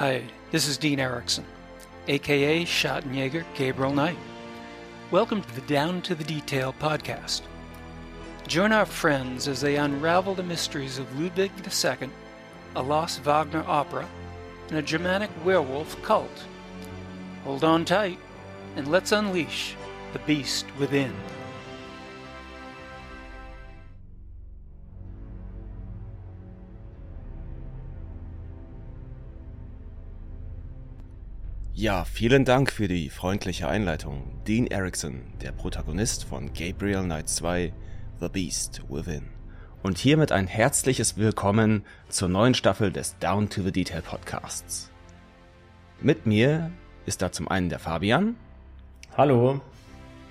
Hi, 0.00 0.22
this 0.50 0.66
is 0.66 0.78
Dean 0.78 0.98
Erickson, 0.98 1.44
aka 2.08 2.64
Schottenjäger 2.64 3.44
Gabriel 3.54 3.92
Knight. 3.92 4.16
Welcome 5.10 5.42
to 5.42 5.54
the 5.54 5.60
Down 5.66 6.00
to 6.00 6.14
the 6.14 6.24
Detail 6.24 6.74
podcast. 6.80 7.42
Join 8.48 8.72
our 8.72 8.86
friends 8.86 9.46
as 9.46 9.60
they 9.60 9.76
unravel 9.76 10.34
the 10.34 10.42
mysteries 10.42 10.98
of 10.98 11.20
Ludwig 11.20 11.52
II, 11.66 12.08
a 12.76 12.82
lost 12.82 13.20
Wagner 13.24 13.62
opera, 13.66 14.08
and 14.70 14.78
a 14.78 14.82
Germanic 14.82 15.28
werewolf 15.44 16.02
cult. 16.02 16.46
Hold 17.44 17.62
on 17.62 17.84
tight, 17.84 18.18
and 18.76 18.88
let's 18.88 19.12
unleash 19.12 19.74
the 20.14 20.18
beast 20.20 20.64
within. 20.78 21.12
Ja, 31.80 32.04
vielen 32.04 32.44
Dank 32.44 32.70
für 32.70 32.88
die 32.88 33.08
freundliche 33.08 33.66
Einleitung. 33.66 34.42
Dean 34.46 34.66
Erickson, 34.66 35.22
der 35.40 35.50
Protagonist 35.50 36.24
von 36.24 36.52
Gabriel 36.52 37.04
Knight 37.04 37.30
2, 37.30 37.72
The 38.20 38.28
Beast 38.28 38.82
Within. 38.90 39.30
Und 39.82 39.96
hiermit 39.96 40.30
ein 40.30 40.46
herzliches 40.46 41.16
Willkommen 41.16 41.86
zur 42.10 42.28
neuen 42.28 42.52
Staffel 42.52 42.92
des 42.92 43.16
Down 43.18 43.48
to 43.48 43.62
the 43.62 43.72
Detail 43.72 44.02
Podcasts. 44.02 44.90
Mit 46.02 46.26
mir 46.26 46.70
ist 47.06 47.22
da 47.22 47.32
zum 47.32 47.48
einen 47.48 47.70
der 47.70 47.78
Fabian. 47.78 48.36
Hallo. 49.16 49.62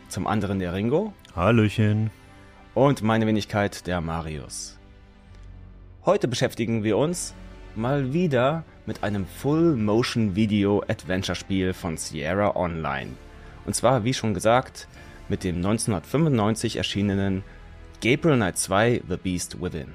Zum 0.08 0.28
anderen 0.28 0.60
der 0.60 0.76
Ringo. 0.76 1.14
Hallöchen. 1.36 2.12
Und 2.76 3.02
meine 3.02 3.26
Wenigkeit, 3.26 3.88
der 3.88 4.02
Marius. 4.02 4.78
Heute 6.06 6.28
beschäftigen 6.28 6.84
wir 6.84 6.95
uns 6.95 7.34
mal 7.73 8.14
wieder 8.14 8.66
mit 8.90 9.04
einem 9.04 9.26
Full-Motion-Video-Adventure-Spiel 9.28 11.73
von 11.73 11.95
Sierra 11.95 12.56
Online. 12.56 13.12
Und 13.68 13.76
zwar, 13.76 14.04
wie 14.04 14.16
schon 14.16 14.34
gesagt, 14.34 14.88
mit 15.28 15.44
dem 15.44 15.58
1995 15.58 16.78
erschienenen 16.78 17.44
Gabriel 18.02 18.38
Knight 18.38 18.58
2 18.58 19.04
The 19.08 19.17
Beast 19.17 19.62
Within. 19.62 19.90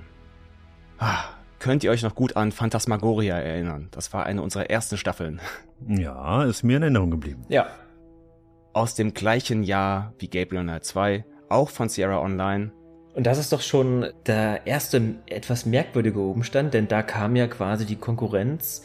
Ah, 0.98 1.25
könnt 1.59 1.83
ihr 1.83 1.91
euch 1.91 2.05
noch 2.05 2.15
gut 2.15 2.37
an 2.37 2.53
Phantasmagoria 2.53 3.37
erinnern? 3.37 3.89
Das 3.91 4.12
war 4.12 4.27
eine 4.27 4.42
unserer 4.42 4.70
ersten 4.70 4.97
Staffeln. 4.97 5.41
Ja, 5.89 6.45
ist 6.45 6.62
mir 6.62 6.77
in 6.77 6.84
Erinnerung 6.84 7.11
geblieben. 7.11 7.45
Ja. 7.48 7.67
Aus 8.72 8.95
dem 8.95 9.12
gleichen 9.12 9.65
Jahr 9.65 10.15
wie 10.19 10.28
Gabriel 10.28 10.62
Knight 10.62 10.84
2, 10.84 11.25
auch 11.48 11.69
von 11.69 11.89
Sierra 11.89 12.20
Online. 12.20 12.70
Und 13.15 13.27
das 13.27 13.39
ist 13.39 13.53
doch 13.53 13.61
schon 13.61 14.07
der 14.27 14.67
erste 14.67 15.17
etwas 15.27 15.67
merkwürdige 15.67 16.20
Umstand, 16.20 16.75
denn 16.75 16.89
da 16.89 17.03
kam 17.03 17.37
ja 17.37 17.47
quasi 17.47 17.87
die 17.87 17.97
Konkurrenz 17.97 18.83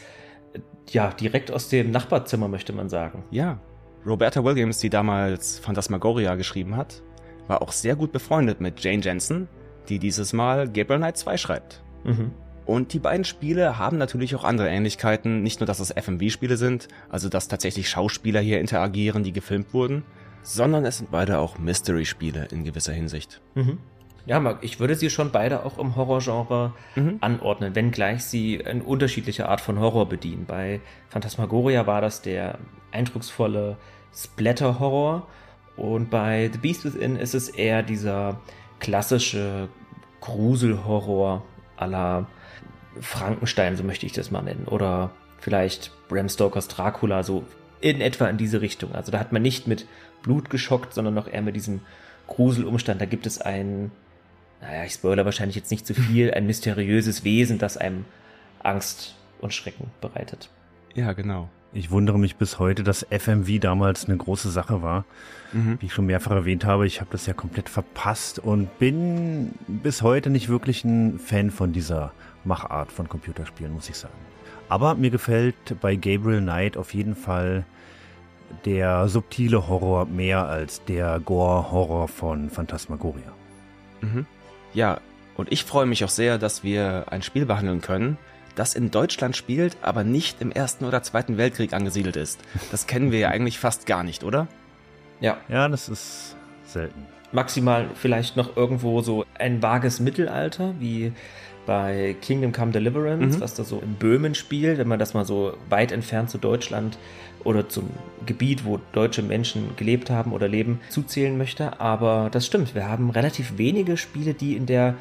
ja 0.92 1.12
direkt 1.12 1.52
aus 1.52 1.70
dem 1.70 1.92
Nachbarzimmer, 1.92 2.48
möchte 2.48 2.74
man 2.74 2.90
sagen. 2.90 3.24
Ja. 3.32 3.60
Roberta 4.06 4.44
Williams, 4.44 4.80
die 4.80 4.90
damals 4.90 5.60
Phantasmagoria 5.60 6.36
geschrieben 6.36 6.78
hat, 6.78 7.02
war 7.48 7.62
auch 7.62 7.72
sehr 7.72 7.96
gut 7.96 8.12
befreundet 8.12 8.62
mit 8.62 8.80
Jane 8.80 9.02
Jensen, 9.02 9.50
die 9.90 10.00
dieses 10.00 10.32
Mal 10.32 10.68
Gabriel 10.68 11.00
Knight 11.00 11.18
2 11.18 11.38
schreibt. 11.38 11.84
Mhm. 12.06 12.32
Und 12.66 12.94
die 12.94 13.00
beiden 13.00 13.26
Spiele 13.26 13.80
haben 13.80 13.98
natürlich 13.98 14.36
auch 14.36 14.44
andere 14.44 14.70
Ähnlichkeiten. 14.70 15.42
Nicht 15.42 15.60
nur, 15.60 15.66
dass 15.66 15.80
es 15.80 15.92
FMV-Spiele 15.92 16.56
sind, 16.56 16.88
also 17.10 17.28
dass 17.28 17.48
tatsächlich 17.48 17.90
Schauspieler 17.90 18.42
hier 18.42 18.62
interagieren, 18.62 19.24
die 19.24 19.34
gefilmt 19.34 19.74
wurden, 19.74 20.04
sondern 20.44 20.86
es 20.86 21.00
sind 21.00 21.10
beide 21.10 21.40
auch 21.40 21.58
Mystery-Spiele 21.58 22.48
in 22.52 22.64
gewisser 22.64 22.94
Hinsicht. 22.94 23.42
Mhm. 23.56 23.80
Ja, 24.26 24.58
ich 24.62 24.80
würde 24.80 24.96
sie 24.96 25.10
schon 25.10 25.32
beide 25.32 25.66
auch 25.66 25.78
im 25.78 25.96
Horrorgenre 25.96 26.74
mhm. 26.96 27.18
anordnen, 27.22 27.76
wenngleich 27.76 28.24
sie 28.24 28.66
eine 28.66 28.84
unterschiedliche 28.84 29.50
Art 29.50 29.62
von 29.62 29.80
Horror 29.80 30.08
bedienen. 30.08 30.46
Bei 30.46 30.82
Phantasmagoria 31.10 31.88
war 31.88 32.02
das 32.02 32.22
der 32.22 32.60
eindrucksvolle 32.92 33.78
Splatter-Horror 34.14 35.28
und 35.76 36.10
bei 36.10 36.50
The 36.52 36.60
Beast 36.60 36.86
Within 36.86 37.16
ist 37.16 37.34
es 37.34 37.50
eher 37.50 37.84
dieser 37.84 38.42
klassische 38.80 39.70
Gruselhorror 40.22 41.44
à 41.78 41.88
la 41.88 42.28
Frankenstein, 43.00 43.78
so 43.78 43.84
möchte 43.84 44.06
ich 44.06 44.12
das 44.12 44.32
mal 44.32 44.42
nennen. 44.42 44.66
Oder 44.68 45.12
vielleicht 45.38 45.92
Bram 46.10 46.28
Stokers 46.28 46.68
Dracula, 46.68 47.24
so 47.24 47.46
in 47.82 48.02
etwa 48.02 48.28
in 48.28 48.38
diese 48.38 48.62
Richtung. 48.62 48.94
Also 48.94 49.12
da 49.12 49.20
hat 49.20 49.32
man 49.32 49.42
nicht 49.42 49.68
mit 49.68 49.88
Blut 50.22 50.50
geschockt, 50.50 50.94
sondern 50.94 51.14
noch 51.14 51.28
eher 51.28 51.42
mit 51.42 51.56
diesem 51.56 51.82
Gruselumstand. 52.28 53.00
Da 53.00 53.06
gibt 53.06 53.26
es 53.26 53.40
ein 53.40 53.92
naja, 54.62 54.84
ich 54.86 54.94
spoiler 54.94 55.26
wahrscheinlich 55.26 55.56
jetzt 55.56 55.72
nicht 55.72 55.86
zu 55.86 55.94
viel, 55.94 56.32
ein 56.32 56.46
mysteriöses 56.46 57.24
Wesen, 57.24 57.58
das 57.58 57.78
einem 57.78 58.06
Angst 58.62 59.16
und 59.40 59.54
Schrecken 59.54 59.88
bereitet. 60.02 60.50
Ja, 60.96 61.14
genau. 61.14 61.50
Ich 61.72 61.92
wundere 61.92 62.18
mich 62.18 62.36
bis 62.36 62.58
heute, 62.58 62.84
dass 62.84 63.06
FMV 63.12 63.60
damals 63.60 64.06
eine 64.06 64.18
große 64.18 64.50
Sache 64.50 64.82
war. 64.82 65.06
Mhm. 65.54 65.78
Wie 65.80 65.86
ich 65.86 65.94
schon 65.94 66.08
mehrfach 66.08 66.32
erwähnt 66.32 66.66
habe, 66.66 66.88
ich 66.88 67.00
habe 67.00 67.12
das 67.12 67.28
ja 67.28 67.34
komplett 67.34 67.70
verpasst 67.70 68.40
und 68.40 68.80
bin 68.80 69.54
bis 69.68 70.02
heute 70.02 70.32
nicht 70.32 70.50
wirklich 70.50 70.84
ein 70.84 71.20
Fan 71.20 71.52
von 71.52 71.72
dieser 71.72 72.12
Machart 72.44 72.92
von 72.92 73.08
Computerspielen, 73.08 73.72
muss 73.72 73.90
ich 73.90 73.98
sagen. 73.98 74.14
Aber 74.68 74.96
mir 74.96 75.12
gefällt 75.12 75.80
bei 75.80 75.96
Gabriel 75.96 76.42
Knight 76.42 76.76
auf 76.76 76.94
jeden 76.94 77.16
Fall 77.16 77.66
der 78.66 79.08
subtile 79.08 79.68
Horror 79.68 80.06
mehr 80.06 80.48
als 80.48 80.84
der 80.86 81.20
Gore-Horror 81.20 82.08
von 82.08 82.50
Phantasmagoria. 82.50 83.32
Mhm. 84.02 84.26
Ja, 84.74 85.02
und 85.36 85.52
ich 85.52 85.64
freue 85.64 85.86
mich 85.86 86.04
auch 86.04 86.10
sehr, 86.10 86.38
dass 86.38 86.64
wir 86.64 87.06
ein 87.10 87.22
Spiel 87.22 87.46
behandeln 87.46 87.82
können, 87.82 88.18
das 88.56 88.76
in 88.76 88.92
Deutschland 88.92 89.38
spielt, 89.38 89.78
aber 89.82 90.04
nicht 90.04 90.42
im 90.42 90.52
Ersten 90.52 90.86
oder 90.86 91.02
Zweiten 91.02 91.38
Weltkrieg 91.38 91.74
angesiedelt 91.74 92.18
ist. 92.18 92.42
Das 92.72 92.88
kennen 92.88 93.12
wir 93.12 93.20
ja 93.20 93.30
eigentlich 93.30 93.58
fast 93.58 93.86
gar 93.86 94.04
nicht, 94.04 94.24
oder? 94.24 94.48
Ja. 95.22 95.38
Ja, 95.48 95.68
das 95.70 95.88
ist 95.88 96.36
selten. 96.66 97.06
Maximal 97.32 97.90
vielleicht 97.96 98.36
noch 98.36 98.58
irgendwo 98.58 99.02
so 99.02 99.26
ein 99.38 99.62
vages 99.62 100.00
Mittelalter, 100.00 100.74
wie 100.80 101.14
bei 101.66 102.16
Kingdom 102.22 102.52
Come 102.52 102.72
Deliverance, 102.72 103.38
mhm. 103.38 103.42
was 103.42 103.54
da 103.54 103.64
so 103.64 103.80
in 103.80 103.94
Böhmen 103.94 104.34
spielt, 104.34 104.80
wenn 104.80 104.88
man 104.88 105.00
das 105.00 105.14
mal 105.14 105.26
so 105.26 105.56
weit 105.70 105.92
entfernt 105.92 106.30
zu 106.30 106.38
Deutschland 106.38 106.98
oder 107.44 107.70
zum 107.70 107.90
Gebiet, 108.26 108.66
wo 108.66 108.80
deutsche 108.92 109.22
Menschen 109.22 109.76
gelebt 109.76 110.10
haben 110.10 110.34
oder 110.34 110.48
leben, 110.48 110.80
zuzählen 110.90 111.38
möchte. 111.38 111.80
Aber 111.80 112.30
das 112.32 112.46
stimmt, 112.46 112.76
wir 112.76 112.88
haben 112.88 113.10
relativ 113.10 113.58
wenige 113.58 113.98
Spiele, 113.98 114.34
die 114.34 114.56
in 114.56 114.66
der 114.66 114.96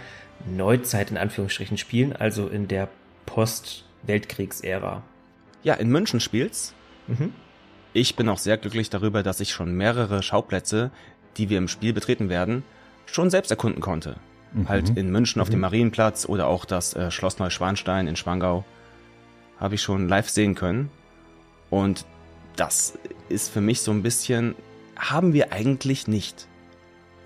Neuzeit 0.47 1.11
in 1.11 1.17
Anführungsstrichen 1.17 1.79
spielen, 1.79 2.15
also 2.15 2.49
in 2.49 2.69
der 2.69 2.89
Post-Weltkriegsära. 3.27 5.03
Ja, 5.63 5.75
in 5.75 5.89
München 5.89 6.21
spielt's. 6.21 6.75
Mhm. 7.07 7.33
Ich 7.93 8.17
bin 8.17 8.29
auch 8.29 8.39
sehr 8.39 8.57
glücklich 8.57 8.91
darüber, 8.91 9.23
dass 9.23 9.41
ich 9.41 9.53
schon 9.53 9.75
mehrere 9.75 10.23
Schauplätze, 10.23 10.91
die 11.37 11.49
wir 11.51 11.59
im 11.59 11.69
Spiel 11.69 11.93
betreten 11.93 12.29
werden, 12.29 12.63
schon 13.07 13.31
selbst 13.31 13.51
erkunden 13.51 13.81
konnte. 13.81 14.17
Mhm. 14.53 14.69
Halt 14.69 14.97
in 14.97 15.11
München 15.11 15.43
auf 15.43 15.49
dem 15.49 15.59
mhm. 15.59 15.63
Marienplatz 15.63 16.27
oder 16.27 16.47
auch 16.47 16.65
das 16.65 16.95
äh, 16.95 17.11
Schloss 17.11 17.39
Neuschwanstein 17.39 18.07
in 18.07 18.17
Schwangau 18.17 18.65
habe 19.59 19.75
ich 19.75 19.83
schon 19.83 20.09
live 20.09 20.29
sehen 20.29 20.55
können. 20.55 20.91
Und 21.71 22.07
das 22.59 22.99
ist 23.29 23.51
für 23.51 23.61
mich 23.61 23.81
so 23.83 23.91
ein 23.91 24.03
bisschen, 24.03 24.55
haben 24.97 25.33
wir 25.33 25.53
eigentlich 25.53 26.09
nicht. 26.09 26.47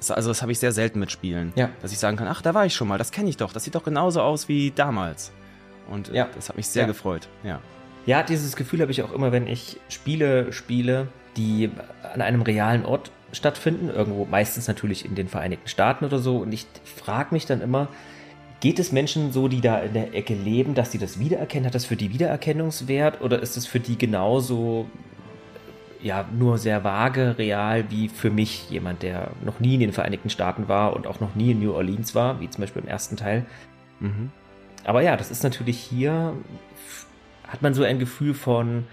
Also 0.09 0.31
das 0.31 0.43
habe 0.43 0.53
ich 0.53 0.59
sehr 0.59 0.73
selten 0.73 0.99
mit 0.99 1.13
Spielen. 1.13 1.53
Ja. 1.55 1.71
Dass 1.81 1.93
ich 1.93 1.99
sagen 1.99 2.17
kann, 2.17 2.27
ach, 2.27 2.43
da 2.43 2.55
war 2.55 2.67
ich 2.67 2.75
schon 2.75 2.89
mal, 2.89 2.99
das 2.99 3.13
kenne 3.13 3.29
ich 3.31 3.37
doch, 3.37 3.53
das 3.53 3.65
sieht 3.65 3.75
doch 3.75 3.85
genauso 3.85 4.21
aus 4.21 4.49
wie 4.49 4.73
damals. 4.73 5.33
Und 5.89 6.09
ja. 6.09 6.29
das 6.35 6.49
hat 6.49 6.57
mich 6.57 6.67
sehr 6.67 6.83
ja. 6.83 6.87
gefreut, 6.89 7.29
ja. 7.45 7.61
Ja, 8.05 8.25
dieses 8.25 8.57
Gefühl 8.57 8.81
habe 8.81 8.91
ich 8.91 9.03
auch 9.03 9.13
immer, 9.13 9.31
wenn 9.31 9.47
ich 9.47 9.79
Spiele 9.89 10.53
spiele, 10.53 11.07
die 11.37 11.71
an 12.15 12.21
einem 12.21 12.43
realen 12.43 12.85
Ort 12.85 13.13
stattfinden, 13.31 13.89
irgendwo 13.89 14.25
meistens 14.25 14.67
natürlich 14.67 15.05
in 15.05 15.15
den 15.15 15.29
Vereinigten 15.29 15.69
Staaten 15.69 16.05
oder 16.05 16.19
so. 16.19 16.39
Und 16.39 16.53
ich 16.53 16.67
frage 16.97 17.29
mich 17.33 17.47
dann 17.47 17.61
immer, 17.61 17.89
Geht 18.63 18.79
es 18.79 18.93
Menschen 18.93 19.33
so, 19.33 19.49
die 19.49 19.61
da 19.61 19.81
in 19.81 19.93
der 19.93 20.15
Ecke 20.15 20.35
leben, 20.35 20.77
dass 20.77 20.93
sie 20.93 20.99
das 20.99 21.19
wiedererkennen? 21.19 21.67
Hat 21.67 21.75
das 21.75 21.85
für 21.85 21.97
die 21.97 22.13
Wiedererkennungswert 22.13 23.21
oder 23.21 23.43
ist 23.43 23.57
es 23.57 23.67
für 23.67 23.81
die 23.81 23.99
genauso 23.99 24.89
ja 26.03 26.27
nur 26.37 26.59
sehr 26.59 26.85
vage 26.85 27.37
real 27.39 27.91
wie 27.91 28.09
für 28.09 28.31
mich 28.31 28.69
jemand, 28.71 29.03
der 29.03 29.31
noch 29.45 29.61
nie 29.61 29.75
in 29.75 29.81
den 29.81 29.93
Vereinigten 29.93 30.31
Staaten 30.31 30.69
war 30.69 30.95
und 30.95 31.07
auch 31.07 31.21
noch 31.21 31.35
nie 31.35 31.53
in 31.53 31.61
New 31.61 31.73
Orleans 31.73 32.15
war, 32.15 32.41
wie 32.41 32.51
zum 32.51 32.63
Beispiel 32.63 32.83
im 32.83 32.89
ersten 32.89 33.17
Teil. 33.17 33.47
Mhm. 34.01 34.31
Aber 34.85 35.03
ja, 35.03 35.17
das 35.17 35.31
ist 35.31 35.45
natürlich 35.45 35.79
hier, 35.79 36.35
hat 37.47 37.63
man 37.63 37.73
so 37.73 37.85
ein 37.85 37.99
Gefühl 37.99 38.35
von, 38.35 38.85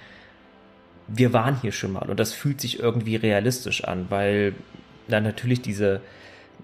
wir 1.07 1.33
waren 1.33 1.59
hier 1.59 1.71
schon 1.71 1.94
mal 1.94 2.07
und 2.09 2.19
das 2.19 2.33
fühlt 2.33 2.61
sich 2.61 2.79
irgendwie 2.79 3.15
realistisch 3.15 3.83
an, 3.83 4.05
weil 4.09 4.53
dann 5.07 5.23
natürlich 5.23 5.62
diese, 5.62 6.01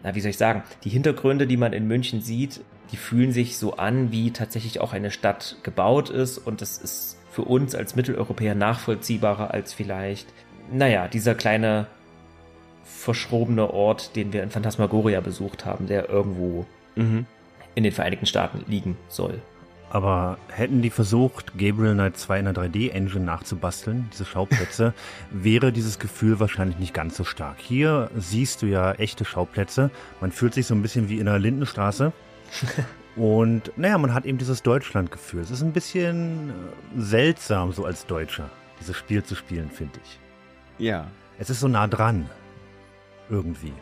na, 0.04 0.14
wie 0.14 0.22
soll 0.22 0.30
ich 0.30 0.38
sagen, 0.38 0.64
die 0.84 0.90
Hintergründe, 0.90 1.48
die 1.48 1.58
man 1.58 1.74
in 1.74 1.88
München 1.88 2.22
sieht, 2.22 2.62
die 2.92 2.98
fühlen 2.98 3.32
sich 3.32 3.58
so 3.58 3.78
an, 3.78 4.12
wie 4.12 4.30
tatsächlich 4.32 4.80
auch 4.80 4.94
eine 4.94 5.10
Stadt 5.10 5.58
gebaut 5.64 6.12
ist 6.12 6.38
und 6.38 6.62
das 6.62 6.78
ist 6.78 7.18
für 7.36 7.42
uns 7.42 7.76
als 7.76 7.98
Mitteleuropäer 7.98 8.56
nachvollziehbarer 8.56 9.54
als 9.54 9.74
vielleicht, 9.74 10.26
naja, 10.72 11.10
dieser 11.10 11.36
kleine 11.36 11.86
verschrobene 12.86 13.72
Ort, 13.72 14.16
den 14.16 14.32
wir 14.32 14.42
in 14.42 14.52
Phantasmagoria 14.52 15.20
besucht 15.20 15.66
haben, 15.66 15.86
der 15.86 16.08
irgendwo 16.08 16.66
mhm. 16.96 17.26
in 17.76 17.84
den 17.84 17.92
Vereinigten 17.92 18.26
Staaten 18.26 18.64
liegen 18.68 18.98
soll. 19.10 19.42
Aber 19.90 20.38
hätten 20.48 20.82
die 20.82 20.90
versucht, 20.90 21.58
Gabriel 21.58 21.94
Knight 21.94 22.16
2 22.16 22.40
in 22.40 22.46
der 22.46 22.54
3D-Engine 22.54 23.26
nachzubasteln, 23.26 24.10
diese 24.14 24.24
Schauplätze, 24.24 24.94
wäre 25.30 25.74
dieses 25.74 26.00
Gefühl 26.00 26.40
wahrscheinlich 26.40 26.80
nicht 26.80 26.94
ganz 26.94 27.18
so 27.18 27.26
stark. 27.26 27.58
Hier 27.60 28.10
siehst 28.16 28.62
du 28.62 28.66
ja 28.66 28.94
echte 28.94 29.26
Schauplätze. 29.26 29.92
Man 30.22 30.32
fühlt 30.32 30.54
sich 30.54 30.68
so 30.68 30.74
ein 30.74 30.82
bisschen 30.82 31.10
wie 31.10 31.20
in 31.20 31.26
der 31.26 31.38
Lindenstraße. 31.38 32.14
Und 33.16 33.72
naja, 33.78 33.98
man 33.98 34.14
hat 34.14 34.26
eben 34.26 34.38
dieses 34.38 34.62
Deutschland-Gefühl. 34.62 35.42
Es 35.42 35.52
ist 35.52 35.62
ein 35.62 35.72
bisschen 35.72 36.50
äh, 36.50 36.54
seltsam, 36.98 37.72
so 37.72 37.86
als 37.86 38.06
Deutscher, 38.06 38.50
dieses 38.80 38.98
Spiel 38.98 39.24
zu 39.24 39.36
spielen, 39.36 39.70
finde 39.70 40.00
ich. 40.04 40.20
Ja. 40.86 41.08
Es 41.40 41.50
ist 41.50 41.62
so 41.62 41.68
nah 41.68 41.88
dran. 41.88 42.30
Irgendwie. 43.30 43.74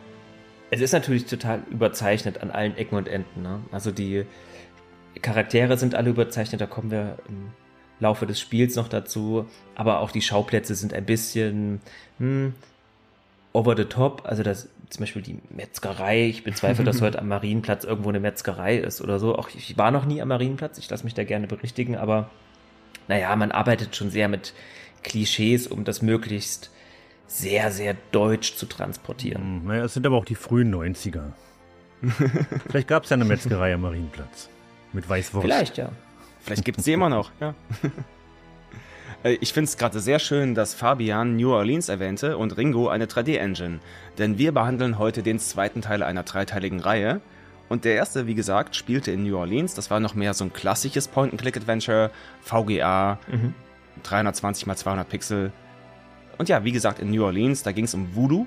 Es 0.70 0.82
ist 0.82 0.94
natürlich 0.94 1.26
total 1.26 1.62
überzeichnet 1.70 2.42
an 2.42 2.52
allen 2.52 2.78
Ecken 2.78 2.96
und 2.96 3.08
Enden. 3.08 3.42
Ne? 3.42 3.60
Also 3.72 3.92
die 3.92 4.26
Charaktere 5.22 5.78
sind 5.78 5.96
alle 5.96 6.12
überzeichnet, 6.12 6.62
da 6.62 6.66
kommen 6.66 6.92
wir 6.92 7.18
im 7.28 7.52
Laufe 8.00 8.26
des 8.26 8.40
Spiels 8.40 8.76
noch 8.76 8.88
dazu. 8.88 9.48
Aber 9.76 10.00
auch 10.00 10.12
die 10.12 10.22
Schauplätze 10.22 10.76
sind 10.76 10.94
ein 10.94 11.06
bisschen 11.06 11.82
hm, 12.20 12.54
over 13.52 13.76
the 13.76 13.86
top. 13.86 14.24
Also 14.26 14.44
das, 14.44 14.70
zum 14.90 15.02
Beispiel 15.02 15.22
die 15.22 15.40
Metzgerei. 15.50 16.28
Ich 16.28 16.44
bezweifle, 16.44 16.84
dass 16.84 17.02
heute 17.02 17.20
am 17.20 17.28
Marienplatz 17.28 17.84
irgendwo 17.84 18.10
eine 18.10 18.20
Metzgerei 18.20 18.78
ist 18.78 19.02
oder 19.02 19.20
so. 19.20 19.36
Auch 19.36 19.50
ich 19.50 19.78
war 19.78 19.92
noch 19.92 20.06
nie 20.06 20.22
am 20.22 20.28
Marienplatz. 20.30 20.78
Ich 20.78 20.90
lasse 20.90 21.04
mich 21.04 21.14
da 21.14 21.24
gerne 21.24 21.48
berichtigen. 21.48 21.96
Aber 21.96 22.30
naja, 23.08 23.36
man 23.36 23.52
arbeitet 23.52 23.96
schon 23.96 24.10
sehr 24.10 24.28
mit 24.28 24.54
Klischees, 25.04 25.68
um 25.68 25.84
das 25.84 26.02
möglichst 26.02 26.72
sehr, 27.28 27.72
sehr 27.72 27.96
deutsch 28.12 28.56
zu 28.56 28.66
transportieren. 28.66 29.42
Hm, 29.42 29.68
naja, 29.68 29.86
es 29.86 29.94
sind 29.94 30.06
aber 30.06 30.18
auch 30.18 30.26
die 30.26 30.36
frühen 30.36 30.74
90er. 30.74 31.32
Vielleicht 32.68 32.88
gab 32.88 33.04
es 33.04 33.10
ja 33.10 33.16
eine 33.16 33.26
Metzgerei 33.26 33.74
am 33.74 33.82
Marienplatz. 33.82 34.50
Mit 34.92 35.10
Weißwurst. 35.10 35.46
Vielleicht, 35.46 35.78
ja. 35.78 35.90
Vielleicht 36.42 36.66
gibt 36.66 36.80
es 36.80 36.86
sie 36.86 36.94
immer 36.94 37.10
noch, 37.10 37.32
ja. 37.40 37.56
Äh, 39.24 39.38
ich 39.42 39.54
finde 39.54 39.70
es 39.70 39.78
gerade 39.78 40.00
sehr 40.00 40.20
schön, 40.20 40.56
dass 40.56 40.74
Fabian 40.74 41.36
New 41.36 41.52
Orleans 41.52 41.90
erwähnte 41.90 42.38
und 42.38 42.58
Ringo 42.58 42.90
eine 42.90 43.06
3D-Engine, 43.06 43.80
denn 44.18 44.38
wir 44.38 44.52
behandeln 44.52 45.00
heute 45.00 45.24
den 45.24 45.40
zweiten 45.40 45.82
Teil 45.82 46.04
einer 46.04 46.24
dreiteiligen 46.24 46.80
Reihe. 46.80 47.22
Und 47.70 47.86
der 47.86 47.96
erste, 47.96 48.28
wie 48.28 48.36
gesagt, 48.36 48.76
spielte 48.76 49.12
in 49.12 49.24
New 49.24 49.38
Orleans. 49.38 49.74
Das 49.74 49.90
war 49.90 50.00
noch 50.00 50.14
mehr 50.14 50.34
so 50.34 50.44
ein 50.44 50.54
klassisches 50.54 51.08
Point-and-Click-Adventure, 51.08 52.12
VGA, 52.42 53.18
mhm. 53.32 53.56
320 54.04 54.68
x 54.68 54.80
200 54.82 55.10
Pixel. 55.10 55.52
Und 56.38 56.50
ja, 56.50 56.64
wie 56.64 56.72
gesagt, 56.72 57.00
in 57.00 57.10
New 57.10 57.24
Orleans, 57.24 57.64
da 57.64 57.72
ging 57.72 57.86
es 57.86 57.94
um 57.94 58.16
Voodoo. 58.16 58.46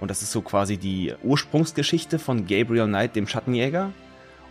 Und 0.00 0.10
das 0.10 0.22
ist 0.22 0.32
so 0.32 0.42
quasi 0.42 0.76
die 0.76 1.14
Ursprungsgeschichte 1.22 2.18
von 2.18 2.46
Gabriel 2.46 2.86
Knight, 2.88 3.14
dem 3.14 3.28
Schattenjäger. 3.28 3.92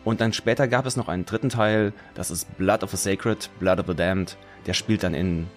Und 0.04 0.22
dann 0.22 0.34
später 0.34 0.68
gab 0.68 0.86
es 0.86 0.96
noch 0.96 1.10
einen 1.10 1.26
dritten 1.26 1.50
Teil, 1.50 1.94
das 2.16 2.32
ist 2.32 2.58
Blood 2.58 2.84
of 2.84 2.92
the 2.92 2.98
Sacred, 2.98 3.50
Blood 3.60 3.80
of 3.80 3.88
the 3.88 3.94
Damned. 3.94 4.38
Der 4.66 4.74
spielt 4.74 5.04
dann 5.04 5.14
in 5.14 5.48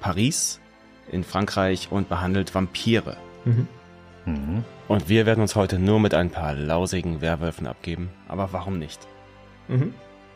Paris, 0.00 0.60
in 1.10 1.24
Frankreich 1.24 1.88
und 1.90 2.08
behandelt 2.08 2.54
Vampire. 2.54 3.16
Mhm. 3.44 3.68
Mhm. 4.26 4.64
Und 4.88 5.08
wir 5.08 5.26
werden 5.26 5.40
uns 5.40 5.56
heute 5.56 5.78
nur 5.78 6.00
mit 6.00 6.14
ein 6.14 6.30
paar 6.30 6.54
lausigen 6.54 7.20
Werwölfen 7.20 7.66
abgeben. 7.66 8.10
Aber 8.28 8.52
warum 8.52 8.78
nicht? 8.78 9.00
Mhm. 9.68 9.94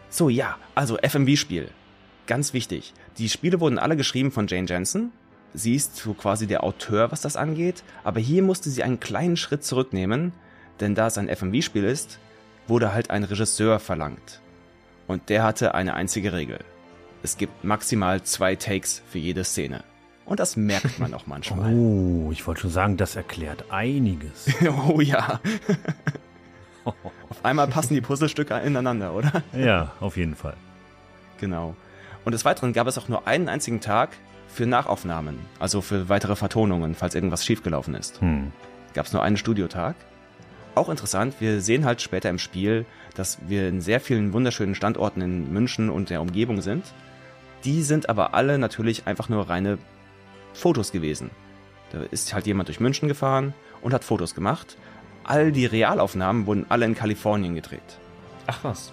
So, 0.08 0.28
ja, 0.28 0.56
also 0.74 0.96
FMV-Spiel. 0.96 1.70
Ganz 2.26 2.52
wichtig. 2.52 2.94
Die 3.18 3.28
Spiele 3.28 3.60
wurden 3.60 3.78
alle 3.78 3.96
geschrieben 3.96 4.30
von 4.30 4.46
Jane 4.46 4.66
Jensen. 4.68 5.12
Sie 5.52 5.74
ist 5.74 5.96
so 5.96 6.14
quasi 6.14 6.46
der 6.46 6.64
Auteur, 6.64 7.12
was 7.12 7.20
das 7.20 7.36
angeht. 7.36 7.82
Aber 8.02 8.20
hier 8.20 8.42
musste 8.42 8.70
sie 8.70 8.82
einen 8.82 9.00
kleinen 9.00 9.36
Schritt 9.36 9.64
zurücknehmen. 9.64 10.32
Denn 10.80 10.94
da 10.94 11.06
es 11.08 11.18
ein 11.18 11.28
FMV-Spiel 11.28 11.84
ist, 11.84 12.18
wurde 12.66 12.92
halt 12.92 13.10
ein 13.10 13.24
Regisseur 13.24 13.78
verlangt. 13.78 14.40
Und 15.06 15.28
der 15.28 15.42
hatte 15.42 15.74
eine 15.74 15.94
einzige 15.94 16.32
Regel. 16.32 16.58
Es 17.24 17.38
gibt 17.38 17.64
maximal 17.64 18.22
zwei 18.22 18.54
Takes 18.54 19.00
für 19.08 19.16
jede 19.16 19.44
Szene. 19.44 19.82
Und 20.26 20.40
das 20.40 20.56
merkt 20.56 20.98
man 20.98 21.14
auch 21.14 21.26
manchmal. 21.26 21.72
Oh, 21.74 22.30
ich 22.30 22.46
wollte 22.46 22.60
schon 22.60 22.70
sagen, 22.70 22.98
das 22.98 23.16
erklärt 23.16 23.64
einiges. 23.70 24.46
oh 24.88 25.00
ja. 25.00 25.40
auf 26.84 27.42
einmal 27.42 27.66
passen 27.68 27.94
die 27.94 28.02
Puzzlestücke 28.02 28.54
ineinander, 28.58 29.14
oder? 29.14 29.42
Ja, 29.54 29.92
auf 30.00 30.18
jeden 30.18 30.36
Fall. 30.36 30.54
Genau. 31.40 31.74
Und 32.26 32.32
des 32.32 32.44
Weiteren 32.44 32.74
gab 32.74 32.86
es 32.88 32.98
auch 32.98 33.08
nur 33.08 33.26
einen 33.26 33.48
einzigen 33.48 33.80
Tag 33.80 34.10
für 34.46 34.66
Nachaufnahmen, 34.66 35.38
also 35.58 35.80
für 35.80 36.10
weitere 36.10 36.36
Vertonungen, 36.36 36.94
falls 36.94 37.14
irgendwas 37.14 37.42
schiefgelaufen 37.42 37.94
ist. 37.94 38.20
Hm. 38.20 38.52
Gab 38.92 39.06
es 39.06 39.14
nur 39.14 39.22
einen 39.22 39.38
Studiotag. 39.38 39.96
Auch 40.74 40.90
interessant, 40.90 41.36
wir 41.40 41.62
sehen 41.62 41.86
halt 41.86 42.02
später 42.02 42.28
im 42.28 42.38
Spiel, 42.38 42.84
dass 43.14 43.38
wir 43.48 43.66
in 43.66 43.80
sehr 43.80 44.00
vielen 44.00 44.34
wunderschönen 44.34 44.74
Standorten 44.74 45.22
in 45.22 45.50
München 45.50 45.88
und 45.88 46.10
der 46.10 46.20
Umgebung 46.20 46.60
sind. 46.60 46.84
Die 47.64 47.82
sind 47.82 48.08
aber 48.08 48.34
alle 48.34 48.58
natürlich 48.58 49.06
einfach 49.06 49.28
nur 49.28 49.48
reine 49.48 49.78
Fotos 50.52 50.92
gewesen. 50.92 51.30
Da 51.92 52.02
ist 52.02 52.34
halt 52.34 52.46
jemand 52.46 52.68
durch 52.68 52.80
München 52.80 53.08
gefahren 53.08 53.54
und 53.80 53.94
hat 53.94 54.04
Fotos 54.04 54.34
gemacht. 54.34 54.76
All 55.24 55.52
die 55.52 55.66
Realaufnahmen 55.66 56.46
wurden 56.46 56.66
alle 56.68 56.84
in 56.84 56.94
Kalifornien 56.94 57.54
gedreht. 57.54 57.98
Ach 58.46 58.58
was. 58.62 58.92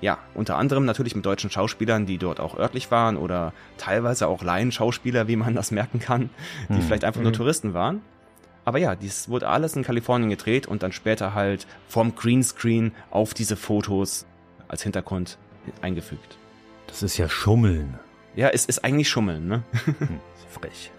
Ja, 0.00 0.18
unter 0.34 0.56
anderem 0.56 0.84
natürlich 0.84 1.16
mit 1.16 1.24
deutschen 1.24 1.50
Schauspielern, 1.50 2.06
die 2.06 2.18
dort 2.18 2.38
auch 2.38 2.58
örtlich 2.58 2.90
waren 2.90 3.16
oder 3.16 3.52
teilweise 3.78 4.28
auch 4.28 4.42
Laienschauspieler, 4.42 5.26
wie 5.26 5.36
man 5.36 5.54
das 5.54 5.70
merken 5.70 6.00
kann, 6.00 6.30
die 6.68 6.74
hm. 6.74 6.82
vielleicht 6.82 7.04
einfach 7.04 7.22
nur 7.22 7.30
mhm. 7.30 7.36
Touristen 7.36 7.74
waren. 7.74 8.02
Aber 8.64 8.78
ja, 8.78 8.94
dies 8.94 9.28
wurde 9.28 9.48
alles 9.48 9.76
in 9.76 9.84
Kalifornien 9.84 10.28
gedreht 10.28 10.66
und 10.66 10.82
dann 10.82 10.92
später 10.92 11.34
halt 11.34 11.66
vom 11.88 12.14
Greenscreen 12.14 12.92
auf 13.10 13.32
diese 13.32 13.56
Fotos 13.56 14.26
als 14.68 14.82
Hintergrund 14.82 15.38
eingefügt. 15.82 16.36
Das 16.86 17.02
ist 17.02 17.16
ja 17.18 17.28
Schummeln. 17.28 17.98
Ja, 18.34 18.48
es 18.48 18.66
ist 18.66 18.84
eigentlich 18.84 19.08
Schummeln, 19.08 19.48
ne? 19.48 19.62
Hm, 19.84 20.20
frech. 20.50 20.90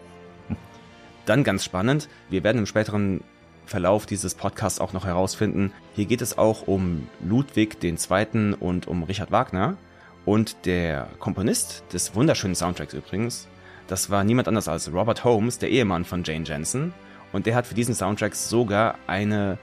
Dann 1.25 1.43
ganz 1.43 1.63
spannend, 1.63 2.07
wir 2.29 2.43
werden 2.43 2.59
im 2.59 2.65
späteren 2.65 3.21
Verlauf 3.65 4.05
dieses 4.05 4.33
Podcasts 4.33 4.79
auch 4.79 4.93
noch 4.93 5.05
herausfinden, 5.05 5.73
hier 5.93 6.05
geht 6.05 6.21
es 6.21 6.37
auch 6.37 6.67
um 6.67 7.07
Ludwig 7.19 7.83
II. 7.83 8.55
und 8.59 8.87
um 8.87 9.03
Richard 9.03 9.31
Wagner. 9.31 9.77
Und 10.25 10.65
der 10.65 11.07
Komponist 11.19 11.83
des 11.93 12.15
wunderschönen 12.15 12.55
Soundtracks 12.55 12.93
übrigens, 12.93 13.47
das 13.87 14.09
war 14.09 14.23
niemand 14.23 14.47
anders 14.47 14.67
als 14.67 14.91
Robert 14.91 15.23
Holmes, 15.23 15.59
der 15.59 15.69
Ehemann 15.69 16.05
von 16.05 16.23
Jane 16.23 16.45
Jensen. 16.45 16.93
Und 17.33 17.45
der 17.45 17.55
hat 17.55 17.67
für 17.67 17.75
diesen 17.75 17.95
Soundtrack 17.95 18.35
sogar 18.35 18.95
eine, 19.05 19.57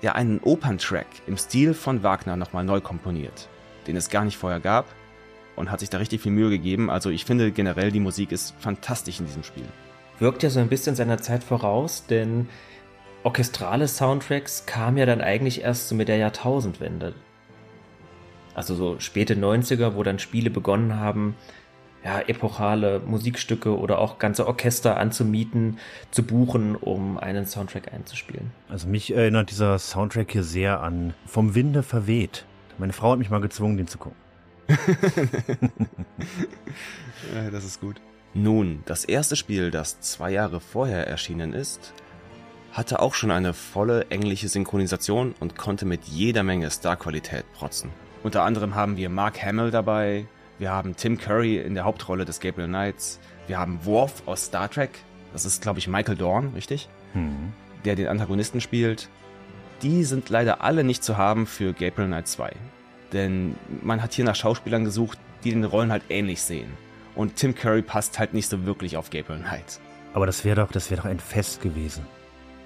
ja, 0.00 0.12
einen 0.12 0.40
Operntrack 0.40 1.06
im 1.26 1.36
Stil 1.36 1.74
von 1.74 2.02
Wagner 2.02 2.36
nochmal 2.36 2.64
neu 2.64 2.80
komponiert, 2.80 3.48
den 3.86 3.96
es 3.96 4.10
gar 4.10 4.24
nicht 4.24 4.36
vorher 4.36 4.60
gab 4.60 4.86
und 5.56 5.70
hat 5.70 5.80
sich 5.80 5.90
da 5.90 5.98
richtig 5.98 6.20
viel 6.20 6.32
Mühe 6.32 6.50
gegeben. 6.50 6.90
Also 6.90 7.10
ich 7.10 7.24
finde 7.24 7.52
generell, 7.52 7.90
die 7.90 8.00
Musik 8.00 8.32
ist 8.32 8.54
fantastisch 8.58 9.20
in 9.20 9.26
diesem 9.26 9.42
Spiel. 9.42 9.66
Wirkt 10.18 10.42
ja 10.42 10.50
so 10.50 10.60
ein 10.60 10.68
bisschen 10.68 10.94
seiner 10.94 11.18
Zeit 11.18 11.42
voraus, 11.42 12.06
denn 12.06 12.48
orchestrale 13.24 13.88
Soundtracks 13.88 14.66
kamen 14.66 14.96
ja 14.96 15.06
dann 15.06 15.20
eigentlich 15.20 15.62
erst 15.62 15.88
so 15.88 15.94
mit 15.94 16.08
der 16.08 16.18
Jahrtausendwende. 16.18 17.14
Also 18.54 18.74
so 18.74 19.00
späte 19.00 19.34
90er, 19.34 19.94
wo 19.96 20.02
dann 20.02 20.18
Spiele 20.18 20.50
begonnen 20.50 21.00
haben, 21.00 21.34
ja, 22.04 22.20
epochale 22.20 23.00
Musikstücke 23.00 23.76
oder 23.76 23.98
auch 23.98 24.18
ganze 24.18 24.46
Orchester 24.46 24.98
anzumieten, 24.98 25.78
zu 26.10 26.22
buchen, 26.22 26.76
um 26.76 27.16
einen 27.16 27.46
Soundtrack 27.46 27.92
einzuspielen. 27.92 28.50
Also 28.68 28.86
mich 28.88 29.14
erinnert 29.14 29.50
dieser 29.50 29.78
Soundtrack 29.78 30.30
hier 30.30 30.44
sehr 30.44 30.80
an 30.80 31.14
Vom 31.26 31.54
Winde 31.54 31.82
verweht. 31.82 32.44
Meine 32.76 32.92
Frau 32.92 33.12
hat 33.12 33.18
mich 33.18 33.30
mal 33.30 33.40
gezwungen, 33.40 33.78
den 33.78 33.86
zu 33.86 33.98
gucken. 33.98 34.23
Ja, 37.34 37.50
das 37.50 37.64
ist 37.64 37.80
gut. 37.80 38.00
Nun, 38.34 38.82
das 38.86 39.04
erste 39.04 39.36
Spiel, 39.36 39.70
das 39.70 40.00
zwei 40.00 40.30
Jahre 40.30 40.60
vorher 40.60 41.06
erschienen 41.06 41.52
ist, 41.52 41.92
hatte 42.72 43.00
auch 43.00 43.14
schon 43.14 43.30
eine 43.30 43.54
volle 43.54 44.06
englische 44.10 44.48
Synchronisation 44.48 45.34
und 45.38 45.56
konnte 45.56 45.86
mit 45.86 46.04
jeder 46.04 46.42
Menge 46.42 46.70
Starqualität 46.70 47.44
protzen. 47.52 47.90
Unter 48.22 48.42
anderem 48.42 48.74
haben 48.74 48.96
wir 48.96 49.10
Mark 49.10 49.40
Hamill 49.42 49.70
dabei, 49.70 50.26
wir 50.58 50.70
haben 50.70 50.94
Tim 50.96 51.18
Curry 51.18 51.58
in 51.58 51.74
der 51.74 51.84
Hauptrolle 51.84 52.24
des 52.24 52.38
Gabriel 52.38 52.68
Knights. 52.68 53.18
Wir 53.48 53.58
haben 53.58 53.84
Worf 53.84 54.22
aus 54.26 54.44
Star 54.44 54.70
Trek. 54.70 54.90
Das 55.32 55.44
ist, 55.44 55.62
glaube 55.62 55.80
ich, 55.80 55.88
Michael 55.88 56.16
Dorn, 56.16 56.52
richtig? 56.54 56.88
Mhm. 57.12 57.52
Der 57.84 57.96
den 57.96 58.06
Antagonisten 58.06 58.60
spielt. 58.60 59.08
Die 59.82 60.04
sind 60.04 60.30
leider 60.30 60.62
alle 60.62 60.84
nicht 60.84 61.02
zu 61.02 61.16
haben 61.16 61.46
für 61.46 61.72
Gabriel 61.72 62.06
Knight 62.06 62.28
2. 62.28 62.52
Denn 63.12 63.56
man 63.82 64.02
hat 64.02 64.12
hier 64.14 64.24
nach 64.24 64.34
Schauspielern 64.34 64.84
gesucht, 64.84 65.18
die 65.44 65.50
den 65.50 65.64
Rollen 65.64 65.92
halt 65.92 66.04
ähnlich 66.08 66.42
sehen. 66.42 66.72
Und 67.14 67.36
Tim 67.36 67.54
Curry 67.54 67.82
passt 67.82 68.18
halt 68.18 68.34
nicht 68.34 68.48
so 68.48 68.66
wirklich 68.66 68.96
auf 68.96 69.10
Gabriel 69.10 69.40
Knight. 69.40 69.80
Aber 70.14 70.26
das 70.26 70.44
wäre 70.44 70.56
doch, 70.56 70.72
das 70.72 70.90
wäre 70.90 71.02
doch 71.02 71.08
ein 71.08 71.20
Fest 71.20 71.60
gewesen. 71.60 72.06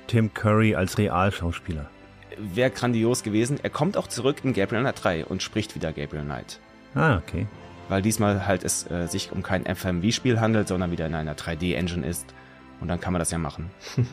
Tim 0.07 0.33
Curry 0.33 0.75
als 0.75 0.97
Realschauspieler. 0.97 1.90
Wäre 2.38 2.71
grandios 2.71 3.23
gewesen. 3.23 3.59
Er 3.62 3.71
kommt 3.71 3.97
auch 3.97 4.07
zurück 4.07 4.38
in 4.45 4.54
Gabriel 4.54 4.83
Knight 4.83 5.02
3 5.02 5.26
und 5.26 5.42
spricht 5.42 5.75
wieder 5.75 5.92
Gabriel 5.92 6.25
Knight. 6.25 6.61
Ah, 6.95 7.18
okay 7.18 7.47
weil 7.88 8.02
diesmal 8.02 8.47
halt 8.47 8.64
es 8.64 8.88
äh, 8.90 9.07
sich 9.07 9.33
um 9.33 9.42
kein 9.42 9.64
FMV-Spiel 9.64 10.40
handelt, 10.40 10.68
sondern 10.68 10.90
wieder 10.90 11.07
in 11.07 11.14
einer 11.14 11.35
3D-Engine 11.35 12.07
ist. 12.07 12.35
Und 12.80 12.88
dann 12.88 13.00
kann 13.00 13.12
man 13.12 13.21
das 13.21 13.30
ja 13.30 13.38
machen. 13.38 13.71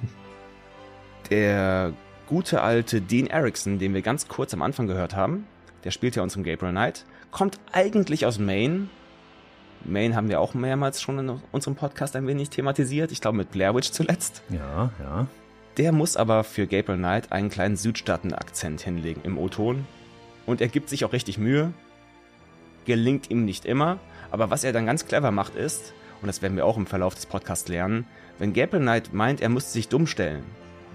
der 1.29 1.94
gute 2.27 2.62
alte 2.62 3.01
Dean 3.01 3.27
Erickson, 3.27 3.77
den 3.77 3.94
wir 3.94 4.01
ganz 4.01 4.27
kurz 4.27 4.53
am 4.53 4.62
Anfang 4.62 4.88
gehört 4.88 5.15
haben, 5.15 5.46
der 5.86 5.92
spielt 5.92 6.15
ja 6.15 6.24
unseren 6.24 6.44
Gabriel 6.44 6.72
Knight, 6.72 7.06
kommt 7.32 7.60
eigentlich 7.72 8.25
aus 8.25 8.39
Maine. 8.39 8.89
Maine 9.86 10.15
haben 10.15 10.30
wir 10.30 10.42
auch 10.42 10.54
mehrmals 10.54 11.01
schon 11.01 11.20
in 11.20 11.39
unserem 11.51 11.75
Podcast 11.75 12.15
ein 12.15 12.27
wenig 12.27 12.50
thematisiert. 12.50 13.12
Ich 13.12 13.22
glaube 13.22 13.38
mit 13.38 13.51
Blair 13.51 13.75
Witch 13.75 13.92
zuletzt. 13.92 14.42
Ja, 14.50 14.89
ja. 15.00 15.27
Der 15.77 15.92
muss 15.92 16.18
aber 16.18 16.44
für 16.44 16.68
Gabriel 16.68 16.98
Knight 16.98 17.32
einen 17.32 17.50
kleinen 17.50 17.75
Südstaaten-Akzent 17.75 18.82
hinlegen 18.82 19.22
im 19.24 19.38
O-Ton. 19.38 19.86
Und 20.46 20.62
er 20.62 20.70
gibt 20.70 20.89
sich 20.89 21.06
auch 21.06 21.13
richtig 21.13 21.38
Mühe. 21.38 21.74
Gelingt 22.86 23.30
ihm 23.30 23.46
nicht 23.46 23.65
immer. 23.65 24.00
Aber 24.32 24.50
was 24.50 24.63
er 24.63 24.74
dann 24.74 24.86
ganz 24.86 25.06
clever 25.06 25.32
macht 25.32 25.56
ist, 25.56 25.94
und 26.22 26.27
das 26.27 26.42
werden 26.42 26.56
wir 26.58 26.65
auch 26.65 26.77
im 26.77 26.88
Verlauf 26.88 27.13
des 27.13 27.25
Podcasts 27.25 27.68
lernen, 27.68 28.08
wenn 28.39 28.54
Gabriel 28.54 28.82
Knight 28.82 29.13
meint, 29.13 29.42
er 29.42 29.50
müsste 29.50 29.72
sich 29.72 29.88
dumm 29.88 30.08
stellen, 30.08 30.44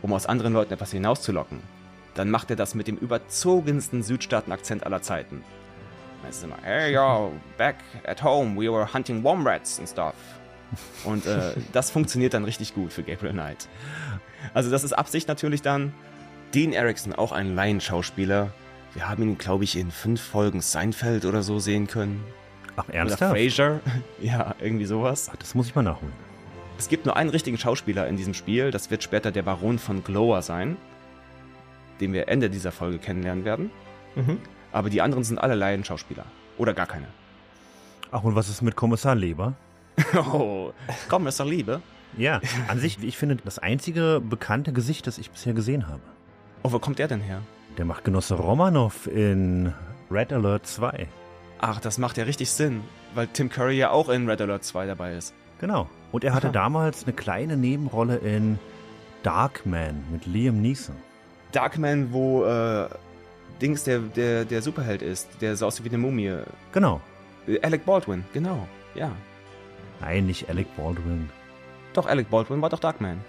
um 0.03 0.13
aus 0.13 0.27
anderen 0.27 0.53
Leuten 0.53 0.73
etwas 0.73 0.93
hinauszulocken, 0.93 1.61
dann 2.15 2.31
macht 2.31 2.51
er 2.51 2.57
das 2.57 2.75
mit 2.75 2.89
dem 2.89 2.97
überzogensten 2.97 4.03
Südstaaten-Akzent 4.03 4.85
aller 4.85 5.03
Zeiten. 5.03 5.43
Es 6.29 6.39
ist 6.39 6.45
immer, 6.45 6.59
hey 6.63 6.95
yo, 6.95 7.33
back 7.57 7.77
at 8.05 8.23
home, 8.23 8.61
we 8.61 8.71
were 8.71 8.93
hunting 8.93 9.23
Womrats 9.25 9.79
and 9.79 9.89
stuff. 9.89 10.15
Und 11.05 11.27
äh, 11.27 11.55
das 11.73 11.91
funktioniert 11.91 12.35
dann 12.35 12.45
richtig 12.45 12.75
gut 12.75 12.93
für 12.93 13.03
Gabriel 13.03 13.33
Knight. 13.33 13.69
Also 14.55 14.71
das 14.71 14.85
ist 14.85 14.93
Absicht 14.93 15.29
natürlich 15.29 15.63
dann. 15.63 15.93
Dean 16.55 16.73
Erickson, 16.73 17.13
auch 17.15 17.33
ein 17.33 17.55
Laienschauspieler. 17.55 18.53
Wir 18.95 19.09
haben 19.09 19.23
ihn, 19.23 19.39
glaube 19.39 19.65
ich, 19.65 19.77
in 19.77 19.91
fünf 19.91 20.21
Folgen 20.21 20.61
Seinfeld 20.61 21.25
oder 21.25 21.43
so 21.43 21.59
sehen 21.59 21.87
können. 21.87 22.25
Ach, 22.77 22.89
ernsthaft? 22.89 23.23
Oder 23.23 23.41
Frasier. 23.41 23.81
Ja, 24.21 24.55
irgendwie 24.61 24.85
sowas. 24.85 25.31
Ach, 25.33 25.37
das 25.37 25.55
muss 25.55 25.69
ich 25.69 25.75
mal 25.75 25.83
nachholen. 25.83 26.13
Es 26.79 26.89
gibt 26.89 27.07
nur 27.07 27.17
einen 27.17 27.31
richtigen 27.31 27.59
Schauspieler 27.59 28.09
in 28.09 28.17
diesem 28.17 28.35
Spiel. 28.35 28.71
Das 28.71 28.91
wird 28.91 29.03
später 29.03 29.31
der 29.31 29.43
Baron 29.43 29.79
von 29.79 30.03
Glower 30.03 30.43
sein, 30.43 30.77
den 32.01 32.13
wir 32.13 32.29
Ende 32.29 32.51
dieser 32.51 32.73
Folge 32.73 32.99
kennenlernen 32.99 33.45
werden. 33.45 33.71
Mhm. 34.15 34.39
Aber 34.73 34.91
die 34.91 35.03
anderen 35.03 35.25
sind 35.25 35.39
alle 35.39 35.55
Laienschauspieler. 35.55 36.25
Oder 36.59 36.75
gar 36.75 36.87
keine. 36.87 37.07
Ach, 38.13 38.23
und 38.25 38.35
was 38.35 38.49
ist 38.49 38.63
mit 38.63 38.77
Kommissar 38.77 39.15
Leber? 39.15 39.55
oh, 40.33 40.73
Kommissar 41.09 41.47
Liebe? 41.47 41.81
Ja, 42.17 42.41
an 42.67 42.79
sich, 42.79 43.03
ich 43.03 43.17
finde, 43.17 43.37
das 43.37 43.59
einzige 43.59 44.21
bekannte 44.21 44.73
Gesicht, 44.73 45.07
das 45.07 45.19
ich 45.19 45.31
bisher 45.31 45.53
gesehen 45.53 45.89
habe. 45.89 46.01
Oh, 46.63 46.73
wo 46.73 46.79
kommt 46.79 46.99
der 46.99 47.09
denn 47.09 47.21
her? 47.21 47.43
Der 47.79 47.85
macht 47.85 48.05
Genosse 48.05 48.35
Romanov 48.35 49.07
in 49.07 49.73
Red 50.11 50.33
Alert 50.33 50.67
2. 50.67 51.07
Ach, 51.61 51.81
das 51.81 51.99
macht 51.99 52.17
ja 52.17 52.25
richtig 52.25 52.51
Sinn, 52.51 52.83
weil 53.15 53.29
Tim 53.29 53.49
Curry 53.49 53.77
ja 53.77 53.91
auch 53.91 54.09
in 54.09 54.29
Red 54.29 54.41
Alert 54.41 54.65
2 54.65 54.87
dabei 54.87 55.15
ist. 55.15 55.35
Genau. 55.61 55.89
Und 56.11 56.25
er 56.25 56.35
hatte 56.35 56.49
Aha. 56.49 56.53
damals 56.53 57.05
eine 57.05 57.13
kleine 57.13 57.57
Nebenrolle 57.57 58.17
in 58.17 58.59
Darkman 59.23 60.03
mit 60.11 60.27
Liam 60.27 60.61
Neeson. 60.61 60.97
Darkman, 61.53 62.13
wo 62.13 62.45
äh, 62.45 62.89
Dings 63.61 63.85
der, 63.85 64.01
der, 64.01 64.45
der 64.45 64.63
Superheld 64.63 65.03
ist, 65.03 65.29
der 65.41 65.57
so 65.57 65.67
aussieht 65.67 65.85
wie 65.85 65.91
eine 65.91 65.99
Mumie. 65.99 66.39
Genau. 66.73 67.01
Äh, 67.47 67.61
Alec 67.61 67.85
Baldwin, 67.85 68.25
genau, 68.33 68.67
ja. 68.95 69.11
Nein, 70.01 70.27
nicht 70.27 70.49
Alec 70.49 70.67
Baldwin. 70.77 71.29
Doch, 71.93 72.07
Alec 72.07 72.31
Baldwin 72.31 72.63
war 72.63 72.71
doch 72.71 72.79
Darkman. 72.79 73.21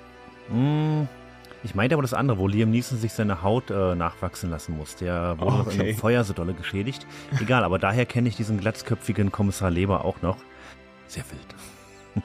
Mm, 0.50 1.04
ich 1.64 1.76
meinte 1.76 1.96
aber 1.96 2.02
das 2.02 2.14
andere, 2.14 2.38
wo 2.38 2.48
Liam 2.48 2.72
Neeson 2.72 2.98
sich 2.98 3.14
seine 3.14 3.44
Haut 3.44 3.70
äh, 3.70 3.96
nachwachsen 3.96 4.50
lassen 4.50 4.78
muss. 4.78 4.96
Der 4.96 5.38
wurde 5.40 5.62
okay. 5.62 5.76
in 5.76 5.82
einem 5.82 5.96
Feuer 5.96 6.24
so 6.24 6.34
dolle 6.34 6.54
geschädigt. 6.54 7.06
Egal, 7.40 7.64
aber 7.64 7.78
daher 7.78 8.06
kenne 8.06 8.30
ich 8.30 8.36
diesen 8.36 8.60
glatzköpfigen 8.60 9.32
Kommissar 9.32 9.70
Leber 9.70 10.06
auch 10.06 10.22
noch. 10.22 10.38
Sehr 11.08 11.24
wild. 11.30 12.24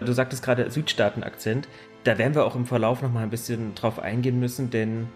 du 0.00 0.12
sagtest 0.12 0.42
gerade 0.42 0.70
Südstaaten-Akzent. 0.70 1.68
Da 2.04 2.18
werden 2.18 2.34
wir 2.34 2.44
auch 2.44 2.56
im 2.56 2.66
Verlauf 2.66 3.02
noch 3.02 3.12
mal 3.12 3.22
ein 3.22 3.30
bisschen 3.30 3.74
drauf 3.74 3.98
eingehen 3.98 4.40
müssen, 4.40 4.70
denn 4.70 5.08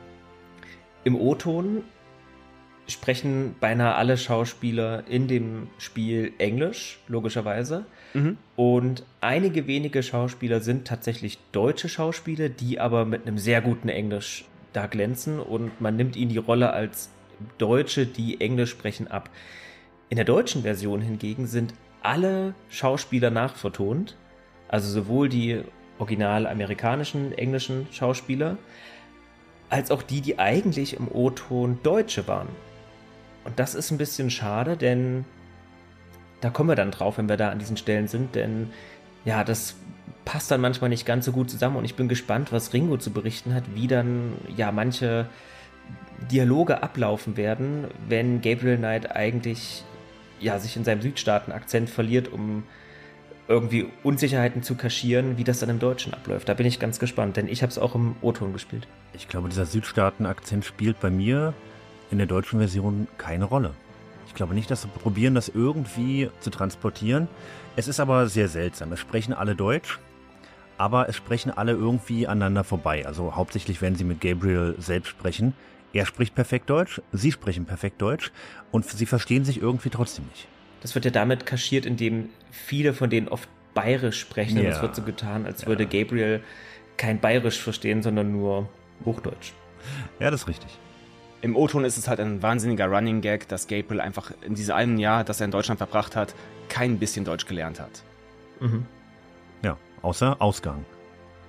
im 1.05 1.17
O-Ton 1.17 1.85
sprechen 2.87 3.55
beinahe 3.61 3.95
alle 3.95 4.19
Schauspieler 4.19 5.05
in 5.09 5.27
dem 5.27 5.69
Spiel 5.79 6.33
Englisch, 6.39 7.01
logischerweise. 7.09 7.87
Mhm. 8.13 8.37
Und 8.57 9.05
einige 9.21 9.67
wenige 9.67 10.03
Schauspieler 10.03 10.61
sind 10.61 10.87
tatsächlich 10.87 11.39
deutsche 11.53 11.89
Schauspieler, 11.89 12.49
die 12.49 12.81
aber 12.81 13.05
mit 13.07 13.27
einem 13.27 13.39
sehr 13.39 13.63
guten 13.63 13.89
Englisch 13.89 14.45
da 14.73 14.87
glänzen 14.87 15.41
und 15.41 15.81
man 15.81 15.97
nimmt 15.97 16.17
ihnen 16.17 16.31
die 16.31 16.39
Rolle 16.39 16.73
als 16.73 17.11
Deutsche, 17.59 18.07
die 18.07 18.41
Englisch 18.41 18.71
sprechen, 18.71 19.09
ab. 19.09 19.31
In 20.09 20.17
der 20.17 20.25
deutschen 20.25 20.63
Version 20.63 21.01
hingegen 21.01 21.47
sind 21.47 21.75
alle 22.03 22.55
Schauspieler 22.69 23.31
nachvertont, 23.31 24.17
also 24.69 24.91
sowohl 24.91 25.29
die 25.29 25.63
original 25.99 26.47
amerikanischen, 26.47 27.33
englischen 27.33 27.87
Schauspieler, 27.93 28.57
als 29.71 29.91
auch 29.91 30.03
die, 30.03 30.21
die 30.21 30.39
eigentlich 30.39 30.95
im 30.95 31.09
O-Ton 31.11 31.79
Deutsche 31.83 32.29
waren. 32.29 32.49
Und 33.45 33.59
das 33.59 33.75
ist 33.75 33.91
ein 33.91 33.99
bisschen 33.99 34.31
schade, 34.31 34.77
denn 34.77 35.25
da 36.41 36.51
kommen 36.51 36.69
wir 36.69 36.77
dann 36.77 36.91
drauf, 36.91 37.19
wenn 37.19 37.29
wir 37.29 37.37
da 37.37 37.51
an 37.51 37.59
diesen 37.59 37.77
Stellen 37.77 38.09
sind, 38.09 38.35
denn 38.35 38.71
ja, 39.25 39.45
das 39.45 39.77
passt 40.25 40.51
dann 40.51 40.61
manchmal 40.61 40.91
nicht 40.91 41.07
ganz 41.07 41.25
so 41.25 41.33
gut 41.33 41.51
zusammen 41.51 41.77
und 41.77 41.85
ich 41.85 41.97
bin 41.97 42.09
gespannt, 42.09 42.53
was 42.53 42.73
Ringo 42.73 42.97
zu 42.97 43.11
berichten 43.11 43.55
hat, 43.55 43.65
wie 43.75 43.87
dann 43.87 44.35
ja 44.57 44.73
manche 44.73 45.27
Dialoge 46.31 46.83
ablaufen 46.83 47.37
werden, 47.37 47.87
wenn 48.09 48.41
Gabriel 48.41 48.79
Knight 48.79 49.15
eigentlich 49.15 49.85
ja 50.41 50.59
sich 50.59 50.77
in 50.77 50.85
seinem 50.85 51.03
Südstaaten-Akzent 51.03 51.91
verliert, 51.91 52.33
um 52.33 52.65
irgendwie 53.49 53.87
Unsicherheiten 54.03 54.63
zu 54.63 54.75
kaschieren, 54.75 55.37
wie 55.37 55.45
das 55.45 55.59
dann 55.59 55.69
im 55.69 55.79
Deutschen 55.79 56.15
abläuft. 56.15 56.49
Da 56.49 56.55
bin 56.55 56.67
ich 56.67 56.81
ganz 56.81 56.99
gespannt, 56.99 57.37
denn 57.37 57.49
ich 57.49 57.63
habe 57.63 57.71
es 57.71 57.79
auch 57.79 57.95
im 57.95 58.17
O-Ton 58.23 58.53
gespielt. 58.53 58.87
Ich 59.13 59.29
glaube, 59.29 59.49
dieser 59.49 59.67
Südstaaten-Akzent 59.67 60.65
spielt 60.65 61.01
bei 61.01 61.11
mir 61.11 61.53
in 62.11 62.19
der 62.19 62.27
deutschen 62.27 62.59
Version 62.59 63.07
keine 63.19 63.45
Rolle. 63.45 63.73
Ich 64.27 64.35
glaube 64.35 64.55
nicht, 64.55 64.71
dass 64.71 64.83
sie 64.83 64.89
probieren, 64.89 65.35
das 65.35 65.49
irgendwie 65.49 66.31
zu 66.41 66.51
transportieren. 66.51 67.29
Es 67.77 67.87
ist 67.87 68.01
aber 68.01 68.27
sehr 68.29 68.49
seltsam. 68.49 68.93
Es 68.93 69.01
sprechen 69.01 69.33
alle 69.33 69.55
Deutsch, 69.55 69.99
aber 70.79 71.09
es 71.09 71.17
sprechen 71.17 71.51
alle 71.51 71.73
irgendwie 71.73 72.27
aneinander 72.27 72.65
vorbei. 72.65 73.07
Also 73.07 73.37
hauptsächlich, 73.37 73.83
wenn 73.83 73.95
sie 73.95 74.05
mit 74.05 74.21
Gabriel 74.21 74.75
selbst 74.79 75.11
sprechen. 75.11 75.55
Er 75.93 76.07
spricht 76.07 76.35
perfekt 76.35 76.69
Deutsch, 76.71 77.01
sie 77.13 77.31
sprechen 77.31 77.67
perfekt 77.67 78.03
Deutsch 78.03 78.33
und 78.73 78.85
sie 78.85 79.07
verstehen 79.07 79.45
sich 79.45 79.63
irgendwie 79.63 79.91
trotzdem 79.91 80.25
nicht. 80.27 80.49
Das 80.85 80.95
wird 80.95 81.07
ja 81.07 81.11
damit 81.11 81.47
kaschiert, 81.47 81.87
indem 81.87 82.29
viele 82.51 82.93
von 82.93 83.09
denen 83.09 83.27
oft 83.29 83.49
bayerisch 83.73 84.21
sprechen. 84.21 84.59
Ja. 84.59 84.65
Und 84.65 84.69
es 84.69 84.83
wird 84.83 84.95
so 84.95 85.01
getan, 85.01 85.47
als 85.47 85.63
ja. 85.63 85.69
würde 85.69 85.87
Gabriel 85.87 86.43
kein 86.99 87.21
bayerisch 87.21 87.59
verstehen, 87.59 88.03
sondern 88.03 88.33
nur 88.33 88.69
Hochdeutsch. 89.03 89.55
Ja, 90.21 90.31
das 90.31 90.43
ist 90.43 90.49
richtig. 90.49 90.79
Im 91.41 91.57
O-Ton 91.57 91.87
ist 91.87 91.97
es 91.97 92.07
halt 92.07 92.21
ein 92.21 92.43
wahnsinniger 92.43 92.85
Running 92.85 93.23
Gag, 93.23 93.49
dass 93.49 93.67
Gabriel 93.67 94.03
einfach 94.03 94.33
in 94.43 94.55
diesem 94.57 94.75
einen 94.75 94.99
Jahr, 94.99 95.25
das 95.25 95.41
er 95.41 95.47
in 95.47 95.53
Deutschland 95.53 95.79
verbracht 95.79 96.17
hat, 96.17 96.35
kein 96.69 96.99
bisschen 96.99 97.25
Deutsch 97.25 97.47
gelernt 97.47 97.81
hat. 97.81 98.03
Mhm. 98.61 98.85
Ja, 99.63 99.79
außer 100.03 100.37
Ausgang. 100.39 100.85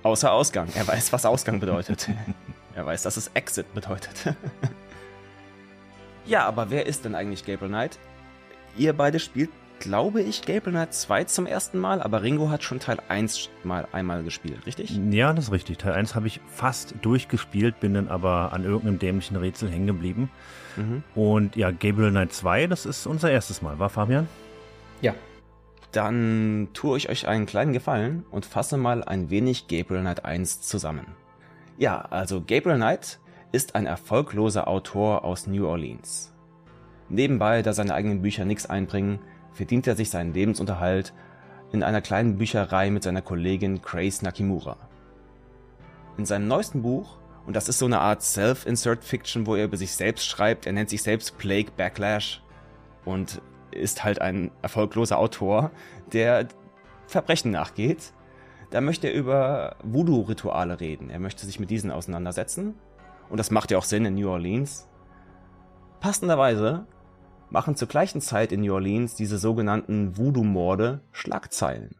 Außer 0.02 0.32
Ausgang. 0.32 0.68
Er 0.74 0.88
weiß, 0.88 1.12
was 1.12 1.26
Ausgang 1.26 1.60
bedeutet. 1.60 2.08
er 2.74 2.86
weiß, 2.86 3.02
dass 3.02 3.18
es 3.18 3.30
Exit 3.34 3.74
bedeutet. 3.74 4.34
ja, 6.24 6.46
aber 6.46 6.70
wer 6.70 6.86
ist 6.86 7.04
denn 7.04 7.14
eigentlich 7.14 7.44
Gabriel 7.44 7.68
Knight? 7.68 7.98
Ihr 8.76 8.92
beide 8.92 9.18
spielt 9.18 9.50
glaube 9.78 10.22
ich, 10.22 10.42
Gabriel 10.42 10.72
Knight 10.72 10.94
2 10.94 11.24
zum 11.24 11.46
ersten 11.46 11.78
Mal, 11.78 12.00
aber 12.02 12.22
Ringo 12.22 12.50
hat 12.50 12.62
schon 12.62 12.80
Teil 12.80 12.98
1 13.08 13.50
mal 13.64 13.86
einmal 13.92 14.22
gespielt, 14.22 14.66
richtig? 14.66 14.98
Ja, 15.10 15.32
das 15.32 15.46
ist 15.46 15.52
richtig. 15.52 15.78
Teil 15.78 15.92
1 15.92 16.14
habe 16.14 16.26
ich 16.26 16.40
fast 16.46 16.94
durchgespielt, 17.02 17.80
bin 17.80 17.94
dann 17.94 18.08
aber 18.08 18.52
an 18.52 18.64
irgendeinem 18.64 18.98
dämlichen 18.98 19.36
Rätsel 19.36 19.70
hängen 19.70 19.86
geblieben. 19.86 20.30
Mhm. 20.76 21.02
Und 21.14 21.56
ja, 21.56 21.70
Gabriel 21.70 22.10
Knight 22.10 22.32
2, 22.32 22.66
das 22.66 22.86
ist 22.86 23.06
unser 23.06 23.30
erstes 23.30 23.62
Mal, 23.62 23.78
war 23.78 23.90
Fabian? 23.90 24.28
Ja. 25.00 25.14
Dann 25.92 26.68
tue 26.74 26.98
ich 26.98 27.08
euch 27.08 27.26
einen 27.28 27.46
kleinen 27.46 27.72
Gefallen 27.72 28.24
und 28.30 28.44
fasse 28.44 28.76
mal 28.76 29.02
ein 29.04 29.30
wenig 29.30 29.68
Gabriel 29.68 30.02
Knight 30.02 30.24
1 30.24 30.62
zusammen. 30.62 31.06
Ja, 31.78 32.00
also 32.00 32.40
Gabriel 32.40 32.76
Knight 32.76 33.18
ist 33.52 33.74
ein 33.74 33.86
erfolgloser 33.86 34.68
Autor 34.68 35.24
aus 35.24 35.46
New 35.46 35.66
Orleans. 35.66 36.32
Nebenbei, 37.08 37.62
da 37.62 37.72
seine 37.72 37.94
eigenen 37.94 38.22
Bücher 38.22 38.44
nichts 38.44 38.66
einbringen, 38.66 39.20
verdient 39.52 39.86
er 39.86 39.96
sich 39.96 40.10
seinen 40.10 40.34
Lebensunterhalt 40.34 41.12
in 41.72 41.82
einer 41.82 42.00
kleinen 42.00 42.38
Bücherei 42.38 42.90
mit 42.90 43.02
seiner 43.02 43.22
Kollegin 43.22 43.82
Grace 43.82 44.22
Nakimura. 44.22 44.76
In 46.16 46.26
seinem 46.26 46.48
neuesten 46.48 46.82
Buch, 46.82 47.18
und 47.46 47.54
das 47.54 47.68
ist 47.68 47.78
so 47.78 47.86
eine 47.86 48.00
Art 48.00 48.22
Self-Insert-Fiction, 48.22 49.46
wo 49.46 49.54
er 49.54 49.64
über 49.64 49.76
sich 49.76 49.92
selbst 49.94 50.26
schreibt, 50.26 50.66
er 50.66 50.72
nennt 50.72 50.90
sich 50.90 51.02
selbst 51.02 51.38
Plague 51.38 51.70
Backlash 51.76 52.42
und 53.04 53.40
ist 53.70 54.04
halt 54.04 54.20
ein 54.20 54.50
erfolgloser 54.62 55.18
Autor, 55.18 55.70
der 56.12 56.48
Verbrechen 57.06 57.50
nachgeht. 57.50 58.12
Da 58.70 58.80
möchte 58.80 59.08
er 59.08 59.14
über 59.14 59.76
Voodoo-Rituale 59.84 60.80
reden. 60.80 61.10
Er 61.10 61.20
möchte 61.20 61.46
sich 61.46 61.60
mit 61.60 61.70
diesen 61.70 61.92
auseinandersetzen. 61.92 62.74
Und 63.28 63.38
das 63.38 63.50
macht 63.50 63.70
ja 63.70 63.78
auch 63.78 63.84
Sinn 63.84 64.04
in 64.04 64.14
New 64.14 64.28
Orleans. 64.28 64.88
Passenderweise 66.00 66.86
machen 67.50 67.76
zur 67.76 67.88
gleichen 67.88 68.20
Zeit 68.20 68.52
in 68.52 68.60
New 68.60 68.74
Orleans 68.74 69.14
diese 69.14 69.38
sogenannten 69.38 70.16
Voodoo-Morde 70.16 71.00
Schlagzeilen. 71.12 71.96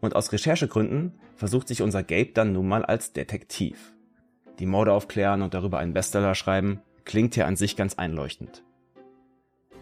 Und 0.00 0.14
aus 0.14 0.32
Recherchegründen 0.32 1.18
versucht 1.34 1.68
sich 1.68 1.82
unser 1.82 2.02
Gabe 2.02 2.32
dann 2.34 2.52
nun 2.52 2.68
mal 2.68 2.84
als 2.84 3.12
Detektiv. 3.12 3.92
Die 4.58 4.66
Morde 4.66 4.92
aufklären 4.92 5.42
und 5.42 5.54
darüber 5.54 5.78
einen 5.78 5.92
Bestseller 5.92 6.34
schreiben, 6.34 6.80
klingt 7.04 7.36
ja 7.36 7.46
an 7.46 7.56
sich 7.56 7.76
ganz 7.76 7.94
einleuchtend. 7.94 8.62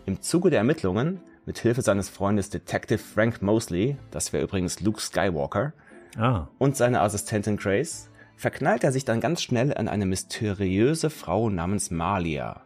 Im 0.06 0.20
Zuge 0.20 0.50
der 0.50 0.58
Ermittlungen, 0.58 1.20
mit 1.46 1.58
Hilfe 1.58 1.82
seines 1.82 2.08
Freundes 2.08 2.50
Detective 2.50 2.98
Frank 2.98 3.42
Mosley, 3.42 3.96
das 4.10 4.32
wäre 4.32 4.44
übrigens 4.44 4.80
Luke 4.80 5.00
Skywalker, 5.00 5.72
ah. 6.16 6.48
und 6.58 6.76
seiner 6.76 7.02
Assistentin 7.02 7.56
Grace, 7.56 8.10
verknallt 8.36 8.84
er 8.84 8.92
sich 8.92 9.04
dann 9.04 9.20
ganz 9.20 9.42
schnell 9.42 9.74
an 9.74 9.88
eine 9.88 10.06
mysteriöse 10.06 11.10
Frau 11.10 11.50
namens 11.50 11.90
Malia. 11.90 12.63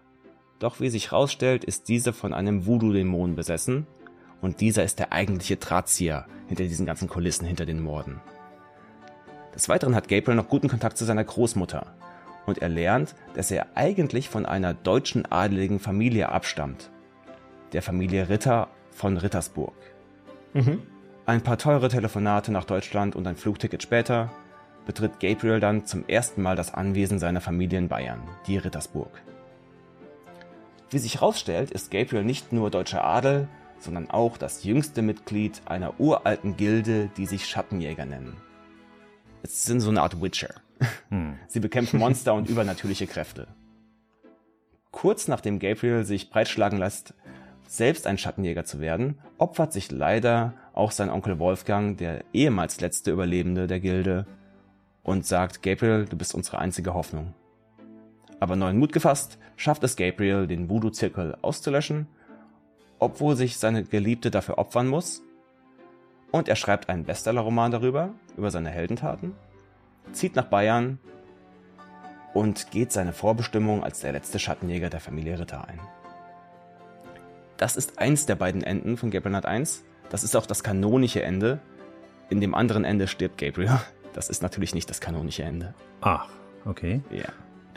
Doch 0.59 0.81
wie 0.81 0.89
sich 0.89 1.13
herausstellt, 1.13 1.65
ist 1.65 1.89
diese 1.89 2.13
von 2.13 2.35
einem 2.35 2.67
Voodoo-Dämon 2.67 3.37
besessen 3.37 3.87
und 4.41 4.61
dieser 4.61 4.85
ist 4.85 4.99
der 4.99 5.13
eigentliche 5.13 5.57
Drahtzieher 5.57 6.27
hinter 6.49 6.65
diesen 6.65 6.87
ganzen 6.87 7.09
Kulissen, 7.09 7.47
hinter 7.47 7.67
den 7.67 7.81
Morden. 7.81 8.21
Des 9.55 9.69
Weiteren 9.69 9.95
hat 9.95 10.09
Gabriel 10.09 10.37
noch 10.37 10.49
guten 10.49 10.69
Kontakt 10.69 10.99
zu 10.99 11.05
seiner 11.05 11.25
Großmutter 11.25 11.87
und 12.47 12.59
er 12.59 12.69
lernt, 12.69 13.15
dass 13.35 13.51
er 13.51 13.67
eigentlich 13.75 14.29
von 14.29 14.47
einer 14.47 14.75
deutschen 14.75 15.27
adeligen 15.27 15.79
Familie 15.79 16.31
abstammt, 16.31 16.91
der 17.73 17.83
Familie 17.83 18.29
Ritter 18.29 18.69
von 18.91 19.17
Rittersburg. 19.17 19.75
Mhm. 20.55 20.83
Ein 21.27 21.43
paar 21.43 21.59
teure 21.59 21.89
Telefonate 21.89 22.51
nach 22.51 22.65
Deutschland 22.65 23.15
und 23.15 23.27
ein 23.27 23.37
Flugticket 23.37 23.83
später 23.83 24.31
betritt 24.87 25.21
Gabriel 25.21 25.61
dann 25.61 25.85
zum 25.85 26.09
ersten 26.09 26.41
Mal 26.41 26.57
das 26.57 26.73
Anwesen 26.73 27.19
seiner 27.19 27.43
Familie 27.43 27.79
in 27.79 27.89
Bayern, 27.89 28.23
die 28.47 28.57
Rittersburg. 28.57 29.11
Wie 30.91 30.99
sich 30.99 31.17
herausstellt, 31.17 31.71
ist 31.71 31.91
Gabriel 31.91 32.25
nicht 32.25 32.53
nur 32.53 32.71
deutscher 32.71 33.05
Adel, 33.05 33.49
sondern 33.79 34.11
auch 34.11 34.39
das 34.39 34.65
jüngste 34.65 35.03
Mitglied 35.03 35.61
einer 35.67 36.01
uralten 36.01 36.57
Gilde, 36.57 37.11
die 37.17 37.27
sich 37.27 37.47
Schattenjäger 37.47 38.07
nennen. 38.07 38.37
Es 39.43 39.65
sind 39.65 39.81
so 39.81 39.91
eine 39.91 40.03
Art 40.03 40.21
Witcher. 40.23 40.55
Hm. 41.11 41.37
Sie 41.49 41.61
bekämpfen 41.61 41.99
Monster 41.99 42.35
und 42.35 42.49
übernatürliche 42.49 43.07
Kräfte. 43.07 43.49
Kurz 44.91 45.29
nachdem 45.29 45.59
Gabriel 45.59 46.05
sich 46.05 46.31
breitschlagen 46.31 46.79
lässt, 46.79 47.15
selbst 47.67 48.07
ein 48.07 48.17
Schattenjäger 48.17 48.65
zu 48.65 48.81
werden, 48.81 49.19
opfert 49.37 49.75
sich 49.75 49.91
leider 49.91 50.55
auch 50.73 50.91
sein 50.91 51.11
Onkel 51.11 51.39
Wolfgang, 51.39 51.99
der 51.99 52.25
ehemals 52.33 52.81
letzte 52.81 53.11
Überlebende 53.11 53.67
der 53.67 53.81
Gilde, 53.81 54.27
und 55.03 55.27
sagt, 55.27 55.63
Gabriel, 55.63 56.07
du 56.07 56.17
bist 56.17 56.35
unsere 56.35 56.59
einzige 56.59 56.95
Hoffnung. 56.95 57.35
Aber 58.41 58.57
neuen 58.57 58.79
Mut 58.79 58.93
gefasst, 58.93 59.39
schafft 59.57 59.83
es 59.85 59.97
Gabriel, 59.97 60.47
den 60.47 60.69
Voodoo-Zirkel 60.69 61.37
auszulöschen, 61.43 62.07
obwohl 62.99 63.37
sich 63.37 63.59
seine 63.59 63.85
Geliebte 63.85 64.31
dafür 64.31 64.59
opfern 64.59 64.89
muss. 64.89 65.23
Und 66.31 66.49
er 66.49 66.57
schreibt 66.57 66.89
einen 66.89 67.05
Bestseller-Roman 67.05 67.71
darüber, 67.71 68.11
über 68.37 68.51
seine 68.51 68.71
Heldentaten, 68.71 69.35
zieht 70.13 70.37
nach 70.37 70.45
Bayern 70.45 70.99
und 72.35 72.71
geht 72.71 72.93
seine 72.93 73.13
Vorbestimmung 73.13 73.83
als 73.83 74.01
der 74.01 74.13
letzte 74.13 74.39
Schattenjäger 74.39 74.91
der 74.91 75.01
Familie 75.01 75.39
Ritter 75.39 75.67
ein. 75.67 75.81
Das 77.57 77.77
ist 77.77 77.99
eins 77.99 78.27
der 78.27 78.37
beiden 78.37 78.63
Enden 78.63 78.97
von 78.97 79.11
Gabriel 79.11 79.33
Knight 79.33 79.47
1. 79.47 79.85
Das 80.11 80.23
ist 80.23 80.37
auch 80.37 80.47
das 80.47 80.63
kanonische 80.63 81.23
Ende. 81.23 81.59
In 82.31 82.41
dem 82.41 82.55
anderen 82.55 82.85
Ende 82.85 83.09
stirbt 83.09 83.39
Gabriel. 83.39 83.81
Das 84.13 84.29
ist 84.31 84.43
natürlich 84.43 84.75
nicht 84.75 84.89
das 84.89 85.01
kanonische 85.01 85.43
Ende. 85.43 85.75
Ach, 86.01 86.29
okay. 86.65 87.03
Ja. 87.11 87.27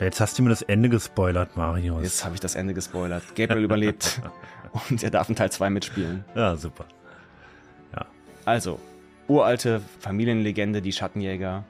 Jetzt 0.02 0.20
hast 0.20 0.38
du 0.38 0.42
mir 0.42 0.48
das 0.48 0.62
Ende 0.62 0.88
gespoilert, 0.88 1.56
Marius. 1.56 2.02
Jetzt 2.02 2.24
habe 2.24 2.34
ich 2.34 2.40
das 2.40 2.54
Ende 2.54 2.74
gespoilert. 2.74 3.22
Gabriel 3.36 3.64
überlebt 3.64 4.20
und 4.90 5.02
er 5.02 5.10
darf 5.10 5.28
in 5.28 5.36
Teil 5.36 5.52
2 5.52 5.70
mitspielen. 5.70 6.24
Ja, 6.34 6.56
super. 6.56 6.86
Ja. 7.94 8.06
Also, 8.44 8.80
uralte 9.28 9.80
Familienlegende, 10.00 10.82
die 10.82 10.92
Schattenjäger. 10.92 11.64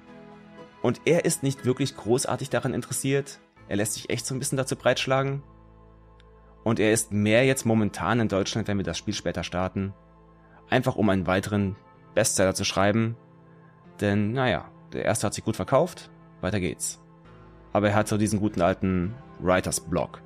Und 0.80 1.02
er 1.04 1.24
ist 1.24 1.42
nicht 1.42 1.64
wirklich 1.64 1.96
großartig 1.96 2.48
daran 2.48 2.74
interessiert. 2.74 3.38
Er 3.68 3.76
lässt 3.76 3.94
sich 3.94 4.10
echt 4.10 4.26
so 4.26 4.34
ein 4.34 4.38
bisschen 4.38 4.58
dazu 4.58 4.76
breitschlagen. 4.76 5.42
Und 6.64 6.80
er 6.80 6.92
ist 6.92 7.12
mehr 7.12 7.44
jetzt 7.44 7.66
momentan 7.66 8.20
in 8.20 8.28
Deutschland, 8.28 8.66
wenn 8.66 8.78
wir 8.78 8.84
das 8.84 8.98
Spiel 8.98 9.14
später 9.14 9.44
starten. 9.44 9.92
Einfach 10.70 10.96
um 10.96 11.08
einen 11.10 11.26
weiteren 11.26 11.76
Bestseller 12.14 12.54
zu 12.54 12.64
schreiben. 12.64 13.16
Denn, 14.00 14.32
naja, 14.32 14.70
der 14.92 15.04
erste 15.04 15.26
hat 15.26 15.34
sich 15.34 15.44
gut 15.44 15.56
verkauft. 15.56 16.10
Weiter 16.40 16.60
geht's 16.60 17.01
aber 17.72 17.88
er 17.88 17.94
hat 17.94 18.08
so 18.08 18.18
diesen 18.18 18.40
guten 18.40 18.60
alten 18.60 19.14
Writers 19.40 19.80
Block. 19.80 20.20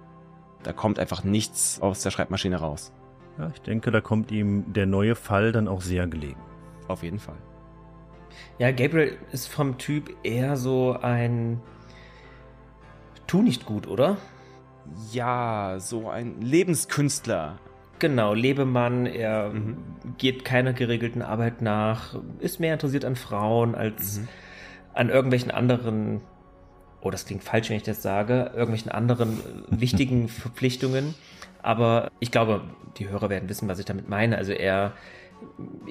Da 0.62 0.72
kommt 0.72 0.98
einfach 0.98 1.24
nichts 1.24 1.80
aus 1.80 2.02
der 2.02 2.10
Schreibmaschine 2.10 2.56
raus. 2.56 2.92
Ja, 3.38 3.50
ich 3.54 3.60
denke, 3.60 3.90
da 3.90 4.00
kommt 4.00 4.32
ihm 4.32 4.72
der 4.72 4.86
neue 4.86 5.14
Fall 5.14 5.52
dann 5.52 5.68
auch 5.68 5.80
sehr 5.80 6.06
gelegen. 6.06 6.40
Auf 6.88 7.02
jeden 7.02 7.18
Fall. 7.18 7.36
Ja, 8.58 8.70
Gabriel 8.70 9.16
ist 9.32 9.48
vom 9.48 9.78
Typ 9.78 10.14
eher 10.22 10.56
so 10.56 10.96
ein 11.00 11.60
Tu 13.26 13.42
nicht 13.42 13.66
gut, 13.66 13.86
oder? 13.86 14.16
Ja, 15.12 15.76
so 15.78 16.08
ein 16.08 16.40
Lebenskünstler. 16.40 17.58
Genau, 17.98 18.34
Lebemann, 18.34 19.06
er 19.06 19.50
mhm. 19.50 19.78
geht 20.18 20.44
keiner 20.44 20.72
geregelten 20.72 21.22
Arbeit 21.22 21.60
nach, 21.60 22.20
ist 22.38 22.60
mehr 22.60 22.74
interessiert 22.74 23.04
an 23.04 23.16
Frauen 23.16 23.74
als 23.74 24.18
mhm. 24.18 24.28
an 24.94 25.08
irgendwelchen 25.08 25.50
anderen 25.50 26.20
oh, 27.06 27.10
das 27.10 27.24
klingt 27.24 27.44
falsch, 27.44 27.70
wenn 27.70 27.76
ich 27.76 27.84
das 27.84 28.02
sage, 28.02 28.50
irgendwelchen 28.54 28.90
anderen 28.90 29.38
äh, 29.38 29.80
wichtigen 29.80 30.28
Verpflichtungen. 30.28 31.14
Aber 31.62 32.10
ich 32.20 32.30
glaube, 32.30 32.62
die 32.96 33.08
Hörer 33.08 33.30
werden 33.30 33.48
wissen, 33.48 33.68
was 33.68 33.78
ich 33.78 33.84
damit 33.84 34.08
meine. 34.08 34.36
Also 34.36 34.52
er, 34.52 34.92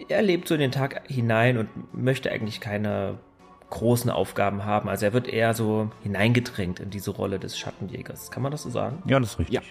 er 0.09 0.21
lebt 0.21 0.47
so 0.47 0.53
in 0.55 0.59
den 0.59 0.71
Tag 0.71 1.03
hinein 1.07 1.57
und 1.57 1.69
möchte 1.93 2.31
eigentlich 2.31 2.59
keine 2.59 3.17
großen 3.69 4.09
Aufgaben 4.09 4.65
haben. 4.65 4.89
Also 4.89 5.05
er 5.05 5.13
wird 5.13 5.27
eher 5.27 5.53
so 5.53 5.89
hineingedrängt 6.03 6.79
in 6.79 6.89
diese 6.89 7.11
Rolle 7.11 7.39
des 7.39 7.57
Schattenjägers. 7.57 8.31
Kann 8.31 8.43
man 8.43 8.51
das 8.51 8.63
so 8.63 8.69
sagen? 8.69 9.01
Ja, 9.07 9.19
das 9.19 9.31
ist 9.31 9.39
richtig. 9.39 9.55
Ja, 9.55 9.61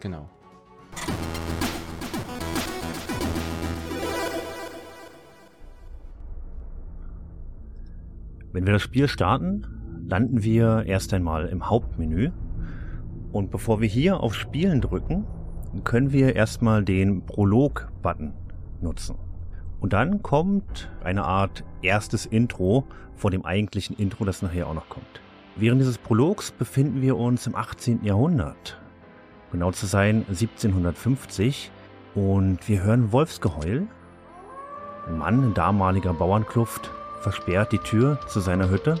genau. 0.00 0.28
Wenn 8.52 8.64
wir 8.64 8.72
das 8.72 8.82
Spiel 8.82 9.08
starten, 9.08 9.66
landen 10.08 10.42
wir 10.42 10.84
erst 10.86 11.12
einmal 11.12 11.46
im 11.46 11.68
Hauptmenü. 11.68 12.30
Und 13.30 13.50
bevor 13.50 13.80
wir 13.80 13.88
hier 13.88 14.20
auf 14.20 14.34
Spielen 14.34 14.80
drücken, 14.80 15.26
können 15.84 16.12
wir 16.12 16.34
erstmal 16.34 16.82
den 16.82 17.26
Prolog-Button 17.26 18.32
nutzen. 18.80 19.16
Und 19.80 19.92
dann 19.92 20.22
kommt 20.22 20.90
eine 21.04 21.24
Art 21.24 21.62
erstes 21.82 22.26
Intro 22.26 22.84
vor 23.14 23.30
dem 23.30 23.44
eigentlichen 23.44 23.96
Intro, 23.96 24.24
das 24.24 24.42
nachher 24.42 24.66
auch 24.66 24.74
noch 24.74 24.88
kommt. 24.88 25.20
Während 25.56 25.80
dieses 25.80 25.98
Prologs 25.98 26.52
befinden 26.52 27.02
wir 27.02 27.16
uns 27.16 27.46
im 27.46 27.54
18. 27.54 28.04
Jahrhundert. 28.04 28.80
Genau 29.52 29.72
zu 29.72 29.86
sein 29.86 30.24
1750. 30.28 31.70
Und 32.14 32.66
wir 32.66 32.82
hören 32.82 33.12
Wolfsgeheul. 33.12 33.86
Ein 35.06 35.18
Mann 35.18 35.42
in 35.42 35.54
damaliger 35.54 36.14
Bauernkluft 36.14 36.90
versperrt 37.20 37.72
die 37.72 37.78
Tür 37.78 38.18
zu 38.28 38.40
seiner 38.40 38.70
Hütte 38.70 39.00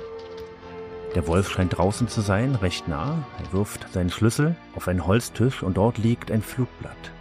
der 1.14 1.26
Wolf 1.26 1.50
scheint 1.50 1.76
draußen 1.76 2.08
zu 2.08 2.20
sein, 2.20 2.54
recht 2.54 2.86
nah. 2.86 3.24
Er 3.42 3.52
wirft 3.52 3.92
seinen 3.92 4.10
Schlüssel 4.10 4.54
auf 4.74 4.88
einen 4.88 5.06
Holztisch 5.06 5.62
und 5.62 5.76
dort 5.76 5.98
liegt 5.98 6.30
ein 6.30 6.42
Flugblatt. 6.42 7.12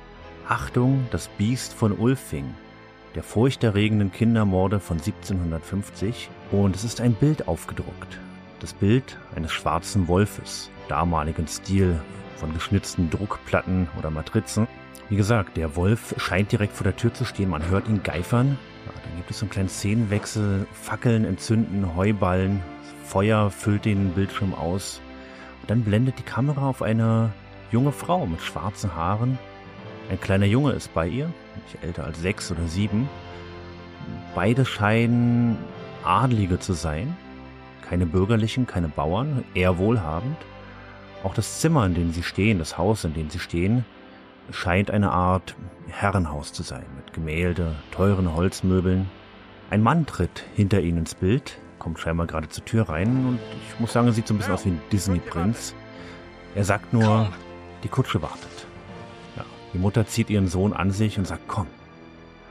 Achtung, 0.48 1.08
das 1.12 1.30
Biest 1.30 1.74
von 1.74 1.94
Ulfing, 1.94 2.54
der 3.16 3.24
furchterregenden 3.24 4.12
Kindermorde 4.12 4.80
von 4.80 4.98
1750 4.98 6.30
und 6.52 6.76
es 6.76 6.84
ist 6.84 7.02
ein 7.02 7.14
Bild 7.14 7.48
aufgedruckt. 7.48 8.20
Das 8.60 8.74
Bild 8.74 9.18
eines 9.36 9.52
schwarzen 9.52 10.08
Wolfes, 10.08 10.70
damaligen 10.88 11.48
Stil 11.48 12.00
von 12.36 12.54
geschnitzten 12.54 13.10
Druckplatten 13.10 13.88
oder 13.98 14.10
Matrizen. 14.10 14.68
Wie 15.10 15.16
gesagt, 15.16 15.58
der 15.58 15.76
Wolf 15.76 16.14
scheint 16.18 16.52
direkt 16.52 16.74
vor 16.74 16.84
der 16.84 16.96
Tür 16.96 17.14
zu 17.14 17.26
stehen, 17.26 17.50
man 17.50 17.70
hört 17.70 17.88
ihn 17.88 18.04
geifern. 18.04 18.58
Ja, 18.86 18.92
dann 19.04 19.18
gibt 19.18 19.32
es 19.32 19.40
so 19.40 19.46
einen 19.46 19.52
kleinen 19.52 19.70
Szenenwechsel, 19.70 20.68
Fackeln 20.74 21.26
entzünden, 21.26 21.96
Heuballen, 21.96 22.62
Feuer 23.08 23.50
füllt 23.52 23.86
den 23.86 24.12
Bildschirm 24.12 24.54
aus. 24.54 25.02
Und 25.62 25.72
dann 25.72 25.84
blendet 25.84 26.20
die 26.20 26.24
Kamera 26.24 26.68
auf 26.68 26.82
eine 26.82 27.32
junge 27.72 27.94
Frau 27.94 28.26
mit 28.26 28.42
schwarzen 28.42 28.96
Haaren. 28.96 29.40
Ein 30.10 30.20
kleiner 30.20 30.46
Junge 30.46 30.74
ist 30.74 30.94
bei 30.94 31.08
ihr, 31.08 31.32
nicht 31.56 31.84
älter 31.84 32.04
als 32.04 32.22
sechs 32.22 32.52
oder 32.52 32.68
sieben. 32.68 33.10
Beide 34.36 34.66
scheinen 34.66 35.58
Adlige 36.04 36.60
zu 36.60 36.74
sein. 36.74 37.16
Keine 37.88 38.06
bürgerlichen, 38.06 38.68
keine 38.68 38.90
Bauern, 38.90 39.46
eher 39.54 39.78
wohlhabend. 39.78 40.38
Auch 41.24 41.34
das 41.34 41.62
Zimmer, 41.62 41.86
in 41.86 41.96
dem 41.96 42.12
sie 42.12 42.24
stehen, 42.24 42.60
das 42.60 42.78
Haus, 42.78 43.06
in 43.06 43.14
dem 43.14 43.30
sie 43.30 43.40
stehen, 43.40 43.86
scheint 44.52 44.92
eine 44.92 45.12
Art 45.12 45.56
Herrenhaus 45.88 46.52
zu 46.52 46.64
sein, 46.64 46.86
mit 46.98 47.14
Gemälde, 47.14 47.76
teuren 47.92 48.36
Holzmöbeln. 48.36 49.10
Ein 49.70 49.82
Mann 49.82 50.06
tritt 50.06 50.46
hinter 50.56 50.82
ihnen 50.82 51.00
ins 51.00 51.16
Bild, 51.16 51.58
kommt 51.88 52.00
scheinbar 52.00 52.28
gerade 52.28 52.50
zur 52.50 52.66
Tür 52.66 52.90
rein 52.90 53.08
und 53.26 53.40
ich 53.66 53.80
muss 53.80 53.94
sagen, 53.94 54.08
er 54.08 54.14
sieht 54.14 54.28
so 54.28 54.34
ein 54.34 54.38
bisschen 54.40 54.54
aus 54.54 54.66
wie 54.66 54.72
ein 54.72 54.82
Disney-Prinz. 54.92 55.74
Er 56.54 56.66
sagt 56.66 56.92
nur, 56.92 57.30
die 57.82 57.88
Kutsche 57.88 58.22
wartet. 58.22 58.68
Ja, 59.38 59.46
die 59.74 59.78
Mutter 59.78 60.06
zieht 60.06 60.30
ihren 60.30 60.50
Sohn 60.50 60.74
an 60.74 60.92
sich 60.92 61.18
und 61.18 61.26
sagt, 61.26 61.48
komm. 61.48 61.68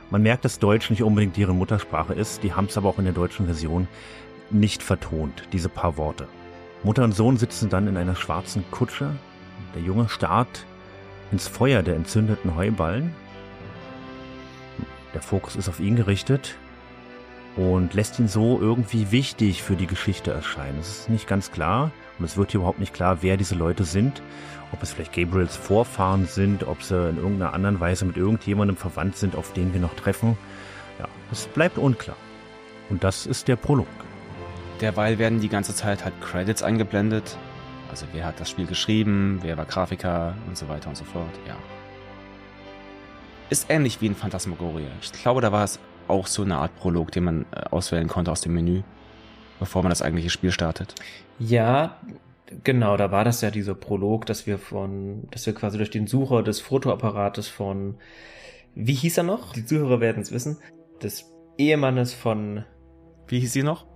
Man 0.08 0.22
merkt, 0.22 0.46
dass 0.46 0.58
Deutsch 0.58 0.88
nicht 0.88 1.02
unbedingt 1.02 1.36
ihre 1.36 1.54
Muttersprache 1.54 2.14
ist, 2.14 2.44
die 2.44 2.54
haben 2.54 2.64
es 2.64 2.78
aber 2.78 2.88
auch 2.88 2.98
in 2.98 3.04
der 3.04 3.12
deutschen 3.12 3.44
Version 3.44 3.88
nicht 4.48 4.82
vertont, 4.82 5.42
diese 5.52 5.68
paar 5.68 5.98
Worte. 5.98 6.28
Mutter 6.82 7.04
und 7.04 7.12
Sohn 7.12 7.36
sitzen 7.36 7.68
dann 7.68 7.88
in 7.88 7.98
einer 7.98 8.16
schwarzen 8.16 8.64
Kutsche. 8.70 9.10
Der 9.74 9.82
Junge 9.82 10.08
starrt 10.08 10.64
ins 11.30 11.46
Feuer 11.46 11.82
der 11.82 11.96
entzündeten 11.96 12.56
Heuballen. 12.56 13.14
Der 15.12 15.20
Fokus 15.20 15.56
ist 15.56 15.68
auf 15.68 15.78
ihn 15.78 15.94
gerichtet 15.94 16.56
und 17.56 17.94
lässt 17.94 18.18
ihn 18.18 18.28
so 18.28 18.60
irgendwie 18.60 19.10
wichtig 19.10 19.62
für 19.62 19.76
die 19.76 19.86
Geschichte 19.86 20.30
erscheinen. 20.30 20.78
Es 20.78 21.00
ist 21.00 21.10
nicht 21.10 21.26
ganz 21.26 21.50
klar 21.50 21.90
und 22.18 22.24
es 22.24 22.36
wird 22.36 22.50
hier 22.50 22.58
überhaupt 22.58 22.78
nicht 22.78 22.94
klar, 22.94 23.18
wer 23.22 23.36
diese 23.36 23.54
Leute 23.54 23.84
sind. 23.84 24.22
Ob 24.72 24.82
es 24.82 24.92
vielleicht 24.92 25.14
Gabriels 25.14 25.56
Vorfahren 25.56 26.26
sind, 26.26 26.66
ob 26.66 26.82
sie 26.82 27.08
in 27.08 27.16
irgendeiner 27.16 27.54
anderen 27.54 27.80
Weise 27.80 28.04
mit 28.04 28.16
irgendjemandem 28.16 28.76
verwandt 28.76 29.16
sind, 29.16 29.36
auf 29.36 29.52
den 29.52 29.72
wir 29.72 29.80
noch 29.80 29.94
treffen. 29.94 30.36
Ja, 30.98 31.06
es 31.32 31.46
bleibt 31.46 31.78
unklar. 31.78 32.16
Und 32.90 33.02
das 33.04 33.26
ist 33.26 33.48
der 33.48 33.56
Prolog. 33.56 33.86
Derweil 34.80 35.18
werden 35.18 35.40
die 35.40 35.48
ganze 35.48 35.74
Zeit 35.74 36.04
halt 36.04 36.20
Credits 36.20 36.62
eingeblendet. 36.62 37.38
Also 37.90 38.06
wer 38.12 38.26
hat 38.26 38.38
das 38.38 38.50
Spiel 38.50 38.66
geschrieben, 38.66 39.38
wer 39.42 39.56
war 39.56 39.64
Grafiker 39.64 40.34
und 40.46 40.58
so 40.58 40.68
weiter 40.68 40.90
und 40.90 40.96
so 40.96 41.04
fort. 41.04 41.24
Ja. 41.46 41.56
Ist 43.48 43.70
ähnlich 43.70 44.00
wie 44.00 44.06
in 44.06 44.16
Phantasmagoria. 44.16 44.88
Ich 45.00 45.12
glaube, 45.12 45.40
da 45.40 45.52
war 45.52 45.64
es 45.64 45.78
auch 46.08 46.26
so 46.26 46.42
eine 46.42 46.58
Art 46.58 46.76
Prolog, 46.76 47.12
den 47.12 47.24
man 47.24 47.46
äh, 47.52 47.60
auswählen 47.70 48.08
konnte 48.08 48.30
aus 48.30 48.40
dem 48.40 48.54
Menü, 48.54 48.82
bevor 49.58 49.82
man 49.82 49.90
das 49.90 50.02
eigentliche 50.02 50.30
Spiel 50.30 50.52
startet. 50.52 50.94
Ja, 51.38 51.96
genau, 52.64 52.96
da 52.96 53.10
war 53.10 53.24
das 53.24 53.40
ja 53.40 53.50
dieser 53.50 53.74
Prolog, 53.74 54.26
dass 54.26 54.46
wir 54.46 54.58
von, 54.58 55.28
dass 55.30 55.46
wir 55.46 55.54
quasi 55.54 55.78
durch 55.78 55.90
den 55.90 56.06
Sucher 56.06 56.42
des 56.42 56.60
Fotoapparates 56.60 57.48
von, 57.48 57.96
wie 58.74 58.94
hieß 58.94 59.18
er 59.18 59.24
noch? 59.24 59.52
Die 59.52 59.64
Zuhörer 59.64 60.00
werden 60.00 60.22
es 60.22 60.32
wissen, 60.32 60.58
des 61.02 61.30
Ehemannes 61.58 62.14
von 62.14 62.64
wie 63.28 63.40
hieß 63.40 63.52
sie 63.52 63.62
noch? 63.62 63.86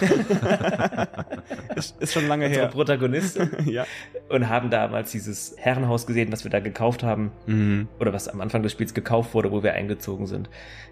ist, 1.76 2.00
ist, 2.00 2.12
schon 2.12 2.28
lange 2.28 2.46
Unsere 2.46 2.64
her. 2.64 2.70
Protagonistin. 2.70 3.50
ja. 3.66 3.84
Und 4.28 4.48
haben 4.48 4.70
damals 4.70 5.10
dieses 5.10 5.54
Herrenhaus 5.58 6.06
gesehen, 6.06 6.30
was 6.30 6.44
wir 6.44 6.50
da 6.50 6.60
gekauft 6.60 7.02
haben. 7.02 7.32
Mhm. 7.46 7.88
Oder 7.98 8.12
was 8.12 8.28
am 8.28 8.40
Anfang 8.40 8.62
des 8.62 8.72
Spiels 8.72 8.94
gekauft 8.94 9.34
wurde, 9.34 9.50
wo 9.50 9.62
wir 9.62 9.74
eingezogen 9.74 10.26
sind. 10.26 10.48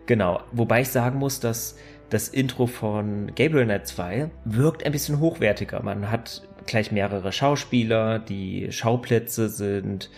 Genau. 0.07 0.41
Wobei 0.53 0.81
ich 0.81 0.89
sagen 0.89 1.19
muss, 1.19 1.41
dass 1.41 1.77
das 2.11 2.29
Intro 2.29 2.67
von 2.67 3.33
Gabriel 3.35 3.65
Knight 3.65 3.87
2 3.87 4.31
wirkt 4.45 4.85
ein 4.85 4.93
bisschen 4.93 5.21
hochwertiger. 5.21 5.83
Man 5.83 6.11
hat 6.11 6.43
gleich 6.67 6.93
mehrere 6.93 7.33
Schauspieler, 7.33 8.19
die 8.19 8.69
Schauplätze 8.71 9.49
sind 9.49 10.11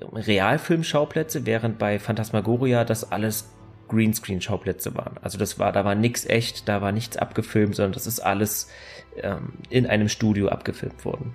Realfilmschauplätze, 0.00 1.46
während 1.46 1.78
bei 1.78 1.98
Phantasmagoria 1.98 2.84
das 2.84 3.10
alles 3.10 3.55
Greenscreen-Schauplätze 3.88 4.94
waren. 4.94 5.16
Also 5.22 5.38
das 5.38 5.58
war, 5.58 5.72
da 5.72 5.84
war 5.84 5.94
nichts 5.94 6.26
echt, 6.26 6.68
da 6.68 6.80
war 6.80 6.92
nichts 6.92 7.16
abgefilmt, 7.16 7.76
sondern 7.76 7.92
das 7.92 8.06
ist 8.06 8.20
alles 8.20 8.68
ähm, 9.16 9.54
in 9.70 9.86
einem 9.86 10.08
Studio 10.08 10.48
abgefilmt 10.48 11.04
worden. 11.04 11.34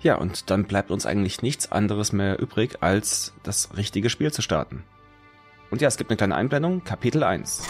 Ja, 0.00 0.14
und 0.14 0.50
dann 0.50 0.64
bleibt 0.64 0.90
uns 0.90 1.06
eigentlich 1.06 1.42
nichts 1.42 1.72
anderes 1.72 2.12
mehr 2.12 2.40
übrig, 2.40 2.78
als 2.80 3.34
das 3.42 3.76
richtige 3.76 4.10
Spiel 4.10 4.32
zu 4.32 4.42
starten. 4.42 4.84
Und 5.70 5.80
ja, 5.80 5.88
es 5.88 5.96
gibt 5.96 6.10
eine 6.10 6.16
kleine 6.16 6.36
Einblendung, 6.36 6.84
Kapitel 6.84 7.24
1. 7.24 7.62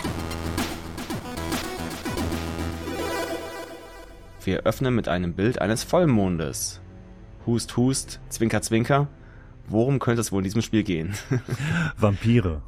Wir 4.45 4.61
öffnen 4.61 4.95
mit 4.95 5.09
einem 5.09 5.35
Bild 5.35 5.61
eines 5.61 5.85
Vollmondes. 5.85 6.81
Hust, 7.47 7.77
hust, 7.77 8.21
zwinker, 8.29 8.63
zwinker. 8.63 9.09
Worum 9.67 9.99
könnte 9.99 10.21
es 10.21 10.33
wohl 10.33 10.41
in 10.41 10.45
diesem 10.45 10.63
Spiel 10.63 10.85
gehen? 10.85 11.15
Vampire. 11.97 12.63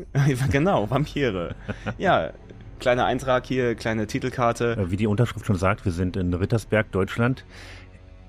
genau, 0.50 0.90
Vampire. 0.90 1.54
Ja, 1.98 2.32
kleiner 2.78 3.06
Eintrag 3.06 3.46
hier, 3.46 3.74
kleine 3.74 4.06
Titelkarte. 4.06 4.72
Äh, 4.72 4.90
wie 4.90 4.96
die 4.96 5.06
Unterschrift 5.06 5.46
schon 5.46 5.56
sagt, 5.56 5.84
wir 5.84 5.92
sind 5.92 6.16
in 6.16 6.32
Rittersberg, 6.34 6.90
Deutschland. 6.92 7.44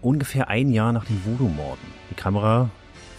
Ungefähr 0.01 0.49
ein 0.49 0.69
Jahr 0.71 0.91
nach 0.91 1.05
den 1.05 1.23
Voodoo-Morden. 1.25 1.87
Die 2.09 2.15
Kamera 2.15 2.69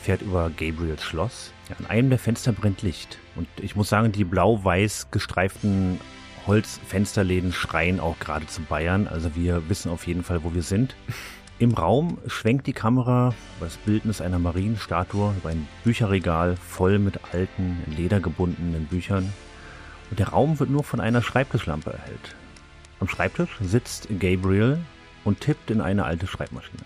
fährt 0.03 0.23
über 0.23 0.51
Gabriels 0.51 1.03
Schloss. 1.03 1.53
An 1.79 1.87
einem 1.87 2.11
der 2.11 2.19
Fenster 2.19 2.53
brennt 2.53 2.83
Licht. 2.83 3.19
Und 3.37 3.49
ich 3.61 3.75
muss 3.75 3.89
sagen, 3.89 4.13
die 4.13 4.25
blau-weiß 4.25 5.11
gestreiften 5.11 5.99
Holzfensterläden 6.47 7.53
schreien 7.53 8.01
auch 8.01 8.19
gerade 8.19 8.47
zu 8.47 8.61
Bayern. 8.63 9.09
Also 9.09 9.35
wir 9.35 9.69
wissen 9.69 9.91
auf 9.91 10.07
jeden 10.07 10.23
Fall, 10.23 10.45
wo 10.45 10.55
wir 10.55 10.63
sind. 10.63 10.95
Im 11.61 11.73
Raum 11.73 12.19
schwenkt 12.27 12.67
die 12.67 12.73
Kamera 12.73 13.33
über 13.57 13.67
das 13.67 13.77
Bildnis 13.77 14.21
einer 14.21 14.41
Marienstatue 14.41 15.35
über 15.37 15.51
ein 15.51 15.69
Bücherregal 15.85 16.57
voll 16.57 16.99
mit 16.99 17.21
alten, 17.33 17.79
ledergebundenen 17.97 18.87
Büchern. 18.87 19.33
Und 20.11 20.19
der 20.19 20.29
Raum 20.29 20.59
wird 20.59 20.71
nur 20.71 20.83
von 20.83 21.01
einer 21.01 21.23
Schreibtischlampe 21.23 21.93
erhellt. 21.93 22.35
Am 22.99 23.09
Schreibtisch 23.09 23.57
sitzt 23.61 24.09
Gabriel 24.19 24.79
und 25.25 25.41
tippt 25.41 25.71
in 25.71 25.81
eine 25.81 26.05
alte 26.05 26.27
Schreibmaschine. 26.27 26.83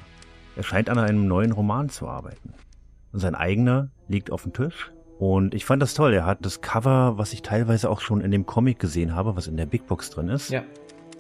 Er 0.55 0.63
scheint 0.63 0.91
an 0.91 0.99
einem 0.99 1.27
neuen 1.27 1.53
Roman 1.53 1.89
zu 1.89 2.07
arbeiten. 2.07 2.53
Sein 3.15 3.35
eigener 3.35 3.89
liegt 4.07 4.31
auf 4.31 4.43
dem 4.43 4.53
Tisch. 4.53 4.91
Und 5.19 5.55
ich 5.55 5.65
fand 5.65 5.81
das 5.81 5.95
toll. 5.95 6.13
Er 6.13 6.27
hat 6.27 6.45
das 6.45 6.61
Cover, 6.61 7.17
was 7.17 7.33
ich 7.33 7.41
teilweise 7.41 7.89
auch 7.89 8.01
schon 8.01 8.21
in 8.21 8.31
dem 8.31 8.45
Comic 8.45 8.79
gesehen 8.79 9.15
habe, 9.15 9.35
was 9.35 9.47
in 9.47 9.57
der 9.57 9.67
Big 9.67 9.87
Box 9.87 10.11
drin 10.11 10.29
ist. 10.29 10.51
Ja. 10.51 10.63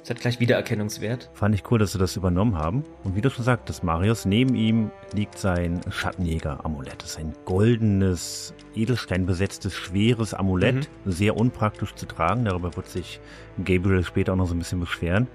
Es 0.03 0.11
hat 0.11 0.21
gleich 0.21 0.41
Wiedererkennungswert. 0.41 1.29
Fand 1.35 1.55
ich 1.55 1.71
cool, 1.71 1.79
dass 1.79 1.93
sie 1.93 1.99
das 1.99 2.17
übernommen 2.17 2.57
haben. 2.57 2.85
Und 3.05 3.15
wie 3.17 3.21
du 3.21 3.31
schon 3.31 3.45
sagtest, 3.45 3.85
Marius, 3.85 4.25
neben 4.25 4.55
ihm 4.55 4.91
liegt 5.13 5.37
sein 5.39 5.81
Schattenjäger-Amulett. 5.91 7.03
Das 7.03 7.11
ist 7.11 7.19
ein 7.19 7.35
goldenes, 7.45 8.55
edelsteinbesetztes, 8.75 9.75
schweres 9.75 10.33
Amulett. 10.33 10.89
Mhm. 11.05 11.11
Sehr 11.11 11.37
unpraktisch 11.37 11.95
zu 11.95 12.07
tragen. 12.07 12.45
Darüber 12.45 12.75
wird 12.77 12.89
sich 12.89 13.21
Gabriel 13.65 14.05
später 14.05 14.33
auch 14.33 14.37
noch 14.37 14.47
so 14.47 14.55
ein 14.55 14.61
bisschen 14.61 14.81
beschweren. 14.81 15.27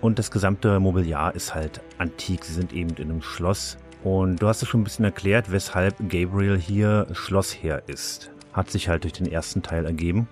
Und 0.00 0.18
das 0.18 0.30
gesamte 0.30 0.80
Mobiliar 0.80 1.34
ist 1.34 1.54
halt 1.54 1.80
antik. 1.98 2.44
Sie 2.44 2.54
sind 2.54 2.72
eben 2.72 2.90
in 2.96 3.10
einem 3.10 3.22
Schloss. 3.22 3.76
Und 4.02 4.40
du 4.42 4.48
hast 4.48 4.62
es 4.62 4.68
schon 4.68 4.80
ein 4.80 4.84
bisschen 4.84 5.04
erklärt, 5.04 5.52
weshalb 5.52 5.96
Gabriel 6.08 6.58
hier 6.58 7.06
Schlossherr 7.12 7.82
ist. 7.86 8.30
Hat 8.52 8.70
sich 8.70 8.88
halt 8.88 9.04
durch 9.04 9.12
den 9.12 9.30
ersten 9.30 9.62
Teil 9.62 9.84
ergeben. 9.84 10.28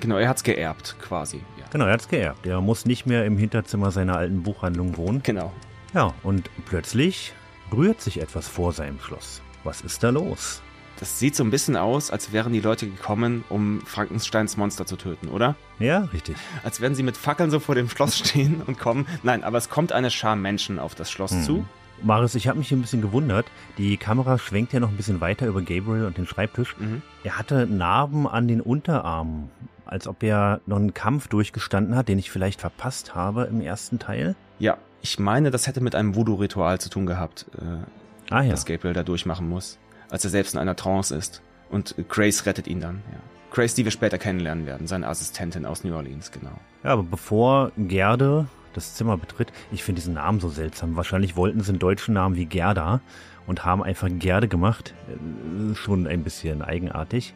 Genau, 0.00 0.16
er 0.16 0.28
hat's 0.28 0.42
geerbt, 0.42 0.96
quasi. 1.00 1.40
Genau, 1.70 1.86
er 1.86 1.92
hat's 1.92 2.08
geerbt. 2.08 2.46
Er 2.46 2.60
muss 2.60 2.84
nicht 2.84 3.06
mehr 3.06 3.24
im 3.24 3.38
Hinterzimmer 3.38 3.90
seiner 3.92 4.16
alten 4.16 4.42
Buchhandlung 4.42 4.96
wohnen. 4.96 5.22
Genau. 5.22 5.52
Ja, 5.94 6.14
und 6.22 6.50
plötzlich 6.66 7.32
rührt 7.72 8.00
sich 8.00 8.20
etwas 8.20 8.48
vor 8.48 8.72
seinem 8.72 8.98
Schloss. 9.00 9.40
Was 9.62 9.80
ist 9.80 10.02
da 10.02 10.10
los? 10.10 10.62
Das 10.98 11.18
sieht 11.18 11.34
so 11.34 11.44
ein 11.44 11.50
bisschen 11.50 11.76
aus, 11.76 12.10
als 12.10 12.32
wären 12.32 12.52
die 12.52 12.60
Leute 12.60 12.86
gekommen, 12.86 13.44
um 13.48 13.80
Frankensteins 13.86 14.56
Monster 14.56 14.84
zu 14.84 14.96
töten, 14.96 15.28
oder? 15.28 15.56
Ja, 15.78 16.00
richtig. 16.12 16.36
Als 16.62 16.80
wären 16.80 16.94
sie 16.94 17.02
mit 17.02 17.16
Fackeln 17.16 17.50
so 17.50 17.58
vor 17.58 17.74
dem 17.74 17.88
Schloss 17.88 18.18
stehen 18.18 18.62
und 18.66 18.78
kommen. 18.78 19.06
Nein, 19.22 19.42
aber 19.42 19.56
es 19.56 19.70
kommt 19.70 19.92
eine 19.92 20.10
Schar 20.10 20.36
Menschen 20.36 20.78
auf 20.78 20.94
das 20.94 21.10
Schloss 21.10 21.32
mhm. 21.32 21.42
zu. 21.42 21.64
Marius, 22.02 22.34
ich 22.34 22.48
habe 22.48 22.58
mich 22.58 22.68
hier 22.68 22.78
ein 22.78 22.82
bisschen 22.82 23.02
gewundert. 23.02 23.46
Die 23.78 23.96
Kamera 23.96 24.38
schwenkt 24.38 24.72
ja 24.72 24.80
noch 24.80 24.90
ein 24.90 24.96
bisschen 24.96 25.20
weiter 25.20 25.46
über 25.46 25.60
Gabriel 25.60 26.04
und 26.04 26.18
den 26.18 26.26
Schreibtisch. 26.26 26.76
Mhm. 26.78 27.02
Er 27.24 27.38
hatte 27.38 27.66
Narben 27.66 28.26
an 28.26 28.48
den 28.48 28.60
Unterarmen 28.60 29.50
als 29.90 30.06
ob 30.06 30.22
er 30.22 30.60
noch 30.66 30.76
einen 30.76 30.94
Kampf 30.94 31.26
durchgestanden 31.26 31.96
hat, 31.96 32.08
den 32.08 32.18
ich 32.18 32.30
vielleicht 32.30 32.60
verpasst 32.60 33.16
habe 33.16 33.44
im 33.44 33.60
ersten 33.60 33.98
Teil. 33.98 34.36
Ja, 34.60 34.78
ich 35.02 35.18
meine, 35.18 35.50
das 35.50 35.66
hätte 35.66 35.80
mit 35.80 35.96
einem 35.96 36.14
Voodoo-Ritual 36.14 36.78
zu 36.78 36.90
tun 36.90 37.06
gehabt, 37.06 37.46
äh, 37.58 38.32
ah, 38.32 38.42
ja. 38.42 38.50
das 38.52 38.66
Gabriel 38.66 38.94
da 38.94 39.02
durchmachen 39.02 39.48
muss, 39.48 39.78
als 40.08 40.22
er 40.22 40.30
selbst 40.30 40.54
in 40.54 40.60
einer 40.60 40.76
Trance 40.76 41.14
ist. 41.14 41.42
Und 41.70 41.96
Grace 42.08 42.46
rettet 42.46 42.68
ihn 42.68 42.80
dann, 42.80 43.02
ja. 43.10 43.18
Grace, 43.50 43.74
die 43.74 43.84
wir 43.84 43.90
später 43.90 44.16
kennenlernen 44.16 44.64
werden, 44.64 44.86
seine 44.86 45.08
Assistentin 45.08 45.66
aus 45.66 45.82
New 45.82 45.92
Orleans, 45.92 46.30
genau. 46.30 46.52
Ja, 46.84 46.90
aber 46.90 47.02
bevor 47.02 47.72
Gerde 47.76 48.46
das 48.74 48.94
Zimmer 48.94 49.16
betritt, 49.16 49.52
ich 49.72 49.82
finde 49.82 50.00
diesen 50.00 50.14
Namen 50.14 50.38
so 50.38 50.48
seltsam. 50.48 50.94
Wahrscheinlich 50.94 51.34
wollten 51.34 51.60
sie 51.62 51.70
einen 51.70 51.80
deutschen 51.80 52.14
Namen 52.14 52.36
wie 52.36 52.46
Gerda 52.46 53.00
und 53.48 53.64
haben 53.64 53.82
einfach 53.82 54.08
Gerde 54.08 54.46
gemacht. 54.46 54.94
Äh, 55.08 55.74
schon 55.74 56.06
ein 56.06 56.22
bisschen 56.22 56.62
eigenartig. 56.62 57.34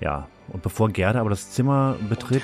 Ja, 0.00 0.28
und 0.48 0.62
bevor 0.62 0.90
Gerda 0.90 1.20
aber 1.20 1.30
das 1.30 1.50
Zimmer 1.50 1.96
betritt, 2.08 2.42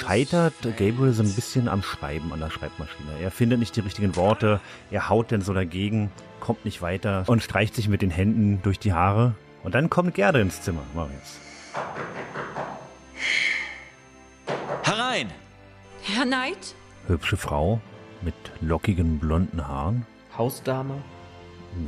scheitert 0.00 0.54
Gabriel 0.62 1.12
so 1.12 1.22
ein 1.22 1.34
bisschen 1.34 1.68
am 1.68 1.82
Schreiben 1.82 2.32
an 2.32 2.40
der 2.40 2.50
Schreibmaschine. 2.50 3.18
Er 3.20 3.30
findet 3.30 3.58
nicht 3.58 3.76
die 3.76 3.80
richtigen 3.80 4.16
Worte, 4.16 4.60
er 4.90 5.08
haut 5.08 5.30
denn 5.30 5.42
so 5.42 5.52
dagegen, 5.52 6.10
kommt 6.40 6.64
nicht 6.64 6.80
weiter 6.80 7.24
und 7.26 7.42
streicht 7.42 7.74
sich 7.74 7.88
mit 7.88 8.02
den 8.02 8.10
Händen 8.10 8.60
durch 8.62 8.78
die 8.78 8.92
Haare. 8.92 9.34
Und 9.64 9.74
dann 9.74 9.90
kommt 9.90 10.14
Gerda 10.14 10.38
ins 10.40 10.62
Zimmer, 10.62 10.82
Marius. 10.94 11.38
Herein! 14.82 15.28
Herr 16.02 16.24
Knight? 16.24 16.74
Hübsche 17.06 17.36
Frau 17.36 17.80
mit 18.22 18.34
lockigen 18.60 19.18
blonden 19.18 19.66
Haaren. 19.66 20.06
Hausdame? 20.36 20.94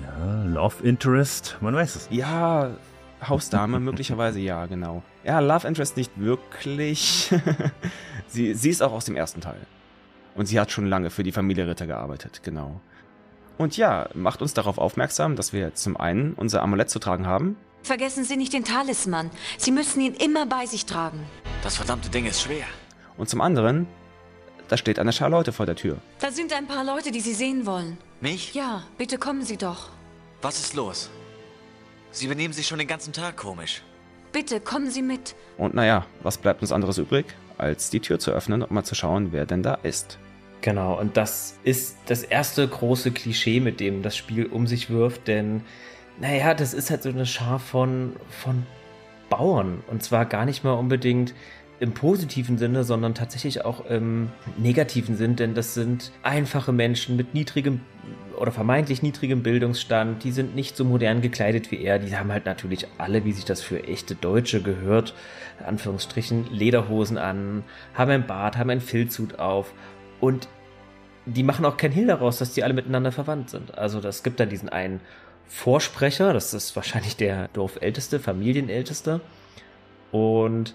Ja, 0.03 0.45
Love 0.45 0.87
Interest, 0.87 1.57
man 1.61 1.75
weiß 1.75 1.97
es. 1.97 2.09
Ja, 2.11 2.71
Hausdame, 3.29 3.81
möglicherweise 3.81 4.41
ja, 4.41 4.67
genau. 4.67 5.03
Ja, 5.25 5.41
Love 5.41 5.67
Interest 5.67 5.97
nicht 5.97 6.13
wirklich. 6.17 7.31
sie, 8.27 8.55
sie 8.55 8.71
ist 8.71 8.83
auch 8.83 8.93
aus 8.93 9.05
dem 9.05 9.17
ersten 9.17 9.41
Teil. 9.41 9.61
Und 10.35 10.47
sie 10.47 10.59
hat 10.59 10.71
schon 10.71 10.87
lange 10.87 11.11
für 11.11 11.23
die 11.23 11.33
Familie 11.33 11.67
Ritter 11.69 11.87
gearbeitet, 11.87 12.43
genau. 12.43 12.81
Und 13.57 13.77
ja, 13.77 14.09
macht 14.15 14.43
uns 14.43 14.55
darauf 14.55 14.79
aufmerksam, 14.79 15.37
dass 15.37 15.53
wir 15.53 15.75
zum 15.75 15.97
einen 15.97 16.35
unser 16.35 16.63
Amulett 16.63 16.91
zu 16.91 16.99
tragen 16.99 17.27
haben. 17.27 17.57
Vergessen 17.83 18.25
Sie 18.25 18.37
nicht 18.37 18.53
den 18.53 18.65
Talisman. 18.65 19.31
Sie 19.59 19.71
müssen 19.71 20.01
ihn 20.01 20.15
immer 20.15 20.47
bei 20.47 20.67
sich 20.67 20.87
tragen. 20.87 21.21
Das 21.63 21.77
verdammte 21.77 22.09
Ding 22.09 22.27
ist 22.27 22.43
schwer. 22.43 22.65
Und 23.17 23.29
zum 23.29 23.41
anderen, 23.41 23.87
da 24.69 24.77
steht 24.77 24.99
eine 24.99 25.13
Schar 25.13 25.29
Leute 25.29 25.53
vor 25.53 25.67
der 25.67 25.77
Tür. 25.77 25.99
Da 26.19 26.31
sind 26.31 26.53
ein 26.53 26.67
paar 26.67 26.85
Leute, 26.85 27.13
die 27.13 27.21
Sie 27.21 27.35
sehen 27.35 27.67
wollen. 27.67 27.99
Mich? 28.21 28.55
Ja, 28.55 28.83
bitte 28.99 29.19
kommen 29.19 29.43
Sie 29.43 29.57
doch. 29.57 29.91
Was 30.43 30.59
ist 30.59 30.75
los? 30.75 31.11
Sie 32.15 32.29
benehmen 32.29 32.55
sich 32.55 32.69
schon 32.69 32.79
den 32.79 32.87
ganzen 32.87 33.13
Tag 33.13 33.37
komisch. 33.37 33.83
Bitte, 34.31 34.61
kommen 34.61 34.89
Sie 34.89 35.03
mit. 35.03 35.35
Und 35.59 35.75
naja, 35.75 36.07
was 36.23 36.39
bleibt 36.39 36.63
uns 36.63 36.71
anderes 36.71 36.97
übrig, 36.99 37.27
als 37.59 37.91
die 37.91 37.99
Tür 37.99 38.21
zu 38.21 38.31
öffnen 38.31 38.63
und 38.63 38.71
mal 38.71 38.85
zu 38.85 38.95
schauen, 38.95 39.33
wer 39.33 39.47
denn 39.47 39.65
da 39.65 39.75
ist. 39.75 40.21
Genau, 40.61 40.97
und 40.97 41.17
das 41.17 41.59
ist 41.65 41.97
das 42.07 42.23
erste 42.23 42.67
große 42.69 43.11
Klischee, 43.11 43.59
mit 43.59 43.81
dem 43.81 44.03
das 44.03 44.17
Spiel 44.17 44.47
um 44.47 44.69
sich 44.69 44.91
wirft, 44.91 45.27
denn, 45.27 45.63
naja, 46.21 46.55
das 46.55 46.73
ist 46.73 46.89
halt 46.89 47.03
so 47.03 47.09
eine 47.09 47.27
Schar 47.27 47.59
von, 47.59 48.15
von 48.31 48.65
Bauern. 49.29 49.83
Und 49.89 50.05
zwar 50.05 50.25
gar 50.25 50.45
nicht 50.45 50.63
mal 50.63 50.75
unbedingt 50.75 51.35
im 51.81 51.93
positiven 51.93 52.57
Sinne, 52.59 52.85
sondern 52.85 53.15
tatsächlich 53.15 53.65
auch 53.65 53.87
im 53.87 54.31
negativen 54.57 55.17
Sinn, 55.17 55.37
denn 55.37 55.55
das 55.55 55.75
sind 55.75 56.13
einfache 56.23 56.73
Menschen 56.73 57.17
mit 57.17 57.35
niedrigem 57.35 57.81
oder 58.37 58.53
vermeintlich 58.53 59.03
niedrigem 59.03 59.43
Bildungsstand, 59.43 60.25
die 60.25 60.33
sind 60.33 60.55
nicht 60.55 60.77
so 60.77 60.85
modern 60.85 61.21
gekleidet 61.21 61.71
wie 61.71 61.81
er, 61.81 61.99
die 61.99 62.17
haben 62.17 62.33
halt 62.33 62.47
natürlich 62.47 62.89
alle, 62.99 63.25
wie 63.25 63.33
sich 63.33 63.45
das 63.45 63.61
für 63.61 63.85
echte 63.85 64.15
Deutsche 64.15 64.61
gehört, 64.63 65.15
in 65.61 65.67
Anführungsstrichen, 65.67 66.47
Lederhosen 66.51 67.17
an, 67.17 67.65
haben 67.95 68.11
ein 68.11 68.27
Bart, 68.27 68.57
haben 68.57 68.71
ein 68.71 68.81
Filzhut 68.81 69.39
auf 69.39 69.73
und 70.21 70.49
die 71.27 71.43
machen 71.43 71.65
auch 71.65 71.77
kein 71.77 71.93
Hehl 71.93 72.07
daraus, 72.07 72.39
dass 72.39 72.53
die 72.53 72.65
alle 72.65 72.75
miteinander 72.75 73.13
verwandt 73.13 73.51
sind. 73.51 73.79
Also 73.79 74.01
das 74.01 74.23
gibt 74.23 74.41
dann 74.41 74.51
diesen 74.51 74.69
einen 74.69 75.01
Vorsprecher, 75.47 76.33
das 76.33 76.55
ist 76.55 76.75
wahrscheinlich 76.77 77.17
der 77.17 77.49
Dorfälteste, 77.49 78.19
Familienälteste 78.19 79.21
und 80.11 80.75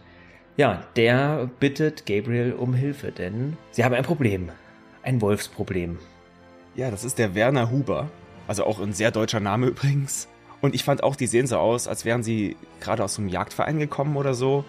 ja, 0.60 0.84
der 0.98 1.50
bittet 1.62 2.06
Gabriel 2.06 2.52
um 2.52 2.74
Hilfe, 2.74 3.14
denn 3.14 3.56
sie 3.72 3.86
haben 3.86 3.96
ein 3.96 4.04
Problem. 4.04 4.50
Ein 5.04 5.22
Wolfsproblem. 5.22 6.00
Ja, 6.76 6.92
das 6.92 7.06
ist 7.06 7.18
der 7.18 7.34
Werner 7.34 7.72
Huber. 7.72 8.10
Also 8.46 8.66
auch 8.66 8.82
ein 8.82 8.92
sehr 8.92 9.12
deutscher 9.12 9.40
Name 9.40 9.68
übrigens. 9.74 10.28
Und 10.60 10.76
ich 10.76 10.84
fand 10.84 11.02
auch, 11.02 11.16
die 11.16 11.28
sehen 11.28 11.48
so 11.48 11.56
aus, 11.56 11.88
als 11.88 12.04
wären 12.04 12.24
sie 12.24 12.58
gerade 12.82 13.06
aus 13.06 13.18
einem 13.18 13.30
Jagdverein 13.30 13.80
gekommen 13.80 14.18
oder 14.18 14.34
so. 14.34 14.66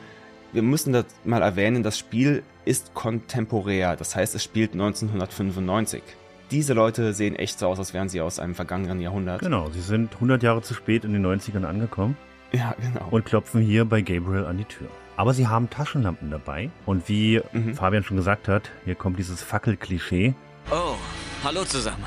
Wir 0.53 0.63
müssen 0.63 0.93
das 0.93 1.07
mal 1.25 1.43
erwähnen, 1.43 1.83
das 1.83 1.99
Spiel 1.99 2.45
ist 2.65 2.95
kontemporär. 2.95 3.97
Das 3.97 4.15
heißt, 4.15 4.37
es 4.37 4.45
spielt 4.45 4.75
1995. 4.75 6.05
Diese 6.53 6.73
Leute 6.73 7.15
sehen 7.15 7.35
echt 7.35 7.59
so 7.59 7.67
aus, 7.67 7.81
als 7.81 7.95
wären 7.95 8.09
sie 8.09 8.21
aus 8.21 8.39
einem 8.39 8.55
vergangenen 8.55 9.01
Jahrhundert. 9.01 9.41
Genau, 9.41 9.71
sie 9.71 9.81
sind 9.81 10.15
100 10.15 10.41
Jahre 10.45 10.63
zu 10.63 10.73
spät 10.73 11.05
in 11.05 11.13
den 11.13 11.27
90ern 11.27 11.65
angekommen. 11.65 12.17
Ja, 12.53 12.77
genau. 12.81 13.09
Und 13.11 13.25
klopfen 13.25 13.61
hier 13.61 13.85
bei 13.85 14.03
Gabriel 14.03 14.45
an 14.45 14.57
die 14.57 14.65
Tür. 14.65 14.87
Aber 15.17 15.35
sie 15.35 15.47
haben 15.47 15.69
Taschenlampen 15.69 16.31
dabei. 16.31 16.71
Und 16.87 17.09
wie 17.09 17.41
mhm. 17.53 17.75
Fabian 17.75 18.03
schon 18.03 18.17
gesagt 18.17 18.49
hat, 18.49 18.71
hier 18.85 18.95
kommt 18.95 19.19
dieses 19.19 19.43
Fackelklischee. 19.43 20.35
Oh, 20.71 20.95
hallo 21.45 21.65
zusammen. 21.65 22.05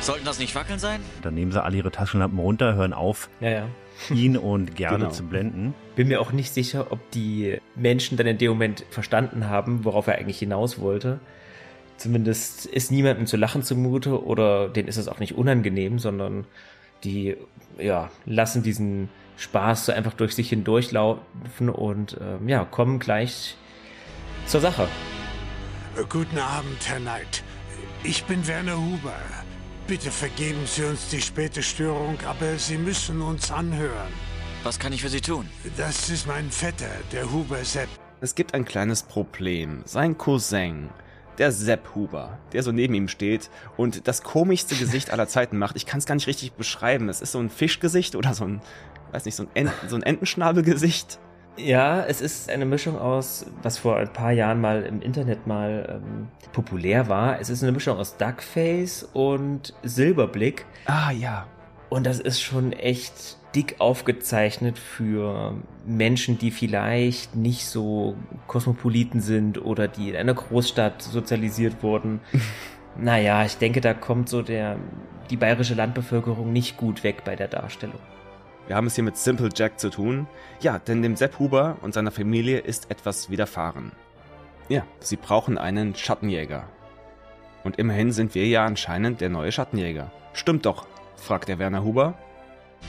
Sollten 0.00 0.24
das 0.24 0.38
nicht 0.38 0.52
Fackeln 0.52 0.78
sein? 0.78 1.00
Dann 1.22 1.34
nehmen 1.34 1.52
sie 1.52 1.62
alle 1.62 1.76
ihre 1.76 1.90
Taschenlampen 1.90 2.38
runter, 2.38 2.74
hören 2.74 2.94
auf, 2.94 3.28
ja, 3.40 3.50
ja. 3.50 3.66
ihn 4.10 4.38
und 4.38 4.74
Gerne 4.74 4.98
genau. 4.98 5.10
zu 5.10 5.24
blenden. 5.24 5.74
Bin 5.94 6.08
mir 6.08 6.22
auch 6.22 6.32
nicht 6.32 6.54
sicher, 6.54 6.90
ob 6.90 7.10
die 7.10 7.58
Menschen 7.74 8.16
dann 8.16 8.26
in 8.26 8.38
dem 8.38 8.50
Moment 8.50 8.84
verstanden 8.90 9.48
haben, 9.48 9.84
worauf 9.84 10.06
er 10.06 10.16
eigentlich 10.16 10.38
hinaus 10.38 10.78
wollte. 10.78 11.20
Zumindest 11.98 12.64
ist 12.64 12.90
niemandem 12.90 13.26
zu 13.26 13.36
lachen 13.36 13.62
zumute 13.62 14.24
oder 14.24 14.70
denen 14.70 14.88
ist 14.88 14.96
es 14.96 15.06
auch 15.06 15.18
nicht 15.18 15.36
unangenehm, 15.36 15.98
sondern 15.98 16.46
die 17.04 17.36
ja, 17.78 18.10
lassen 18.24 18.62
diesen 18.62 19.10
Spaß 19.40 19.86
so 19.86 19.92
einfach 19.92 20.12
durch 20.12 20.34
sich 20.34 20.50
hindurchlaufen 20.50 21.70
und 21.70 22.16
ähm, 22.20 22.46
ja, 22.46 22.64
kommen 22.64 22.98
gleich 22.98 23.56
zur 24.46 24.60
Sache. 24.60 24.86
Guten 26.08 26.38
Abend, 26.38 26.86
Herr 26.86 27.00
Knight. 27.00 27.42
Ich 28.04 28.24
bin 28.24 28.46
Werner 28.46 28.76
Huber. 28.76 29.16
Bitte 29.86 30.10
vergeben 30.10 30.60
Sie 30.66 30.84
uns 30.84 31.08
die 31.08 31.22
späte 31.22 31.62
Störung, 31.62 32.18
aber 32.28 32.56
Sie 32.58 32.76
müssen 32.76 33.22
uns 33.22 33.50
anhören. 33.50 34.12
Was 34.62 34.78
kann 34.78 34.92
ich 34.92 35.00
für 35.00 35.08
Sie 35.08 35.22
tun? 35.22 35.48
Das 35.76 36.10
ist 36.10 36.26
mein 36.26 36.50
Vetter, 36.50 36.90
der 37.10 37.32
Huber 37.32 37.64
Sepp. 37.64 37.88
Es 38.20 38.34
gibt 38.34 38.52
ein 38.52 38.66
kleines 38.66 39.02
Problem. 39.02 39.80
Sein 39.86 40.18
Cousin, 40.18 40.90
der 41.38 41.50
Sepp 41.50 41.94
Huber, 41.94 42.38
der 42.52 42.62
so 42.62 42.70
neben 42.70 42.92
ihm 42.92 43.08
steht 43.08 43.48
und 43.78 44.06
das 44.06 44.22
komischste 44.22 44.76
Gesicht 44.76 45.10
aller 45.10 45.26
Zeiten 45.26 45.56
macht. 45.56 45.74
Ich 45.76 45.86
kann 45.86 45.98
es 45.98 46.04
gar 46.04 46.14
nicht 46.14 46.26
richtig 46.26 46.52
beschreiben. 46.52 47.08
Es 47.08 47.22
ist 47.22 47.32
so 47.32 47.38
ein 47.38 47.48
Fischgesicht 47.48 48.14
oder 48.14 48.34
so 48.34 48.44
ein 48.44 48.60
weiß 49.12 49.24
nicht, 49.24 49.34
so 49.34 49.44
ein, 49.44 49.48
Ent, 49.54 49.72
so 49.88 49.96
ein 49.96 50.02
Entenschnabelgesicht. 50.02 51.18
Ja, 51.56 52.04
es 52.04 52.20
ist 52.20 52.48
eine 52.48 52.64
Mischung 52.64 52.98
aus, 52.98 53.46
was 53.62 53.76
vor 53.76 53.96
ein 53.96 54.12
paar 54.12 54.32
Jahren 54.32 54.60
mal 54.60 54.82
im 54.82 55.02
Internet 55.02 55.46
mal 55.46 56.00
ähm, 56.02 56.28
populär 56.52 57.08
war. 57.08 57.40
Es 57.40 57.50
ist 57.50 57.62
eine 57.62 57.72
Mischung 57.72 57.98
aus 57.98 58.16
Duckface 58.16 59.08
und 59.12 59.74
Silberblick. 59.82 60.64
Ah, 60.86 61.10
ja. 61.10 61.46
Und 61.90 62.06
das 62.06 62.20
ist 62.20 62.40
schon 62.40 62.72
echt 62.72 63.36
dick 63.54 63.76
aufgezeichnet 63.78 64.78
für 64.78 65.54
Menschen, 65.84 66.38
die 66.38 66.52
vielleicht 66.52 67.34
nicht 67.34 67.66
so 67.66 68.14
kosmopoliten 68.46 69.20
sind 69.20 69.62
oder 69.62 69.88
die 69.88 70.10
in 70.10 70.16
einer 70.16 70.34
Großstadt 70.34 71.02
sozialisiert 71.02 71.82
wurden. 71.82 72.20
naja, 72.96 73.44
ich 73.44 73.58
denke, 73.58 73.80
da 73.80 73.92
kommt 73.92 74.28
so 74.28 74.42
der, 74.42 74.76
die 75.30 75.36
bayerische 75.36 75.74
Landbevölkerung 75.74 76.52
nicht 76.52 76.76
gut 76.76 77.02
weg 77.02 77.24
bei 77.24 77.34
der 77.34 77.48
Darstellung. 77.48 77.98
Wir 78.70 78.76
haben 78.76 78.86
es 78.86 78.94
hier 78.94 79.02
mit 79.02 79.16
Simple 79.16 79.48
Jack 79.52 79.80
zu 79.80 79.90
tun. 79.90 80.28
Ja, 80.60 80.78
denn 80.78 81.02
dem 81.02 81.16
Sepp 81.16 81.40
Huber 81.40 81.78
und 81.82 81.92
seiner 81.92 82.12
Familie 82.12 82.60
ist 82.60 82.88
etwas 82.88 83.28
widerfahren. 83.28 83.90
Ja, 84.68 84.86
sie 85.00 85.16
brauchen 85.16 85.58
einen 85.58 85.96
Schattenjäger. 85.96 86.68
Und 87.64 87.80
immerhin 87.80 88.12
sind 88.12 88.36
wir 88.36 88.46
ja 88.46 88.64
anscheinend 88.64 89.20
der 89.20 89.28
neue 89.28 89.50
Schattenjäger. 89.50 90.12
Stimmt 90.34 90.66
doch, 90.66 90.86
fragt 91.16 91.48
der 91.48 91.58
Werner 91.58 91.82
Huber. 91.82 92.16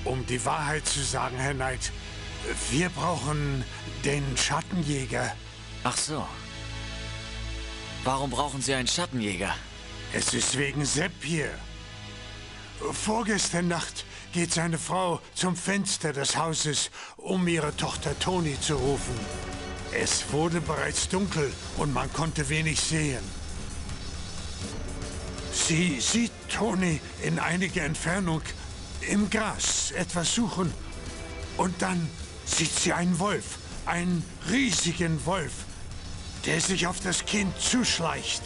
Um 0.05 0.23
die 0.27 0.45
Wahrheit 0.45 0.85
zu 0.85 0.99
sagen, 0.99 1.35
Herr 1.37 1.55
Knight, 1.55 1.91
wir 2.69 2.89
brauchen 2.89 3.63
den 4.05 4.37
Schattenjäger. 4.37 5.33
Ach 5.83 5.97
so. 5.97 6.23
Warum 8.03 8.29
brauchen 8.29 8.61
Sie 8.61 8.75
einen 8.75 8.87
Schattenjäger? 8.87 9.55
Es 10.13 10.35
ist 10.35 10.59
wegen 10.59 10.85
Sepp 10.85 11.23
hier. 11.23 11.49
Vorgestern 12.91 13.67
Nacht 13.67 14.05
geht 14.31 14.53
seine 14.53 14.77
Frau 14.77 15.19
zum 15.33 15.55
Fenster 15.55 16.13
des 16.13 16.37
Hauses, 16.37 16.91
um 17.17 17.47
ihre 17.47 17.75
Tochter 17.75 18.17
Toni 18.19 18.59
zu 18.59 18.75
rufen. 18.75 19.15
Es 19.91 20.31
wurde 20.31 20.61
bereits 20.61 21.09
dunkel 21.09 21.51
und 21.77 21.93
man 21.93 22.11
konnte 22.13 22.47
wenig 22.49 22.79
sehen. 22.79 23.23
Sie 25.51 25.99
sieht 25.99 26.31
Toni 26.49 27.01
in 27.23 27.39
einiger 27.39 27.83
Entfernung 27.83 28.41
im 29.09 29.29
Gras 29.29 29.91
etwas 29.91 30.33
suchen. 30.33 30.73
Und 31.57 31.81
dann 31.81 32.09
sieht 32.45 32.71
sie 32.71 32.93
einen 32.93 33.19
Wolf, 33.19 33.57
einen 33.85 34.23
riesigen 34.49 35.25
Wolf, 35.25 35.65
der 36.45 36.61
sich 36.61 36.87
auf 36.87 36.99
das 37.01 37.25
Kind 37.25 37.57
zuschleicht. 37.59 38.41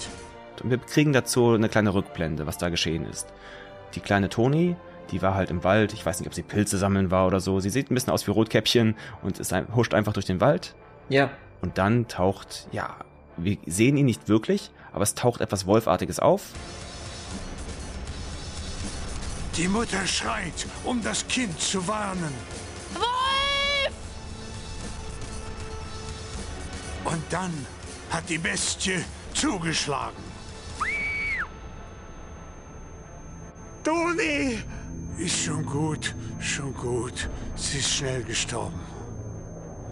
Wir 0.63 0.80
kriegen 0.80 1.13
dazu 1.13 1.52
eine 1.52 1.69
kleine 1.69 1.93
Rückblende, 1.93 2.48
was 2.48 2.58
da 2.58 2.69
geschehen 2.69 3.06
ist. 3.06 3.28
Die 3.93 4.00
kleine 4.00 4.30
Toni 4.30 4.76
die 5.12 5.22
war 5.22 5.36
halt 5.36 5.50
im 5.50 5.63
Wald. 5.63 5.94
Ich 5.94 6.06
weiß 6.06 6.20
nicht, 6.20 6.28
ob 6.28 6.34
sie 6.34 6.44
Pilze 6.44 6.78
sammeln 6.78 7.12
war 7.12 7.28
oder 7.28 7.39
so. 7.39 7.60
Sie 7.60 7.70
sieht 7.70 7.91
ein 7.91 7.96
bisschen 7.96 8.13
aus 8.13 8.26
wie 8.28 8.32
Rotkäppchen 8.32 8.96
und 9.22 9.39
ist 9.39 9.54
ein, 9.54 9.74
huscht 9.76 9.94
einfach 9.94 10.13
durch 10.13 10.26
den 10.26 10.41
Wald. 10.41 10.76
Ja. 11.10 11.30
Und 11.62 11.78
dann 11.78 12.08
taucht, 12.08 12.68
ja, 12.72 12.96
wir 13.38 13.58
sehen 13.65 13.98
ihn 13.98 14.06
nicht 14.06 14.28
wirklich, 14.28 14.72
aber 14.94 15.04
es 15.04 15.15
taucht 15.15 15.41
etwas 15.41 15.65
Wolfartiges 15.65 16.20
auf. 16.20 16.52
Die 19.58 19.68
Mutter 19.68 20.06
schreit, 20.06 20.68
um 20.84 21.02
das 21.02 21.26
Kind 21.28 21.60
zu 21.60 21.88
warnen. 21.88 22.34
Wolf! 22.94 23.94
Und 27.06 27.24
dann 27.30 27.54
hat 28.10 28.30
die 28.30 28.38
Bestie 28.38 29.04
zugeschlagen. 29.34 30.24
Toni! 33.84 34.60
Ist 35.18 35.46
schon 35.46 35.66
gut, 35.66 36.14
schon 36.40 36.74
gut. 36.74 37.30
Sie 37.56 37.80
ist 37.80 37.90
schnell 37.90 38.24
gestorben. 38.24 38.80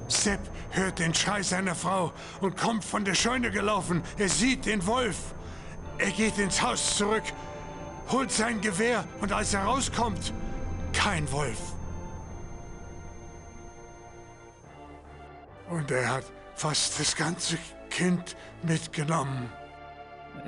Sepp 0.08 0.42
hört 0.72 1.00
den 1.00 1.14
Schrei 1.14 1.42
seiner 1.42 1.76
Frau 1.76 2.12
und 2.42 2.58
kommt 2.58 2.84
von 2.84 3.06
der 3.06 3.16
Scheune 3.16 3.52
gelaufen. 3.52 4.04
Er 4.18 4.30
sieht 4.30 4.66
den 4.66 4.86
Wolf. 4.86 5.34
Er 5.98 6.12
geht 6.12 6.38
ins 6.38 6.62
Haus 6.62 6.98
zurück, 6.98 7.24
holt 8.10 8.32
sein 8.32 8.60
Gewehr 8.62 9.06
und 9.22 9.32
als 9.32 9.54
er 9.54 9.64
rauskommt, 9.64 10.34
kein 10.92 11.32
Wolf. 11.32 11.60
Und 15.70 15.90
er 15.92 16.10
hat 16.10 16.26
fast 16.56 17.00
das 17.00 17.16
ganze 17.16 17.58
Kind 17.90 18.36
mitgenommen. 18.64 19.50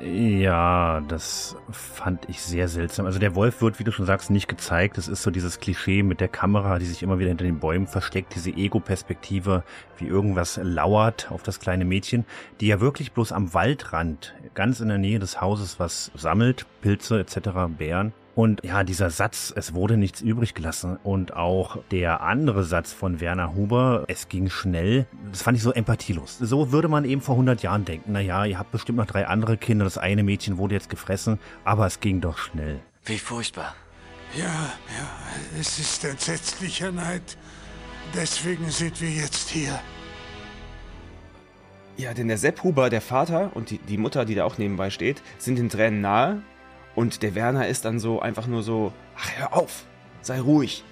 Ja, 0.01 1.01
das 1.07 1.55
fand 1.71 2.27
ich 2.27 2.41
sehr 2.41 2.67
seltsam. 2.67 3.05
Also 3.05 3.17
der 3.17 3.33
Wolf 3.33 3.61
wird, 3.61 3.79
wie 3.79 3.85
du 3.85 3.93
schon 3.93 4.05
sagst, 4.05 4.29
nicht 4.29 4.49
gezeigt. 4.49 4.97
Es 4.97 5.07
ist 5.07 5.23
so 5.23 5.31
dieses 5.31 5.61
Klischee 5.61 6.03
mit 6.03 6.19
der 6.19 6.27
Kamera, 6.27 6.79
die 6.79 6.85
sich 6.85 7.01
immer 7.01 7.17
wieder 7.17 7.29
hinter 7.29 7.45
den 7.45 7.59
Bäumen 7.59 7.87
versteckt, 7.87 8.35
diese 8.35 8.49
Ego-Perspektive, 8.49 9.63
wie 9.97 10.07
irgendwas 10.07 10.59
lauert 10.61 11.31
auf 11.31 11.43
das 11.43 11.61
kleine 11.61 11.85
Mädchen, 11.85 12.25
die 12.59 12.67
ja 12.67 12.81
wirklich 12.81 13.13
bloß 13.13 13.31
am 13.31 13.53
Waldrand, 13.53 14.35
ganz 14.53 14.81
in 14.81 14.89
der 14.89 14.97
Nähe 14.97 15.19
des 15.19 15.39
Hauses, 15.39 15.79
was 15.79 16.11
sammelt, 16.13 16.65
Pilze 16.81 17.19
etc., 17.19 17.49
Bären. 17.77 18.11
Und 18.35 18.65
ja, 18.65 18.83
dieser 18.83 19.09
Satz, 19.09 19.53
es 19.55 19.73
wurde 19.73 19.95
nichts 19.95 20.19
übrig 20.19 20.53
gelassen 20.53 20.97
und 21.03 21.33
auch 21.33 21.77
der 21.91 22.19
andere 22.21 22.65
Satz 22.65 22.91
von 22.91 23.21
Werner 23.21 23.55
Huber, 23.55 24.03
es 24.09 24.27
ging 24.27 24.49
schnell, 24.49 25.07
das 25.31 25.41
fand 25.41 25.55
ich 25.57 25.63
so 25.63 25.71
empathielos. 25.71 26.37
So 26.39 26.73
würde 26.73 26.89
man 26.89 27.05
eben 27.05 27.21
vor 27.21 27.35
100 27.35 27.63
Jahren 27.63 27.85
denken, 27.85 28.11
naja, 28.11 28.43
ihr 28.43 28.59
habt 28.59 28.73
bestimmt 28.73 28.97
noch 28.97 29.05
drei 29.05 29.25
andere 29.25 29.55
Kinder, 29.55 29.85
das 29.85 29.97
eine 29.97 30.23
Mädchen 30.23 30.57
wurde 30.57 30.75
jetzt 30.75 30.89
gefressen, 30.89 31.39
aber 31.63 31.87
es 31.87 32.01
ging 32.01 32.19
doch 32.19 32.37
schnell. 32.37 32.81
Wie 33.05 33.19
furchtbar. 33.19 33.73
Ja, 34.37 34.43
ja, 34.43 35.07
es 35.57 35.79
ist 35.79 36.03
entsetzlicher 36.03 36.91
Neid. 36.91 37.37
Deswegen 38.13 38.69
sind 38.69 38.99
wir 38.99 39.09
jetzt 39.09 39.49
hier. 39.49 39.79
Ja, 41.95 42.13
denn 42.13 42.27
der 42.27 42.37
Sepp 42.37 42.63
Huber, 42.63 42.89
der 42.89 42.99
Vater 42.99 43.51
und 43.53 43.69
die, 43.69 43.77
die 43.77 43.97
Mutter, 43.97 44.25
die 44.25 44.35
da 44.35 44.43
auch 44.43 44.57
nebenbei 44.57 44.89
steht, 44.89 45.21
sind 45.37 45.57
den 45.57 45.69
Tränen 45.69 46.01
nahe. 46.01 46.41
Und 46.95 47.21
der 47.23 47.35
Werner 47.35 47.67
ist 47.67 47.85
dann 47.85 47.99
so 47.99 48.21
einfach 48.21 48.47
nur 48.47 48.63
so, 48.63 48.93
ach, 49.17 49.29
hör 49.37 49.53
auf, 49.53 49.85
sei 50.21 50.39
ruhig. 50.39 50.83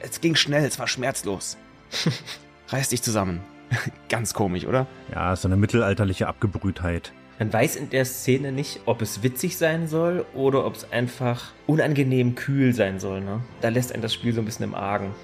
Es 0.00 0.20
ging 0.20 0.34
schnell, 0.34 0.64
es 0.64 0.78
war 0.78 0.86
schmerzlos. 0.86 1.56
Reiß 2.68 2.90
dich 2.90 3.02
zusammen. 3.02 3.40
Ganz 4.08 4.34
komisch, 4.34 4.66
oder? 4.66 4.86
Ja, 5.12 5.34
so 5.36 5.48
eine 5.48 5.56
mittelalterliche 5.56 6.26
Abgebrühtheit. 6.26 7.12
Man 7.38 7.52
weiß 7.52 7.76
in 7.76 7.88
der 7.88 8.04
Szene 8.04 8.52
nicht, 8.52 8.80
ob 8.84 9.00
es 9.00 9.22
witzig 9.22 9.56
sein 9.56 9.88
soll 9.88 10.26
oder 10.34 10.66
ob 10.66 10.74
es 10.74 10.92
einfach 10.92 11.52
unangenehm 11.66 12.34
kühl 12.34 12.74
sein 12.74 13.00
soll. 13.00 13.22
Ne? 13.22 13.40
Da 13.62 13.70
lässt 13.70 13.92
einen 13.92 14.02
das 14.02 14.12
Spiel 14.12 14.34
so 14.34 14.42
ein 14.42 14.44
bisschen 14.44 14.64
im 14.64 14.74
Argen. 14.74 15.14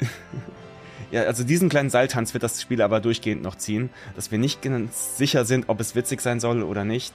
Ja, 1.10 1.24
also 1.24 1.44
diesen 1.44 1.68
kleinen 1.68 1.90
Seiltanz 1.90 2.32
wird 2.32 2.42
das 2.42 2.62
Spiel 2.62 2.80
aber 2.80 2.98
durchgehend 2.98 3.42
noch 3.42 3.56
ziehen, 3.56 3.90
dass 4.16 4.30
wir 4.30 4.38
nicht 4.38 4.62
ganz 4.62 5.18
sicher 5.18 5.44
sind, 5.44 5.68
ob 5.68 5.78
es 5.78 5.94
witzig 5.94 6.22
sein 6.22 6.40
soll 6.40 6.62
oder 6.62 6.86
nicht. 6.86 7.12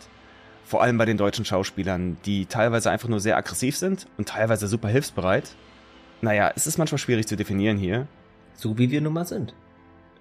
Vor 0.67 0.81
allem 0.81 0.97
bei 0.97 1.05
den 1.05 1.15
deutschen 1.15 1.45
Schauspielern, 1.45 2.17
die 2.25 2.45
teilweise 2.45 2.91
einfach 2.91 3.07
nur 3.07 3.21
sehr 3.21 3.37
aggressiv 3.37 3.77
sind 3.77 4.05
und 4.17 4.27
teilweise 4.27 4.67
super 4.67 4.89
hilfsbereit. 4.89 5.55
Naja, 6.19 6.51
es 6.57 6.67
ist 6.67 6.77
manchmal 6.77 6.97
schwierig 6.97 7.25
zu 7.25 7.37
definieren 7.37 7.77
hier. 7.77 8.05
So 8.53 8.77
wie 8.77 8.91
wir 8.91 8.99
nun 8.99 9.13
mal 9.13 9.25
sind. 9.25 9.53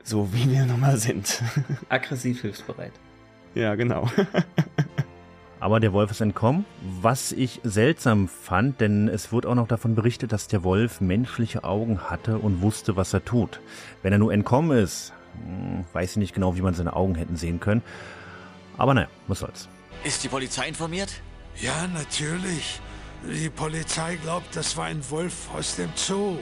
So 0.05 0.33
wie 0.33 0.49
wir 0.49 0.65
nun 0.65 0.79
mal 0.79 0.99
sind. 0.99 1.43
Aggressiv 1.89 2.43
hilfsbereit. 2.43 2.93
ja, 3.57 3.75
genau. 3.75 4.09
Aber 5.59 5.81
der 5.81 5.93
Wolf 5.93 6.13
ist 6.13 6.21
entkommen, 6.21 6.65
was 6.81 7.33
ich 7.33 7.61
seltsam 7.65 8.29
fand, 8.29 8.81
denn 8.81 9.09
es 9.09 9.33
wird 9.33 9.47
auch 9.47 9.57
noch 9.57 9.67
davon 9.67 9.97
berichtet, 9.97 10.31
dass 10.31 10.47
der 10.47 10.63
Wolf 10.63 11.01
menschliche 11.01 11.65
Augen 11.65 12.09
hatte 12.09 12.39
und 12.39 12.63
wusste, 12.63 12.95
was 12.95 13.13
er 13.13 13.25
tut. 13.25 13.59
Wenn 14.05 14.13
er 14.13 14.21
nur 14.21 14.33
entkommen 14.33 14.79
ist, 14.79 15.13
hm, 15.45 15.85
weiß 15.93 16.13
ich 16.13 16.17
nicht 16.19 16.35
genau, 16.35 16.55
wie 16.55 16.63
man 16.63 16.75
seine 16.75 16.95
Augen 16.95 17.17
hätten 17.17 17.35
sehen 17.35 17.59
können. 17.59 17.83
Aber 18.79 18.95
naja, 18.95 19.09
was 19.27 19.41
soll's. 19.41 19.69
Ist 20.07 20.23
die 20.23 20.29
Polizei 20.29 20.69
informiert? 20.69 21.21
Ja, 21.61 21.89
natürlich. 21.89 22.81
Die 23.29 23.51
Polizei 23.51 24.15
glaubt, 24.15 24.55
das 24.55 24.77
war 24.77 24.85
ein 24.85 25.03
Wolf 25.11 25.53
aus 25.53 25.75
dem 25.75 25.91
Zoo. 25.97 26.37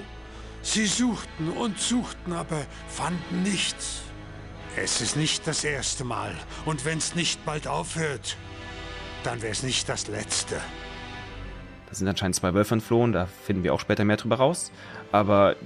Sie 0.60 0.84
suchten 0.84 1.48
und 1.48 1.78
suchten, 1.78 2.34
aber 2.34 2.66
fanden 2.88 3.42
nichts. 3.42 4.02
Es 4.76 5.00
ist 5.00 5.16
nicht 5.16 5.46
das 5.46 5.64
erste 5.64 6.04
Mal. 6.04 6.34
Und 6.66 6.84
wenn 6.84 6.98
es 6.98 7.14
nicht 7.14 7.42
bald 7.46 7.66
aufhört, 7.66 8.36
dann 9.22 9.40
wäre 9.40 9.52
es 9.52 9.62
nicht 9.62 9.88
das 9.88 10.08
letzte. 10.08 10.56
Da 11.88 11.94
sind 11.94 12.06
anscheinend 12.06 12.36
zwei 12.36 12.52
Wölfe 12.52 12.74
entflohen, 12.74 13.12
da 13.12 13.28
finden 13.46 13.64
wir 13.64 13.72
auch 13.72 13.80
später 13.80 14.04
mehr 14.04 14.18
drüber 14.18 14.36
raus. 14.36 14.72
Aber 15.10 15.56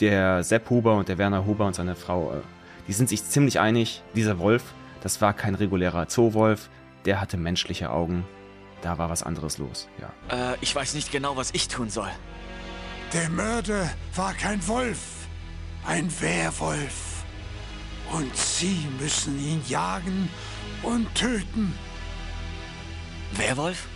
der 0.00 0.44
Sepp 0.44 0.68
Huber 0.68 0.96
und 0.96 1.08
der 1.08 1.16
Werner 1.16 1.46
Huber 1.46 1.64
und 1.64 1.76
seine 1.76 1.96
Frau, 1.96 2.34
äh, 2.34 2.40
die 2.88 2.92
sind 2.92 3.08
sich 3.08 3.24
ziemlich 3.24 3.58
einig, 3.58 4.02
dieser 4.14 4.38
Wolf, 4.38 4.64
das 5.00 5.22
war 5.22 5.32
kein 5.32 5.54
regulärer 5.54 6.08
Zoowolf, 6.08 6.68
der 7.06 7.20
hatte 7.20 7.36
menschliche 7.36 7.90
Augen. 7.90 8.24
Da 8.82 8.98
war 8.98 9.08
was 9.08 9.22
anderes 9.22 9.58
los, 9.58 9.88
ja. 10.00 10.52
Äh, 10.52 10.56
ich 10.60 10.74
weiß 10.74 10.94
nicht 10.94 11.10
genau, 11.10 11.36
was 11.36 11.50
ich 11.54 11.68
tun 11.68 11.88
soll. 11.88 12.10
Der 13.12 13.30
Mörder 13.30 13.90
war 14.14 14.34
kein 14.34 14.66
Wolf, 14.68 14.98
ein 15.86 16.12
Werwolf. 16.20 17.24
Und 18.12 18.36
Sie 18.36 18.86
müssen 19.00 19.38
ihn 19.38 19.62
jagen 19.66 20.28
und 20.82 21.12
töten. 21.14 21.76
Werwolf? 23.32 23.86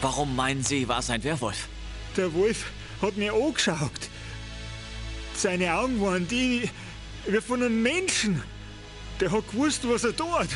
Warum 0.00 0.36
meinen 0.36 0.62
Sie, 0.62 0.88
war 0.88 1.00
es 1.00 1.10
ein 1.10 1.24
Werwolf? 1.24 1.68
Der 2.16 2.32
Wolf 2.32 2.70
hat 3.02 3.16
mir 3.16 3.32
angeschaut. 3.32 4.08
Seine 5.34 5.74
Augen 5.74 6.00
waren 6.00 6.26
die 6.26 6.70
wie 7.26 7.40
von 7.40 7.62
einem 7.62 7.82
Menschen. 7.82 8.42
Der 9.20 9.30
hat 9.32 9.50
gewusst, 9.50 9.86
was 9.88 10.04
er 10.04 10.16
tut. 10.16 10.48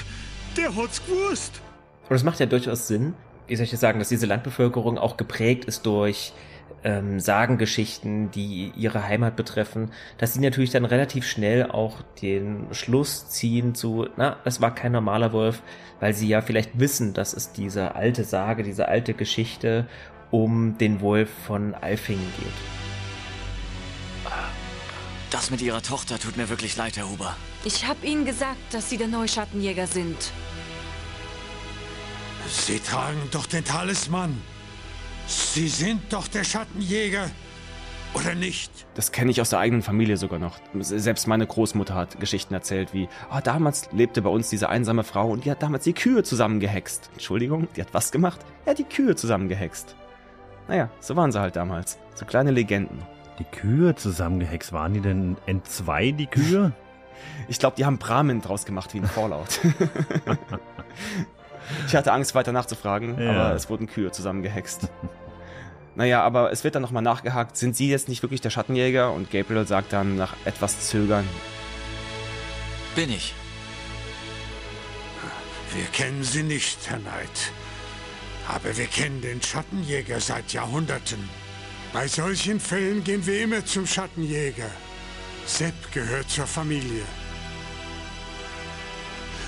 Der 0.57 0.75
hat's 0.77 1.05
gewusst. 1.05 1.61
Und 2.09 2.17
es 2.17 2.25
macht 2.25 2.41
ja 2.41 2.47
durchaus 2.47 2.87
Sinn, 2.87 3.15
wie 3.47 3.57
soll 3.57 3.65
ich 3.65 3.71
das 3.71 3.81
sagen, 3.81 3.99
dass 3.99 4.09
diese 4.09 4.27
Landbevölkerung 4.27 4.99
auch 4.99 5.17
geprägt 5.17 5.65
ist 5.65 5.87
durch 5.87 6.33
ähm, 6.85 7.21
Sagengeschichten, 7.21 8.31
die 8.31 8.73
ihre 8.77 9.07
Heimat 9.07 9.37
betreffen, 9.37 9.91
dass 10.19 10.35
sie 10.35 10.41
natürlich 10.41 10.71
dann 10.71 10.85
relativ 10.85 11.27
schnell 11.27 11.71
auch 11.71 12.03
den 12.21 12.67
Schluss 12.73 13.29
ziehen 13.29 13.75
zu, 13.75 14.09
na, 14.17 14.37
das 14.45 14.61
war 14.61 14.75
kein 14.75 14.93
normaler 14.93 15.33
Wolf, 15.33 15.62
weil 16.01 16.12
sie 16.12 16.29
ja 16.29 16.41
vielleicht 16.41 16.79
wissen, 16.79 17.15
dass 17.15 17.35
es 17.35 17.53
diese 17.53 17.95
alte 17.95 18.25
Sage, 18.25 18.62
diese 18.62 18.88
alte 18.88 19.15
Geschichte 19.15 19.87
um 20.31 20.79
den 20.79 21.01
Wolf 21.01 21.31
von 21.47 21.75
Alfingen 21.75 22.33
geht. 22.38 22.91
Das 25.33 25.51
mit 25.51 25.62
Ihrer 25.62 25.81
Tochter 25.81 26.18
tut 26.18 26.37
mir 26.37 26.51
wirklich 26.51 26.77
leid, 26.77 26.99
Herr 26.99 27.09
Huber. 27.09 27.35
Ich 27.64 27.87
habe 27.87 28.07
Ihnen 28.07 28.27
gesagt, 28.27 28.59
dass 28.71 28.90
Sie 28.90 28.99
der 28.99 29.09
Neuschattenjäger 29.09 29.87
sind. 29.87 30.31
Sie 32.47 32.79
tragen 32.79 33.18
doch 33.31 33.47
den 33.47 33.64
Talisman. 33.64 34.38
Sie 35.27 35.68
sind 35.68 36.12
doch 36.12 36.29
der 36.29 36.45
Schattenjäger. 36.45 37.31
Oder 38.12 38.35
nicht? 38.35 38.71
Das 38.92 39.11
kenne 39.11 39.31
ich 39.31 39.40
aus 39.40 39.49
der 39.49 39.61
eigenen 39.61 39.81
Familie 39.81 40.18
sogar 40.18 40.38
noch. 40.38 40.59
Selbst 40.81 41.27
meine 41.27 41.47
Großmutter 41.47 41.95
hat 41.95 42.21
Geschichten 42.21 42.53
erzählt, 42.53 42.92
wie, 42.92 43.09
ah, 43.31 43.40
damals 43.40 43.90
lebte 43.92 44.21
bei 44.21 44.29
uns 44.29 44.51
diese 44.51 44.68
einsame 44.68 45.03
Frau 45.03 45.31
und 45.31 45.47
die 45.47 45.51
hat 45.51 45.62
damals 45.62 45.85
die 45.85 45.95
Kühe 45.95 46.23
zusammengehext. 46.25 47.09
Entschuldigung, 47.14 47.68
die 47.75 47.81
hat 47.81 47.95
was 47.95 48.12
gemacht? 48.12 48.40
Ja, 48.66 48.75
die 48.75 48.85
Kühe 48.85 49.16
zusammengehext. 49.16 49.97
Naja, 50.68 50.90
so 51.01 51.16
waren 51.16 51.33
sie 51.33 51.40
halt 51.40 51.57
damals. 51.57 51.97
So 52.14 52.27
kleine 52.27 52.51
Legenden. 52.51 53.03
Die 53.38 53.45
Kühe 53.45 53.95
zusammengehext, 53.95 54.73
waren 54.73 54.95
die 54.95 55.01
denn 55.01 55.37
entzwei, 55.47 56.11
die 56.12 56.27
Kühe? 56.27 56.73
Ich 57.49 57.61
glaube, 57.61 57.77
die 57.77 57.85
haben 57.85 57.99
Brahmin 57.99 58.40
draus 58.40 58.64
gemacht 58.64 58.92
wie 58.95 58.99
ein 58.99 59.07
Fallout. 59.07 59.61
ich 61.87 61.95
hatte 61.95 62.12
Angst, 62.12 62.35
weiter 62.35 62.51
nachzufragen, 62.51 63.21
Ja. 63.21 63.31
aber 63.31 63.55
es 63.55 63.71
wurden 63.71 63.87
Kühe 63.87 64.11
zusammengehext. 64.11 64.88
naja, 65.95 66.23
aber 66.23 66.51
es 66.51 66.64
wird 66.64 66.75
dann 66.75 66.83
nochmal 66.83 67.03
nachgehakt, 67.03 67.57
sind 67.57 67.77
sie 67.77 67.88
jetzt 67.88 68.09
nicht 68.09 68.23
wirklich 68.23 68.40
der 68.40 68.51
Schattenjäger? 68.51 69.12
Und 69.12 69.31
Gabriel 69.31 69.66
sagt 69.68 69.92
dann 69.92 70.16
nach 70.16 70.35
etwas 70.45 70.81
Zögern, 70.88 71.25
Bin 72.97 73.11
ich. 73.11 73.35
Wir 75.75 75.85
kennen 75.92 76.25
sie 76.25 76.42
nicht, 76.42 76.79
Herr 76.90 76.99
Knight. 76.99 77.53
Aber 78.49 78.77
wir 78.77 78.87
kennen 78.87 79.21
den 79.21 79.40
Schattenjäger 79.40 80.18
seit 80.21 80.53
Jahrhunderten. 80.53 81.29
Bei 81.92 82.09
solchen 82.09 82.59
Fällen 82.59 83.05
gehen 83.05 83.24
wir 83.26 83.43
immer 83.43 83.64
zum 83.64 83.86
Schattenjäger. 83.86 84.70
Sepp 85.45 85.74
gehört 85.93 86.30
zur 86.30 86.47
Familie. 86.47 87.03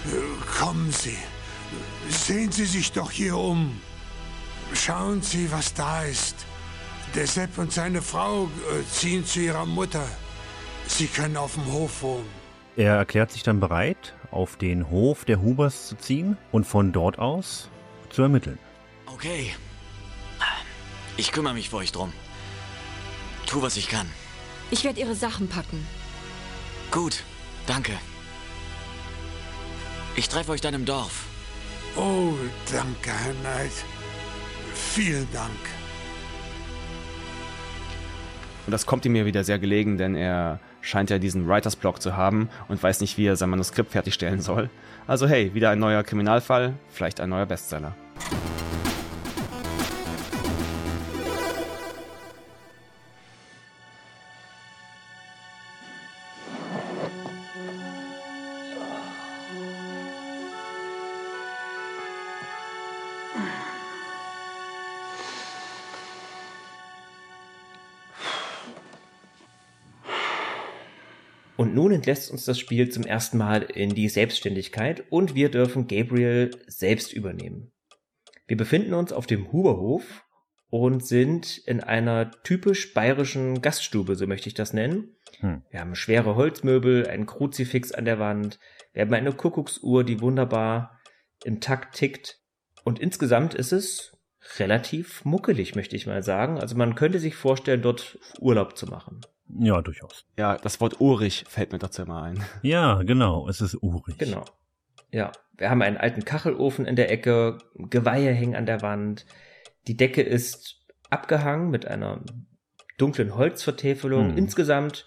Äh, 0.07 0.59
Kommen 0.59 0.92
Sie. 0.92 1.16
Sehen 2.09 2.53
Sie 2.53 2.66
sich 2.66 2.92
doch 2.92 3.11
hier 3.11 3.36
um. 3.36 3.80
Schauen 4.74 5.22
Sie, 5.22 5.51
was 5.51 5.72
da 5.72 6.05
ist. 6.05 6.36
Der 7.14 7.26
Sepp 7.26 7.57
und 7.57 7.72
seine 7.72 8.03
Frau 8.03 8.45
äh, 8.45 8.84
ziehen 8.90 9.24
zu 9.24 9.40
ihrer 9.40 9.64
Mutter. 9.64 10.07
Sie 10.86 11.07
können 11.07 11.36
auf 11.38 11.55
dem 11.55 11.72
Hof 11.72 12.03
wohnen. 12.03 12.28
Er 12.76 12.97
erklärt 12.97 13.30
sich 13.30 13.42
dann 13.42 13.61
bereit, 13.61 14.14
auf 14.30 14.57
den 14.57 14.90
Hof 14.90 15.24
der 15.24 15.40
Hubers 15.40 15.86
zu 15.88 15.97
ziehen 15.97 16.36
und 16.53 16.66
von 16.66 16.92
dort 16.92 17.18
aus 17.18 17.70
zu 18.11 18.22
ermitteln. 18.22 18.59
Okay. 19.07 19.55
Ich 21.16 21.30
kümmere 21.30 21.55
mich 21.55 21.70
für 21.70 21.76
euch 21.76 21.92
drum. 21.92 22.12
Tu, 23.47 23.62
was 23.62 23.76
ich 23.76 23.88
kann. 23.88 24.07
Ich 24.70 24.84
werde 24.84 25.01
Ihre 25.01 25.14
Sachen 25.14 25.49
packen. 25.49 25.86
Gut, 26.90 27.22
danke. 27.66 27.92
Ich 30.16 30.28
treffe 30.28 30.53
euch 30.53 30.61
dann 30.61 30.74
im 30.74 30.84
Dorf. 30.84 31.26
Oh, 31.97 32.32
danke, 32.72 33.11
Herr 33.11 33.34
Knight. 33.34 33.72
Vielen 34.74 35.28
Dank. 35.32 35.51
Und 38.66 38.70
das 38.70 38.86
kommt 38.86 39.05
ihm 39.05 39.12
mir 39.12 39.26
wieder 39.26 39.45
sehr 39.45 39.59
gelegen, 39.59 39.99
denn 39.99 40.14
er 40.14 40.59
scheint 40.80 41.11
ja 41.11 41.18
diesen 41.18 41.49
Writers 41.49 41.76
Block 41.76 42.01
zu 42.01 42.16
haben 42.16 42.49
und 42.68 42.82
weiß 42.82 43.01
nicht, 43.01 43.18
wie 43.18 43.26
er 43.26 43.36
sein 43.36 43.51
Manuskript 43.51 43.92
fertigstellen 43.92 44.40
soll. 44.40 44.70
Also 45.07 45.26
hey, 45.26 45.53
wieder 45.55 45.70
ein 45.70 45.78
neuer 45.78 46.03
Kriminalfall, 46.03 46.74
vielleicht 46.88 47.20
ein 47.20 47.30
neuer 47.30 47.47
Bestseller. 47.47 47.95
Und 71.65 71.75
nun 71.75 71.93
entlässt 71.93 72.31
uns 72.31 72.45
das 72.45 72.59
Spiel 72.59 72.91
zum 72.91 73.05
ersten 73.05 73.39
Mal 73.39 73.62
in 73.62 73.95
die 73.95 74.11
Selbstständigkeit 74.11 75.03
und 75.09 75.35
wir 75.35 75.51
dürfen 75.51 75.87
Gabriel 75.87 76.51
selbst 76.67 77.11
übernehmen. 77.11 77.73
Wir 78.47 78.59
befinden 78.59 78.93
uns 78.93 79.15
auf 79.15 79.27
dem 79.27 79.51
Huberhof 79.51 80.27
und 80.69 81.07
sind 81.07 81.57
in 81.57 81.81
einer 81.81 82.31
typisch 82.43 82.93
bayerischen 82.93 83.62
Gaststube, 83.62 84.15
so 84.15 84.27
möchte 84.27 84.47
ich 84.51 84.55
das 84.55 84.75
nennen. 84.75 85.17
Hm. 85.41 85.62
Wir 85.71 85.81
haben 85.81 85.95
schwere 85.95 86.37
Holzmöbel, 86.37 87.07
ein 87.07 87.25
Kruzifix 87.25 87.93
an 87.93 88.05
der 88.05 88.19
Wand, 88.19 88.59
wir 88.93 89.01
haben 89.01 89.15
eine 89.15 89.33
Kuckucksuhr, 89.33 90.05
die 90.05 90.21
wunderbar 90.21 91.01
im 91.45 91.62
Takt 91.62 91.97
tickt. 91.97 92.43
Und 92.85 92.99
insgesamt 92.99 93.55
ist 93.55 93.73
es 93.73 94.19
relativ 94.59 95.25
muckelig, 95.25 95.77
möchte 95.77 95.97
ich 95.97 96.07
mal 96.07 96.23
sagen. 96.23 96.59
Also 96.59 96.77
man 96.77 96.95
könnte 96.95 97.21
sich 97.21 97.37
vorstellen, 97.37 97.81
dort 97.81 98.19
Urlaub 98.39 98.77
zu 98.77 98.85
machen. 98.87 99.23
Ja, 99.49 99.82
durchaus. 99.82 100.26
Ja, 100.38 100.57
das 100.57 100.80
Wort 100.80 101.01
urig 101.01 101.45
fällt 101.49 101.72
mir 101.72 101.78
dazu 101.78 102.03
immer 102.03 102.22
ein. 102.22 102.42
Ja, 102.62 103.03
genau, 103.03 103.49
es 103.49 103.61
ist 103.61 103.76
urig. 103.82 104.18
Genau. 104.18 104.45
Ja, 105.11 105.32
wir 105.57 105.70
haben 105.70 105.82
einen 105.82 105.97
alten 105.97 106.24
Kachelofen 106.24 106.86
in 106.86 106.97
der 106.97 107.11
Ecke, 107.11 107.59
Geweihe 107.74 108.32
hängen 108.32 108.57
an 108.57 108.66
der 108.66 108.82
Wand, 108.82 109.26
die 109.86 109.97
Decke 109.97 110.22
ist 110.22 110.84
abgehangen 111.11 111.70
mit 111.70 111.86
einer 111.86 112.24
dunklen 112.99 113.36
Holzvertäfelung. 113.36 114.30
Hm. 114.30 114.38
Insgesamt 114.38 115.07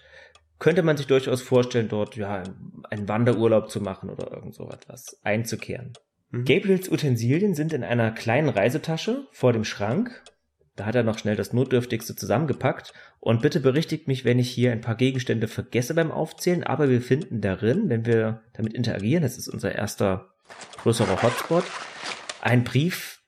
könnte 0.58 0.82
man 0.82 0.96
sich 0.96 1.06
durchaus 1.06 1.42
vorstellen, 1.42 1.88
dort 1.88 2.16
ja 2.16 2.42
einen 2.90 3.08
Wanderurlaub 3.08 3.70
zu 3.70 3.80
machen 3.80 4.10
oder 4.10 4.32
irgend 4.32 4.54
so 4.54 4.68
etwas 4.68 5.20
einzukehren. 5.22 5.92
Mhm. 6.30 6.44
Gabriels 6.44 6.90
Utensilien 6.90 7.54
sind 7.54 7.72
in 7.72 7.84
einer 7.84 8.10
kleinen 8.10 8.48
Reisetasche 8.48 9.26
vor 9.32 9.52
dem 9.52 9.64
Schrank. 9.64 10.22
Da 10.78 10.86
hat 10.86 10.94
er 10.94 11.02
noch 11.02 11.18
schnell 11.18 11.34
das 11.34 11.52
Notdürftigste 11.52 12.14
zusammengepackt. 12.14 12.92
Und 13.20 13.42
bitte 13.42 13.58
berichtigt 13.58 14.06
mich, 14.06 14.24
wenn 14.24 14.38
ich 14.38 14.48
hier 14.48 14.70
ein 14.70 14.80
paar 14.80 14.94
Gegenstände 14.94 15.48
vergesse 15.48 15.94
beim 15.94 16.12
Aufzählen. 16.12 16.62
Aber 16.62 16.88
wir 16.88 17.02
finden 17.02 17.40
darin, 17.40 17.88
wenn 17.88 18.06
wir 18.06 18.42
damit 18.54 18.74
interagieren, 18.74 19.22
das 19.22 19.36
ist 19.36 19.48
unser 19.48 19.74
erster 19.74 20.28
größerer 20.82 21.22
Hotspot, 21.22 21.64
ein 22.40 22.62
Brief 22.62 23.18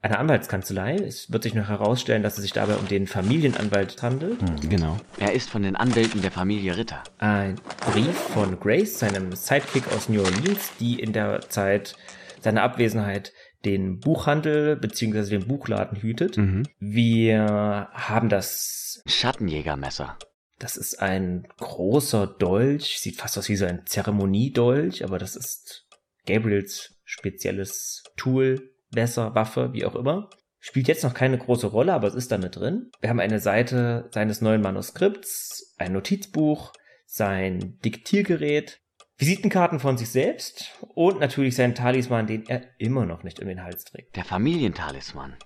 einer 0.00 0.18
Anwaltskanzlei. 0.18 0.96
Es 0.96 1.30
wird 1.30 1.44
sich 1.44 1.54
noch 1.54 1.68
herausstellen, 1.68 2.22
dass 2.22 2.36
es 2.36 2.42
sich 2.42 2.52
dabei 2.52 2.74
um 2.74 2.88
den 2.88 3.06
Familienanwalt 3.06 4.02
handelt. 4.02 4.42
Mhm. 4.42 4.68
Genau. 4.68 4.96
Er 5.18 5.32
ist 5.32 5.48
von 5.48 5.62
den 5.62 5.76
Anwälten 5.76 6.22
der 6.22 6.32
Familie 6.32 6.76
Ritter. 6.76 7.02
Ein 7.18 7.56
Brief 7.92 8.16
von 8.16 8.58
Grace, 8.58 8.98
seinem 8.98 9.32
Sidekick 9.32 9.84
aus 9.94 10.08
New 10.08 10.20
Orleans, 10.20 10.72
die 10.80 10.98
in 10.98 11.12
der 11.12 11.48
Zeit 11.48 11.94
seiner 12.40 12.62
Abwesenheit 12.62 13.32
den 13.64 14.00
Buchhandel 14.00 14.76
bzw. 14.76 15.38
den 15.38 15.48
Buchladen 15.48 16.00
hütet. 16.00 16.36
Mhm. 16.36 16.64
Wir 16.78 17.88
haben 17.92 18.28
das 18.28 19.02
Schattenjägermesser. 19.06 20.18
Das 20.58 20.76
ist 20.76 21.00
ein 21.02 21.48
großer 21.58 22.26
Dolch, 22.26 22.98
sieht 22.98 23.16
fast 23.16 23.36
aus 23.36 23.48
wie 23.48 23.56
so 23.56 23.66
ein 23.66 23.84
Zeremoniedolch, 23.86 25.04
aber 25.04 25.18
das 25.18 25.34
ist 25.34 25.88
Gabriels 26.26 27.00
spezielles 27.04 28.04
Tool, 28.16 28.70
Messer, 28.94 29.34
Waffe, 29.34 29.72
wie 29.72 29.84
auch 29.84 29.96
immer. 29.96 30.30
Spielt 30.60 30.86
jetzt 30.86 31.02
noch 31.02 31.14
keine 31.14 31.38
große 31.38 31.66
Rolle, 31.66 31.92
aber 31.92 32.06
es 32.06 32.14
ist 32.14 32.30
damit 32.30 32.54
drin. 32.54 32.90
Wir 33.00 33.10
haben 33.10 33.18
eine 33.18 33.40
Seite 33.40 34.08
seines 34.12 34.40
neuen 34.40 34.60
Manuskripts, 34.60 35.74
ein 35.78 35.92
Notizbuch, 35.92 36.72
sein 37.06 37.78
Diktiergerät, 37.84 38.80
Visitenkarten 39.18 39.78
von 39.78 39.96
sich 39.96 40.10
selbst 40.10 40.72
und 40.94 41.20
natürlich 41.20 41.54
seinen 41.54 41.74
Talisman, 41.74 42.26
den 42.26 42.46
er 42.48 42.62
immer 42.78 43.06
noch 43.06 43.22
nicht 43.22 43.40
um 43.40 43.46
den 43.46 43.62
Hals 43.62 43.84
trägt. 43.84 44.16
Der 44.16 44.24
Familientalisman. 44.24 45.36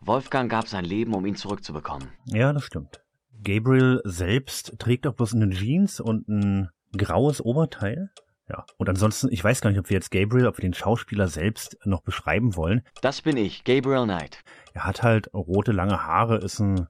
Wolfgang 0.00 0.50
gab 0.50 0.68
sein 0.68 0.84
Leben, 0.84 1.14
um 1.14 1.24
ihn 1.26 1.36
zurückzubekommen. 1.36 2.12
Ja, 2.26 2.52
das 2.52 2.64
stimmt. 2.64 3.00
Gabriel 3.42 4.00
selbst 4.04 4.78
trägt 4.78 5.06
auch 5.06 5.14
bloß 5.14 5.34
eine 5.34 5.50
Jeans 5.50 6.00
und 6.00 6.28
ein 6.28 6.70
graues 6.96 7.40
Oberteil. 7.40 8.10
Ja, 8.48 8.64
und 8.76 8.88
ansonsten, 8.88 9.28
ich 9.32 9.42
weiß 9.42 9.60
gar 9.60 9.70
nicht, 9.70 9.78
ob 9.80 9.90
wir 9.90 9.94
jetzt 9.94 10.12
Gabriel, 10.12 10.46
ob 10.46 10.58
wir 10.58 10.62
den 10.62 10.74
Schauspieler 10.74 11.26
selbst 11.26 11.76
noch 11.84 12.02
beschreiben 12.02 12.54
wollen. 12.54 12.82
Das 13.02 13.22
bin 13.22 13.36
ich, 13.36 13.64
Gabriel 13.64 14.04
Knight. 14.04 14.44
Er 14.72 14.84
hat 14.84 15.02
halt 15.02 15.32
rote, 15.34 15.72
lange 15.72 16.04
Haare, 16.04 16.36
ist 16.36 16.60
ein, 16.60 16.86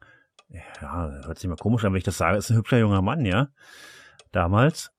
ja, 0.50 1.10
hört 1.24 1.38
sich 1.38 1.48
mal 1.48 1.56
komisch 1.56 1.84
an, 1.84 1.92
wenn 1.92 1.98
ich 1.98 2.04
das 2.04 2.18
sage, 2.18 2.36
ist 2.36 2.50
ein 2.50 2.56
hübscher 2.56 2.78
junger 2.78 3.00
Mann, 3.00 3.24
ja. 3.24 3.48
Damals. 4.32 4.90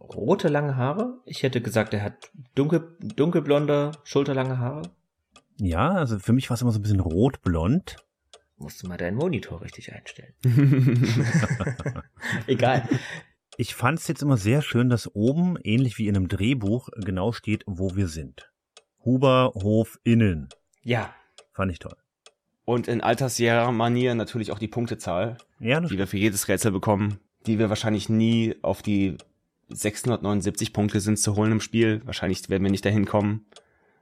Rote, 0.00 0.48
lange 0.48 0.76
Haare? 0.76 1.18
Ich 1.26 1.42
hätte 1.42 1.60
gesagt, 1.60 1.94
er 1.94 2.02
hat 2.02 2.30
dunkel, 2.54 2.96
dunkelblonde, 3.00 3.92
schulterlange 4.04 4.58
Haare. 4.58 4.82
Ja, 5.58 5.90
also 5.90 6.18
für 6.18 6.32
mich 6.32 6.48
war 6.48 6.54
es 6.54 6.62
immer 6.62 6.72
so 6.72 6.78
ein 6.78 6.82
bisschen 6.82 7.00
rotblond. 7.00 7.96
Musst 8.56 8.82
du 8.82 8.88
mal 8.88 8.96
deinen 8.96 9.16
Monitor 9.16 9.62
richtig 9.62 9.92
einstellen. 9.92 10.34
Egal. 12.46 12.88
Ich 13.56 13.74
fand 13.74 13.98
es 13.98 14.08
jetzt 14.08 14.22
immer 14.22 14.36
sehr 14.36 14.62
schön, 14.62 14.88
dass 14.88 15.14
oben, 15.14 15.56
ähnlich 15.62 15.98
wie 15.98 16.08
in 16.08 16.16
einem 16.16 16.28
Drehbuch, 16.28 16.88
genau 16.96 17.32
steht, 17.32 17.64
wo 17.66 17.94
wir 17.94 18.08
sind. 18.08 18.50
Huberhof 19.04 19.98
innen. 20.02 20.48
Ja. 20.82 21.14
Fand 21.52 21.72
ich 21.72 21.78
toll. 21.78 21.96
Und 22.64 22.88
in 22.88 23.00
alter 23.00 23.28
Sierra-Manier 23.28 24.14
natürlich 24.14 24.52
auch 24.52 24.58
die 24.58 24.68
Punktezahl, 24.68 25.38
ja, 25.58 25.80
die 25.80 25.98
wir 25.98 26.06
für 26.06 26.18
jedes 26.18 26.48
Rätsel 26.48 26.70
bekommen, 26.70 27.18
die 27.46 27.58
wir 27.58 27.68
wahrscheinlich 27.68 28.08
nie 28.08 28.54
auf 28.62 28.82
die 28.82 29.16
679 29.70 30.72
Punkte 30.72 31.00
sind 31.00 31.18
zu 31.18 31.36
holen 31.36 31.52
im 31.52 31.60
Spiel. 31.60 32.02
Wahrscheinlich 32.04 32.48
werden 32.48 32.62
wir 32.62 32.70
nicht 32.70 32.84
dahin 32.84 33.06
kommen. 33.06 33.46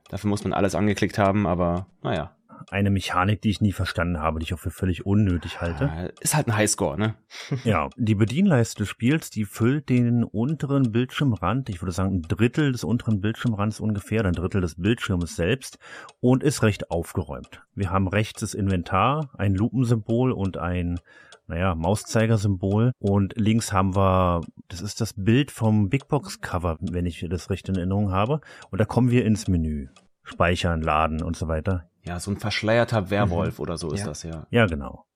Dafür 0.09 0.31
muss 0.31 0.45
man 0.45 0.53
alles 0.53 0.75
angeklickt 0.75 1.19
haben, 1.19 1.47
aber 1.47 1.87
naja 2.03 2.35
eine 2.71 2.91
Mechanik, 2.91 3.41
die 3.43 3.51
ich 3.51 3.61
nie 3.61 3.73
verstanden 3.73 4.19
habe, 4.19 4.39
die 4.39 4.45
ich 4.45 4.55
auch 4.55 4.59
für 4.59 4.71
völlig 4.71 5.07
unnötig 5.07 5.61
halte. 5.61 6.13
Ist 6.21 6.35
halt 6.35 6.49
ein 6.49 6.57
Highscore, 6.57 6.99
ne? 6.99 7.15
ja, 7.65 7.89
die 7.97 8.15
Bedienleiste 8.15 8.83
des 8.83 8.89
Spiels, 8.89 9.31
die 9.31 9.45
füllt 9.45 9.89
den 9.89 10.25
unteren 10.25 10.93
Bildschirmrand, 10.93 11.69
ich 11.69 11.81
würde 11.83 11.93
sagen 11.93 12.17
ein 12.17 12.23
Drittel 12.23 12.73
des 12.73 12.85
unteren 12.85 13.21
Bildschirmrands 13.21 13.81
ungefähr, 13.81 14.25
ein 14.25 14.33
Drittel 14.33 14.61
des 14.61 14.77
Bildschirmes 14.77 15.37
selbst 15.37 15.79
und 16.21 16.43
ist 16.43 16.63
recht 16.63 16.91
aufgeräumt. 16.91 17.63
Wir 17.75 17.91
haben 17.91 18.09
rechts 18.09 18.41
das 18.41 18.55
Inventar, 18.55 19.31
ein 19.39 19.55
Lupensymbol 19.55 20.33
und 20.33 20.57
ein 20.57 21.01
naja, 21.49 21.75
Mauszeigersymbol. 21.75 22.93
Und 22.99 23.35
links 23.37 23.73
haben 23.73 23.97
wir, 23.97 24.43
das 24.69 24.81
ist 24.81 25.01
das 25.01 25.15
Bild 25.15 25.51
vom 25.51 25.89
Big 25.89 26.09
Box 26.09 26.41
Cover, 26.41 26.77
wenn 26.81 27.07
ich 27.07 27.27
das 27.29 27.51
recht 27.51 27.69
in 27.69 27.77
Erinnerung 27.77 28.13
habe. 28.13 28.41
Und 28.71 28.81
da 28.81 28.85
kommen 28.85 29.11
wir 29.11 29.25
ins 29.25 29.49
Menü. 29.49 29.89
Speichern, 30.23 30.83
laden 30.83 31.23
und 31.23 31.37
so 31.37 31.49
weiter. 31.49 31.89
Ja, 32.05 32.21
so 32.21 32.31
ein 32.31 32.37
verschleierter 32.37 33.11
Werwolf 33.11 33.59
mhm. 33.59 33.63
oder 33.63 33.79
so 33.79 33.91
ist 33.91 34.01
ja. 34.01 34.07
das 34.07 34.23
ja. 34.23 34.47
Ja, 34.51 34.67
genau. 34.67 35.07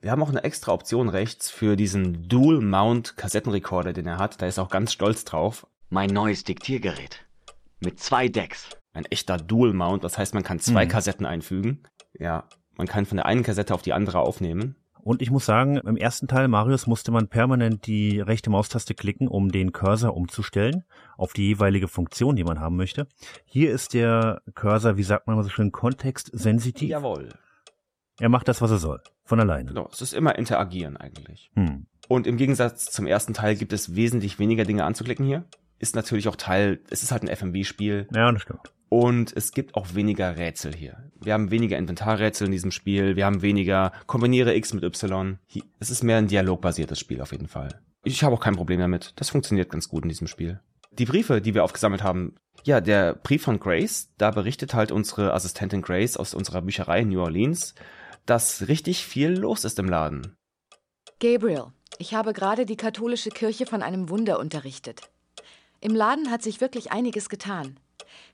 Wir 0.00 0.10
haben 0.10 0.22
auch 0.22 0.28
eine 0.28 0.44
extra 0.44 0.72
Option 0.72 1.08
rechts 1.08 1.50
für 1.50 1.76
diesen 1.76 2.28
Dual 2.28 2.60
Mount 2.60 3.16
Kassettenrekorder, 3.16 3.92
den 3.92 4.06
er 4.06 4.18
hat. 4.18 4.40
Da 4.42 4.46
ist 4.46 4.58
auch 4.58 4.68
ganz 4.68 4.92
stolz 4.92 5.24
drauf. 5.24 5.66
Mein 5.88 6.10
neues 6.10 6.44
Diktiergerät. 6.44 7.26
Mit 7.80 8.00
zwei 8.00 8.28
Decks. 8.28 8.68
Ein 8.92 9.06
echter 9.06 9.38
Dual 9.38 9.72
Mount, 9.72 10.04
das 10.04 10.18
heißt, 10.18 10.34
man 10.34 10.44
kann 10.44 10.60
zwei 10.60 10.84
mhm. 10.84 10.90
Kassetten 10.90 11.26
einfügen. 11.26 11.82
Ja, 12.18 12.44
man 12.76 12.86
kann 12.86 13.06
von 13.06 13.16
der 13.16 13.26
einen 13.26 13.42
Kassette 13.42 13.74
auf 13.74 13.82
die 13.82 13.92
andere 13.92 14.20
aufnehmen. 14.20 14.76
Und 15.04 15.20
ich 15.20 15.30
muss 15.30 15.44
sagen, 15.44 15.76
im 15.76 15.98
ersten 15.98 16.28
Teil 16.28 16.48
Marius 16.48 16.86
musste 16.86 17.12
man 17.12 17.28
permanent 17.28 17.86
die 17.86 18.20
rechte 18.20 18.48
Maustaste 18.48 18.94
klicken, 18.94 19.28
um 19.28 19.52
den 19.52 19.70
Cursor 19.70 20.16
umzustellen 20.16 20.84
auf 21.18 21.34
die 21.34 21.46
jeweilige 21.48 21.88
Funktion, 21.88 22.36
die 22.36 22.44
man 22.44 22.58
haben 22.58 22.76
möchte. 22.76 23.06
Hier 23.44 23.70
ist 23.70 23.92
der 23.92 24.40
Cursor, 24.54 24.96
wie 24.96 25.02
sagt 25.02 25.26
man 25.26 25.36
mal 25.36 25.42
so 25.42 25.50
schön, 25.50 25.72
kontextsensitiv. 25.72 26.88
Jawohl. 26.88 27.28
Er 28.18 28.30
macht 28.30 28.48
das, 28.48 28.62
was 28.62 28.70
er 28.70 28.78
soll. 28.78 29.02
Von 29.24 29.40
alleine. 29.40 29.68
Genau, 29.68 29.88
es 29.92 30.00
ist 30.00 30.14
immer 30.14 30.38
interagieren 30.38 30.96
eigentlich. 30.96 31.50
Hm. 31.54 31.86
Und 32.08 32.26
im 32.26 32.38
Gegensatz 32.38 32.86
zum 32.86 33.06
ersten 33.06 33.34
Teil 33.34 33.56
gibt 33.56 33.74
es 33.74 33.94
wesentlich 33.94 34.38
weniger 34.38 34.64
Dinge 34.64 34.84
anzuklicken 34.84 35.26
hier. 35.26 35.44
Ist 35.78 35.96
natürlich 35.96 36.28
auch 36.28 36.36
Teil, 36.36 36.80
es 36.88 37.02
ist 37.02 37.12
halt 37.12 37.22
ein 37.24 37.36
FMV-Spiel. 37.36 38.08
Ja, 38.14 38.32
das 38.32 38.40
stimmt. 38.40 38.72
Und 38.88 39.36
es 39.36 39.52
gibt 39.52 39.74
auch 39.74 39.94
weniger 39.94 40.36
Rätsel 40.36 40.74
hier. 40.74 41.10
Wir 41.20 41.34
haben 41.34 41.50
weniger 41.50 41.78
Inventarrätsel 41.78 42.46
in 42.46 42.52
diesem 42.52 42.70
Spiel. 42.70 43.16
Wir 43.16 43.26
haben 43.26 43.42
weniger 43.42 43.92
kombiniere 44.06 44.54
X 44.54 44.72
mit 44.72 44.84
Y. 44.84 45.38
Es 45.80 45.90
ist 45.90 46.02
mehr 46.02 46.18
ein 46.18 46.28
dialogbasiertes 46.28 46.98
Spiel 46.98 47.20
auf 47.20 47.32
jeden 47.32 47.48
Fall. 47.48 47.80
Ich 48.04 48.22
habe 48.22 48.34
auch 48.34 48.40
kein 48.40 48.56
Problem 48.56 48.80
damit. 48.80 49.12
Das 49.16 49.30
funktioniert 49.30 49.70
ganz 49.70 49.88
gut 49.88 50.04
in 50.04 50.10
diesem 50.10 50.26
Spiel. 50.26 50.60
Die 50.92 51.06
Briefe, 51.06 51.40
die 51.40 51.54
wir 51.54 51.64
aufgesammelt 51.64 52.02
haben. 52.02 52.36
Ja, 52.62 52.80
der 52.80 53.14
Brief 53.14 53.42
von 53.42 53.58
Grace, 53.58 54.10
da 54.16 54.30
berichtet 54.30 54.74
halt 54.74 54.92
unsere 54.92 55.34
Assistentin 55.34 55.82
Grace 55.82 56.16
aus 56.16 56.34
unserer 56.34 56.62
Bücherei 56.62 57.00
in 57.00 57.08
New 57.08 57.20
Orleans, 57.20 57.74
dass 58.26 58.68
richtig 58.68 59.04
viel 59.04 59.30
los 59.30 59.64
ist 59.64 59.78
im 59.78 59.88
Laden. 59.88 60.36
Gabriel, 61.20 61.72
ich 61.98 62.14
habe 62.14 62.32
gerade 62.32 62.64
die 62.64 62.76
katholische 62.76 63.30
Kirche 63.30 63.66
von 63.66 63.82
einem 63.82 64.08
Wunder 64.08 64.38
unterrichtet. 64.38 65.10
Im 65.80 65.94
Laden 65.94 66.30
hat 66.30 66.42
sich 66.42 66.60
wirklich 66.60 66.92
einiges 66.92 67.28
getan. 67.28 67.78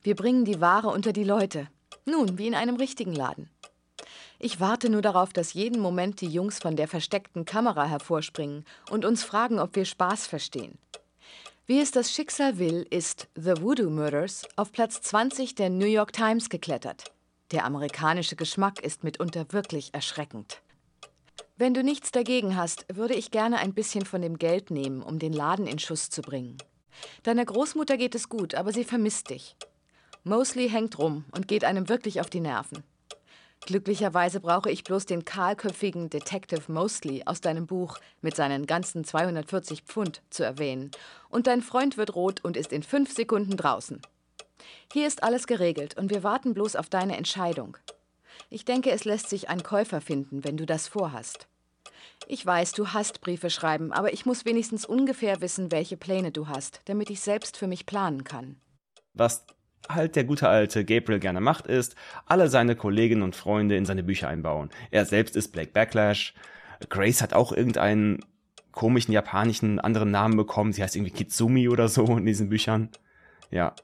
Wir 0.03 0.15
bringen 0.15 0.45
die 0.45 0.61
Ware 0.61 0.89
unter 0.89 1.13
die 1.13 1.25
Leute. 1.25 1.69
Nun, 2.05 2.39
wie 2.39 2.47
in 2.47 2.55
einem 2.55 2.77
richtigen 2.77 3.15
Laden. 3.15 3.51
Ich 4.39 4.59
warte 4.59 4.89
nur 4.89 5.03
darauf, 5.03 5.33
dass 5.33 5.53
jeden 5.53 5.81
Moment 5.81 6.23
die 6.23 6.29
Jungs 6.29 6.59
von 6.59 6.75
der 6.75 6.89
versteckten 6.89 7.45
Kamera 7.45 7.87
hervorspringen 7.87 8.65
und 8.91 9.05
uns 9.05 9.23
fragen, 9.23 9.59
ob 9.59 9.77
wir 9.77 9.85
Spaß 9.85 10.27
verstehen. 10.27 10.79
Wie 11.67 11.79
es 11.79 11.91
das 11.91 12.11
Schicksal 12.11 12.59
will, 12.59 12.87
ist 12.91 13.29
The 13.37 13.61
Voodoo 13.61 13.91
Murders 13.91 14.49
auf 14.57 14.73
Platz 14.73 15.03
20 15.03 15.55
der 15.55 15.71
New 15.71 15.87
York 15.87 16.13
Times 16.13 16.49
geklettert. 16.49 17.13
Der 17.53 17.65
amerikanische 17.65 18.35
Geschmack 18.35 18.81
ist 18.81 19.05
mitunter 19.05 19.45
wirklich 19.53 19.93
erschreckend. 19.93 20.63
Wenn 21.57 21.75
du 21.75 21.85
nichts 21.85 22.11
dagegen 22.11 22.57
hast, 22.57 22.87
würde 22.91 23.15
ich 23.15 23.31
gerne 23.31 23.59
ein 23.59 23.75
bisschen 23.75 24.07
von 24.07 24.23
dem 24.23 24.39
Geld 24.39 24.71
nehmen, 24.71 25.03
um 25.03 25.19
den 25.19 25.35
Laden 25.35 25.67
in 25.67 25.79
Schuss 25.79 26.09
zu 26.09 26.23
bringen. 26.23 26.57
Deiner 27.23 27.45
Großmutter 27.45 27.99
geht 27.99 28.15
es 28.15 28.31
gut, 28.31 28.55
aber 28.55 28.73
sie 28.73 28.85
vermisst 28.85 29.29
dich. 29.29 29.57
Mosley 30.25 30.69
hängt 30.69 30.99
rum 30.99 31.25
und 31.33 31.49
geht 31.49 31.65
einem 31.65 31.89
wirklich 31.89 32.21
auf 32.21 32.29
die 32.29 32.41
Nerven. 32.41 32.83
Glücklicherweise 33.67 34.41
brauche 34.41 34.71
ich 34.71 34.85
bloß 34.85 35.07
den 35.07 35.25
kahlköpfigen 35.25 36.11
Detective 36.11 36.71
Mosley 36.73 37.23
aus 37.27 37.41
deinem 37.41 37.67
Buch 37.67 37.99
mit 38.21 38.35
seinen 38.35 38.67
ganzen 38.67 39.05
240 39.05 39.83
Pfund 39.83 40.23
zu 40.31 40.45
erwähnen. 40.45 40.91
Und 41.29 41.47
dein 41.47 41.63
Freund 41.63 41.97
wird 41.97 42.15
rot 42.15 42.43
und 42.43 42.57
ist 42.57 42.73
in 42.73 42.83
fünf 42.83 43.15
Sekunden 43.15 43.57
draußen. 43.57 44.01
Hier 44.93 45.07
ist 45.07 45.23
alles 45.23 45.47
geregelt 45.47 45.97
und 45.97 46.11
wir 46.11 46.23
warten 46.23 46.55
bloß 46.55 46.77
auf 46.77 46.89
deine 46.89 47.17
Entscheidung. 47.17 47.77
Ich 48.49 48.65
denke, 48.65 48.91
es 48.91 49.05
lässt 49.05 49.29
sich 49.29 49.49
ein 49.49 49.63
Käufer 49.63 50.01
finden, 50.01 50.45
wenn 50.45 50.57
du 50.57 50.67
das 50.67 50.89
vorhast. 50.89 51.47
Ich 52.27 52.45
weiß, 52.45 52.73
du 52.73 52.89
hast 52.89 53.21
Briefe 53.21 53.51
schreiben, 53.51 53.93
aber 53.93 54.13
ich 54.13 54.27
muss 54.27 54.45
wenigstens 54.45 54.85
ungefähr 54.85 55.41
wissen, 55.41 55.71
welche 55.71 55.97
Pläne 55.97 56.33
du 56.33 56.49
hast, 56.49 56.81
damit 56.87 57.11
ich 57.11 57.21
selbst 57.21 57.57
für 57.57 57.67
mich 57.67 57.87
planen 57.87 58.25
kann. 58.25 58.61
Was 59.15 59.45
halt 59.89 60.17
der 60.17 60.25
gute 60.25 60.49
alte 60.49 60.85
Gabriel 60.85 61.21
gerne 61.21 61.41
macht, 61.41 61.67
ist, 61.67 61.97
alle 62.27 62.49
seine 62.49 62.77
Kolleginnen 62.77 63.23
und 63.23 63.37
Freunde 63.37 63.77
in 63.77 63.87
seine 63.87 64.03
Bücher 64.03 64.29
einbauen. 64.29 64.71
Er 64.91 65.05
selbst 65.05 65.37
ist 65.37 65.53
Blake 65.53 65.73
Backlash. 65.73 66.35
Grace 66.89 67.23
hat 67.23 67.35
auch 67.35 67.53
irgendeinen 67.53 68.21
komischen 68.73 69.13
japanischen 69.13 69.81
anderen 69.81 70.11
Namen 70.11 70.37
bekommen. 70.37 70.73
Sie 70.73 70.83
heißt 70.83 70.97
irgendwie 70.97 71.13
Kitsumi 71.13 71.69
oder 71.69 71.89
so 71.89 72.05
in 72.17 72.27
diesen 72.27 72.49
Büchern. 72.49 72.91
Ja. 73.51 73.75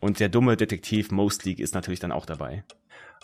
Und 0.00 0.20
der 0.20 0.28
dumme 0.28 0.56
Detektiv 0.56 1.10
Mostly 1.10 1.52
ist 1.52 1.74
natürlich 1.74 2.00
dann 2.00 2.12
auch 2.12 2.26
dabei. 2.26 2.64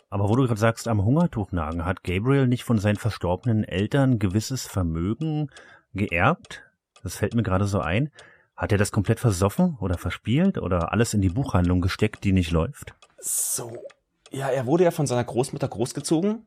Aber 0.09 0.28
wo 0.28 0.34
du 0.34 0.44
gerade 0.44 0.59
sagst, 0.59 0.88
am 0.88 1.05
Hungertuch 1.05 1.53
nagen, 1.53 1.84
hat 1.84 2.03
Gabriel 2.03 2.48
nicht 2.48 2.64
von 2.64 2.78
seinen 2.78 2.96
verstorbenen 2.96 3.62
Eltern 3.62 4.18
gewisses 4.18 4.66
Vermögen 4.66 5.51
geerbt? 5.94 6.64
Das 7.03 7.16
fällt 7.16 7.34
mir 7.34 7.44
gerade 7.44 7.66
so 7.66 7.80
ein. 7.80 8.11
Hat 8.61 8.72
er 8.72 8.78
das 8.78 8.92
komplett 8.92 9.20
versoffen 9.20 9.78
oder 9.80 9.96
verspielt 9.96 10.58
oder 10.58 10.92
alles 10.92 11.14
in 11.14 11.22
die 11.22 11.30
Buchhandlung 11.30 11.80
gesteckt, 11.80 12.24
die 12.24 12.32
nicht 12.32 12.50
läuft? 12.50 12.94
So. 13.18 13.72
Ja, 14.30 14.48
er 14.50 14.66
wurde 14.66 14.84
ja 14.84 14.90
von 14.90 15.06
seiner 15.06 15.24
Großmutter 15.24 15.66
großgezogen, 15.66 16.44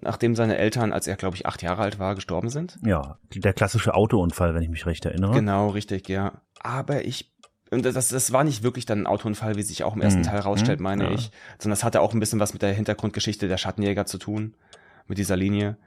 nachdem 0.00 0.36
seine 0.36 0.58
Eltern, 0.58 0.92
als 0.92 1.08
er, 1.08 1.16
glaube 1.16 1.34
ich, 1.34 1.44
acht 1.44 1.62
Jahre 1.62 1.82
alt 1.82 1.98
war, 1.98 2.14
gestorben 2.14 2.50
sind. 2.50 2.78
Ja, 2.84 3.18
der 3.34 3.52
klassische 3.52 3.94
Autounfall, 3.94 4.54
wenn 4.54 4.62
ich 4.62 4.68
mich 4.68 4.86
recht 4.86 5.04
erinnere. 5.06 5.34
Genau, 5.34 5.70
richtig, 5.70 6.08
ja. 6.08 6.40
Aber 6.60 7.04
ich 7.04 7.32
und 7.72 7.84
das, 7.84 8.10
das 8.10 8.32
war 8.32 8.44
nicht 8.44 8.62
wirklich 8.62 8.86
dann 8.86 9.00
ein 9.00 9.06
Autounfall, 9.08 9.56
wie 9.56 9.62
sich 9.62 9.82
auch 9.82 9.96
im 9.96 10.02
ersten 10.02 10.20
mhm. 10.20 10.26
Teil 10.26 10.38
rausstellt, 10.38 10.78
meine 10.78 11.06
ja. 11.06 11.10
ich, 11.10 11.32
sondern 11.58 11.74
das 11.74 11.82
hatte 11.82 12.00
auch 12.00 12.14
ein 12.14 12.20
bisschen 12.20 12.38
was 12.38 12.52
mit 12.52 12.62
der 12.62 12.72
Hintergrundgeschichte 12.72 13.48
der 13.48 13.58
Schattenjäger 13.58 14.06
zu 14.06 14.18
tun, 14.18 14.54
mit 15.08 15.18
dieser 15.18 15.36
Linie. 15.36 15.78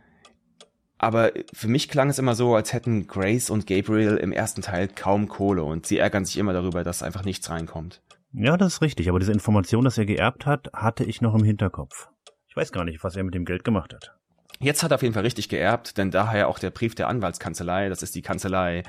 Aber 0.99 1.31
für 1.53 1.69
mich 1.69 1.87
klang 1.87 2.09
es 2.09 2.19
immer 2.19 2.35
so, 2.35 2.55
als 2.55 2.73
hätten 2.73 3.07
Grace 3.07 3.49
und 3.49 3.65
Gabriel 3.65 4.17
im 4.17 4.33
ersten 4.33 4.61
Teil 4.61 4.89
kaum 4.89 5.29
Kohle 5.29 5.63
und 5.63 5.87
sie 5.87 5.97
ärgern 5.97 6.25
sich 6.25 6.37
immer 6.37 6.53
darüber, 6.53 6.83
dass 6.83 7.01
einfach 7.01 7.23
nichts 7.23 7.49
reinkommt. 7.49 8.01
Ja, 8.33 8.57
das 8.57 8.75
ist 8.75 8.81
richtig, 8.81 9.09
aber 9.09 9.19
diese 9.19 9.31
Information, 9.31 9.85
dass 9.85 9.97
er 9.97 10.05
geerbt 10.05 10.45
hat, 10.45 10.69
hatte 10.73 11.05
ich 11.05 11.21
noch 11.21 11.33
im 11.33 11.43
Hinterkopf. 11.43 12.09
Ich 12.49 12.55
weiß 12.55 12.71
gar 12.73 12.83
nicht, 12.83 13.03
was 13.03 13.15
er 13.15 13.23
mit 13.23 13.33
dem 13.33 13.45
Geld 13.45 13.63
gemacht 13.63 13.93
hat. 13.93 14.13
Jetzt 14.59 14.83
hat 14.83 14.91
er 14.91 14.95
auf 14.95 15.01
jeden 15.01 15.13
Fall 15.13 15.23
richtig 15.23 15.47
geerbt, 15.47 15.97
denn 15.97 16.11
daher 16.11 16.49
auch 16.49 16.59
der 16.59 16.69
Brief 16.69 16.93
der 16.93 17.07
Anwaltskanzlei, 17.07 17.87
das 17.87 18.03
ist 18.03 18.13
die 18.13 18.21
Kanzlei 18.21 18.83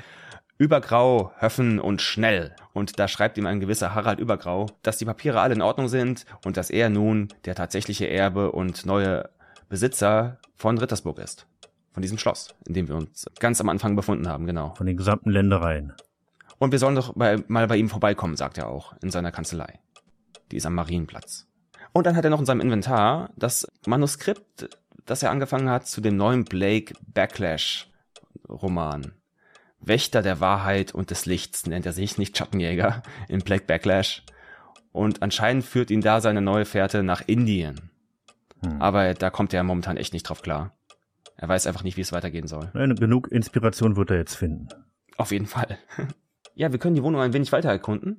Übergrau, 0.59 1.33
Höffen 1.39 1.79
und 1.79 2.03
Schnell. 2.03 2.55
Und 2.75 2.99
da 2.99 3.07
schreibt 3.07 3.39
ihm 3.39 3.47
ein 3.47 3.61
gewisser 3.61 3.95
Harald 3.95 4.19
Übergrau, 4.19 4.67
dass 4.83 4.99
die 4.99 5.05
Papiere 5.05 5.41
alle 5.41 5.55
in 5.55 5.63
Ordnung 5.63 5.89
sind 5.89 6.27
und 6.45 6.57
dass 6.57 6.69
er 6.71 6.91
nun 6.91 7.29
der 7.45 7.55
tatsächliche 7.55 8.11
Erbe 8.11 8.51
und 8.51 8.85
neue 8.85 9.31
Besitzer 9.71 10.39
von 10.57 10.77
Rittersburg 10.77 11.19
ist. 11.19 11.47
Von 12.01 12.03
diesem 12.03 12.17
Schloss, 12.17 12.55
in 12.67 12.73
dem 12.73 12.89
wir 12.89 12.97
uns 12.97 13.27
ganz 13.41 13.61
am 13.61 13.69
Anfang 13.69 13.95
befunden 13.95 14.27
haben, 14.27 14.47
genau. 14.47 14.73
Von 14.75 14.87
den 14.87 14.97
gesamten 14.97 15.29
Ländereien. 15.29 15.93
Und 16.59 16.73
wir 16.73 16.79
sollen 16.79 16.95
doch 16.95 17.13
bei, 17.15 17.45
mal 17.47 17.67
bei 17.67 17.77
ihm 17.77 17.91
vorbeikommen, 17.91 18.37
sagt 18.37 18.57
er 18.57 18.69
auch, 18.69 18.95
in 19.03 19.11
seiner 19.11 19.31
Kanzlei. 19.31 19.81
Die 20.51 20.57
ist 20.57 20.65
am 20.65 20.75
Marienplatz. 20.77 21.47
Und 21.93 22.07
dann 22.07 22.17
hat 22.17 22.25
er 22.25 22.31
noch 22.31 22.41
in 22.41 22.47
seinem 22.47 22.63
Inventar 22.63 23.29
das 23.37 23.67
Manuskript, 23.87 24.71
das 25.05 25.23
er 25.23 25.31
angefangen 25.31 25.69
hat 25.69 25.89
zu 25.89 26.01
dem 26.01 26.17
neuen 26.17 26.47
Blake 26.47 26.95
Backlash 27.07 27.91
Roman. 28.49 29.13
Wächter 29.81 30.23
der 30.23 30.41
Wahrheit 30.41 30.95
und 30.95 31.11
des 31.11 31.27
Lichts 31.27 31.67
nennt 31.67 31.85
er 31.85 31.93
sich, 31.93 32.17
nicht 32.17 32.39
Schattenjäger, 32.39 33.03
in 33.29 33.41
Black 33.41 33.67
Backlash. 33.67 34.23
Und 34.93 35.21
anscheinend 35.21 35.67
führt 35.67 35.91
ihn 35.91 36.01
da 36.01 36.23
seine 36.23 36.41
neue 36.41 36.65
Fährte 36.65 37.03
nach 37.03 37.21
Indien. 37.27 37.91
Hm. 38.63 38.81
Aber 38.81 39.13
da 39.13 39.29
kommt 39.29 39.53
er 39.53 39.63
momentan 39.65 39.99
echt 39.99 40.15
nicht 40.15 40.23
drauf 40.23 40.41
klar. 40.41 40.73
Er 41.41 41.49
weiß 41.49 41.67
einfach 41.67 41.85
nicht, 41.85 41.97
wie 41.97 42.03
es 42.03 42.13
weitergehen 42.13 42.47
soll. 42.47 42.71
Nein, 42.75 42.95
genug 42.97 43.33
Inspiration 43.33 43.97
wird 43.97 44.11
er 44.11 44.19
jetzt 44.19 44.35
finden. 44.35 44.69
Auf 45.17 45.33
jeden 45.33 45.47
Fall. 45.47 45.79
ja, 46.55 46.71
wir 46.71 46.79
können 46.79 46.95
die 46.95 47.03
Wohnung 47.03 47.23
ein 47.23 47.33
wenig 47.33 47.51
weiter 47.51 47.71
erkunden. 47.71 48.19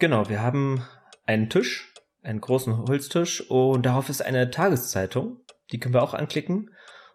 Genau, 0.00 0.28
wir 0.28 0.42
haben 0.42 0.82
einen 1.24 1.50
Tisch, 1.50 1.94
einen 2.20 2.40
großen 2.40 2.76
Holztisch 2.76 3.48
und 3.48 3.86
darauf 3.86 4.08
ist 4.08 4.22
eine 4.22 4.50
Tageszeitung. 4.50 5.36
Die 5.70 5.78
können 5.78 5.94
wir 5.94 6.02
auch 6.02 6.14
anklicken. 6.14 6.70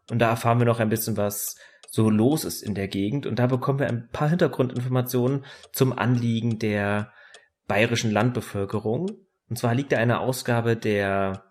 Und 0.10 0.20
da 0.20 0.30
erfahren 0.30 0.60
wir 0.60 0.66
noch 0.66 0.80
ein 0.80 0.88
bisschen 0.88 1.18
was 1.18 1.58
so 1.90 2.10
los 2.10 2.46
ist 2.46 2.64
in 2.64 2.74
der 2.74 2.88
Gegend. 2.88 3.26
Und 3.26 3.38
da 3.38 3.48
bekommen 3.48 3.80
wir 3.80 3.90
ein 3.90 4.08
paar 4.14 4.30
Hintergrundinformationen 4.30 5.44
zum 5.74 5.92
Anliegen 5.92 6.58
der 6.58 7.12
bayerischen 7.68 8.12
Landbevölkerung. 8.12 9.12
Und 9.50 9.58
zwar 9.58 9.76
liegt 9.76 9.92
da 9.92 9.98
eine 9.98 10.22
Ausgabe 10.22 10.78
der 10.78 11.44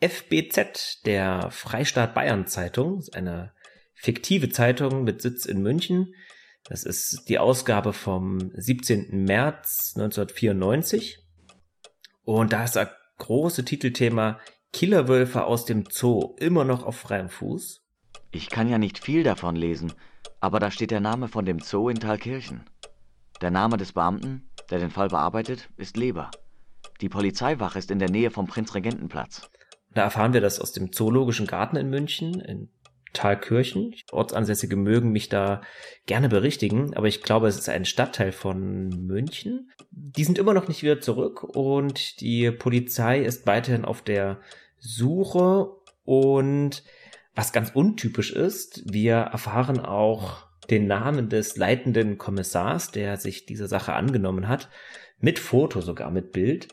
FBZ, 0.00 1.02
der 1.04 1.50
Freistaat 1.50 2.14
Bayern 2.14 2.46
Zeitung, 2.46 3.04
eine 3.12 3.52
fiktive 3.94 4.48
Zeitung 4.48 5.04
mit 5.04 5.20
Sitz 5.20 5.44
in 5.44 5.60
München. 5.62 6.14
Das 6.64 6.84
ist 6.84 7.28
die 7.28 7.38
Ausgabe 7.38 7.92
vom 7.92 8.50
17. 8.54 9.24
März 9.24 9.92
1994. 9.96 11.18
Und 12.24 12.52
da 12.52 12.64
ist 12.64 12.76
das 12.76 12.88
große 13.18 13.64
Titelthema 13.64 14.40
Killerwölfe 14.72 15.44
aus 15.44 15.66
dem 15.66 15.84
Zoo 15.90 16.34
immer 16.38 16.64
noch 16.64 16.84
auf 16.84 16.96
freiem 16.96 17.28
Fuß. 17.28 17.82
Ich 18.30 18.48
kann 18.48 18.68
ja 18.68 18.78
nicht 18.78 19.04
viel 19.04 19.22
davon 19.22 19.56
lesen, 19.56 19.92
aber 20.40 20.60
da 20.60 20.70
steht 20.70 20.92
der 20.92 21.00
Name 21.00 21.28
von 21.28 21.44
dem 21.44 21.58
Zoo 21.58 21.90
in 21.90 21.98
Thalkirchen. 21.98 22.64
Der 23.42 23.50
Name 23.50 23.76
des 23.76 23.92
Beamten, 23.92 24.48
der 24.70 24.78
den 24.78 24.90
Fall 24.90 25.08
bearbeitet, 25.08 25.68
ist 25.76 25.96
Leber. 25.96 26.30
Die 27.00 27.08
Polizeiwache 27.08 27.78
ist 27.78 27.90
in 27.90 27.98
der 27.98 28.10
Nähe 28.10 28.30
vom 28.30 28.46
Prinzregentenplatz. 28.46 29.50
Da 29.94 30.02
erfahren 30.02 30.32
wir 30.32 30.40
das 30.40 30.60
aus 30.60 30.72
dem 30.72 30.92
Zoologischen 30.92 31.46
Garten 31.46 31.76
in 31.76 31.90
München, 31.90 32.40
in 32.40 32.68
Thalkirchen. 33.12 33.94
Ortsansässige 34.12 34.76
mögen 34.76 35.10
mich 35.10 35.28
da 35.28 35.62
gerne 36.06 36.28
berichtigen, 36.28 36.94
aber 36.94 37.08
ich 37.08 37.22
glaube, 37.22 37.48
es 37.48 37.58
ist 37.58 37.68
ein 37.68 37.84
Stadtteil 37.84 38.32
von 38.32 38.88
München. 38.88 39.70
Die 39.90 40.24
sind 40.24 40.38
immer 40.38 40.54
noch 40.54 40.68
nicht 40.68 40.82
wieder 40.82 41.00
zurück 41.00 41.42
und 41.42 42.20
die 42.20 42.50
Polizei 42.52 43.20
ist 43.20 43.46
weiterhin 43.46 43.84
auf 43.84 44.02
der 44.02 44.40
Suche 44.78 45.70
und 46.04 46.84
was 47.34 47.52
ganz 47.52 47.70
untypisch 47.70 48.32
ist, 48.32 48.82
wir 48.92 49.14
erfahren 49.14 49.80
auch 49.80 50.48
den 50.68 50.86
Namen 50.86 51.28
des 51.28 51.56
leitenden 51.56 52.18
Kommissars, 52.18 52.90
der 52.90 53.16
sich 53.16 53.46
dieser 53.46 53.68
Sache 53.68 53.92
angenommen 53.92 54.48
hat, 54.48 54.68
mit 55.18 55.38
Foto 55.38 55.80
sogar, 55.80 56.10
mit 56.10 56.32
Bild. 56.32 56.68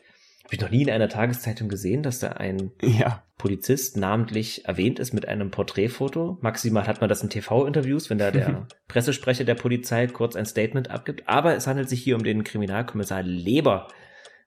Habe 0.48 0.54
ich 0.54 0.60
noch 0.62 0.70
nie 0.70 0.80
in 0.80 0.90
einer 0.90 1.10
Tageszeitung 1.10 1.68
gesehen, 1.68 2.02
dass 2.02 2.20
da 2.20 2.28
ein 2.28 2.70
ja. 2.80 3.22
Polizist 3.36 3.98
namentlich 3.98 4.64
erwähnt 4.64 4.98
ist 4.98 5.12
mit 5.12 5.28
einem 5.28 5.50
Porträtfoto. 5.50 6.38
Maximal 6.40 6.86
hat 6.86 7.02
man 7.02 7.10
das 7.10 7.22
in 7.22 7.28
TV-Interviews, 7.28 8.08
wenn 8.08 8.16
da 8.16 8.30
der 8.30 8.66
Pressesprecher 8.88 9.44
der 9.44 9.56
Polizei 9.56 10.06
kurz 10.06 10.36
ein 10.36 10.46
Statement 10.46 10.88
abgibt. 10.88 11.28
Aber 11.28 11.54
es 11.54 11.66
handelt 11.66 11.90
sich 11.90 12.02
hier 12.02 12.16
um 12.16 12.24
den 12.24 12.44
Kriminalkommissar 12.44 13.22
Leber. 13.22 13.88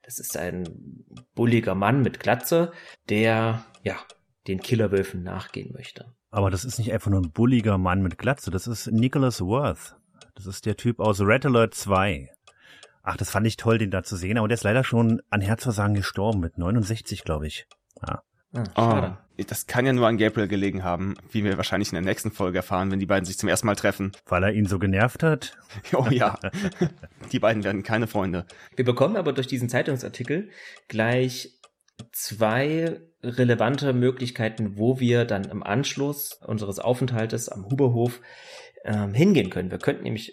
Das 0.01 0.17
ist 0.17 0.35
ein 0.37 0.63
bulliger 1.35 1.75
Mann 1.75 2.01
mit 2.01 2.19
Glatze, 2.19 2.71
der, 3.07 3.63
ja, 3.83 3.97
den 4.47 4.59
Killerwölfen 4.59 5.21
nachgehen 5.21 5.71
möchte. 5.71 6.15
Aber 6.31 6.49
das 6.49 6.65
ist 6.65 6.79
nicht 6.79 6.91
einfach 6.91 7.11
nur 7.11 7.21
ein 7.21 7.31
bulliger 7.31 7.77
Mann 7.77 8.01
mit 8.01 8.17
Glatze, 8.17 8.49
das 8.49 8.65
ist 8.65 8.87
Nicholas 8.87 9.39
Worth. 9.39 9.97
Das 10.33 10.47
ist 10.47 10.65
der 10.65 10.77
Typ 10.77 10.99
aus 10.99 11.21
Red 11.21 11.45
Alert 11.45 11.75
2. 11.75 12.31
Ach, 13.03 13.17
das 13.17 13.29
fand 13.29 13.47
ich 13.47 13.57
toll, 13.57 13.77
den 13.77 13.91
da 13.91 14.03
zu 14.03 14.15
sehen, 14.15 14.37
aber 14.37 14.47
der 14.47 14.55
ist 14.55 14.63
leider 14.63 14.83
schon 14.83 15.21
an 15.29 15.41
Herzversagen 15.41 15.95
gestorben 15.95 16.39
mit 16.39 16.57
69, 16.57 17.23
glaube 17.23 17.47
ich. 17.47 17.65
Ja. 18.05 18.21
Ah, 18.53 18.63
schade. 18.75 19.17
Oh, 19.39 19.43
das 19.47 19.65
kann 19.65 19.85
ja 19.85 19.93
nur 19.93 20.07
an 20.07 20.17
Gabriel 20.17 20.47
gelegen 20.47 20.83
haben, 20.83 21.15
wie 21.31 21.43
wir 21.43 21.57
wahrscheinlich 21.57 21.89
in 21.89 21.95
der 21.95 22.03
nächsten 22.03 22.31
Folge 22.31 22.59
erfahren, 22.59 22.91
wenn 22.91 22.99
die 22.99 23.05
beiden 23.05 23.25
sich 23.25 23.37
zum 23.37 23.49
ersten 23.49 23.65
Mal 23.65 23.75
treffen. 23.75 24.11
Weil 24.25 24.43
er 24.43 24.51
ihn 24.51 24.65
so 24.65 24.77
genervt 24.77 25.23
hat? 25.23 25.57
Oh 25.93 26.07
ja. 26.09 26.37
die 27.31 27.39
beiden 27.39 27.63
werden 27.63 27.83
keine 27.83 28.07
Freunde. 28.07 28.45
Wir 28.75 28.85
bekommen 28.85 29.15
aber 29.15 29.33
durch 29.33 29.47
diesen 29.47 29.69
Zeitungsartikel 29.69 30.49
gleich 30.89 31.57
zwei 32.11 32.99
relevante 33.23 33.93
Möglichkeiten, 33.93 34.77
wo 34.77 34.99
wir 34.99 35.25
dann 35.25 35.45
im 35.45 35.63
Anschluss 35.63 36.33
unseres 36.45 36.79
Aufenthaltes 36.79 37.49
am 37.49 37.65
Huberhof 37.65 38.19
ähm, 38.83 39.13
hingehen 39.13 39.49
können. 39.49 39.71
Wir 39.71 39.77
könnten 39.77 40.03
nämlich 40.03 40.31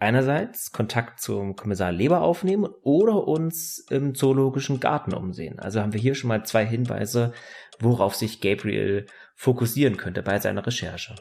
einerseits 0.00 0.72
Kontakt 0.72 1.20
zum 1.20 1.54
Kommissar 1.54 1.92
Leber 1.92 2.22
aufnehmen 2.22 2.68
oder 2.82 3.28
uns 3.28 3.78
im 3.90 4.14
zoologischen 4.14 4.80
Garten 4.80 5.12
umsehen. 5.12 5.58
Also 5.60 5.80
haben 5.80 5.92
wir 5.92 6.00
hier 6.00 6.14
schon 6.14 6.28
mal 6.28 6.44
zwei 6.44 6.66
Hinweise, 6.66 7.32
worauf 7.78 8.14
sich 8.14 8.40
Gabriel 8.40 9.06
fokussieren 9.36 9.96
könnte 9.96 10.22
bei 10.22 10.38
seiner 10.38 10.66
Recherche. 10.66 11.14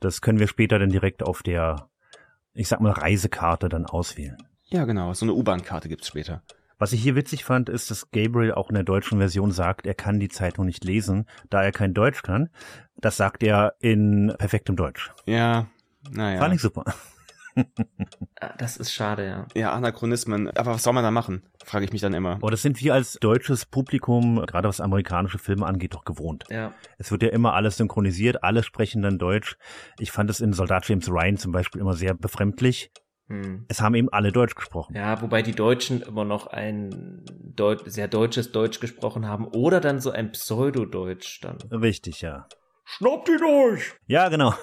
Das 0.00 0.20
können 0.20 0.38
wir 0.38 0.48
später 0.48 0.78
dann 0.78 0.90
direkt 0.90 1.22
auf 1.22 1.42
der, 1.42 1.88
ich 2.52 2.68
sag 2.68 2.80
mal, 2.80 2.92
Reisekarte 2.92 3.68
dann 3.68 3.86
auswählen. 3.86 4.36
Ja, 4.64 4.84
genau. 4.84 5.12
So 5.14 5.24
eine 5.24 5.34
U-Bahn-Karte 5.34 5.88
gibt's 5.88 6.08
später. 6.08 6.42
Was 6.76 6.92
ich 6.92 7.02
hier 7.02 7.14
witzig 7.14 7.44
fand, 7.44 7.68
ist, 7.68 7.90
dass 7.90 8.10
Gabriel 8.10 8.52
auch 8.52 8.68
in 8.68 8.74
der 8.74 8.82
deutschen 8.82 9.18
Version 9.18 9.52
sagt, 9.52 9.86
er 9.86 9.94
kann 9.94 10.18
die 10.18 10.28
Zeitung 10.28 10.66
nicht 10.66 10.84
lesen, 10.84 11.26
da 11.48 11.62
er 11.62 11.70
kein 11.70 11.94
Deutsch 11.94 12.22
kann. 12.22 12.50
Das 12.96 13.16
sagt 13.16 13.44
er 13.44 13.76
in 13.78 14.34
perfektem 14.38 14.74
Deutsch. 14.74 15.12
Ja, 15.24 15.68
naja. 16.10 16.40
Fand 16.40 16.54
ich 16.54 16.60
super. 16.60 16.84
Ah, 18.40 18.54
das 18.58 18.76
ist 18.76 18.92
schade, 18.92 19.26
ja. 19.26 19.46
Ja, 19.54 19.72
Anachronismen. 19.72 20.50
Aber 20.56 20.74
was 20.74 20.82
soll 20.82 20.92
man 20.92 21.04
da 21.04 21.10
machen? 21.10 21.42
Frage 21.64 21.84
ich 21.84 21.92
mich 21.92 22.00
dann 22.00 22.14
immer. 22.14 22.32
Aber 22.32 22.50
das 22.50 22.62
sind 22.62 22.80
wir 22.80 22.94
als 22.94 23.14
deutsches 23.20 23.64
Publikum, 23.64 24.44
gerade 24.46 24.68
was 24.68 24.80
amerikanische 24.80 25.38
Filme 25.38 25.66
angeht, 25.66 25.94
doch 25.94 26.04
gewohnt. 26.04 26.44
Ja. 26.50 26.72
Es 26.98 27.10
wird 27.10 27.22
ja 27.22 27.28
immer 27.28 27.54
alles 27.54 27.76
synchronisiert, 27.76 28.42
alle 28.42 28.62
sprechen 28.62 29.02
dann 29.02 29.18
Deutsch. 29.18 29.56
Ich 29.98 30.10
fand 30.10 30.30
es 30.30 30.40
in 30.40 30.52
Soldat 30.52 30.88
James 30.88 31.08
Ryan 31.08 31.36
zum 31.36 31.52
Beispiel 31.52 31.80
immer 31.80 31.94
sehr 31.94 32.14
befremdlich. 32.14 32.90
Hm. 33.28 33.64
Es 33.68 33.80
haben 33.80 33.94
eben 33.94 34.10
alle 34.10 34.32
Deutsch 34.32 34.54
gesprochen. 34.54 34.94
Ja, 34.94 35.22
wobei 35.22 35.42
die 35.42 35.54
Deutschen 35.54 36.02
immer 36.02 36.24
noch 36.24 36.46
ein 36.48 37.24
Deut 37.56 37.90
sehr 37.90 38.08
deutsches 38.08 38.52
Deutsch 38.52 38.80
gesprochen 38.80 39.26
haben 39.26 39.46
oder 39.46 39.80
dann 39.80 40.00
so 40.00 40.10
ein 40.10 40.32
Pseudo-Deutsch 40.32 41.40
dann. 41.40 41.56
Richtig, 41.70 42.20
ja. 42.20 42.46
Schnappt 42.84 43.30
ihn 43.30 43.42
euch! 43.42 43.94
Ja, 44.06 44.28
genau. 44.28 44.54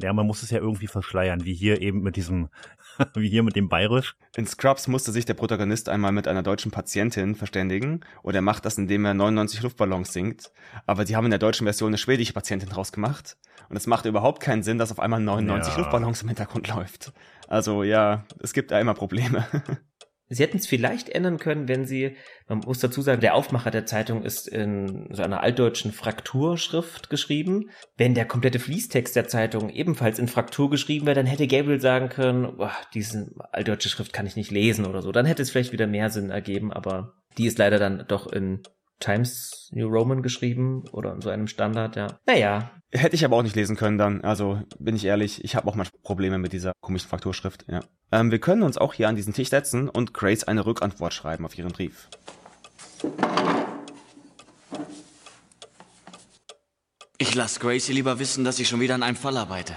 Ja, 0.00 0.12
man 0.12 0.26
muss 0.26 0.42
es 0.42 0.50
ja 0.50 0.58
irgendwie 0.58 0.86
verschleiern, 0.86 1.44
wie 1.44 1.54
hier 1.54 1.80
eben 1.80 2.02
mit 2.02 2.16
diesem, 2.16 2.48
wie 3.14 3.28
hier 3.28 3.42
mit 3.42 3.56
dem 3.56 3.68
Bayerisch. 3.68 4.16
In 4.36 4.46
Scrubs 4.46 4.88
musste 4.88 5.12
sich 5.12 5.24
der 5.24 5.34
Protagonist 5.34 5.88
einmal 5.88 6.12
mit 6.12 6.28
einer 6.28 6.42
deutschen 6.42 6.70
Patientin 6.70 7.34
verständigen 7.34 8.00
und 8.22 8.34
er 8.34 8.42
macht 8.42 8.64
das, 8.64 8.78
indem 8.78 9.04
er 9.04 9.14
99 9.14 9.62
Luftballons 9.62 10.12
singt. 10.12 10.52
Aber 10.86 11.06
sie 11.06 11.16
haben 11.16 11.24
in 11.24 11.30
der 11.30 11.38
deutschen 11.38 11.66
Version 11.66 11.88
eine 11.88 11.98
schwedische 11.98 12.32
Patientin 12.32 12.68
draus 12.68 12.92
gemacht 12.92 13.36
und 13.68 13.76
es 13.76 13.86
macht 13.86 14.04
überhaupt 14.04 14.40
keinen 14.40 14.62
Sinn, 14.62 14.78
dass 14.78 14.92
auf 14.92 15.00
einmal 15.00 15.20
99 15.20 15.72
ja. 15.72 15.78
Luftballons 15.80 16.22
im 16.22 16.28
Hintergrund 16.28 16.68
läuft. 16.74 17.12
Also 17.48 17.82
ja, 17.82 18.24
es 18.40 18.52
gibt 18.52 18.70
da 18.70 18.80
immer 18.80 18.94
Probleme. 18.94 19.46
Sie 20.34 20.42
hätten 20.42 20.56
es 20.56 20.66
vielleicht 20.66 21.08
ändern 21.10 21.38
können, 21.38 21.68
wenn 21.68 21.84
sie, 21.84 22.16
man 22.48 22.58
muss 22.60 22.80
dazu 22.80 23.02
sagen, 23.02 23.20
der 23.20 23.34
Aufmacher 23.34 23.70
der 23.70 23.86
Zeitung 23.86 24.22
ist 24.22 24.48
in 24.48 25.08
so 25.10 25.22
einer 25.22 25.42
altdeutschen 25.42 25.92
Frakturschrift 25.92 27.10
geschrieben. 27.10 27.70
Wenn 27.96 28.14
der 28.14 28.24
komplette 28.24 28.58
Fließtext 28.58 29.14
der 29.14 29.28
Zeitung 29.28 29.68
ebenfalls 29.68 30.18
in 30.18 30.28
Fraktur 30.28 30.70
geschrieben 30.70 31.06
wäre, 31.06 31.16
dann 31.16 31.26
hätte 31.26 31.46
Gabriel 31.46 31.80
sagen 31.80 32.08
können, 32.08 32.56
boah, 32.56 32.72
diese 32.94 33.30
altdeutsche 33.52 33.88
Schrift 33.88 34.12
kann 34.12 34.26
ich 34.26 34.36
nicht 34.36 34.50
lesen 34.50 34.86
oder 34.86 35.02
so. 35.02 35.12
Dann 35.12 35.26
hätte 35.26 35.42
es 35.42 35.50
vielleicht 35.50 35.72
wieder 35.72 35.86
mehr 35.86 36.10
Sinn 36.10 36.30
ergeben, 36.30 36.72
aber 36.72 37.14
die 37.38 37.46
ist 37.46 37.58
leider 37.58 37.78
dann 37.78 38.04
doch 38.08 38.26
in 38.32 38.62
Times 39.02 39.68
New 39.72 39.88
Roman 39.88 40.22
geschrieben 40.22 40.84
oder 40.92 41.12
in 41.12 41.20
so 41.20 41.30
einem 41.30 41.46
Standard, 41.46 41.96
ja. 41.96 42.18
Naja. 42.26 42.70
Hätte 42.90 43.16
ich 43.16 43.24
aber 43.24 43.36
auch 43.36 43.42
nicht 43.42 43.56
lesen 43.56 43.76
können 43.76 43.98
dann. 43.98 44.22
Also 44.22 44.62
bin 44.78 44.94
ich 44.94 45.04
ehrlich, 45.04 45.42
ich 45.44 45.56
habe 45.56 45.68
auch 45.68 45.74
manchmal 45.74 46.00
Probleme 46.02 46.38
mit 46.38 46.52
dieser 46.52 46.72
komischen 46.80 47.08
Frakturschrift, 47.08 47.64
ja. 47.68 47.80
Ähm, 48.12 48.30
wir 48.30 48.38
können 48.38 48.62
uns 48.62 48.78
auch 48.78 48.94
hier 48.94 49.08
an 49.08 49.16
diesen 49.16 49.32
Tisch 49.32 49.48
setzen 49.48 49.88
und 49.88 50.14
Grace 50.14 50.44
eine 50.44 50.64
Rückantwort 50.64 51.14
schreiben 51.14 51.44
auf 51.44 51.58
ihren 51.58 51.72
Brief. 51.72 52.08
Ich 57.18 57.34
lasse 57.34 57.60
Gracie 57.60 57.92
lieber 57.92 58.18
wissen, 58.18 58.44
dass 58.44 58.58
ich 58.58 58.68
schon 58.68 58.80
wieder 58.80 58.94
an 58.94 59.02
einem 59.02 59.16
Fall 59.16 59.36
arbeite. 59.36 59.74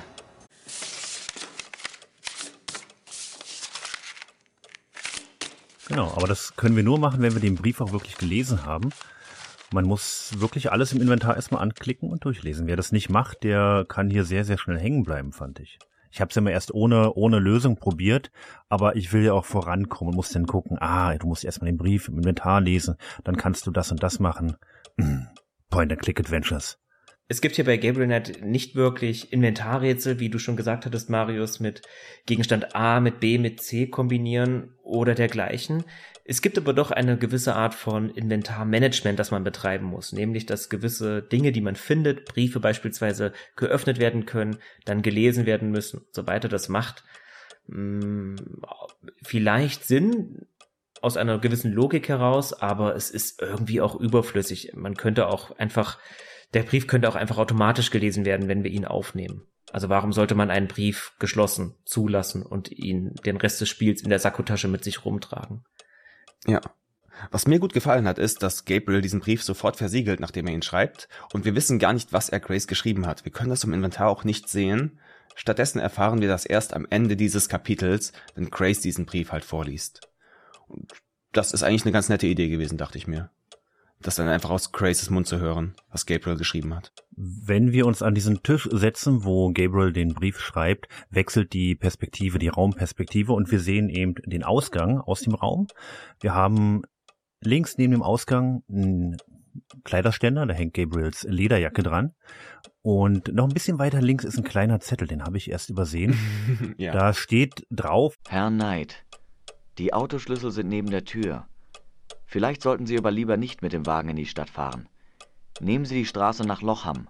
Genau, 5.87 6.11
aber 6.15 6.27
das 6.27 6.55
können 6.55 6.75
wir 6.75 6.83
nur 6.83 6.99
machen, 6.99 7.21
wenn 7.21 7.33
wir 7.33 7.41
den 7.41 7.55
Brief 7.55 7.79
auch 7.79 7.91
wirklich 7.91 8.17
gelesen 8.17 8.65
haben. 8.65 8.89
Man 9.75 9.87
muss 9.87 10.31
wirklich 10.37 10.71
alles 10.71 10.93
im 10.93 11.01
Inventar 11.01 11.35
erstmal 11.35 11.61
anklicken 11.61 12.09
und 12.09 12.23
durchlesen. 12.23 12.65
Wer 12.65 12.77
das 12.77 12.93
nicht 12.93 13.09
macht, 13.09 13.43
der 13.43 13.85
kann 13.85 14.09
hier 14.09 14.23
sehr, 14.23 14.45
sehr 14.45 14.57
schnell 14.57 14.79
hängen 14.79 15.03
bleiben, 15.03 15.33
fand 15.33 15.59
ich. 15.59 15.79
Ich 16.11 16.21
habe 16.21 16.29
es 16.29 16.37
immer 16.37 16.51
erst 16.51 16.73
ohne, 16.73 17.13
ohne 17.15 17.39
Lösung 17.39 17.75
probiert, 17.75 18.31
aber 18.69 18.95
ich 18.95 19.11
will 19.11 19.25
ja 19.25 19.33
auch 19.33 19.43
vorankommen 19.43 20.13
und 20.13 20.15
muss 20.15 20.29
dann 20.29 20.45
gucken, 20.45 20.77
ah, 20.79 21.17
du 21.17 21.27
musst 21.27 21.43
erstmal 21.43 21.69
den 21.69 21.77
Brief 21.77 22.07
im 22.07 22.19
Inventar 22.19 22.61
lesen, 22.61 22.95
dann 23.25 23.35
kannst 23.35 23.67
du 23.67 23.71
das 23.71 23.91
und 23.91 24.01
das 24.01 24.21
machen. 24.21 24.55
Point-and-Click-Adventures. 25.69 26.79
Es 27.27 27.41
gibt 27.41 27.57
hier 27.57 27.65
bei 27.65 27.75
GabrielNet 27.75 28.45
nicht 28.45 28.75
wirklich 28.75 29.33
Inventarrätsel, 29.33 30.21
wie 30.21 30.29
du 30.29 30.39
schon 30.39 30.55
gesagt 30.55 30.85
hattest, 30.85 31.09
Marius, 31.09 31.59
mit 31.59 31.81
Gegenstand 32.25 32.75
A 32.75 33.01
mit 33.01 33.19
B 33.19 33.39
mit 33.39 33.61
C 33.61 33.87
kombinieren 33.87 34.73
oder 34.83 35.15
dergleichen. 35.15 35.83
Es 36.27 36.41
gibt 36.41 36.57
aber 36.57 36.73
doch 36.73 36.89
eine 36.89 37.17
gewisse 37.17 37.55
Art 37.55 37.75
von 37.75 38.09
Inventarmanagement, 38.09 39.19
das 39.19 39.29
man 39.29 39.43
betreiben 39.43 39.85
muss, 39.85 40.11
nämlich 40.11 40.47
dass 40.47 40.69
gewisse 40.69 41.21
Dinge, 41.21 41.51
die 41.51 41.61
man 41.61 41.75
findet, 41.75 42.25
Briefe 42.25 42.59
beispielsweise 42.59 43.31
geöffnet 43.55 43.99
werden 43.99 44.25
können, 44.25 44.57
dann 44.85 45.03
gelesen 45.03 45.45
werden 45.45 45.69
müssen 45.69 45.99
und 45.99 46.13
so 46.13 46.25
weiter. 46.25 46.49
Das 46.49 46.67
macht 46.67 47.03
mh, 47.67 47.77
mm, 47.77 48.35
vielleicht 49.21 49.85
Sinn 49.85 50.47
aus 50.99 51.15
einer 51.15 51.37
gewissen 51.37 51.71
Logik 51.71 52.09
heraus, 52.09 52.53
aber 52.53 52.95
es 52.95 53.11
ist 53.11 53.39
irgendwie 53.39 53.79
auch 53.79 53.95
überflüssig. 53.95 54.71
Man 54.73 54.95
könnte 54.95 55.27
auch 55.27 55.55
einfach 55.59 55.99
der 56.55 56.63
Brief 56.63 56.87
könnte 56.87 57.09
auch 57.09 57.15
einfach 57.15 57.37
automatisch 57.37 57.91
gelesen 57.91 58.25
werden, 58.25 58.47
wenn 58.47 58.63
wir 58.63 58.71
ihn 58.71 58.85
aufnehmen. 58.85 59.45
Also 59.71 59.89
warum 59.89 60.13
sollte 60.13 60.35
man 60.35 60.49
einen 60.49 60.67
Brief 60.67 61.13
geschlossen 61.19 61.75
zulassen 61.85 62.43
und 62.43 62.71
ihn 62.71 63.13
den 63.25 63.37
Rest 63.37 63.59
des 63.59 63.69
Spiels 63.69 64.01
in 64.01 64.09
der 64.09 64.19
Sakkotasche 64.19 64.69
mit 64.69 64.83
sich 64.83 65.03
rumtragen? 65.03 65.65
Ja. 66.47 66.61
Was 67.31 67.47
mir 67.47 67.59
gut 67.59 67.73
gefallen 67.73 68.07
hat, 68.07 68.19
ist, 68.19 68.43
dass 68.43 68.65
Gabriel 68.65 69.01
diesen 69.01 69.21
Brief 69.21 69.41
sofort 69.41 69.77
versiegelt, 69.77 70.19
nachdem 70.19 70.47
er 70.47 70.53
ihn 70.53 70.61
schreibt, 70.61 71.07
und 71.33 71.45
wir 71.45 71.55
wissen 71.55 71.79
gar 71.79 71.93
nicht, 71.93 72.11
was 72.11 72.29
er 72.29 72.41
Grace 72.41 72.67
geschrieben 72.67 73.07
hat. 73.07 73.23
Wir 73.23 73.31
können 73.31 73.49
das 73.49 73.63
im 73.63 73.73
Inventar 73.73 74.09
auch 74.09 74.25
nicht 74.25 74.49
sehen. 74.49 74.99
Stattdessen 75.35 75.79
erfahren 75.79 76.21
wir 76.21 76.27
das 76.27 76.45
erst 76.45 76.73
am 76.73 76.85
Ende 76.89 77.15
dieses 77.15 77.47
Kapitels, 77.49 78.11
wenn 78.35 78.49
Grace 78.49 78.81
diesen 78.81 79.05
Brief 79.05 79.31
halt 79.31 79.45
vorliest. 79.45 80.01
Und 80.67 80.91
das 81.31 81.51
ist 81.51 81.63
eigentlich 81.63 81.83
eine 81.85 81.93
ganz 81.93 82.09
nette 82.09 82.27
Idee 82.27 82.49
gewesen, 82.49 82.77
dachte 82.77 82.97
ich 82.97 83.07
mir 83.07 83.29
das 84.05 84.15
dann 84.15 84.27
einfach 84.27 84.51
aus 84.51 84.71
Graces 84.71 85.09
Mund 85.09 85.25
zu 85.25 85.39
hören, 85.39 85.73
was 85.89 86.05
Gabriel 86.05 86.37
geschrieben 86.37 86.75
hat. 86.75 86.91
Wenn 87.15 87.71
wir 87.71 87.87
uns 87.87 88.03
an 88.03 88.13
diesen 88.13 88.43
Tisch 88.43 88.69
setzen, 88.71 89.23
wo 89.23 89.51
Gabriel 89.51 89.91
den 89.91 90.13
Brief 90.13 90.39
schreibt, 90.39 90.87
wechselt 91.09 91.53
die 91.53 91.75
Perspektive, 91.75 92.37
die 92.37 92.49
Raumperspektive 92.49 93.33
und 93.33 93.51
wir 93.51 93.59
sehen 93.59 93.89
eben 93.89 94.13
den 94.25 94.43
Ausgang 94.43 94.99
aus 94.99 95.21
dem 95.21 95.33
Raum. 95.33 95.67
Wir 96.19 96.35
haben 96.35 96.83
links 97.41 97.77
neben 97.77 97.93
dem 97.93 98.03
Ausgang 98.03 98.63
einen 98.69 99.17
Kleiderständer, 99.83 100.45
da 100.45 100.53
hängt 100.53 100.75
Gabriels 100.75 101.23
Lederjacke 101.23 101.81
dran. 101.81 102.13
Und 102.83 103.33
noch 103.33 103.47
ein 103.47 103.53
bisschen 103.53 103.79
weiter 103.79 104.01
links 104.01 104.23
ist 104.23 104.37
ein 104.37 104.43
kleiner 104.43 104.79
Zettel, 104.79 105.07
den 105.07 105.23
habe 105.23 105.37
ich 105.37 105.49
erst 105.49 105.71
übersehen. 105.71 106.15
ja. 106.77 106.91
Da 106.93 107.13
steht 107.13 107.65
drauf. 107.71 108.15
Herr 108.27 108.49
Knight, 108.51 109.03
die 109.79 109.93
Autoschlüssel 109.93 110.51
sind 110.51 110.67
neben 110.67 110.91
der 110.91 111.05
Tür. 111.05 111.47
Vielleicht 112.25 112.61
sollten 112.61 112.85
Sie 112.85 112.97
aber 112.97 113.11
lieber 113.11 113.37
nicht 113.37 113.61
mit 113.61 113.73
dem 113.73 113.85
Wagen 113.85 114.09
in 114.09 114.15
die 114.15 114.25
Stadt 114.25 114.49
fahren. 114.49 114.89
Nehmen 115.59 115.85
Sie 115.85 115.95
die 115.95 116.05
Straße 116.05 116.43
nach 116.43 116.61
Lochham. 116.61 117.07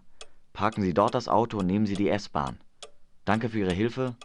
Parken 0.53 0.81
Sie 0.83 0.93
dort 0.93 1.15
das 1.15 1.27
Auto 1.27 1.59
und 1.59 1.67
nehmen 1.67 1.85
Sie 1.85 1.95
die 1.95 2.09
S-Bahn. 2.09 2.59
Danke 3.25 3.49
für 3.49 3.59
Ihre 3.59 3.73
Hilfe, 3.73 4.15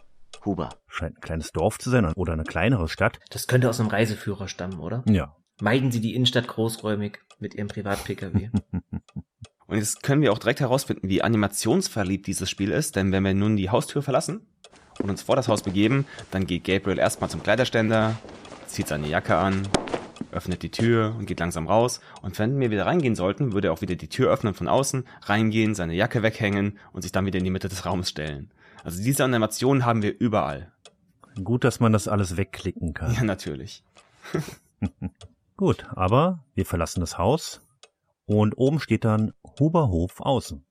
Huber. 0.45 0.69
Scheint 0.87 1.17
ein 1.17 1.21
kleines 1.21 1.51
Dorf 1.51 1.79
zu 1.79 1.89
sein 1.89 2.05
oder 2.13 2.33
eine 2.33 2.43
kleinere 2.43 2.87
Stadt. 2.87 3.19
Das 3.29 3.47
könnte 3.47 3.69
aus 3.69 3.79
einem 3.79 3.89
Reiseführer 3.89 4.47
stammen, 4.47 4.79
oder? 4.79 5.03
Ja. 5.07 5.35
Meiden 5.59 5.91
Sie 5.91 6.01
die 6.01 6.15
Innenstadt 6.15 6.47
großräumig 6.47 7.19
mit 7.39 7.55
Ihrem 7.55 7.67
Privat-Pkw. 7.67 8.49
und 9.67 9.77
jetzt 9.77 10.03
können 10.03 10.21
wir 10.21 10.31
auch 10.31 10.39
direkt 10.39 10.59
herausfinden, 10.59 11.09
wie 11.09 11.21
animationsverliebt 11.21 12.27
dieses 12.27 12.49
Spiel 12.49 12.71
ist, 12.71 12.95
denn 12.95 13.11
wenn 13.11 13.23
wir 13.23 13.33
nun 13.33 13.57
die 13.57 13.69
Haustür 13.69 14.01
verlassen 14.01 14.47
und 14.99 15.09
uns 15.09 15.21
vor 15.21 15.35
das 15.35 15.47
Haus 15.47 15.63
begeben, 15.63 16.05
dann 16.31 16.45
geht 16.45 16.63
Gabriel 16.63 16.99
erstmal 16.99 17.29
zum 17.29 17.43
Kleiderständer, 17.43 18.15
zieht 18.67 18.87
seine 18.87 19.07
Jacke 19.07 19.35
an, 19.35 19.67
öffnet 20.31 20.63
die 20.63 20.71
Tür 20.71 21.15
und 21.17 21.25
geht 21.25 21.39
langsam 21.39 21.67
raus. 21.67 22.01
Und 22.21 22.37
wenn 22.39 22.59
wir 22.59 22.71
wieder 22.71 22.85
reingehen 22.85 23.15
sollten, 23.15 23.53
würde 23.53 23.69
er 23.69 23.73
auch 23.73 23.81
wieder 23.81 23.95
die 23.95 24.09
Tür 24.09 24.31
öffnen 24.31 24.53
von 24.53 24.67
außen, 24.67 25.05
reingehen, 25.23 25.75
seine 25.75 25.93
Jacke 25.93 26.23
weghängen 26.23 26.79
und 26.93 27.01
sich 27.01 27.11
dann 27.11 27.25
wieder 27.25 27.39
in 27.39 27.45
die 27.45 27.51
Mitte 27.51 27.69
des 27.69 27.85
Raums 27.85 28.09
stellen. 28.09 28.51
Also 28.83 29.01
diese 29.03 29.23
Animationen 29.23 29.85
haben 29.85 30.01
wir 30.01 30.19
überall. 30.19 30.71
Gut, 31.43 31.63
dass 31.63 31.79
man 31.79 31.93
das 31.93 32.07
alles 32.07 32.37
wegklicken 32.37 32.93
kann. 32.93 33.13
Ja, 33.13 33.23
natürlich. 33.23 33.83
Gut, 35.57 35.85
aber 35.95 36.43
wir 36.55 36.65
verlassen 36.65 37.01
das 37.01 37.17
Haus 37.17 37.61
und 38.25 38.57
oben 38.57 38.79
steht 38.79 39.05
dann 39.05 39.33
Huberhof 39.59 40.19
außen. 40.19 40.65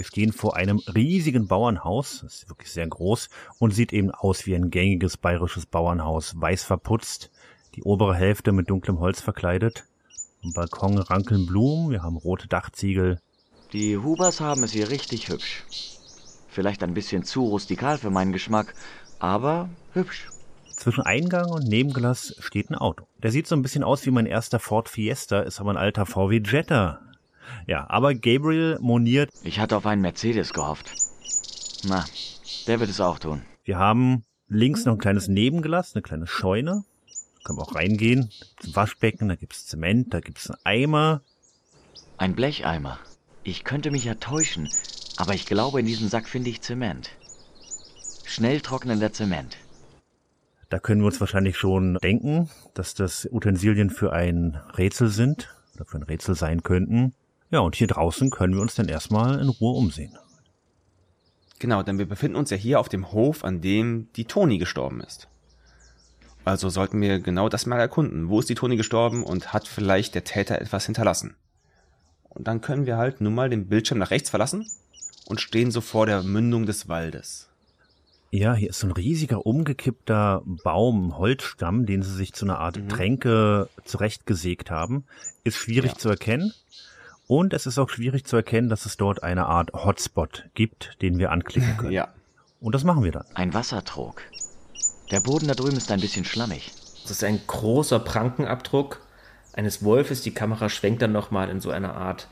Wir 0.00 0.06
stehen 0.06 0.32
vor 0.32 0.56
einem 0.56 0.78
riesigen 0.94 1.46
Bauernhaus, 1.46 2.20
das 2.22 2.36
ist 2.36 2.48
wirklich 2.48 2.72
sehr 2.72 2.86
groß 2.86 3.28
und 3.58 3.72
sieht 3.72 3.92
eben 3.92 4.10
aus 4.10 4.46
wie 4.46 4.54
ein 4.54 4.70
gängiges 4.70 5.18
bayerisches 5.18 5.66
Bauernhaus, 5.66 6.40
weiß 6.40 6.64
verputzt, 6.64 7.30
die 7.74 7.82
obere 7.82 8.14
Hälfte 8.14 8.52
mit 8.52 8.70
dunklem 8.70 8.98
Holz 8.98 9.20
verkleidet. 9.20 9.84
Am 10.42 10.54
Balkon 10.54 10.96
rankeln 10.96 11.44
Blumen, 11.44 11.90
wir 11.90 12.02
haben 12.02 12.16
rote 12.16 12.48
Dachziegel. 12.48 13.20
Die 13.74 13.98
Hubers 13.98 14.40
haben 14.40 14.64
es 14.64 14.72
hier 14.72 14.88
richtig 14.88 15.28
hübsch. 15.28 15.64
Vielleicht 16.48 16.82
ein 16.82 16.94
bisschen 16.94 17.22
zu 17.22 17.44
rustikal 17.44 17.98
für 17.98 18.08
meinen 18.08 18.32
Geschmack, 18.32 18.72
aber 19.18 19.68
hübsch. 19.92 20.30
Zwischen 20.78 21.02
Eingang 21.02 21.50
und 21.50 21.68
Nebenglas 21.68 22.36
steht 22.38 22.70
ein 22.70 22.74
Auto. 22.74 23.04
Der 23.22 23.32
sieht 23.32 23.46
so 23.46 23.54
ein 23.54 23.60
bisschen 23.60 23.84
aus 23.84 24.06
wie 24.06 24.12
mein 24.12 24.24
erster 24.24 24.60
Ford 24.60 24.88
Fiesta, 24.88 25.40
ist 25.40 25.60
aber 25.60 25.72
ein 25.72 25.76
alter 25.76 26.06
VW 26.06 26.40
Jetta. 26.42 27.00
Ja, 27.66 27.88
aber 27.88 28.14
Gabriel 28.14 28.78
moniert. 28.80 29.30
Ich 29.42 29.58
hatte 29.60 29.76
auf 29.76 29.86
einen 29.86 30.02
Mercedes 30.02 30.52
gehofft. 30.52 30.92
Na, 31.84 32.04
der 32.66 32.80
wird 32.80 32.90
es 32.90 33.00
auch 33.00 33.18
tun. 33.18 33.42
Wir 33.64 33.78
haben 33.78 34.24
links 34.48 34.84
noch 34.84 34.94
ein 34.94 34.98
kleines 34.98 35.28
Nebenglas, 35.28 35.94
eine 35.94 36.02
kleine 36.02 36.26
Scheune. 36.26 36.84
Da 37.06 37.44
können 37.44 37.58
wir 37.58 37.62
auch 37.62 37.74
reingehen. 37.74 38.30
Ein 38.64 38.76
Waschbecken, 38.76 39.28
da 39.28 39.36
gibt's 39.36 39.66
Zement, 39.66 40.12
da 40.12 40.20
gibt's 40.20 40.50
einen 40.50 40.60
Eimer. 40.64 41.22
Ein 42.18 42.34
Blecheimer. 42.34 42.98
Ich 43.42 43.64
könnte 43.64 43.90
mich 43.90 44.04
ja 44.04 44.14
täuschen, 44.14 44.68
aber 45.16 45.34
ich 45.34 45.46
glaube, 45.46 45.80
in 45.80 45.86
diesem 45.86 46.08
Sack 46.08 46.28
finde 46.28 46.50
ich 46.50 46.60
Zement. 46.60 47.10
Schnell 48.24 48.60
trocknender 48.60 49.12
Zement. 49.12 49.56
Da 50.68 50.78
können 50.78 51.00
wir 51.00 51.06
uns 51.06 51.20
wahrscheinlich 51.20 51.56
schon 51.56 51.94
denken, 51.94 52.48
dass 52.74 52.94
das 52.94 53.28
Utensilien 53.32 53.90
für 53.90 54.12
ein 54.12 54.60
Rätsel 54.76 55.08
sind 55.08 55.52
oder 55.74 55.84
für 55.84 55.96
ein 55.96 56.04
Rätsel 56.04 56.36
sein 56.36 56.62
könnten. 56.62 57.12
Ja, 57.50 57.60
und 57.60 57.74
hier 57.74 57.88
draußen 57.88 58.30
können 58.30 58.54
wir 58.54 58.62
uns 58.62 58.74
dann 58.74 58.88
erstmal 58.88 59.40
in 59.40 59.48
Ruhe 59.48 59.76
umsehen. 59.76 60.16
Genau, 61.58 61.82
denn 61.82 61.98
wir 61.98 62.06
befinden 62.06 62.36
uns 62.36 62.50
ja 62.50 62.56
hier 62.56 62.80
auf 62.80 62.88
dem 62.88 63.12
Hof, 63.12 63.44
an 63.44 63.60
dem 63.60 64.08
die 64.16 64.24
Toni 64.24 64.58
gestorben 64.58 65.00
ist. 65.00 65.28
Also 66.44 66.70
sollten 66.70 67.00
wir 67.00 67.20
genau 67.20 67.48
das 67.48 67.66
mal 67.66 67.78
erkunden. 67.78 68.28
Wo 68.28 68.40
ist 68.40 68.48
die 68.48 68.54
Toni 68.54 68.76
gestorben 68.76 69.24
und 69.24 69.52
hat 69.52 69.68
vielleicht 69.68 70.14
der 70.14 70.24
Täter 70.24 70.60
etwas 70.60 70.86
hinterlassen? 70.86 71.34
Und 72.30 72.48
dann 72.48 72.60
können 72.60 72.86
wir 72.86 72.96
halt 72.96 73.20
nun 73.20 73.34
mal 73.34 73.50
den 73.50 73.68
Bildschirm 73.68 73.98
nach 73.98 74.10
rechts 74.10 74.30
verlassen 74.30 74.66
und 75.26 75.40
stehen 75.40 75.70
so 75.70 75.80
vor 75.80 76.06
der 76.06 76.22
Mündung 76.22 76.64
des 76.64 76.88
Waldes. 76.88 77.48
Ja, 78.30 78.54
hier 78.54 78.70
ist 78.70 78.78
so 78.78 78.86
ein 78.86 78.92
riesiger 78.92 79.44
umgekippter 79.44 80.42
Baum, 80.44 81.18
Holzstamm, 81.18 81.84
den 81.84 82.02
sie 82.02 82.14
sich 82.14 82.32
zu 82.32 82.44
einer 82.46 82.60
Art 82.60 82.78
mhm. 82.78 82.88
Tränke 82.88 83.68
zurechtgesägt 83.84 84.70
haben. 84.70 85.04
Ist 85.42 85.56
schwierig 85.56 85.92
ja. 85.92 85.98
zu 85.98 86.08
erkennen. 86.08 86.54
Und 87.30 87.54
es 87.54 87.64
ist 87.64 87.78
auch 87.78 87.88
schwierig 87.88 88.24
zu 88.24 88.34
erkennen, 88.34 88.68
dass 88.68 88.86
es 88.86 88.96
dort 88.96 89.22
eine 89.22 89.46
Art 89.46 89.72
Hotspot 89.72 90.46
gibt, 90.54 91.00
den 91.00 91.20
wir 91.20 91.30
anklicken 91.30 91.76
können. 91.76 91.92
Ja. 91.92 92.08
Und 92.58 92.74
das 92.74 92.82
machen 92.82 93.04
wir 93.04 93.12
dann. 93.12 93.24
Ein 93.34 93.54
Wassertrog. 93.54 94.20
Der 95.12 95.20
Boden 95.20 95.46
da 95.46 95.54
drüben 95.54 95.76
ist 95.76 95.92
ein 95.92 96.00
bisschen 96.00 96.24
schlammig. 96.24 96.72
Das 97.04 97.12
ist 97.12 97.22
ein 97.22 97.40
großer 97.46 98.00
Prankenabdruck 98.00 99.00
eines 99.52 99.84
Wolfes. 99.84 100.22
Die 100.22 100.34
Kamera 100.34 100.68
schwenkt 100.68 101.02
dann 101.02 101.12
nochmal 101.12 101.50
in 101.50 101.60
so 101.60 101.70
einer 101.70 101.94
Art 101.94 102.26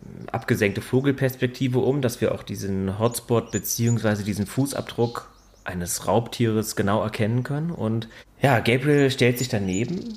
hm, 0.00 0.30
abgesenkte 0.30 0.80
Vogelperspektive 0.80 1.80
um, 1.80 2.00
dass 2.00 2.22
wir 2.22 2.32
auch 2.32 2.42
diesen 2.42 2.98
Hotspot 2.98 3.50
beziehungsweise 3.50 4.24
diesen 4.24 4.46
Fußabdruck 4.46 5.28
eines 5.64 6.06
Raubtieres 6.06 6.74
genau 6.74 7.02
erkennen 7.02 7.42
können. 7.42 7.70
Und 7.70 8.08
ja, 8.40 8.60
Gabriel 8.60 9.10
stellt 9.10 9.36
sich 9.36 9.50
daneben, 9.50 10.16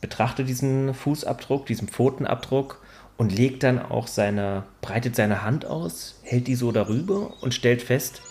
betrachtet 0.00 0.48
diesen 0.48 0.94
Fußabdruck, 0.94 1.66
diesen 1.66 1.86
Pfotenabdruck 1.86 2.80
und 3.20 3.36
legt 3.36 3.64
dann 3.64 3.78
auch 3.78 4.06
seine, 4.06 4.64
breitet 4.80 5.14
seine 5.14 5.42
Hand 5.42 5.66
aus, 5.66 6.18
hält 6.22 6.46
die 6.46 6.54
so 6.54 6.72
darüber 6.72 7.34
und 7.42 7.52
stellt 7.52 7.82
fest, 7.82 8.22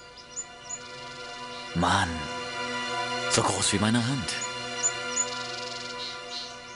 Mann, 1.76 2.10
so 3.30 3.44
groß 3.44 3.74
wie 3.74 3.78
meine 3.78 4.00
Hand. 4.00 4.34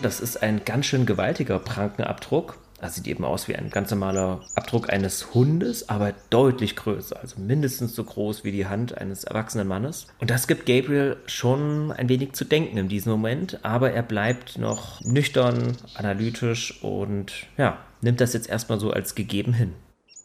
Das 0.04 0.20
ist 0.20 0.44
ein 0.44 0.64
ganz 0.64 0.86
schön 0.86 1.08
gewaltiger 1.08 1.58
Prankenabdruck. 1.58 2.60
Das 2.80 2.94
sieht 2.94 3.08
eben 3.08 3.26
aus 3.26 3.48
wie 3.48 3.56
ein 3.56 3.72
ganz 3.72 3.90
normaler 3.90 4.42
Abdruck 4.54 4.94
eines 4.94 5.34
Hundes, 5.34 5.90
aber 5.90 6.14
deutlich 6.30 6.76
größer, 6.76 7.20
also 7.20 7.42
mindestens 7.42 7.96
so 7.96 8.04
groß 8.04 8.44
wie 8.44 8.52
die 8.52 8.68
Hand 8.68 8.96
eines 8.96 9.24
erwachsenen 9.24 9.68
Mannes. 9.68 10.06
Und 10.20 10.30
das 10.30 10.46
gibt 10.46 10.68
Gabriel 10.68 11.18
schon 11.26 11.92
ein 11.92 12.10
wenig 12.10 12.34
zu 12.34 12.46
denken 12.46 12.78
in 12.78 12.90
diesem 12.90 13.12
Moment, 13.12 13.66
aber 13.66 13.92
er 13.92 14.04
bleibt 14.04 14.60
noch 14.60 15.02
nüchtern, 15.02 15.78
analytisch 15.96 16.84
und 16.84 17.48
ja, 17.58 17.80
nimmt 18.04 18.22
das 18.22 18.34
jetzt 18.34 18.50
erstmal 18.50 18.80
so 18.80 18.92
als 18.92 19.16
gegeben 19.16 19.54
hin. 19.54 19.74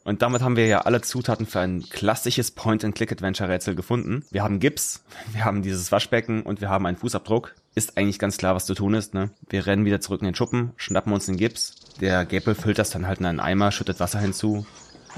Und 0.04 0.22
damit 0.22 0.40
haben 0.40 0.56
wir 0.56 0.66
ja 0.66 0.80
alle 0.80 1.02
Zutaten 1.02 1.44
für 1.44 1.60
ein 1.60 1.82
klassisches 1.82 2.50
Point-and-Click-Adventure-Rätsel 2.52 3.74
gefunden. 3.74 4.24
Wir 4.30 4.42
haben 4.42 4.58
Gips, 4.58 5.02
wir 5.32 5.44
haben 5.44 5.62
dieses 5.62 5.92
Waschbecken 5.92 6.42
und 6.42 6.60
wir 6.60 6.70
haben 6.70 6.86
einen 6.86 6.96
Fußabdruck. 6.96 7.54
Ist 7.74 7.98
eigentlich 7.98 8.18
ganz 8.18 8.38
klar, 8.38 8.54
was 8.54 8.66
zu 8.66 8.74
tun 8.74 8.94
ist. 8.94 9.12
Ne? 9.12 9.30
Wir 9.50 9.66
rennen 9.66 9.84
wieder 9.84 10.00
zurück 10.00 10.22
in 10.22 10.26
den 10.26 10.34
Schuppen, 10.34 10.72
schnappen 10.76 11.12
uns 11.12 11.26
den 11.26 11.36
Gips. 11.36 11.74
Der 12.00 12.24
Gabriel 12.24 12.54
füllt 12.54 12.78
das 12.78 12.90
dann 12.90 13.06
halt 13.06 13.20
in 13.20 13.26
einen 13.26 13.40
Eimer, 13.40 13.70
schüttet 13.70 14.00
Wasser 14.00 14.18
hinzu. 14.18 14.66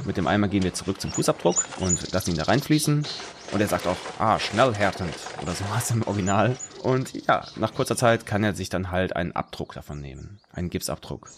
Mit 0.06 0.16
dem 0.16 0.26
Eimer 0.26 0.48
gehen 0.48 0.62
wir 0.62 0.74
zurück 0.74 1.00
zum 1.00 1.10
Fußabdruck 1.10 1.64
und 1.78 2.12
lassen 2.12 2.30
ihn 2.30 2.36
da 2.36 2.44
reinfließen. 2.44 3.06
Und 3.52 3.60
er 3.60 3.68
sagt 3.68 3.86
auch, 3.86 3.96
ah, 4.18 4.38
schnell 4.38 4.74
härtend 4.74 5.14
oder 5.42 5.52
so 5.52 5.64
was 5.72 5.90
im 5.90 6.02
Original. 6.02 6.56
Und 6.82 7.12
ja, 7.26 7.44
nach 7.56 7.74
kurzer 7.74 7.96
Zeit 7.96 8.26
kann 8.26 8.42
er 8.42 8.54
sich 8.54 8.68
dann 8.70 8.90
halt 8.90 9.14
einen 9.14 9.32
Abdruck 9.32 9.74
davon 9.74 10.00
nehmen. 10.00 10.40
Einen 10.52 10.70
Gipsabdruck. 10.70 11.28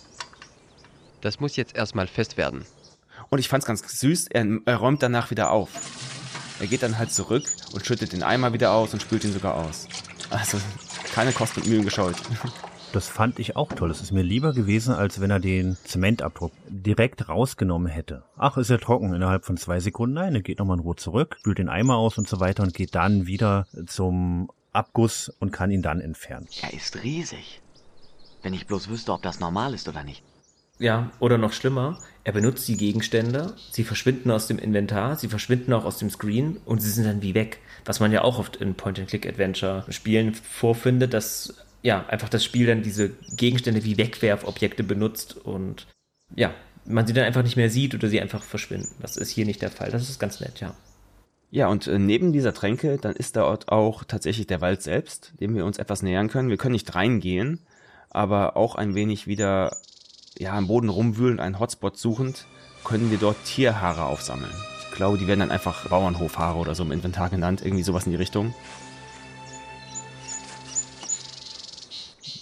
Das 1.23 1.41
muss 1.41 1.57
jetzt 1.57 1.75
erstmal 1.75 2.09
fest 2.09 2.37
werden. 2.37 2.64
Und 3.31 3.39
ich 3.39 3.49
fand's 3.49 3.64
ganz 3.64 3.83
süß, 4.01 4.27
er, 4.29 4.45
er 4.66 4.77
räumt 4.77 5.03
danach 5.03 5.31
wieder 5.31 5.51
auf. 5.51 5.70
Er 6.61 6.66
geht 6.66 6.83
dann 6.83 6.99
halt 6.99 7.12
zurück 7.12 7.45
und 7.73 7.87
schüttet 7.87 8.12
den 8.12 8.23
Eimer 8.23 8.53
wieder 8.53 8.73
aus 8.73 8.93
und 8.93 9.01
spült 9.01 9.25
ihn 9.25 9.33
sogar 9.33 9.55
aus. 9.55 9.89
Also 10.31 10.59
keine 11.14 11.33
Kosten 11.33 11.61
und 11.61 11.68
Mühen 11.68 11.85
gescheut. 11.85 12.16
Das 12.93 13.09
fand 13.09 13.39
ich 13.39 13.57
auch 13.57 13.73
toll. 13.73 13.91
Es 13.91 14.03
ist 14.03 14.12
mir 14.12 14.23
lieber 14.23 14.53
gewesen, 14.53 14.95
als 14.95 15.20
wenn 15.20 15.31
er 15.31 15.41
den 15.41 15.79
Zementabdruck 15.85 16.53
direkt 16.68 17.29
rausgenommen 17.29 17.89
hätte. 17.89 18.25
Ach, 18.37 18.59
ist 18.59 18.68
er 18.68 18.81
trocken 18.81 19.14
innerhalb 19.14 19.47
von 19.47 19.57
zwei 19.57 19.81
Sekunden? 19.81 20.14
Nein, 20.14 20.35
er 20.35 20.43
geht 20.43 20.59
nochmal 20.59 20.77
in 20.77 20.83
Ruhe 20.83 20.97
zurück, 20.97 21.37
spült 21.39 21.59
den 21.59 21.68
Eimer 21.68 21.97
aus 21.97 22.18
und 22.18 22.29
so 22.29 22.41
weiter 22.41 22.64
und 22.64 22.75
geht 22.75 22.95
dann 22.95 23.27
wieder 23.27 23.66
zum 23.87 24.51
Abguss 24.73 25.33
und 25.39 25.53
kann 25.53 25.70
ihn 25.70 25.83
dann 25.83 26.01
entfernen. 26.01 26.49
Er 26.61 26.75
ist 26.75 27.03
riesig. 27.03 27.62
Wenn 28.43 28.55
ich 28.55 28.66
bloß 28.66 28.89
wüsste, 28.89 29.12
ob 29.12 29.23
das 29.23 29.41
normal 29.41 29.73
ist 29.73 29.89
oder 29.89 30.03
nicht. 30.05 30.23
Ja, 30.83 31.12
oder 31.20 31.39
noch 31.39 31.53
schlimmer, 31.53 32.01
er 32.24 32.33
benutzt 32.33 32.66
die 32.66 32.76
Gegenstände, 32.76 33.55
sie 33.70 33.85
verschwinden 33.85 34.33
aus 34.33 34.49
dem 34.49 34.59
Inventar, 34.59 35.14
sie 35.14 35.28
verschwinden 35.28 35.72
auch 35.72 35.85
aus 35.85 35.99
dem 35.99 36.11
Screen 36.11 36.57
und 36.64 36.83
sie 36.83 36.91
sind 36.91 37.05
dann 37.05 37.22
wie 37.22 37.37
weg. 37.37 37.61
Was 37.85 38.01
man 38.01 38.11
ja 38.11 38.22
auch 38.22 38.41
oft 38.41 38.57
in 38.57 38.74
Point-and-Click-Adventure-Spielen 38.74 40.35
vorfindet, 40.35 41.14
dass 41.14 41.55
ja 41.83 42.05
einfach 42.09 42.28
das 42.28 42.45
Spiel 42.45 42.66
dann 42.66 42.83
diese 42.83 43.11
Gegenstände 43.37 43.85
wie 43.85 43.97
Wegwerfobjekte 43.97 44.83
benutzt 44.83 45.37
und 45.37 45.87
ja, 46.35 46.53
man 46.85 47.07
sie 47.07 47.12
dann 47.12 47.26
einfach 47.26 47.45
nicht 47.45 47.57
mehr 47.57 47.70
sieht 47.70 47.95
oder 47.95 48.09
sie 48.09 48.20
einfach 48.20 48.43
verschwinden. 48.43 48.97
Das 49.01 49.16
ist 49.16 49.30
hier 49.30 49.47
nicht 49.47 49.62
der 49.62 49.70
Fall. 49.70 49.93
Das 49.93 50.11
ist 50.11 50.18
ganz 50.18 50.41
nett, 50.41 50.59
ja. 50.59 50.74
Ja, 51.53 51.68
und 51.68 51.87
äh, 51.87 52.01
neben 52.01 52.33
dieser 52.33 52.55
Tränke, 52.55 52.99
dann 52.99 53.14
ist 53.14 53.37
dort 53.37 53.68
auch 53.68 54.03
tatsächlich 54.03 54.49
der 54.49 54.61
Wald 54.61 54.83
selbst, 54.83 55.33
dem 55.39 55.55
wir 55.55 55.64
uns 55.64 55.78
etwas 55.78 56.03
nähern 56.03 56.26
können. 56.26 56.49
Wir 56.51 56.57
können 56.57 56.72
nicht 56.72 56.93
reingehen, 56.93 57.61
aber 58.11 58.57
auch 58.57 58.74
ein 58.74 58.97
wenig 58.97 59.28
wieder 59.28 59.70
ja, 60.39 60.53
am 60.55 60.66
Boden 60.66 60.89
rumwühlend, 60.89 61.41
einen 61.41 61.59
Hotspot 61.59 61.97
suchend, 61.97 62.47
können 62.85 63.11
wir 63.11 63.18
dort 63.18 63.37
Tierhaare 63.45 64.05
aufsammeln. 64.05 64.53
Ich 64.91 64.97
glaube, 64.97 65.18
die 65.18 65.26
werden 65.26 65.41
dann 65.41 65.51
einfach 65.51 65.89
Bauernhofhaare 65.89 66.59
oder 66.59 66.74
so 66.74 66.83
im 66.83 66.93
Inventar 66.93 67.30
genannt, 67.30 67.62
irgendwie 67.64 67.83
sowas 67.83 68.07
in 68.07 68.12
die 68.12 68.16
Richtung. 68.18 68.55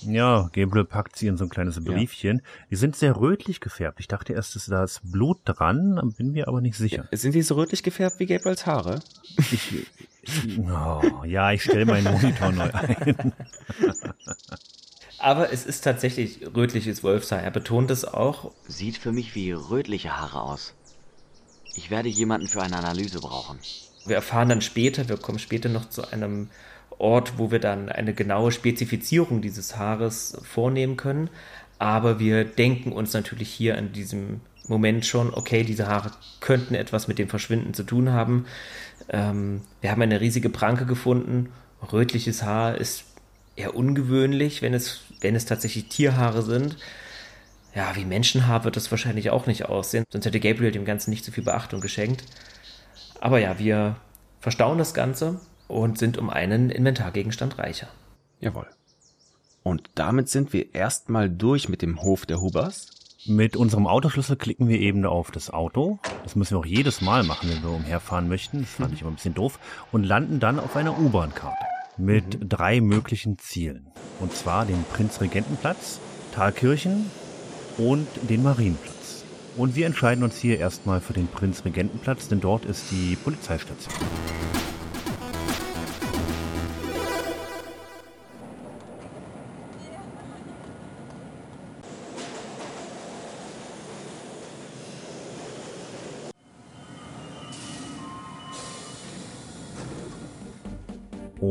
Ja, 0.03 0.49
Gabriel 0.53 0.84
packt 0.84 1.16
sie 1.16 1.26
in 1.26 1.36
so 1.36 1.45
ein 1.45 1.51
kleines 1.51 1.82
Briefchen. 1.84 2.38
Ja. 2.38 2.43
Die 2.70 2.76
sind 2.76 2.97
sehr 2.97 3.16
rötlich 3.16 3.61
gefärbt. 3.61 4.01
Ich 4.01 4.09
dachte 4.09 4.32
erst, 4.32 4.57
ist 4.57 4.70
da 4.70 4.82
ist 4.82 5.01
Blut 5.05 5.41
dran, 5.45 6.14
bin 6.16 6.32
mir 6.32 6.49
aber 6.49 6.61
nicht 6.61 6.76
sicher. 6.76 7.07
Ja, 7.11 7.18
sind 7.18 7.34
die 7.34 7.43
so 7.43 7.55
rötlich 7.57 7.82
gefärbt 7.82 8.18
wie 8.18 8.26
Gabriels 8.26 8.66
Haare? 8.66 9.01
Ich, 9.36 9.86
ich, 10.22 10.59
oh, 10.59 11.24
ja, 11.24 11.53
ich 11.53 11.62
stelle 11.62 11.84
meinen 11.84 12.12
Monitor 12.12 12.51
neu 12.53 12.70
ein. 12.72 13.32
Aber 15.20 15.52
es 15.52 15.66
ist 15.66 15.82
tatsächlich 15.82 16.40
rötliches 16.56 17.04
Wolfshaar. 17.04 17.42
Er 17.42 17.50
betont 17.50 17.90
es 17.90 18.06
auch. 18.06 18.52
Sieht 18.66 18.96
für 18.96 19.12
mich 19.12 19.34
wie 19.34 19.52
rötliche 19.52 20.18
Haare 20.18 20.40
aus. 20.40 20.72
Ich 21.74 21.90
werde 21.90 22.08
jemanden 22.08 22.46
für 22.46 22.62
eine 22.62 22.78
Analyse 22.78 23.20
brauchen. 23.20 23.58
Wir 24.06 24.16
erfahren 24.16 24.48
dann 24.48 24.62
später, 24.62 25.10
wir 25.10 25.18
kommen 25.18 25.38
später 25.38 25.68
noch 25.68 25.90
zu 25.90 26.10
einem 26.10 26.48
Ort, 26.98 27.38
wo 27.38 27.50
wir 27.50 27.58
dann 27.58 27.90
eine 27.90 28.14
genaue 28.14 28.50
Spezifizierung 28.50 29.42
dieses 29.42 29.76
Haares 29.76 30.38
vornehmen 30.42 30.96
können. 30.96 31.28
Aber 31.78 32.18
wir 32.18 32.44
denken 32.44 32.92
uns 32.92 33.12
natürlich 33.12 33.50
hier 33.50 33.76
in 33.76 33.92
diesem 33.92 34.40
Moment 34.68 35.04
schon, 35.04 35.34
okay, 35.34 35.64
diese 35.64 35.86
Haare 35.86 36.12
könnten 36.40 36.74
etwas 36.74 37.08
mit 37.08 37.18
dem 37.18 37.28
Verschwinden 37.28 37.74
zu 37.74 37.82
tun 37.82 38.10
haben. 38.10 38.46
Ähm, 39.10 39.60
wir 39.82 39.90
haben 39.90 40.00
eine 40.00 40.20
riesige 40.20 40.48
Pranke 40.48 40.86
gefunden. 40.86 41.50
Rötliches 41.92 42.42
Haar 42.42 42.76
ist 42.76 43.04
eher 43.56 43.74
ungewöhnlich, 43.74 44.62
wenn 44.62 44.74
es, 44.74 45.00
wenn 45.20 45.34
es 45.34 45.44
tatsächlich 45.46 45.88
Tierhaare 45.88 46.42
sind. 46.42 46.76
Ja, 47.74 47.94
wie 47.94 48.04
Menschenhaar 48.04 48.64
wird 48.64 48.76
das 48.76 48.90
wahrscheinlich 48.90 49.30
auch 49.30 49.46
nicht 49.46 49.66
aussehen, 49.66 50.04
sonst 50.10 50.24
hätte 50.24 50.40
Gabriel 50.40 50.72
dem 50.72 50.84
Ganzen 50.84 51.10
nicht 51.10 51.24
so 51.24 51.32
viel 51.32 51.44
Beachtung 51.44 51.80
geschenkt. 51.80 52.24
Aber 53.20 53.38
ja, 53.38 53.58
wir 53.58 53.96
verstauen 54.40 54.78
das 54.78 54.94
Ganze 54.94 55.40
und 55.68 55.98
sind 55.98 56.18
um 56.18 56.30
einen 56.30 56.70
Inventargegenstand 56.70 57.58
reicher. 57.58 57.88
Jawohl. 58.40 58.66
Und 59.62 59.90
damit 59.94 60.28
sind 60.28 60.52
wir 60.52 60.74
erstmal 60.74 61.28
durch 61.28 61.68
mit 61.68 61.82
dem 61.82 62.02
Hof 62.02 62.26
der 62.26 62.40
Hubers. 62.40 62.88
Mit 63.26 63.54
unserem 63.54 63.86
Autoschlüssel 63.86 64.36
klicken 64.36 64.68
wir 64.68 64.80
eben 64.80 65.04
auf 65.04 65.30
das 65.30 65.50
Auto. 65.50 65.98
Das 66.24 66.36
müssen 66.36 66.54
wir 66.54 66.60
auch 66.60 66.66
jedes 66.66 67.02
Mal 67.02 67.22
machen, 67.22 67.50
wenn 67.50 67.62
wir 67.62 67.70
umherfahren 67.70 68.28
möchten. 68.28 68.62
Das 68.62 68.70
fand 68.70 68.94
ich 68.94 69.02
immer 69.02 69.10
ein 69.10 69.16
bisschen 69.16 69.34
doof. 69.34 69.58
Und 69.92 70.04
landen 70.04 70.40
dann 70.40 70.58
auf 70.58 70.74
einer 70.74 70.98
U-Bahn-Karte. 70.98 71.66
Mit 72.01 72.40
mhm. 72.40 72.48
drei 72.48 72.80
möglichen 72.80 73.38
Zielen. 73.38 73.86
Und 74.18 74.34
zwar 74.34 74.66
den 74.66 74.84
Prinzregentenplatz, 74.92 76.01
Thalkirchen 76.34 77.11
und 77.78 78.07
den 78.28 78.42
Marienplatz. 78.42 79.24
Und 79.57 79.74
wir 79.74 79.86
entscheiden 79.86 80.24
uns 80.24 80.36
hier 80.36 80.59
erstmal 80.59 81.01
für 81.01 81.12
den 81.12 81.26
Prinzregentenplatz, 81.26 82.28
denn 82.28 82.40
dort 82.40 82.64
ist 82.64 82.90
die 82.90 83.16
Polizeistation. 83.16 83.94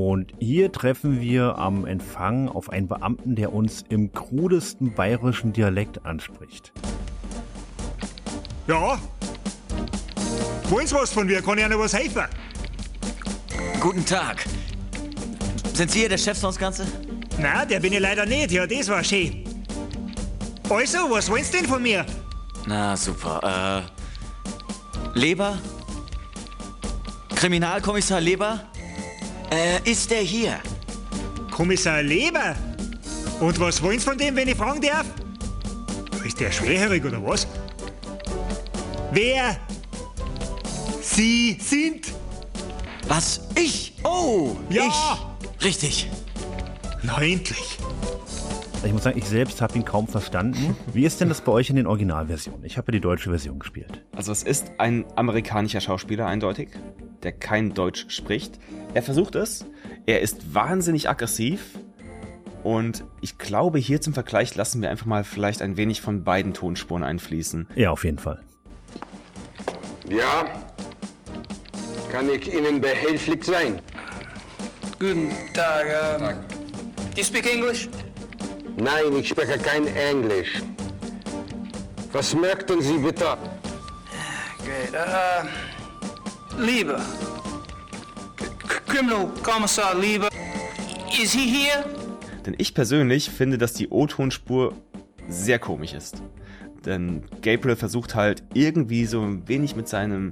Und 0.01 0.31
hier 0.39 0.71
treffen 0.71 1.19
wir 1.19 1.57
am 1.57 1.85
Empfang 1.85 2.47
auf 2.47 2.69
einen 2.69 2.87
Beamten, 2.87 3.35
der 3.35 3.51
uns 3.51 3.83
im 3.89 4.13
krudesten 4.13 4.93
bayerischen 4.93 5.51
Dialekt 5.51 6.05
anspricht. 6.05 6.71
Ja? 8.65 8.97
Wollen 10.69 10.87
Sie 10.87 10.95
was 10.95 11.11
von 11.11 11.27
mir? 11.27 11.41
Kann 11.41 11.57
ich 11.57 11.65
Ihnen 11.65 11.77
was 11.77 11.93
helfen? 11.93 12.23
Guten 13.81 14.05
Tag. 14.05 14.45
Sind 15.73 15.91
Sie 15.91 15.99
hier 15.99 16.09
der 16.09 16.17
Chef 16.17 16.39
von 16.39 16.47
das 16.51 16.57
Ganze? 16.57 16.87
Na, 17.37 17.65
der 17.65 17.81
bin 17.81 17.91
ich 17.91 17.99
leider 17.99 18.25
nicht. 18.25 18.51
Ja, 18.51 18.65
das 18.65 18.87
war 18.87 19.03
schön. 19.03 19.43
Also, 20.69 21.11
was 21.11 21.29
wollen 21.29 21.43
Sie 21.43 21.57
denn 21.57 21.65
von 21.65 21.83
mir? 21.83 22.05
Na, 22.65 22.95
super. 22.95 23.83
Äh. 25.13 25.19
Leber? 25.19 25.57
Kriminalkommissar 27.35 28.21
Leber? 28.21 28.61
Äh, 29.51 29.89
ist 29.89 30.11
der 30.11 30.21
hier? 30.21 30.59
Kommissar 31.51 32.03
Leber? 32.03 32.55
Und 33.39 33.59
was 33.59 33.81
wollen 33.81 33.99
Sie 33.99 34.05
von 34.05 34.17
dem, 34.17 34.35
wenn 34.35 34.47
ich 34.47 34.55
fragen 34.55 34.81
darf? 34.81 35.05
Ist 36.23 36.39
der 36.39 36.51
schwerhörig 36.51 37.03
oder 37.03 37.25
was? 37.25 37.47
Wer 39.11 39.57
Sie 41.01 41.57
sind? 41.59 42.13
Was? 43.07 43.41
Ich? 43.55 43.93
Oh! 44.03 44.57
Ja! 44.69 44.87
Ich. 45.57 45.65
Richtig. 45.65 46.09
Na 47.01 47.21
endlich. 47.21 47.77
Ich 48.81 48.93
muss 48.93 49.03
sagen, 49.03 49.17
ich 49.17 49.25
selbst 49.25 49.61
habe 49.61 49.75
ihn 49.75 49.83
kaum 49.83 50.07
verstanden. 50.07 50.75
Wie 50.93 51.05
ist 51.05 51.19
denn 51.19 51.27
das 51.27 51.41
bei 51.41 51.51
euch 51.51 51.69
in 51.69 51.75
den 51.75 51.85
Originalversionen? 51.85 52.63
Ich 52.63 52.77
habe 52.77 52.87
ja 52.87 52.93
die 52.93 53.01
deutsche 53.01 53.29
Version 53.29 53.59
gespielt. 53.59 54.05
Also 54.15 54.31
es 54.31 54.43
ist 54.43 54.71
ein 54.77 55.05
amerikanischer 55.17 55.81
Schauspieler 55.81 56.27
eindeutig, 56.27 56.69
der 57.21 57.33
kein 57.33 57.73
Deutsch 57.73 58.05
spricht. 58.09 58.57
Er 58.93 59.03
versucht 59.03 59.35
es. 59.35 59.65
Er 60.05 60.21
ist 60.21 60.53
wahnsinnig 60.53 61.09
aggressiv. 61.09 61.77
Und 62.63 63.03
ich 63.19 63.37
glaube, 63.37 63.79
hier 63.79 63.99
zum 63.99 64.13
Vergleich 64.13 64.55
lassen 64.55 64.81
wir 64.81 64.89
einfach 64.89 65.05
mal 65.05 65.25
vielleicht 65.25 65.61
ein 65.61 65.75
wenig 65.75 65.99
von 66.01 66.23
beiden 66.23 66.53
Tonspuren 66.53 67.03
einfließen. 67.03 67.67
Ja, 67.75 67.91
auf 67.91 68.05
jeden 68.05 68.19
Fall. 68.19 68.41
Ja, 70.09 70.45
kann 72.11 72.29
ich 72.29 72.53
Ihnen 72.53 72.79
behilflich 72.79 73.43
sein? 73.43 73.79
Guten 74.99 75.29
Tag. 75.53 75.85
Um, 75.85 76.25
Tag. 76.25 76.49
Do 77.13 77.17
you 77.17 77.23
speak 77.23 77.45
English? 77.45 77.89
Nein, 78.79 79.13
ich 79.19 79.27
spreche 79.27 79.57
kein 79.57 79.87
Englisch. 79.87 80.61
Was 82.13 82.33
möchten 82.33 82.81
Sie 82.81 82.97
bitte? 82.97 83.37
Great. 84.63 84.93
Uh, 84.93 86.61
Lieber. 86.61 87.01
Criminal 88.87 89.27
Kommissar 89.43 89.95
Lieber. 89.99 90.29
Is 91.21 91.33
he 91.33 91.45
here? 91.45 91.83
Denn 92.45 92.55
ich 92.57 92.73
persönlich 92.73 93.29
finde, 93.29 93.57
dass 93.57 93.73
die 93.73 93.89
O-Tonspur 93.89 94.73
sehr 95.27 95.59
komisch 95.59 95.93
ist. 95.93 96.23
Denn 96.85 97.23
Gabriel 97.41 97.75
versucht 97.75 98.15
halt 98.15 98.43
irgendwie 98.53 99.05
so 99.05 99.21
ein 99.21 99.45
wenig 99.49 99.75
mit 99.75 99.89
seinem 99.89 100.31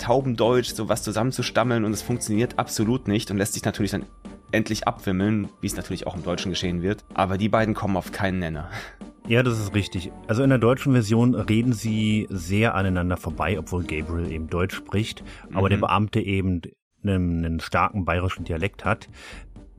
Taubendeutsch 0.00 0.74
so 0.74 0.88
was 0.88 1.04
zusammenzustammeln 1.04 1.84
und 1.84 1.92
es 1.92 2.02
funktioniert 2.02 2.58
absolut 2.58 3.06
nicht 3.06 3.30
und 3.30 3.36
lässt 3.36 3.54
sich 3.54 3.64
natürlich 3.64 3.92
dann 3.92 4.06
endlich 4.52 4.86
abwimmeln, 4.86 5.48
wie 5.60 5.66
es 5.66 5.76
natürlich 5.76 6.06
auch 6.06 6.16
im 6.16 6.22
Deutschen 6.22 6.50
geschehen 6.50 6.82
wird. 6.82 7.04
Aber 7.14 7.38
die 7.38 7.48
beiden 7.48 7.74
kommen 7.74 7.96
auf 7.96 8.12
keinen 8.12 8.38
Nenner. 8.38 8.70
Ja, 9.28 9.42
das 9.42 9.58
ist 9.58 9.74
richtig. 9.74 10.12
Also 10.28 10.44
in 10.44 10.50
der 10.50 10.58
deutschen 10.60 10.92
Version 10.92 11.34
reden 11.34 11.72
sie 11.72 12.28
sehr 12.30 12.76
aneinander 12.76 13.16
vorbei, 13.16 13.58
obwohl 13.58 13.82
Gabriel 13.82 14.30
eben 14.30 14.48
Deutsch 14.48 14.76
spricht, 14.76 15.24
aber 15.52 15.62
mhm. 15.62 15.70
der 15.70 15.76
Beamte 15.78 16.20
eben 16.20 16.62
einen, 17.02 17.44
einen 17.44 17.58
starken 17.58 18.04
bayerischen 18.04 18.44
Dialekt 18.44 18.84
hat. 18.84 19.08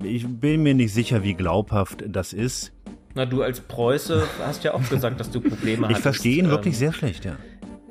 Ich 0.04 0.28
bin 0.28 0.64
mir 0.64 0.74
nicht 0.74 0.94
sicher, 0.94 1.24
wie 1.24 1.34
glaubhaft 1.34 2.04
das 2.08 2.34
ist. 2.34 2.74
Na, 3.16 3.26
du 3.26 3.42
als 3.42 3.62
Preuße 3.62 4.28
hast 4.46 4.64
ja 4.64 4.74
auch 4.74 4.90
gesagt, 4.90 5.20
dass 5.20 5.32
du 5.32 5.40
Probleme 5.40 5.88
hast. 5.88 5.92
Ich 5.96 6.02
verstehe 6.02 6.38
ihn 6.38 6.50
wirklich 6.50 6.74
ähm, 6.76 6.80
sehr 6.80 6.94
schlecht, 6.94 7.24
ja. 7.24 7.38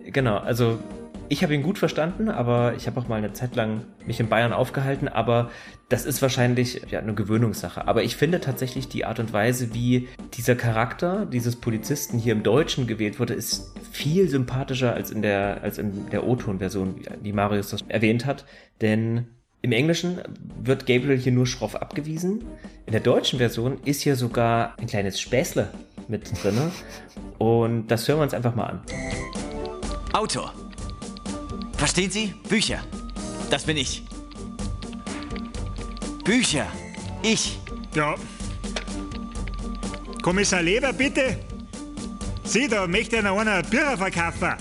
Genau, 0.04 0.36
also 0.36 0.78
ich 1.28 1.42
habe 1.42 1.54
ihn 1.54 1.62
gut 1.62 1.78
verstanden, 1.78 2.28
aber 2.28 2.74
ich 2.76 2.86
habe 2.86 3.00
auch 3.00 3.08
mal 3.08 3.16
eine 3.16 3.32
Zeit 3.32 3.56
lang 3.56 3.84
mich 4.06 4.20
in 4.20 4.28
Bayern 4.28 4.52
aufgehalten, 4.52 5.08
aber 5.08 5.50
das 5.88 6.04
ist 6.04 6.22
wahrscheinlich 6.22 6.82
ja, 6.90 7.00
eine 7.00 7.14
Gewöhnungssache. 7.14 7.86
Aber 7.86 8.02
ich 8.02 8.16
finde 8.16 8.40
tatsächlich 8.40 8.88
die 8.88 9.04
Art 9.04 9.18
und 9.18 9.32
Weise, 9.32 9.74
wie 9.74 10.08
dieser 10.34 10.56
Charakter 10.56 11.26
dieses 11.26 11.56
Polizisten 11.56 12.18
hier 12.18 12.32
im 12.32 12.42
Deutschen 12.42 12.86
gewählt 12.86 13.20
wurde, 13.20 13.34
ist 13.34 13.72
viel 13.92 14.28
sympathischer 14.28 14.94
als 14.94 15.10
in 15.10 15.22
der, 15.22 15.62
als 15.62 15.78
in 15.78 16.10
der 16.10 16.26
O-Ton-Version, 16.26 16.96
wie 17.22 17.32
Marius 17.32 17.70
das 17.70 17.82
erwähnt 17.88 18.26
hat. 18.26 18.44
Denn 18.80 19.28
im 19.62 19.72
Englischen 19.72 20.20
wird 20.62 20.86
Gabriel 20.86 21.18
hier 21.18 21.32
nur 21.32 21.46
schroff 21.46 21.76
abgewiesen. 21.76 22.44
In 22.86 22.92
der 22.92 23.00
deutschen 23.00 23.38
Version 23.38 23.78
ist 23.84 24.02
hier 24.02 24.16
sogar 24.16 24.74
ein 24.78 24.86
kleines 24.86 25.20
Späßle 25.20 25.70
mit 26.08 26.30
drin. 26.42 26.70
Und 27.38 27.88
das 27.88 28.06
hören 28.06 28.18
wir 28.18 28.24
uns 28.24 28.34
einfach 28.34 28.54
mal 28.54 28.66
an. 28.66 28.82
Autor. 30.12 30.52
Verstehen 31.76 32.10
Sie? 32.10 32.34
Bücher. 32.48 32.80
Das 33.50 33.64
bin 33.64 33.76
ich. 33.76 34.02
Bücher. 36.24 36.66
Ich. 37.22 37.58
Ja. 37.94 38.14
Kommissar 40.22 40.62
Leber, 40.62 40.92
bitte. 40.92 41.38
Sie, 42.44 42.68
da 42.68 42.86
möchte 42.86 43.22
noch 43.22 43.38
einer 43.38 43.62
Birre 43.62 43.96
verkaufen. 43.96 44.54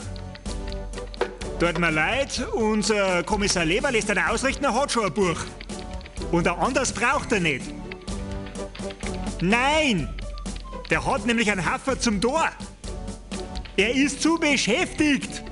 Tut 1.59 1.79
mir 1.79 1.91
leid, 1.91 2.45
unser 2.53 3.23
Kommissar 3.23 3.65
Leber 3.65 3.91
lässt 3.91 4.09
einen 4.11 4.25
ausrichten, 4.25 4.65
er 4.65 4.73
hat 4.73 4.91
schon 4.91 5.05
ein 5.05 5.13
Buch. 5.13 5.37
Und 6.31 6.47
ein 6.47 6.59
anderes 6.59 6.91
braucht 6.91 7.31
er 7.31 7.39
nicht. 7.39 7.65
Nein! 9.41 10.09
Der 10.89 11.05
hat 11.05 11.25
nämlich 11.25 11.51
einen 11.51 11.65
Haffer 11.65 11.99
zum 11.99 12.19
Tor. 12.19 12.49
Er 13.77 13.95
ist 13.95 14.21
zu 14.21 14.37
beschäftigt. 14.37 15.43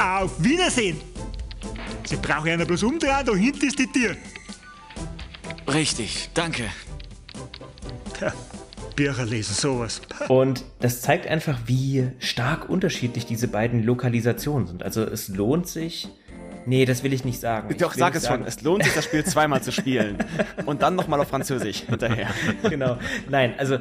Auf 0.00 0.42
Wiedersehen! 0.42 0.98
Sie 2.04 2.16
brauchen 2.16 2.46
ja 2.46 2.64
bloß 2.64 2.84
umdrehen, 2.84 3.22
da 3.26 3.34
hinten 3.34 3.66
ist 3.66 3.78
die 3.78 3.86
Tür. 3.86 4.16
Richtig, 5.68 6.30
danke. 6.32 6.64
Tja, 8.14 8.32
Bücher 8.96 9.26
lesen 9.26 9.54
sowas. 9.54 10.00
Und 10.28 10.64
das 10.80 11.02
zeigt 11.02 11.26
einfach, 11.26 11.58
wie 11.66 12.12
stark 12.18 12.70
unterschiedlich 12.70 13.26
diese 13.26 13.46
beiden 13.48 13.82
Lokalisationen 13.82 14.66
sind. 14.66 14.82
Also 14.82 15.02
es 15.02 15.28
lohnt 15.28 15.68
sich. 15.68 16.08
Nee, 16.64 16.86
das 16.86 17.02
will 17.02 17.12
ich 17.12 17.24
nicht 17.26 17.40
sagen. 17.40 17.74
Doch, 17.78 17.92
sag 17.92 18.14
es 18.14 18.22
sagen. 18.22 18.42
schon. 18.42 18.48
Es 18.48 18.62
lohnt 18.62 18.84
sich, 18.84 18.94
das 18.94 19.04
Spiel 19.04 19.24
zweimal 19.26 19.62
zu 19.62 19.70
spielen. 19.70 20.16
Und 20.64 20.80
dann 20.80 20.94
nochmal 20.94 21.20
auf 21.20 21.28
Französisch 21.28 21.80
hinterher. 21.80 22.28
Genau. 22.62 22.98
Nein, 23.28 23.54
also 23.58 23.78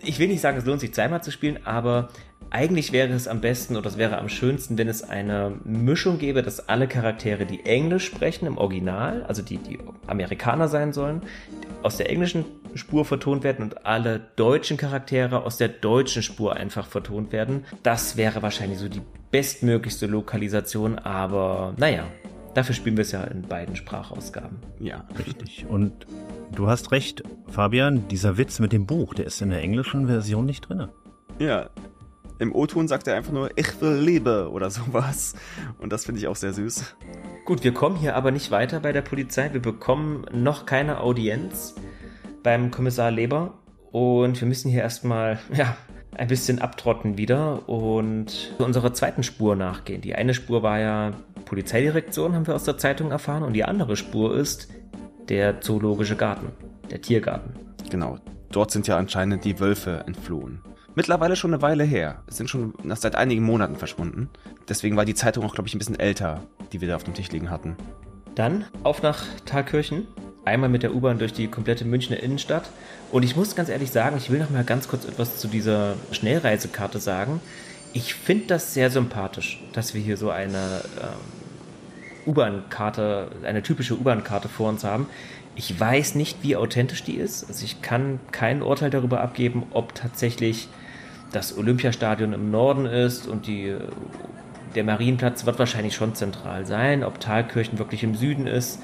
ich 0.00 0.18
will 0.20 0.28
nicht 0.28 0.40
sagen, 0.40 0.58
es 0.58 0.64
lohnt 0.64 0.80
sich 0.80 0.94
zweimal 0.94 1.22
zu 1.22 1.32
spielen, 1.32 1.58
aber 1.66 2.08
eigentlich 2.56 2.90
wäre 2.90 3.12
es 3.12 3.28
am 3.28 3.42
besten 3.42 3.76
oder 3.76 3.86
es 3.86 3.98
wäre 3.98 4.16
am 4.16 4.30
schönsten, 4.30 4.78
wenn 4.78 4.88
es 4.88 5.02
eine 5.02 5.52
Mischung 5.64 6.18
gäbe, 6.18 6.42
dass 6.42 6.70
alle 6.70 6.88
Charaktere, 6.88 7.44
die 7.44 7.66
Englisch 7.66 8.06
sprechen 8.06 8.46
im 8.46 8.56
Original, 8.56 9.24
also 9.24 9.42
die, 9.42 9.58
die 9.58 9.78
Amerikaner 10.06 10.66
sein 10.66 10.94
sollen, 10.94 11.20
aus 11.82 11.98
der 11.98 12.08
englischen 12.08 12.46
Spur 12.74 13.04
vertont 13.04 13.44
werden 13.44 13.62
und 13.62 13.84
alle 13.84 14.20
deutschen 14.36 14.78
Charaktere 14.78 15.44
aus 15.44 15.58
der 15.58 15.68
deutschen 15.68 16.22
Spur 16.22 16.56
einfach 16.56 16.86
vertont 16.86 17.30
werden. 17.30 17.66
Das 17.82 18.16
wäre 18.16 18.40
wahrscheinlich 18.40 18.78
so 18.78 18.88
die 18.88 19.02
bestmöglichste 19.30 20.06
Lokalisation, 20.06 20.98
aber 20.98 21.74
naja, 21.76 22.04
dafür 22.54 22.74
spielen 22.74 22.96
wir 22.96 23.02
es 23.02 23.12
ja 23.12 23.22
in 23.24 23.42
beiden 23.42 23.76
Sprachausgaben. 23.76 24.56
Ja, 24.80 25.04
richtig. 25.18 25.66
Und 25.68 26.06
du 26.54 26.68
hast 26.68 26.90
recht, 26.90 27.22
Fabian, 27.48 28.08
dieser 28.08 28.38
Witz 28.38 28.60
mit 28.60 28.72
dem 28.72 28.86
Buch, 28.86 29.12
der 29.12 29.26
ist 29.26 29.42
in 29.42 29.50
der 29.50 29.60
englischen 29.60 30.06
Version 30.06 30.46
nicht 30.46 30.66
drin. 30.66 30.88
Ja, 31.38 31.68
im 32.38 32.54
O-Ton 32.54 32.88
sagt 32.88 33.08
er 33.08 33.16
einfach 33.16 33.32
nur, 33.32 33.50
ich 33.56 33.80
will 33.80 33.98
Liebe 33.98 34.50
oder 34.50 34.70
sowas. 34.70 35.34
Und 35.78 35.92
das 35.92 36.04
finde 36.04 36.20
ich 36.20 36.28
auch 36.28 36.36
sehr 36.36 36.52
süß. 36.52 36.96
Gut, 37.44 37.64
wir 37.64 37.72
kommen 37.72 37.96
hier 37.96 38.16
aber 38.16 38.30
nicht 38.30 38.50
weiter 38.50 38.80
bei 38.80 38.92
der 38.92 39.02
Polizei. 39.02 39.52
Wir 39.52 39.62
bekommen 39.62 40.26
noch 40.32 40.66
keine 40.66 41.00
Audienz 41.00 41.74
beim 42.42 42.70
Kommissar 42.70 43.10
Leber. 43.10 43.54
Und 43.92 44.40
wir 44.40 44.48
müssen 44.48 44.70
hier 44.70 44.82
erstmal, 44.82 45.38
ja, 45.54 45.76
ein 46.16 46.28
bisschen 46.28 46.60
abtrotten 46.60 47.18
wieder 47.18 47.68
und 47.68 48.54
unserer 48.58 48.94
zweiten 48.94 49.22
Spur 49.22 49.54
nachgehen. 49.54 50.00
Die 50.00 50.14
eine 50.14 50.34
Spur 50.34 50.62
war 50.62 50.78
ja 50.78 51.12
Polizeidirektion, 51.44 52.34
haben 52.34 52.46
wir 52.46 52.54
aus 52.54 52.64
der 52.64 52.78
Zeitung 52.78 53.10
erfahren. 53.10 53.42
Und 53.42 53.52
die 53.52 53.64
andere 53.64 53.96
Spur 53.96 54.36
ist 54.36 54.68
der 55.28 55.60
Zoologische 55.60 56.16
Garten, 56.16 56.48
der 56.90 57.00
Tiergarten. 57.00 57.54
Genau. 57.90 58.18
Dort 58.50 58.70
sind 58.70 58.86
ja 58.86 58.96
anscheinend 58.96 59.44
die 59.44 59.60
Wölfe 59.60 60.04
entflohen. 60.06 60.60
Mittlerweile 60.96 61.36
schon 61.36 61.52
eine 61.52 61.60
Weile 61.60 61.84
her. 61.84 62.22
Es 62.26 62.38
sind 62.38 62.48
schon 62.48 62.72
seit 62.82 63.16
einigen 63.16 63.42
Monaten 63.42 63.76
verschwunden. 63.76 64.30
Deswegen 64.66 64.96
war 64.96 65.04
die 65.04 65.14
Zeitung 65.14 65.44
auch, 65.44 65.54
glaube 65.54 65.68
ich, 65.68 65.74
ein 65.74 65.78
bisschen 65.78 66.00
älter, 66.00 66.40
die 66.72 66.80
wir 66.80 66.88
da 66.88 66.96
auf 66.96 67.04
dem 67.04 67.12
Tisch 67.12 67.30
liegen 67.30 67.50
hatten. 67.50 67.76
Dann 68.34 68.64
auf 68.82 69.02
nach 69.02 69.26
Thalkirchen. 69.44 70.06
Einmal 70.46 70.70
mit 70.70 70.82
der 70.82 70.94
U-Bahn 70.94 71.18
durch 71.18 71.34
die 71.34 71.48
komplette 71.48 71.84
Münchner 71.84 72.22
Innenstadt. 72.22 72.70
Und 73.12 73.24
ich 73.24 73.36
muss 73.36 73.54
ganz 73.54 73.68
ehrlich 73.68 73.90
sagen, 73.90 74.16
ich 74.16 74.30
will 74.30 74.38
noch 74.38 74.48
mal 74.48 74.64
ganz 74.64 74.88
kurz 74.88 75.04
etwas 75.04 75.36
zu 75.36 75.48
dieser 75.48 75.96
Schnellreisekarte 76.12 76.98
sagen. 76.98 77.42
Ich 77.92 78.14
finde 78.14 78.46
das 78.46 78.72
sehr 78.72 78.88
sympathisch, 78.88 79.62
dass 79.74 79.92
wir 79.92 80.00
hier 80.00 80.16
so 80.16 80.30
eine 80.30 80.80
ähm, 80.98 82.30
U-Bahn-Karte, 82.30 83.32
eine 83.44 83.62
typische 83.62 83.98
U-Bahn-Karte 83.98 84.48
vor 84.48 84.70
uns 84.70 84.82
haben. 84.82 85.08
Ich 85.56 85.78
weiß 85.78 86.14
nicht, 86.14 86.38
wie 86.42 86.56
authentisch 86.56 87.04
die 87.04 87.16
ist. 87.16 87.48
Also 87.48 87.66
ich 87.66 87.82
kann 87.82 88.18
kein 88.32 88.62
Urteil 88.62 88.88
darüber 88.88 89.20
abgeben, 89.20 89.64
ob 89.72 89.94
tatsächlich 89.94 90.68
das 91.36 91.56
Olympiastadion 91.56 92.32
im 92.32 92.50
Norden 92.50 92.86
ist 92.86 93.28
und 93.28 93.46
die, 93.46 93.76
der 94.74 94.84
Marienplatz 94.84 95.44
wird 95.44 95.58
wahrscheinlich 95.58 95.94
schon 95.94 96.14
zentral 96.14 96.64
sein. 96.64 97.04
Ob 97.04 97.20
Thalkirchen 97.20 97.78
wirklich 97.78 98.02
im 98.02 98.14
Süden 98.14 98.46
ist, 98.46 98.78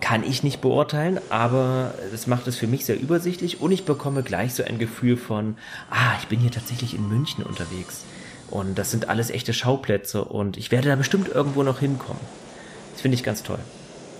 kann 0.00 0.22
ich 0.22 0.44
nicht 0.44 0.60
beurteilen, 0.60 1.20
aber 1.28 1.92
es 2.14 2.28
macht 2.28 2.46
es 2.46 2.56
für 2.56 2.68
mich 2.68 2.84
sehr 2.84 2.98
übersichtlich 2.98 3.60
und 3.60 3.72
ich 3.72 3.84
bekomme 3.84 4.22
gleich 4.22 4.54
so 4.54 4.62
ein 4.62 4.78
Gefühl 4.78 5.16
von, 5.16 5.56
ah, 5.90 6.12
ich 6.20 6.28
bin 6.28 6.38
hier 6.38 6.52
tatsächlich 6.52 6.94
in 6.94 7.08
München 7.08 7.44
unterwegs. 7.44 8.04
Und 8.48 8.78
das 8.78 8.90
sind 8.90 9.08
alles 9.08 9.30
echte 9.30 9.52
Schauplätze 9.52 10.24
und 10.24 10.56
ich 10.56 10.70
werde 10.70 10.88
da 10.88 10.96
bestimmt 10.96 11.28
irgendwo 11.28 11.62
noch 11.64 11.80
hinkommen. 11.80 12.22
Das 12.92 13.02
finde 13.02 13.16
ich 13.16 13.24
ganz 13.24 13.42
toll. 13.42 13.58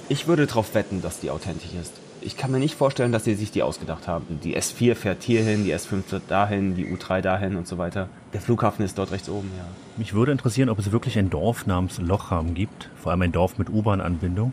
Ich 0.08 0.26
würde 0.26 0.46
darauf 0.46 0.74
wetten, 0.74 1.00
dass 1.00 1.20
die 1.20 1.30
authentisch 1.30 1.74
ist. 1.80 1.92
Ich 2.22 2.36
kann 2.36 2.50
mir 2.50 2.58
nicht 2.58 2.74
vorstellen, 2.74 3.12
dass 3.12 3.24
sie 3.24 3.34
sich 3.34 3.50
die 3.50 3.62
ausgedacht 3.62 4.06
haben. 4.06 4.40
Die 4.44 4.56
S4 4.56 4.94
fährt 4.94 5.22
hierhin, 5.22 5.64
die 5.64 5.74
S5 5.74 6.02
fährt 6.02 6.22
dahin, 6.28 6.74
die 6.74 6.86
U3 6.86 7.22
dahin 7.22 7.56
und 7.56 7.66
so 7.66 7.78
weiter. 7.78 8.08
Der 8.32 8.40
Flughafen 8.40 8.84
ist 8.84 8.98
dort 8.98 9.10
rechts 9.10 9.28
oben, 9.28 9.50
ja. 9.56 9.64
Mich 9.96 10.12
würde 10.12 10.32
interessieren, 10.32 10.68
ob 10.68 10.78
es 10.78 10.92
wirklich 10.92 11.18
ein 11.18 11.30
Dorf 11.30 11.66
namens 11.66 11.98
Lochham 11.98 12.54
gibt. 12.54 12.90
Vor 12.96 13.12
allem 13.12 13.22
ein 13.22 13.32
Dorf 13.32 13.58
mit 13.58 13.70
U-Bahn-Anbindung. 13.70 14.52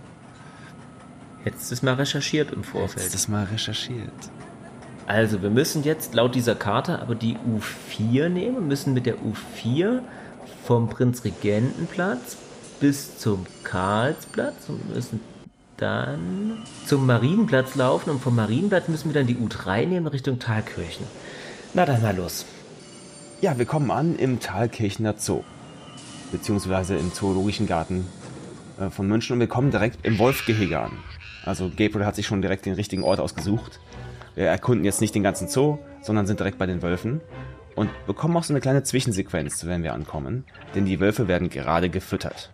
Hättest 1.44 1.72
du 1.72 1.76
es 1.76 1.82
mal 1.82 1.96
recherchiert 1.96 2.52
im 2.52 2.64
Vorfeld? 2.64 3.00
Hättest 3.00 3.14
du 3.14 3.18
es 3.18 3.28
mal 3.28 3.44
recherchiert. 3.46 4.12
Also, 5.06 5.42
wir 5.42 5.50
müssen 5.50 5.84
jetzt 5.84 6.14
laut 6.14 6.36
dieser 6.36 6.56
Karte 6.56 7.00
aber 7.00 7.16
die 7.16 7.38
U4 7.38 8.30
nehmen. 8.30 8.56
Wir 8.56 8.62
müssen 8.62 8.94
mit 8.94 9.06
der 9.06 9.16
U4 9.16 10.00
vom 10.64 10.90
Prinzregentenplatz 10.90 12.38
bis 12.80 13.18
zum 13.18 13.46
Karlsplatz 13.64 14.70
und 14.70 14.94
müssen 14.94 15.20
dann 15.78 16.64
zum 16.86 17.06
Marienplatz 17.06 17.76
laufen 17.76 18.10
und 18.10 18.22
vom 18.22 18.36
Marienplatz 18.36 18.88
müssen 18.88 19.14
wir 19.14 19.14
dann 19.14 19.28
die 19.28 19.36
U3 19.36 19.86
nehmen 19.86 20.08
Richtung 20.08 20.40
Thalkirchen. 20.40 21.06
Na 21.74 21.86
dann 21.86 22.02
mal 22.02 22.16
los. 22.16 22.46
Ja, 23.42 23.58
wir 23.58 23.66
kommen 23.66 23.92
an 23.92 24.16
im 24.16 24.40
Thalkirchener 24.40 25.16
Zoo. 25.18 25.44
Beziehungsweise 26.32 26.98
im 26.98 27.14
Zoologischen 27.14 27.68
Garten 27.68 28.08
äh, 28.80 28.90
von 28.90 29.08
München 29.08 29.34
und 29.34 29.40
wir 29.40 29.48
kommen 29.48 29.72
direkt 29.72 30.06
im 30.06 30.18
Wolfgehege 30.18 30.80
an. 30.80 30.92
Also 31.46 31.70
Gabriel 31.70 32.06
hat 32.06 32.16
sich 32.16 32.26
schon 32.26 32.42
direkt 32.42 32.66
den 32.66 32.74
richtigen 32.74 33.04
Ort 33.04 33.20
ausgesucht. 33.20 33.80
Wir 34.36 34.48
erkunden 34.48 34.84
jetzt 34.84 35.02
nicht 35.02 35.16
den 35.16 35.24
ganzen 35.24 35.48
Zoo, 35.48 35.78
sondern 36.02 36.28
sind 36.28 36.40
direkt 36.40 36.58
bei 36.58 36.66
den 36.66 36.82
Wölfen 36.82 37.22
und 37.76 37.90
bekommen 38.06 38.36
auch 38.36 38.44
so 38.44 38.54
eine 38.54 38.60
kleine 38.60 38.84
Zwischensequenz, 38.84 39.66
wenn 39.66 39.84
wir 39.84 39.94
ankommen. 39.94 40.46
Denn 40.76 40.86
die 40.86 41.00
Wölfe 41.00 41.28
werden 41.28 41.50
gerade 41.50 41.90
gefüttert. 41.90 42.52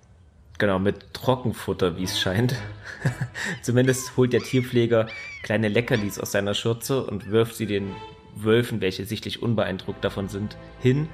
Genau, 0.60 0.80
mit 0.80 1.14
Trockenfutter, 1.14 1.98
wie 1.98 2.04
es 2.04 2.20
scheint. 2.20 2.56
Zumindest 3.62 4.16
holt 4.16 4.34
der 4.34 4.42
Tierpfleger 4.42 5.08
kleine 5.42 5.68
Leckerlis 5.68 6.20
aus 6.20 6.32
seiner 6.32 6.54
Schürze 6.54 7.04
und 7.04 7.32
wirft 7.32 7.56
sie 7.56 7.66
den 7.66 7.96
Wölfen, 8.36 8.82
welche 8.82 9.06
sichtlich 9.06 9.42
unbeeindruckt 9.42 10.04
davon 10.04 10.30
sind, 10.30 10.58
hin. 10.80 11.10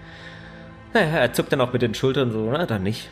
Naja, 0.93 1.19
er 1.19 1.33
zuckt 1.33 1.51
dann 1.51 1.61
auch 1.61 1.73
mit 1.73 1.81
den 1.81 1.93
Schultern 1.93 2.31
so, 2.31 2.49
na 2.51 2.65
dann 2.65 2.83
nicht. 2.83 3.09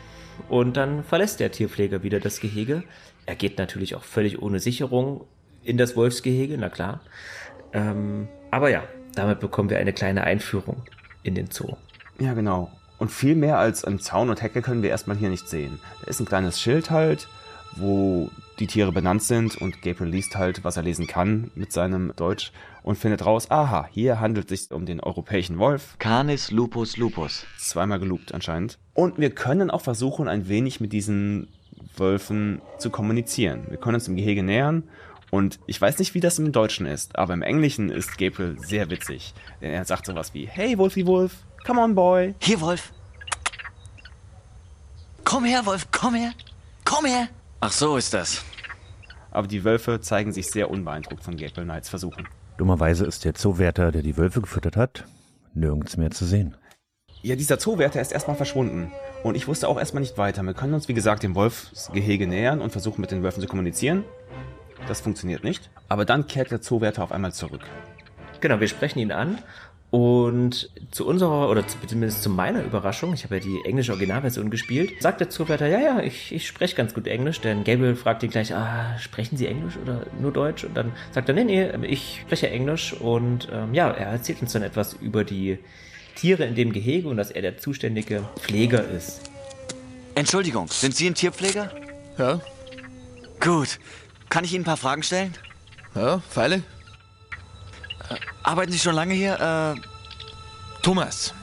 Und 0.48 0.76
dann 0.76 1.02
verlässt 1.04 1.40
der 1.40 1.50
Tierpfleger 1.52 2.02
wieder 2.02 2.20
das 2.20 2.40
Gehege. 2.40 2.84
Er 3.26 3.34
geht 3.34 3.58
natürlich 3.58 3.94
auch 3.94 4.04
völlig 4.04 4.40
ohne 4.40 4.60
Sicherung 4.60 5.24
in 5.62 5.76
das 5.76 5.96
Wolfsgehege, 5.96 6.56
na 6.58 6.68
klar. 6.68 7.00
Ähm, 7.72 8.28
aber 8.50 8.70
ja, 8.70 8.84
damit 9.14 9.40
bekommen 9.40 9.70
wir 9.70 9.78
eine 9.78 9.92
kleine 9.92 10.24
Einführung 10.24 10.82
in 11.22 11.34
den 11.34 11.50
Zoo. 11.50 11.76
Ja, 12.18 12.34
genau. 12.34 12.70
Und 12.98 13.10
viel 13.10 13.36
mehr 13.36 13.58
als 13.58 13.84
ein 13.84 14.00
Zaun 14.00 14.28
und 14.28 14.42
Hecke 14.42 14.60
können 14.60 14.82
wir 14.82 14.90
erstmal 14.90 15.16
hier 15.16 15.30
nicht 15.30 15.48
sehen. 15.48 15.78
Da 16.00 16.08
ist 16.08 16.20
ein 16.20 16.26
kleines 16.26 16.60
Schild 16.60 16.90
halt, 16.90 17.28
wo 17.76 18.30
die 18.58 18.66
Tiere 18.66 18.92
benannt 18.92 19.22
sind 19.22 19.56
und 19.56 19.82
Gabriel 19.82 20.10
liest 20.10 20.36
halt, 20.36 20.64
was 20.64 20.76
er 20.76 20.82
lesen 20.82 21.06
kann 21.06 21.50
mit 21.54 21.72
seinem 21.72 22.12
Deutsch 22.16 22.52
und 22.82 22.96
findet 22.96 23.24
raus, 23.24 23.50
aha, 23.50 23.88
hier 23.92 24.20
handelt 24.20 24.50
es 24.50 24.64
sich 24.64 24.72
um 24.72 24.84
den 24.84 25.00
europäischen 25.00 25.58
Wolf. 25.58 25.96
Canis 25.98 26.50
lupus 26.50 26.96
lupus. 26.96 27.46
Zweimal 27.58 28.00
gelobt 28.00 28.34
anscheinend. 28.34 28.78
Und 28.94 29.18
wir 29.18 29.30
können 29.30 29.70
auch 29.70 29.82
versuchen, 29.82 30.26
ein 30.26 30.48
wenig 30.48 30.80
mit 30.80 30.92
diesen 30.92 31.48
Wölfen 31.96 32.60
zu 32.78 32.90
kommunizieren. 32.90 33.66
Wir 33.68 33.78
können 33.78 33.94
uns 33.94 34.08
im 34.08 34.16
Gehege 34.16 34.42
nähern 34.42 34.84
und 35.30 35.60
ich 35.66 35.80
weiß 35.80 35.98
nicht, 35.98 36.14
wie 36.14 36.20
das 36.20 36.38
im 36.38 36.52
Deutschen 36.52 36.86
ist, 36.86 37.18
aber 37.18 37.34
im 37.34 37.42
Englischen 37.42 37.90
ist 37.90 38.18
Gabriel 38.18 38.56
sehr 38.58 38.90
witzig. 38.90 39.34
Denn 39.60 39.70
er 39.70 39.84
sagt 39.84 40.06
sowas 40.06 40.34
wie, 40.34 40.46
hey 40.46 40.78
Wolfie 40.78 41.06
Wolf, 41.06 41.44
Come 41.66 41.80
on, 41.80 41.94
boy. 41.94 42.34
Hier, 42.40 42.60
Wolf. 42.60 42.92
Komm 45.24 45.44
her, 45.44 45.64
Wolf, 45.66 45.86
komm 45.92 46.14
her. 46.14 46.32
Komm 46.84 47.04
her. 47.04 47.28
Ach, 47.60 47.72
so 47.72 47.96
ist 47.96 48.14
das. 48.14 48.42
Aber 49.30 49.46
die 49.46 49.64
Wölfe 49.64 50.00
zeigen 50.00 50.32
sich 50.32 50.50
sehr 50.50 50.70
unbeeindruckt 50.70 51.22
von 51.22 51.36
Gabriel 51.36 51.64
Knights 51.64 51.90
Versuchen. 51.90 52.26
Dummerweise 52.56 53.04
ist 53.04 53.24
der 53.24 53.34
Zoowärter, 53.34 53.92
der 53.92 54.02
die 54.02 54.16
Wölfe 54.16 54.40
gefüttert 54.40 54.76
hat, 54.76 55.04
nirgends 55.54 55.96
mehr 55.96 56.10
zu 56.10 56.24
sehen. 56.24 56.56
Ja, 57.22 57.36
dieser 57.36 57.58
Zoowärter 57.58 58.00
ist 58.00 58.12
erstmal 58.12 58.36
verschwunden. 58.36 58.90
Und 59.22 59.34
ich 59.34 59.48
wusste 59.48 59.68
auch 59.68 59.78
erstmal 59.78 60.00
nicht 60.00 60.16
weiter. 60.16 60.42
Wir 60.42 60.54
können 60.54 60.74
uns, 60.74 60.88
wie 60.88 60.94
gesagt, 60.94 61.22
dem 61.22 61.34
Wolfsgehege 61.34 62.26
nähern 62.26 62.60
und 62.60 62.70
versuchen, 62.70 63.00
mit 63.00 63.10
den 63.10 63.22
Wölfen 63.22 63.42
zu 63.42 63.48
kommunizieren. 63.48 64.04
Das 64.86 65.00
funktioniert 65.00 65.44
nicht. 65.44 65.70
Aber 65.88 66.04
dann 66.04 66.26
kehrt 66.26 66.50
der 66.52 66.62
Zoowärter 66.62 67.02
auf 67.02 67.12
einmal 67.12 67.32
zurück. 67.32 67.62
Genau, 68.40 68.60
wir 68.60 68.68
sprechen 68.68 69.00
ihn 69.00 69.12
an 69.12 69.38
und 69.90 70.70
zu 70.90 71.06
unserer, 71.06 71.48
oder 71.48 71.64
zumindest 71.66 72.22
zu 72.22 72.28
meiner 72.28 72.62
Überraschung, 72.62 73.14
ich 73.14 73.24
habe 73.24 73.36
ja 73.36 73.40
die 73.40 73.60
englische 73.64 73.92
Originalversion 73.92 74.50
gespielt, 74.50 75.00
sagt 75.00 75.20
der 75.20 75.30
Zuwärter, 75.30 75.66
ja, 75.66 75.80
ja, 75.80 76.00
ich, 76.00 76.32
ich 76.32 76.46
spreche 76.46 76.76
ganz 76.76 76.92
gut 76.92 77.06
Englisch, 77.06 77.40
denn 77.40 77.64
Gabriel 77.64 77.96
fragt 77.96 78.22
ihn 78.22 78.30
gleich, 78.30 78.54
ah, 78.54 78.98
sprechen 78.98 79.38
Sie 79.38 79.46
Englisch 79.46 79.78
oder 79.82 80.06
nur 80.20 80.30
Deutsch? 80.30 80.64
Und 80.64 80.76
dann 80.76 80.92
sagt 81.12 81.30
er, 81.30 81.34
nee, 81.34 81.44
nee, 81.44 81.70
ich 81.86 82.20
spreche 82.22 82.50
Englisch 82.50 82.92
und 82.92 83.48
ähm, 83.50 83.72
ja, 83.72 83.90
er 83.90 84.08
erzählt 84.08 84.42
uns 84.42 84.52
dann 84.52 84.62
etwas 84.62 84.92
über 84.92 85.24
die 85.24 85.58
Tiere 86.16 86.44
in 86.44 86.54
dem 86.54 86.72
Gehege 86.72 87.08
und 87.08 87.16
dass 87.16 87.30
er 87.30 87.40
der 87.40 87.56
zuständige 87.56 88.24
Pfleger 88.40 88.84
ist. 88.86 89.22
Entschuldigung, 90.14 90.68
sind 90.68 90.94
Sie 90.96 91.06
ein 91.06 91.14
Tierpfleger? 91.14 91.70
Ja. 92.18 92.40
Gut. 93.40 93.78
Kann 94.28 94.44
ich 94.44 94.52
Ihnen 94.52 94.62
ein 94.62 94.66
paar 94.66 94.76
Fragen 94.76 95.02
stellen? 95.02 95.32
Ja, 95.94 96.18
Pfeile. 96.18 96.62
Arbeiten 98.42 98.72
Sie 98.72 98.78
schon 98.78 98.94
lange 98.94 99.14
hier? 99.14 99.76
Äh 99.76 99.98
Thomas. 100.82 101.34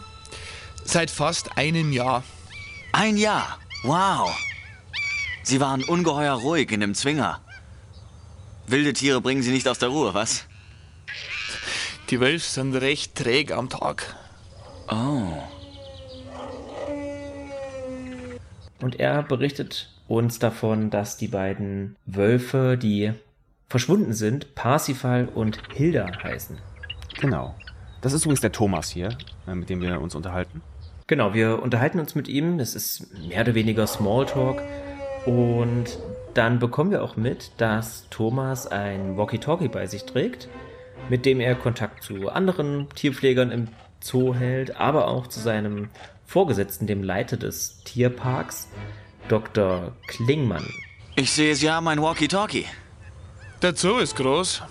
Seit 0.83 1.11
fast 1.11 1.57
einem 1.57 1.91
Jahr. 1.91 2.23
Ein 2.91 3.17
Jahr? 3.17 3.59
Wow. 3.83 4.35
Sie 5.43 5.59
waren 5.59 5.83
ungeheuer 5.83 6.33
ruhig 6.33 6.71
in 6.71 6.79
dem 6.79 6.95
Zwinger. 6.95 7.41
Wilde 8.67 8.93
Tiere 8.93 9.21
bringen 9.21 9.43
Sie 9.43 9.51
nicht 9.51 9.67
aus 9.67 9.77
der 9.77 9.89
Ruhe, 9.89 10.13
was? 10.13 10.45
Die 12.09 12.19
Wölfe 12.19 12.47
sind 12.47 12.73
recht 12.75 13.15
träge 13.15 13.55
am 13.55 13.69
Tag. 13.69 14.15
Oh. 14.87 15.43
Und 18.81 18.99
er 18.99 19.23
berichtet 19.23 19.91
uns 20.07 20.39
davon, 20.39 20.89
dass 20.89 21.17
die 21.17 21.27
beiden 21.27 21.95
Wölfe, 22.05 22.77
die 22.77 23.13
verschwunden 23.67 24.13
sind, 24.13 24.55
Parsifal 24.55 25.27
und 25.33 25.59
Hilda 25.73 26.07
heißen. 26.23 26.57
Genau. 27.19 27.55
Das 28.01 28.13
ist 28.13 28.23
übrigens 28.25 28.41
der 28.41 28.51
Thomas 28.51 28.89
hier, 28.89 29.17
äh, 29.47 29.55
mit 29.55 29.69
dem 29.69 29.81
wir 29.81 29.99
uns 29.99 30.15
unterhalten. 30.15 30.61
Genau, 31.07 31.33
wir 31.33 31.61
unterhalten 31.61 31.99
uns 31.99 32.15
mit 32.15 32.27
ihm. 32.27 32.57
Das 32.57 32.75
ist 32.75 33.07
mehr 33.27 33.41
oder 33.41 33.55
weniger 33.55 33.87
Smalltalk. 33.87 34.61
Und 35.25 35.99
dann 36.33 36.59
bekommen 36.59 36.91
wir 36.91 37.03
auch 37.03 37.15
mit, 37.15 37.51
dass 37.57 38.07
Thomas 38.09 38.67
ein 38.67 39.17
Walkie-Talkie 39.17 39.69
bei 39.69 39.87
sich 39.87 40.05
trägt, 40.05 40.49
mit 41.09 41.25
dem 41.25 41.39
er 41.39 41.55
Kontakt 41.55 42.03
zu 42.03 42.29
anderen 42.29 42.87
Tierpflegern 42.95 43.51
im 43.51 43.67
Zoo 44.01 44.35
hält, 44.35 44.77
aber 44.77 45.07
auch 45.07 45.27
zu 45.27 45.39
seinem 45.39 45.89
Vorgesetzten, 46.25 46.87
dem 46.87 47.03
Leiter 47.03 47.37
des 47.37 47.83
Tierparks, 47.83 48.67
Dr. 49.29 49.93
Klingmann. 50.07 50.67
Ich 51.15 51.31
sehe, 51.31 51.55
Sie 51.55 51.71
haben 51.71 51.87
ein 51.87 52.01
Walkie-Talkie. 52.01 52.65
Der 53.61 53.75
Zoo 53.75 53.97
ist 53.97 54.15
groß. 54.15 54.63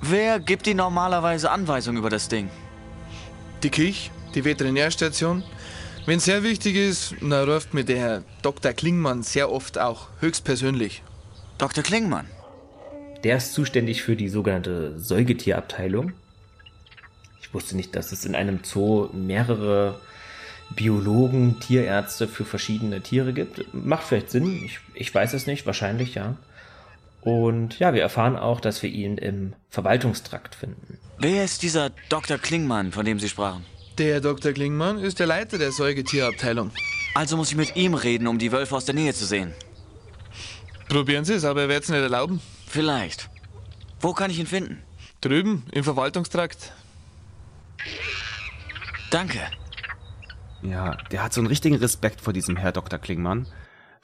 Wer 0.00 0.40
gibt 0.40 0.66
Ihnen 0.66 0.78
normalerweise 0.78 1.50
Anweisungen 1.50 1.98
über 1.98 2.10
das 2.10 2.28
Ding? 2.28 2.48
Die 3.62 3.70
Kich, 3.70 4.10
die 4.34 4.44
Veterinärstation, 4.44 5.42
Wenn 6.08 6.20
sehr 6.20 6.42
wichtig 6.42 6.74
ist, 6.76 7.14
dann 7.20 7.34
ruft 7.34 7.74
mir 7.74 7.84
der 7.84 7.98
Herr 7.98 8.22
Dr. 8.40 8.72
Klingmann 8.72 9.22
sehr 9.22 9.52
oft 9.52 9.76
auch 9.76 10.08
höchstpersönlich. 10.20 11.02
Dr. 11.58 11.84
Klingmann? 11.84 12.24
Der 13.24 13.36
ist 13.36 13.52
zuständig 13.52 14.02
für 14.02 14.16
die 14.16 14.30
sogenannte 14.30 14.98
Säugetierabteilung. 14.98 16.12
Ich 17.42 17.52
wusste 17.52 17.76
nicht, 17.76 17.94
dass 17.94 18.12
es 18.12 18.24
in 18.24 18.34
einem 18.34 18.60
Zoo 18.62 19.10
mehrere 19.12 20.00
Biologen, 20.70 21.60
Tierärzte 21.60 22.26
für 22.26 22.46
verschiedene 22.46 23.02
Tiere 23.02 23.34
gibt. 23.34 23.74
Macht 23.74 24.04
vielleicht 24.04 24.30
Sinn, 24.30 24.64
ich, 24.64 24.80
ich 24.94 25.14
weiß 25.14 25.34
es 25.34 25.46
nicht, 25.46 25.66
wahrscheinlich 25.66 26.14
ja. 26.14 26.36
Und 27.20 27.78
ja, 27.78 27.94
wir 27.94 28.02
erfahren 28.02 28.36
auch, 28.36 28.60
dass 28.60 28.82
wir 28.82 28.90
ihn 28.90 29.18
im 29.18 29.54
Verwaltungstrakt 29.70 30.54
finden. 30.54 30.98
Wer 31.18 31.44
ist 31.44 31.62
dieser 31.62 31.90
Dr. 32.08 32.38
Klingmann, 32.38 32.92
von 32.92 33.04
dem 33.04 33.18
Sie 33.18 33.28
sprachen? 33.28 33.64
Der 33.98 34.20
Dr. 34.20 34.52
Klingmann 34.52 34.98
ist 34.98 35.18
der 35.18 35.26
Leiter 35.26 35.58
der 35.58 35.72
Säugetierabteilung. 35.72 36.70
Also 37.14 37.36
muss 37.36 37.50
ich 37.50 37.56
mit 37.56 37.74
ihm 37.74 37.94
reden, 37.94 38.28
um 38.28 38.38
die 38.38 38.52
Wölfe 38.52 38.76
aus 38.76 38.84
der 38.84 38.94
Nähe 38.94 39.12
zu 39.12 39.26
sehen. 39.26 39.52
Probieren 40.88 41.24
Sie 41.24 41.34
es, 41.34 41.44
aber 41.44 41.62
er 41.62 41.68
wird 41.68 41.82
es 41.82 41.90
nicht 41.90 42.00
erlauben. 42.00 42.40
Vielleicht. 42.66 43.28
Wo 44.00 44.12
kann 44.12 44.30
ich 44.30 44.38
ihn 44.38 44.46
finden? 44.46 44.82
Drüben, 45.20 45.64
im 45.72 45.82
Verwaltungstrakt. 45.82 46.72
Danke. 49.10 49.40
Ja, 50.62 50.96
der 51.10 51.22
hat 51.22 51.32
so 51.32 51.40
einen 51.40 51.48
richtigen 51.48 51.76
Respekt 51.76 52.20
vor 52.20 52.32
diesem 52.32 52.56
Herr 52.56 52.72
Dr. 52.72 52.98
Klingmann, 52.98 53.46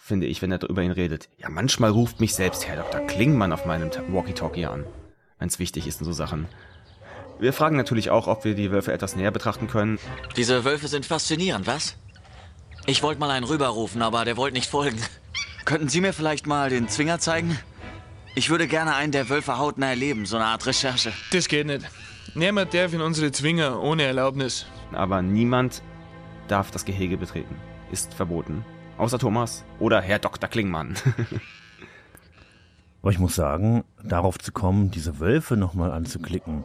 finde 0.05 0.27
ich, 0.27 0.43
wenn 0.43 0.53
er 0.53 0.63
über 0.63 0.83
ihn 0.83 0.91
redet. 0.91 1.31
Ja, 1.39 1.49
manchmal 1.49 1.91
ruft 1.91 2.21
mich 2.21 2.35
selbst 2.35 2.69
Herr 2.69 2.77
Dr. 2.77 3.01
Klingmann 3.07 3.55
auf 3.55 3.65
meinem 3.65 3.91
Walkie-Talkie 4.09 4.67
an, 4.67 4.85
wenn 5.39 5.49
es 5.49 5.59
wichtig 5.59 5.87
ist 5.87 6.01
in 6.01 6.05
so 6.05 6.13
Sachen. 6.13 6.47
Wir 7.41 7.55
fragen 7.55 7.77
natürlich 7.77 8.11
auch, 8.11 8.27
ob 8.27 8.45
wir 8.45 8.55
die 8.55 8.71
Wölfe 8.71 8.93
etwas 8.93 9.17
näher 9.17 9.31
betrachten 9.31 9.67
können. 9.67 9.99
Diese 10.37 10.65
Wölfe 10.65 10.89
sind 10.89 11.07
faszinierend, 11.07 11.67
was? 11.67 11.97
Ich 12.85 13.03
wollte 13.03 13.19
mal 13.19 13.31
einen 13.31 13.47
rüberrufen, 13.47 14.03
aber 14.03 14.27
der 14.27 14.37
wollte 14.37 14.55
nicht 14.55 14.69
folgen. 14.69 14.99
Könnten 15.65 15.89
Sie 15.89 16.03
mir 16.03 16.13
vielleicht 16.13 16.47
mal 16.47 16.69
den 16.69 16.87
Zwinger 16.89 17.19
zeigen? 17.19 17.59
Ich 18.37 18.51
würde 18.51 18.67
gerne 18.67 18.95
einen 18.95 19.11
der 19.11 19.31
Wölfe 19.31 19.57
hautnah 19.57 19.89
erleben, 19.89 20.27
so 20.27 20.37
eine 20.37 20.45
Art 20.45 20.67
Recherche. 20.67 21.15
Das 21.33 21.49
geht 21.49 21.67
nicht. 21.67 21.87
Niemand 22.35 22.75
darf 22.75 22.93
in 22.93 23.01
unsere 23.01 23.33
Zwinger 23.33 23.81
ohne 23.81 24.03
Erlaubnis. 24.03 24.67
Aber 24.93 25.23
niemand 25.23 25.83
darf 26.49 26.71
das 26.71 26.85
Gehege 26.85 27.17
betreten. 27.17 27.57
Ist 27.91 28.13
verboten. 28.13 28.67
Außer 28.97 29.19
Thomas 29.19 29.65
oder 29.81 30.01
Herr 30.01 30.19
Dr. 30.19 30.49
Klingmann. 30.49 30.95
Aber 33.03 33.11
ich 33.11 33.19
muss 33.19 33.35
sagen, 33.35 33.85
darauf 34.03 34.39
zu 34.39 34.53
kommen, 34.53 34.91
diese 34.91 35.21
Wölfe 35.21 35.57
nochmal 35.57 35.91
anzuklicken, 35.91 36.65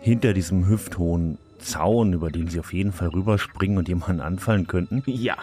hinter 0.00 0.32
diesem 0.32 0.66
hüfthohen 0.66 1.38
Zaun, 1.58 2.12
über 2.12 2.30
den 2.30 2.48
sie 2.48 2.60
auf 2.60 2.72
jeden 2.72 2.92
Fall 2.92 3.08
rüberspringen 3.08 3.78
und 3.78 3.88
jemanden 3.88 4.20
anfallen 4.20 4.66
könnten. 4.66 5.02
Ja. 5.06 5.36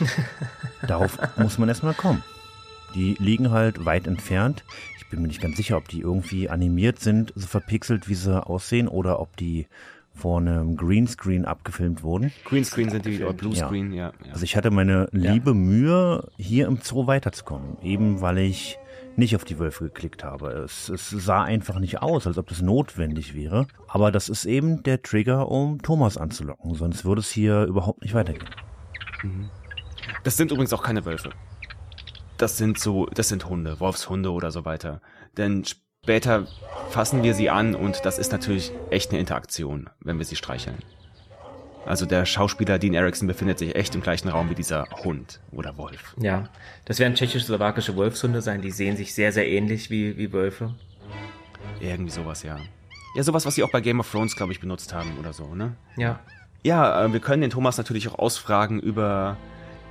Darauf 0.86 1.18
muss 1.36 1.58
man 1.58 1.68
erstmal 1.68 1.94
kommen. 1.94 2.22
Die 2.94 3.16
liegen 3.18 3.50
halt 3.50 3.84
weit 3.84 4.06
entfernt. 4.06 4.64
Ich 4.98 5.08
bin 5.08 5.22
mir 5.22 5.28
nicht 5.28 5.40
ganz 5.40 5.56
sicher, 5.56 5.76
ob 5.76 5.88
die 5.88 6.00
irgendwie 6.00 6.48
animiert 6.48 7.00
sind, 7.00 7.32
so 7.34 7.46
verpixelt, 7.46 8.08
wie 8.08 8.14
sie 8.14 8.44
aussehen, 8.44 8.88
oder 8.88 9.20
ob 9.20 9.36
die 9.36 9.66
vor 10.14 10.38
einem 10.38 10.76
Greenscreen 10.76 11.44
abgefilmt 11.44 12.02
wurden. 12.02 12.32
Greenscreen 12.44 12.88
sind 12.88 13.04
die, 13.04 13.22
oder 13.22 13.32
Bluescreen, 13.32 13.92
ja. 13.92 14.12
ja. 14.24 14.32
Also 14.32 14.44
ich 14.44 14.56
hatte 14.56 14.70
meine 14.70 15.08
liebe 15.10 15.50
ja. 15.50 15.54
Mühe, 15.54 16.28
hier 16.36 16.66
im 16.66 16.78
Zoo 16.82 17.06
weiterzukommen, 17.06 17.76
eben 17.82 18.20
weil 18.20 18.38
ich 18.38 18.78
nicht 19.16 19.36
auf 19.36 19.44
die 19.44 19.58
Wölfe 19.58 19.84
geklickt 19.84 20.24
habe. 20.24 20.50
Es, 20.50 20.88
es 20.88 21.10
sah 21.10 21.42
einfach 21.42 21.78
nicht 21.78 22.02
aus, 22.02 22.26
als 22.26 22.38
ob 22.38 22.48
das 22.48 22.62
notwendig 22.62 23.34
wäre. 23.34 23.66
Aber 23.88 24.10
das 24.10 24.28
ist 24.28 24.44
eben 24.44 24.82
der 24.82 25.02
Trigger, 25.02 25.48
um 25.48 25.80
Thomas 25.82 26.16
anzulocken, 26.16 26.74
sonst 26.74 27.04
würde 27.04 27.20
es 27.20 27.30
hier 27.30 27.64
überhaupt 27.64 28.02
nicht 28.02 28.14
weitergehen. 28.14 28.50
Mhm. 29.22 29.50
Das 30.22 30.36
sind 30.36 30.50
übrigens 30.50 30.72
auch 30.72 30.82
keine 30.82 31.04
Wölfe. 31.04 31.30
Das 32.36 32.56
sind 32.56 32.78
so, 32.78 33.06
das 33.06 33.28
sind 33.28 33.48
Hunde, 33.48 33.78
Wolfshunde 33.80 34.32
oder 34.32 34.50
so 34.50 34.64
weiter. 34.64 35.00
Denn 35.36 35.64
später 36.04 36.46
fassen 36.90 37.22
wir 37.22 37.32
sie 37.32 37.48
an 37.48 37.74
und 37.74 38.04
das 38.04 38.18
ist 38.18 38.30
natürlich 38.30 38.72
echt 38.90 39.10
eine 39.10 39.20
Interaktion, 39.20 39.88
wenn 40.00 40.18
wir 40.18 40.26
sie 40.26 40.36
streicheln. 40.36 40.76
Also 41.86 42.04
der 42.04 42.26
Schauspieler 42.26 42.78
Dean 42.78 42.92
Erickson 42.92 43.26
befindet 43.26 43.58
sich 43.58 43.74
echt 43.74 43.94
im 43.94 44.02
gleichen 44.02 44.28
Raum 44.28 44.50
wie 44.50 44.54
dieser 44.54 44.86
Hund 45.02 45.40
oder 45.50 45.78
Wolf. 45.78 46.14
Ja, 46.20 46.44
das 46.84 46.98
werden 46.98 47.14
tschechisch-slowakische 47.14 47.96
Wolfshunde 47.96 48.42
sein, 48.42 48.60
die 48.60 48.70
sehen 48.70 48.98
sich 48.98 49.14
sehr, 49.14 49.32
sehr 49.32 49.48
ähnlich 49.48 49.88
wie, 49.88 50.18
wie 50.18 50.30
Wölfe. 50.30 50.74
Irgendwie 51.80 52.10
sowas, 52.10 52.42
ja. 52.42 52.58
Ja, 53.16 53.22
sowas, 53.22 53.46
was 53.46 53.54
sie 53.54 53.62
auch 53.62 53.70
bei 53.70 53.80
Game 53.80 54.00
of 54.00 54.10
Thrones, 54.10 54.36
glaube 54.36 54.52
ich, 54.52 54.60
benutzt 54.60 54.92
haben 54.92 55.16
oder 55.18 55.32
so, 55.32 55.54
ne? 55.54 55.74
Ja. 55.96 56.20
Ja, 56.62 57.04
äh, 57.04 57.12
wir 57.14 57.20
können 57.20 57.40
den 57.40 57.50
Thomas 57.50 57.78
natürlich 57.78 58.08
auch 58.08 58.18
ausfragen 58.18 58.78
über 58.78 59.38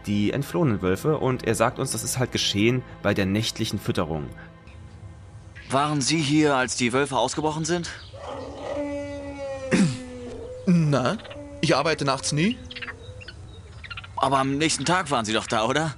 die 0.06 0.32
entflohenen 0.32 0.84
Wölfe 0.84 1.18
und 1.18 1.48
er 1.48 1.56
sagt 1.56 1.80
uns, 1.80 1.92
das 1.92 2.04
ist 2.04 2.20
halt 2.20 2.32
geschehen 2.32 2.84
bei 3.02 3.16
der 3.16 3.26
nächtlichen 3.26 3.80
Fütterung. 3.80 4.28
Waren 5.74 6.02
Sie 6.02 6.22
hier, 6.22 6.56
als 6.56 6.76
die 6.76 6.94
Wölfe 6.94 7.18
ausgebrochen 7.18 7.66
sind? 7.66 7.90
Na, 10.68 11.18
ich 11.62 11.76
arbeite 11.76 12.06
nachts 12.06 12.32
nie. 12.32 12.60
Aber 14.18 14.38
am 14.38 14.60
nächsten 14.60 14.86
Tag 14.86 15.10
waren 15.10 15.26
Sie 15.26 15.34
doch 15.34 15.48
da, 15.48 15.66
oder? 15.66 15.96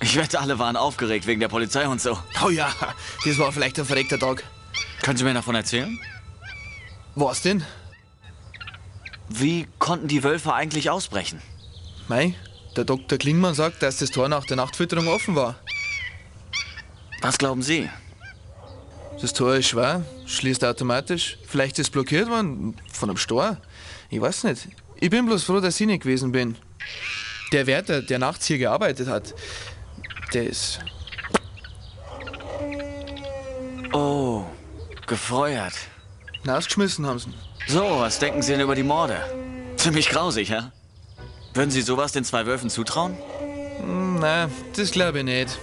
Ich 0.00 0.16
wette, 0.16 0.40
alle 0.40 0.58
waren 0.58 0.76
aufgeregt 0.76 1.26
wegen 1.26 1.40
der 1.40 1.48
Polizei 1.48 1.86
und 1.86 2.00
so. 2.00 2.18
Oh 2.42 2.48
ja, 2.48 2.72
das 3.26 3.38
war 3.38 3.52
vielleicht 3.52 3.78
ein 3.78 3.84
verregter 3.84 4.18
Tag. 4.18 4.42
Können 5.02 5.18
Sie 5.18 5.24
mir 5.24 5.34
davon 5.34 5.54
erzählen? 5.54 6.00
Was 7.14 7.42
denn? 7.42 7.62
Wie 9.28 9.68
konnten 9.78 10.08
die 10.08 10.24
Wölfe 10.24 10.54
eigentlich 10.54 10.88
ausbrechen? 10.88 11.42
Mei, 12.08 12.34
der 12.76 12.84
Dr. 12.84 13.18
Klingmann 13.18 13.54
sagt, 13.54 13.82
dass 13.82 13.98
das 13.98 14.10
Tor 14.10 14.30
nach 14.30 14.46
der 14.46 14.56
Nachtfütterung 14.56 15.08
offen 15.08 15.36
war. 15.36 15.56
Was 17.20 17.36
glauben 17.36 17.60
Sie? 17.60 17.90
Das 19.20 19.32
Tor 19.32 19.54
ist 19.54 19.68
schwer, 19.68 20.04
schließt 20.26 20.64
automatisch. 20.64 21.38
Vielleicht 21.46 21.78
ist 21.78 21.86
es 21.86 21.90
blockiert 21.90 22.28
worden 22.28 22.76
von 22.92 23.10
einem 23.10 23.16
Stor. 23.16 23.56
Ich 24.10 24.20
weiß 24.20 24.44
nicht. 24.44 24.68
Ich 25.00 25.10
bin 25.10 25.26
bloß 25.26 25.44
froh, 25.44 25.60
dass 25.60 25.80
ich 25.80 25.86
nicht 25.86 26.02
gewesen 26.02 26.32
bin. 26.32 26.56
Der 27.52 27.66
Wärter, 27.66 28.02
der 28.02 28.18
nachts 28.18 28.46
hier 28.46 28.58
gearbeitet 28.58 29.08
hat, 29.08 29.34
der 30.32 30.46
ist. 30.46 30.80
Oh, 33.92 34.44
gefeuert. 35.06 35.74
Ausgeschmissen 36.46 37.06
haben 37.06 37.18
sie. 37.18 37.32
So, 37.66 38.00
was 38.00 38.18
denken 38.18 38.42
Sie 38.42 38.52
denn 38.52 38.60
über 38.60 38.74
die 38.74 38.82
Morde? 38.82 39.16
Ziemlich 39.76 40.10
grausig, 40.10 40.50
ja? 40.50 40.72
Würden 41.54 41.70
Sie 41.70 41.80
sowas 41.80 42.12
den 42.12 42.24
zwei 42.24 42.44
Wölfen 42.44 42.68
zutrauen? 42.68 43.16
Hm, 43.80 44.18
na, 44.20 44.50
das 44.76 44.90
glaube 44.90 45.18
ich 45.18 45.24
nicht. 45.24 45.58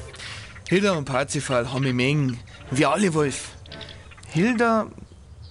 Hilda 0.69 0.93
und 0.93 1.05
Parzifal 1.05 1.71
haben 1.71 1.83
mich 1.83 1.93
mengen, 1.93 2.39
wie 2.71 2.85
alle 2.85 3.13
Wolf. 3.13 3.51
Hilda 4.27 4.87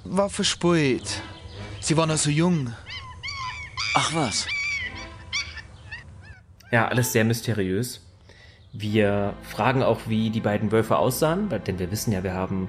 war 0.05 0.31
verspult. 0.31 1.23
Sie 1.81 1.97
war 1.97 2.07
noch 2.07 2.17
so 2.17 2.31
jung. 2.31 2.75
Ach 3.95 4.15
was. 4.15 4.47
Ja, 6.73 6.89
alles 6.89 7.13
sehr 7.13 7.25
mysteriös. 7.25 8.07
Wir 8.73 9.35
fragen 9.43 9.83
auch, 9.83 10.01
wie 10.07 10.31
die 10.31 10.41
beiden 10.41 10.71
Wölfe 10.73 10.97
aussahen, 10.97 11.49
denn 11.67 11.79
wir 11.79 11.91
wissen 11.91 12.13
ja, 12.13 12.23
wir 12.23 12.35
haben 12.35 12.69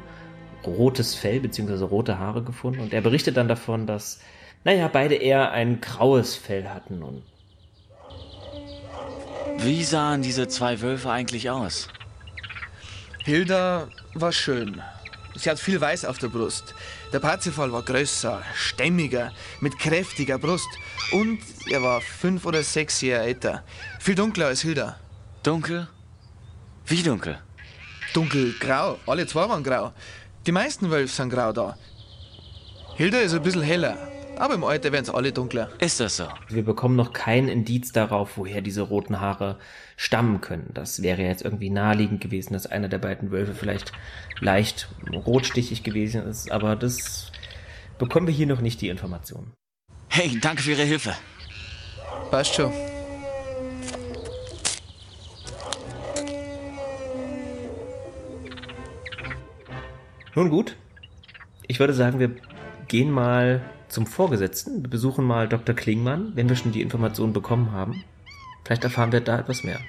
rotes 0.66 1.16
Fell 1.16 1.40
bzw. 1.40 1.84
rote 1.86 2.20
Haare 2.20 2.44
gefunden. 2.44 2.82
Und 2.82 2.94
er 2.94 3.02
berichtet 3.02 3.38
dann 3.38 3.48
davon, 3.48 3.88
dass, 3.88 4.20
naja, 4.64 4.88
beide 4.88 5.16
eher 5.16 5.52
ein 5.52 5.80
graues 5.80 6.36
Fell 6.36 6.68
hatten. 6.70 7.04
Und 7.04 7.24
wie 9.60 9.84
sahen 9.84 10.24
diese 10.24 10.48
zwei 10.48 10.82
Wölfe 10.82 11.12
eigentlich 11.12 11.50
aus? 11.50 11.88
Hilda 13.24 13.88
war 14.14 14.32
schön. 14.32 14.82
Sie 15.36 15.50
hat 15.50 15.60
viel 15.60 15.80
Weiß 15.80 16.06
auf 16.06 16.18
der 16.18 16.28
Brust. 16.28 16.76
Der 17.14 17.20
Parzifal 17.20 17.72
war 17.72 17.84
größer, 17.84 18.44
stämmiger, 18.54 19.32
mit 19.62 19.80
kräftiger 19.80 20.38
Brust. 20.38 20.68
Und 21.12 21.40
er 21.70 21.82
war 21.82 22.02
fünf 22.02 22.46
oder 22.46 22.62
sechs 22.64 23.02
Jahre 23.02 23.24
älter. 23.24 23.64
Viel 24.00 24.16
dunkler 24.16 24.48
als 24.48 24.62
Hilda. 24.62 24.98
Dunkel? 25.44 25.88
Wie 26.86 27.02
dunkel? 27.02 27.40
Dunkelgrau. 28.14 29.00
Alle 29.06 29.26
zwei 29.26 29.48
waren 29.48 29.64
grau. 29.64 29.94
Die 30.46 30.52
meisten 30.52 30.90
Wölfe 30.90 31.14
sind 31.14 31.30
grau 31.30 31.54
da. 31.54 31.78
Hilda 32.96 33.20
ist 33.20 33.34
ein 33.34 33.42
bisschen 33.42 33.62
heller, 33.62 34.11
aber 34.42 34.56
im 34.56 34.64
Alter 34.64 34.92
werden 34.92 35.04
es 35.04 35.10
alle 35.12 35.32
dunkler. 35.32 35.70
Ist 35.78 36.00
das 36.00 36.18
so? 36.18 36.28
Wir 36.50 36.66
bekommen 36.66 36.96
noch 36.96 37.14
keinen 37.14 37.48
Indiz 37.48 37.92
darauf, 37.92 38.38
woher 38.38 38.62
diese 38.62 38.82
roten 38.82 39.22
Haare 39.22 39.60
stammen 39.98 40.42
können. 40.42 40.72
Das 40.74 41.04
wäre 41.04 41.22
jetzt 41.22 41.46
irgendwie 41.46 41.70
naheliegend 41.70 42.22
gewesen, 42.22 42.54
dass 42.54 42.66
einer 42.66 42.90
der 42.90 42.98
beiden 42.98 43.30
Wölfe 43.30 43.54
vielleicht 43.54 43.92
leicht 44.40 44.90
rotstichig 45.14 45.84
gewesen 45.84 46.24
ist, 46.24 46.52
aber 46.52 46.76
das 46.76 47.32
bekommen 48.00 48.26
wir 48.26 48.34
hier 48.34 48.48
noch 48.48 48.62
nicht 48.62 48.82
die 48.82 48.90
Information. 48.90 49.54
Hey, 50.10 50.36
danke 50.42 50.64
für 50.64 50.72
Ihre 50.72 50.86
Hilfe. 50.86 51.14
Passt 52.32 52.56
schon. 52.56 52.74
Nun 60.34 60.50
gut, 60.50 60.78
ich 61.68 61.80
würde 61.80 61.94
sagen, 61.94 62.18
wir 62.20 62.32
gehen 62.88 63.12
mal 63.12 63.62
zum 63.92 64.06
Vorgesetzten. 64.06 64.84
Wir 64.84 64.90
besuchen 64.90 65.26
mal 65.26 65.48
Dr. 65.48 65.76
Klingmann, 65.76 66.32
wenn 66.36 66.50
wir 66.50 66.56
schon 66.56 66.72
die 66.72 66.82
Informationen 66.82 67.34
bekommen 67.34 67.72
haben. 67.72 68.04
Vielleicht 68.64 68.84
erfahren 68.84 69.12
wir 69.12 69.22
da 69.22 69.40
etwas 69.40 69.64
mehr. 69.64 69.80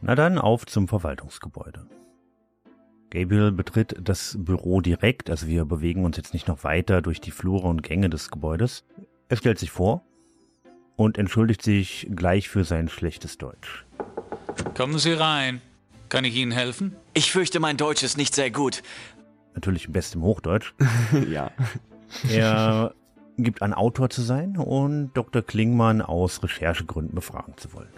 Na 0.00 0.14
dann 0.14 0.38
auf 0.38 0.66
zum 0.66 0.86
Verwaltungsgebäude. 0.86 1.86
Gabriel 3.10 3.52
betritt 3.52 3.96
das 4.02 4.36
Büro 4.38 4.80
direkt, 4.80 5.30
also 5.30 5.46
wir 5.46 5.64
bewegen 5.64 6.04
uns 6.04 6.16
jetzt 6.16 6.34
nicht 6.34 6.48
noch 6.48 6.64
weiter 6.64 7.00
durch 7.00 7.20
die 7.20 7.30
Flure 7.30 7.68
und 7.68 7.82
Gänge 7.82 8.10
des 8.10 8.30
Gebäudes. 8.30 8.84
Er 9.28 9.36
stellt 9.36 9.58
sich 9.58 9.70
vor 9.70 10.04
und 10.96 11.16
entschuldigt 11.16 11.62
sich 11.62 12.08
gleich 12.14 12.48
für 12.48 12.64
sein 12.64 12.88
schlechtes 12.88 13.38
Deutsch. 13.38 13.86
Kommen 14.74 14.98
Sie 14.98 15.12
rein. 15.12 15.62
Kann 16.14 16.24
ich 16.24 16.36
Ihnen 16.36 16.52
helfen? 16.52 16.94
Ich 17.12 17.32
fürchte, 17.32 17.58
mein 17.58 17.76
Deutsch 17.76 18.04
ist 18.04 18.16
nicht 18.16 18.36
sehr 18.36 18.48
gut. 18.48 18.84
Natürlich 19.56 19.86
im 19.86 19.92
besten 19.92 20.22
Hochdeutsch. 20.22 20.72
ja. 21.28 21.50
Er 22.30 22.94
gibt 23.36 23.62
an, 23.62 23.74
Autor 23.74 24.10
zu 24.10 24.22
sein 24.22 24.56
und 24.56 25.12
Dr. 25.14 25.42
Klingmann 25.42 26.00
aus 26.00 26.40
Recherchegründen 26.40 27.16
befragen 27.16 27.54
zu 27.56 27.72
wollen. 27.72 27.88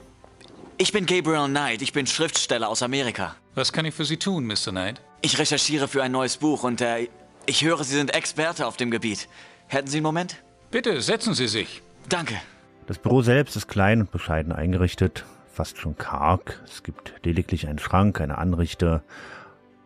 Ich 0.78 0.93
bin 0.93 1.05
Gabriel 1.05 1.47
Knight. 1.47 1.82
Ich 1.82 1.93
bin 1.93 2.06
Schriftsteller 2.06 2.70
aus 2.70 2.82
Amerika. 2.82 3.36
Was 3.55 3.74
kann 3.74 3.84
ich 3.84 3.93
für 3.93 4.06
Sie 4.06 4.16
tun, 4.16 4.47
Mr. 4.47 4.70
Knight? 4.70 5.02
Ich 5.20 5.38
recherchiere 5.38 5.86
für 5.86 6.02
ein 6.02 6.12
neues 6.12 6.38
Buch 6.38 6.64
und 6.64 6.80
äh, 6.80 7.09
ich 7.44 7.66
höre, 7.66 7.84
Sie 7.84 7.97
sind 7.97 8.14
Experte 8.14 8.66
auf 8.66 8.78
dem 8.78 8.90
Gebiet. 8.90 9.28
Hätten 9.66 9.88
Sie 9.88 9.98
einen 9.98 10.05
Moment? 10.05 10.43
Bitte, 10.70 11.02
setzen 11.02 11.34
Sie 11.34 11.48
sich. 11.48 11.82
Danke. 12.09 12.36
Das 12.86 12.97
Büro 12.97 13.20
selbst 13.20 13.56
ist 13.56 13.68
klein 13.68 14.01
und 14.01 14.10
bescheiden 14.10 14.52
eingerichtet, 14.52 15.26
fast 15.57 15.78
schon 15.78 15.97
karg. 15.97 16.62
Es 16.66 16.83
gibt 16.83 17.15
lediglich 17.24 17.66
einen 17.66 17.78
Schrank, 17.78 18.20
eine 18.20 18.37
Anrichte 18.37 19.03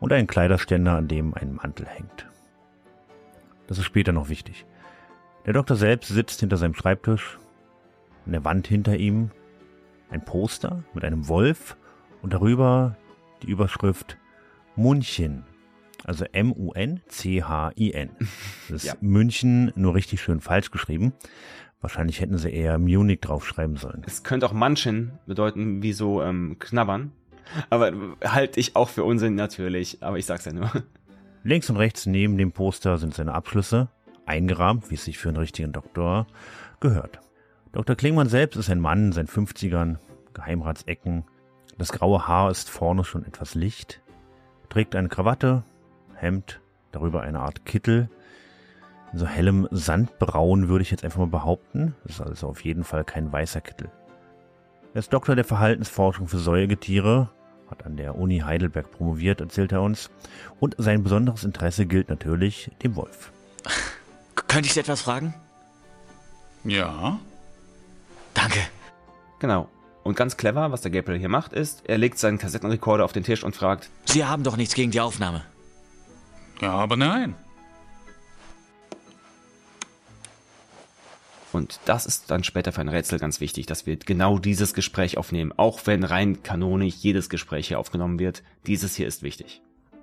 und 0.00 0.12
einen 0.12 0.26
Kleiderständer, 0.26 0.96
an 0.96 1.06
dem 1.06 1.32
ein 1.34 1.54
Mantel 1.54 1.86
hängt. 1.86 2.28
Das 3.68 3.78
ist 3.78 3.84
später 3.84 4.12
noch 4.12 4.28
wichtig. 4.28 4.66
Der 5.46 5.52
Doktor 5.52 5.76
selbst 5.76 6.08
sitzt 6.08 6.40
hinter 6.40 6.56
seinem 6.56 6.74
Schreibtisch. 6.74 7.38
An 8.26 8.32
der 8.32 8.44
Wand 8.44 8.66
hinter 8.66 8.96
ihm 8.96 9.30
ein 10.10 10.24
Poster 10.24 10.82
mit 10.92 11.04
einem 11.04 11.28
Wolf 11.28 11.76
und 12.20 12.32
darüber 12.32 12.96
die 13.42 13.50
Überschrift 13.50 14.18
München. 14.74 15.44
Also 16.04 16.24
M-U-N-C-H-I-N. 16.32 18.10
Das 18.68 18.70
ist 18.70 18.84
ja. 18.88 18.94
München 19.00 19.72
nur 19.76 19.94
richtig 19.94 20.20
schön 20.20 20.40
falsch 20.40 20.72
geschrieben. 20.72 21.12
Wahrscheinlich 21.80 22.20
hätten 22.20 22.36
sie 22.36 22.50
eher 22.50 22.78
Munich 22.78 23.20
draufschreiben 23.20 23.76
sollen. 23.76 24.02
Es 24.06 24.22
könnte 24.22 24.46
auch 24.46 24.52
Manchen 24.52 25.12
bedeuten, 25.26 25.82
wie 25.82 25.92
so 25.92 26.22
ähm, 26.22 26.56
knabbern. 26.58 27.12
Aber 27.70 27.92
halte 28.22 28.60
ich 28.60 28.76
auch 28.76 28.88
für 28.88 29.04
Unsinn 29.04 29.34
natürlich, 29.34 30.02
aber 30.02 30.18
ich 30.18 30.26
sag's 30.26 30.44
ja 30.44 30.52
nur. 30.52 30.70
Links 31.42 31.70
und 31.70 31.76
rechts 31.76 32.04
neben 32.06 32.36
dem 32.36 32.52
Poster 32.52 32.98
sind 32.98 33.14
seine 33.14 33.34
Abschlüsse, 33.34 33.88
eingerahmt, 34.26 34.90
wie 34.90 34.94
es 34.94 35.04
sich 35.04 35.16
für 35.18 35.30
einen 35.30 35.38
richtigen 35.38 35.72
Doktor 35.72 36.26
gehört. 36.80 37.20
Dr. 37.72 37.96
Klingmann 37.96 38.28
selbst 38.28 38.56
ist 38.56 38.68
ein 38.68 38.80
Mann 38.80 39.06
in 39.06 39.12
seinen 39.12 39.28
50ern, 39.28 39.96
Geheimratsecken. 40.34 41.24
Das 41.78 41.92
graue 41.92 42.28
Haar 42.28 42.50
ist 42.50 42.68
vorne 42.68 43.04
schon 43.04 43.24
etwas 43.24 43.54
licht, 43.54 44.02
trägt 44.68 44.94
eine 44.94 45.08
Krawatte, 45.08 45.64
Hemd, 46.14 46.60
darüber 46.92 47.22
eine 47.22 47.40
Art 47.40 47.64
Kittel, 47.64 48.10
so 49.12 49.26
hellem 49.26 49.68
Sandbraun 49.70 50.68
würde 50.68 50.82
ich 50.82 50.90
jetzt 50.90 51.04
einfach 51.04 51.18
mal 51.18 51.26
behaupten. 51.26 51.94
Das 52.04 52.16
ist 52.16 52.20
also 52.20 52.48
auf 52.48 52.64
jeden 52.64 52.84
Fall 52.84 53.04
kein 53.04 53.32
weißer 53.32 53.60
Kittel. 53.60 53.90
Er 54.94 54.98
ist 54.98 55.12
Doktor 55.12 55.36
der 55.36 55.44
Verhaltensforschung 55.44 56.28
für 56.28 56.38
Säugetiere, 56.38 57.30
hat 57.70 57.86
an 57.86 57.96
der 57.96 58.16
Uni 58.16 58.40
Heidelberg 58.40 58.90
promoviert, 58.90 59.40
erzählt 59.40 59.72
er 59.72 59.82
uns. 59.82 60.10
Und 60.58 60.74
sein 60.78 61.02
besonderes 61.02 61.44
Interesse 61.44 61.86
gilt 61.86 62.08
natürlich 62.08 62.70
dem 62.82 62.96
Wolf. 62.96 63.30
Könnte 64.34 64.66
ich 64.66 64.74
Sie 64.74 64.80
etwas 64.80 65.02
fragen? 65.02 65.34
Ja. 66.64 67.18
Danke. 68.34 68.60
Genau. 69.38 69.68
Und 70.02 70.16
ganz 70.16 70.36
clever, 70.36 70.72
was 70.72 70.80
der 70.80 70.90
Gabriel 70.90 71.18
hier 71.18 71.28
macht, 71.28 71.52
ist, 71.52 71.88
er 71.88 71.98
legt 71.98 72.18
seinen 72.18 72.38
Kassettenrekorder 72.38 73.04
auf 73.04 73.12
den 73.12 73.22
Tisch 73.22 73.44
und 73.44 73.54
fragt: 73.54 73.90
Sie 74.06 74.24
haben 74.24 74.42
doch 74.42 74.56
nichts 74.56 74.74
gegen 74.74 74.90
die 74.90 75.00
Aufnahme. 75.00 75.44
Ja, 76.60 76.72
aber 76.72 76.96
nein. 76.96 77.34
Und 81.52 81.80
das 81.84 82.06
ist 82.06 82.30
dann 82.30 82.44
später 82.44 82.72
für 82.72 82.80
ein 82.80 82.88
Rätsel 82.88 83.18
ganz 83.18 83.40
wichtig, 83.40 83.66
dass 83.66 83.86
wir 83.86 83.96
genau 83.96 84.38
dieses 84.38 84.74
Gespräch 84.74 85.18
aufnehmen. 85.18 85.52
Auch 85.56 85.80
wenn 85.86 86.04
rein 86.04 86.42
kanonisch 86.42 86.94
jedes 86.96 87.28
Gespräch 87.28 87.68
hier 87.68 87.78
aufgenommen 87.78 88.18
wird, 88.18 88.42
dieses 88.66 88.94
hier 88.94 89.06
ist 89.06 89.22
wichtig. 89.22 89.60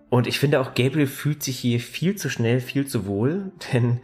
Und 0.09 0.27
ich 0.27 0.39
finde 0.39 0.59
auch, 0.59 0.73
Gabriel 0.73 1.07
fühlt 1.07 1.43
sich 1.43 1.59
hier 1.59 1.79
viel 1.79 2.15
zu 2.15 2.29
schnell, 2.29 2.61
viel 2.61 2.87
zu 2.87 3.05
wohl, 3.05 3.51
denn 3.73 3.99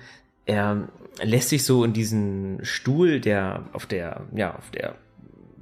er 0.45 0.89
lässt 1.21 1.49
sich 1.49 1.63
so 1.63 1.83
in 1.83 1.93
diesen 1.93 2.59
Stuhl, 2.63 3.19
der 3.19 3.69
auf 3.73 3.85
der, 3.85 4.27
ja, 4.35 4.55
auf 4.55 4.71
der 4.71 4.95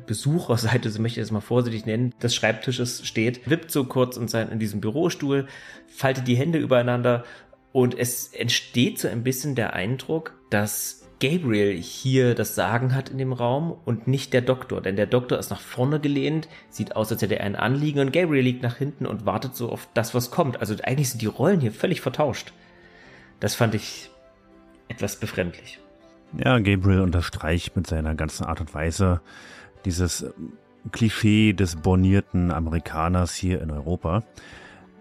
Besucherseite, 0.08 0.90
so 0.90 1.02
möchte 1.02 1.20
ich 1.20 1.26
es 1.26 1.32
mal 1.32 1.42
vorsichtig 1.42 1.86
nennen, 1.86 2.14
des 2.22 2.36
Schreibtisches 2.36 3.06
steht, 3.08 3.50
wippt 3.50 3.72
so 3.72 3.86
kurz 3.86 4.18
in, 4.18 4.28
sein, 4.28 4.50
in 4.50 4.60
diesem 4.60 4.82
Bürostuhl, 4.82 5.48
faltet 5.88 6.28
die 6.28 6.36
Hände 6.36 6.58
übereinander 6.58 7.24
und 7.72 7.98
es 7.98 8.28
entsteht 8.34 9.00
so 9.00 9.08
ein 9.08 9.24
bisschen 9.24 9.56
der 9.56 9.74
Eindruck, 9.74 10.34
dass 10.50 11.01
Gabriel 11.22 11.80
hier 11.80 12.34
das 12.34 12.56
Sagen 12.56 12.96
hat 12.96 13.10
in 13.10 13.20
dem 13.20 13.32
Raum 13.32 13.78
und 13.86 14.08
nicht 14.08 14.34
der 14.34 14.42
Doktor. 14.42 14.82
Denn 14.82 14.96
der 14.96 15.06
Doktor 15.06 15.38
ist 15.38 15.52
nach 15.52 15.62
vorne 15.62 16.00
gelehnt, 16.00 16.50
sieht 16.70 16.96
aus, 16.96 17.12
als 17.12 17.22
hätte 17.22 17.38
er 17.38 17.46
ein 17.46 17.56
Anliegen 17.56 18.00
und 18.00 18.12
Gabriel 18.12 18.44
liegt 18.44 18.64
nach 18.64 18.78
hinten 18.78 19.06
und 19.06 19.26
wartet 19.26 19.56
so 19.56 19.70
auf 19.70 19.88
das, 19.94 20.16
was 20.16 20.32
kommt. 20.32 20.60
Also 20.60 20.76
eigentlich 20.84 21.12
sind 21.12 21.22
die 21.22 21.28
Rollen 21.28 21.62
hier 21.62 21.72
völlig 21.72 22.02
vertauscht. 22.02 22.54
Das 23.40 23.54
fand 23.54 23.76
ich 23.76 24.10
etwas 24.88 25.16
befremdlich. 25.16 25.80
Ja, 26.44 26.58
Gabriel 26.58 27.02
unterstreicht 27.02 27.76
mit 27.76 27.86
seiner 27.86 28.16
ganzen 28.16 28.46
Art 28.46 28.60
und 28.60 28.74
Weise 28.74 29.22
dieses 29.86 30.26
Klischee 30.92 31.54
des 31.54 31.76
bornierten 31.76 32.52
Amerikaners 32.52 33.36
hier 33.36 33.62
in 33.62 33.70
Europa. 33.70 34.24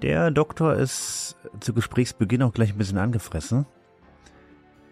Der 0.03 0.31
Doktor 0.31 0.75
ist 0.75 1.37
zu 1.61 1.73
Gesprächsbeginn 1.73 2.43
auch 2.43 2.53
gleich 2.53 2.73
ein 2.73 2.79
bisschen 2.79 2.99
angefressen 2.99 3.65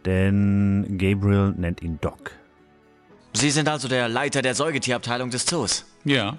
denn 0.08 0.96
Gabriel 0.96 1.54
nennt 1.56 1.82
ihn 1.82 1.98
Doc. 2.00 2.32
Sie 3.34 3.50
sind 3.50 3.68
also 3.68 3.88
der 3.88 4.08
Leiter 4.08 4.40
der 4.40 4.54
Säugetierabteilung 4.54 5.30
des 5.30 5.44
Zoos? 5.44 5.84
Ja. 6.04 6.38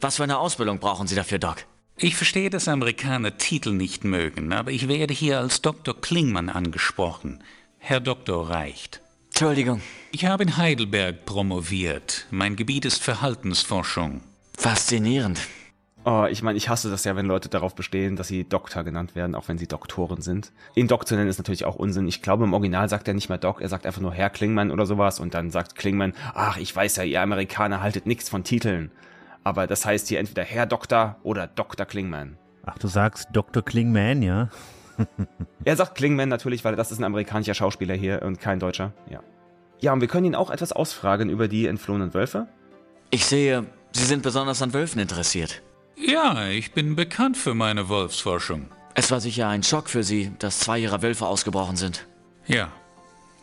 Was 0.00 0.16
für 0.16 0.24
eine 0.24 0.38
Ausbildung 0.38 0.80
brauchen 0.80 1.06
Sie 1.06 1.14
dafür, 1.14 1.38
Doc? 1.38 1.64
Ich 1.96 2.16
verstehe, 2.16 2.50
dass 2.50 2.68
Amerikaner 2.68 3.38
Titel 3.38 3.72
nicht 3.72 4.04
mögen, 4.04 4.52
aber 4.52 4.72
ich 4.72 4.88
werde 4.88 5.14
hier 5.14 5.38
als 5.38 5.62
Dr. 5.62 6.00
Klingmann 6.00 6.48
angesprochen. 6.48 7.42
Herr 7.78 8.00
Doktor 8.00 8.50
reicht. 8.50 9.00
Entschuldigung. 9.28 9.80
Ich 10.10 10.24
habe 10.24 10.42
in 10.42 10.56
Heidelberg 10.56 11.24
promoviert. 11.24 12.26
Mein 12.30 12.56
Gebiet 12.56 12.84
ist 12.84 13.02
Verhaltensforschung. 13.02 14.22
Faszinierend. 14.56 15.38
Oh, 16.10 16.24
ich 16.24 16.42
meine, 16.42 16.56
ich 16.56 16.70
hasse 16.70 16.90
das 16.90 17.04
ja, 17.04 17.16
wenn 17.16 17.26
Leute 17.26 17.50
darauf 17.50 17.74
bestehen, 17.74 18.16
dass 18.16 18.28
sie 18.28 18.48
Doktor 18.48 18.82
genannt 18.82 19.14
werden, 19.14 19.34
auch 19.34 19.46
wenn 19.48 19.58
sie 19.58 19.66
Doktoren 19.66 20.22
sind. 20.22 20.52
Ihn 20.74 20.88
Doc 20.88 21.06
zu 21.06 21.14
nennen 21.14 21.28
ist 21.28 21.36
natürlich 21.36 21.66
auch 21.66 21.74
Unsinn. 21.74 22.08
Ich 22.08 22.22
glaube, 22.22 22.44
im 22.44 22.54
Original 22.54 22.88
sagt 22.88 23.08
er 23.08 23.12
nicht 23.12 23.28
mehr 23.28 23.36
Doc, 23.36 23.60
er 23.60 23.68
sagt 23.68 23.84
einfach 23.84 24.00
nur 24.00 24.14
Herr 24.14 24.30
Klingmann 24.30 24.70
oder 24.70 24.86
sowas 24.86 25.20
und 25.20 25.34
dann 25.34 25.50
sagt 25.50 25.74
Klingmann, 25.74 26.14
ach, 26.32 26.56
ich 26.56 26.74
weiß 26.74 26.96
ja, 26.96 27.02
ihr 27.02 27.20
Amerikaner 27.20 27.82
haltet 27.82 28.06
nichts 28.06 28.30
von 28.30 28.42
Titeln. 28.42 28.90
Aber 29.44 29.66
das 29.66 29.84
heißt 29.84 30.08
hier 30.08 30.18
entweder 30.18 30.44
Herr 30.44 30.64
Doktor 30.64 31.16
oder 31.24 31.46
Dr. 31.46 31.84
Klingmann. 31.84 32.38
Ach, 32.64 32.78
du 32.78 32.88
sagst 32.88 33.28
Dr. 33.34 33.62
Klingman, 33.62 34.22
ja? 34.22 34.48
er 35.66 35.76
sagt 35.76 35.94
Klingman 35.94 36.30
natürlich, 36.30 36.64
weil 36.64 36.74
das 36.74 36.90
ist 36.90 37.00
ein 37.00 37.04
amerikanischer 37.04 37.52
Schauspieler 37.52 37.94
hier 37.94 38.22
und 38.22 38.40
kein 38.40 38.60
Deutscher, 38.60 38.94
ja. 39.10 39.20
Ja, 39.80 39.92
und 39.92 40.00
wir 40.00 40.08
können 40.08 40.24
ihn 40.24 40.34
auch 40.34 40.48
etwas 40.48 40.72
ausfragen 40.72 41.28
über 41.28 41.48
die 41.48 41.66
entflohenen 41.66 42.14
Wölfe. 42.14 42.48
Ich 43.10 43.26
sehe, 43.26 43.66
Sie 43.92 44.04
sind 44.06 44.22
besonders 44.22 44.62
an 44.62 44.72
Wölfen 44.72 45.02
interessiert. 45.02 45.62
Ja, 46.00 46.48
ich 46.48 46.72
bin 46.72 46.96
bekannt 46.96 47.36
für 47.36 47.54
meine 47.54 47.88
Wolfsforschung. 47.88 48.66
Es 48.94 49.10
war 49.10 49.20
sicher 49.20 49.48
ein 49.48 49.62
Schock 49.62 49.88
für 49.88 50.02
Sie, 50.04 50.30
dass 50.38 50.60
zwei 50.60 50.78
Ihrer 50.78 51.02
Wölfe 51.02 51.26
ausgebrochen 51.26 51.76
sind. 51.76 52.06
Ja, 52.46 52.70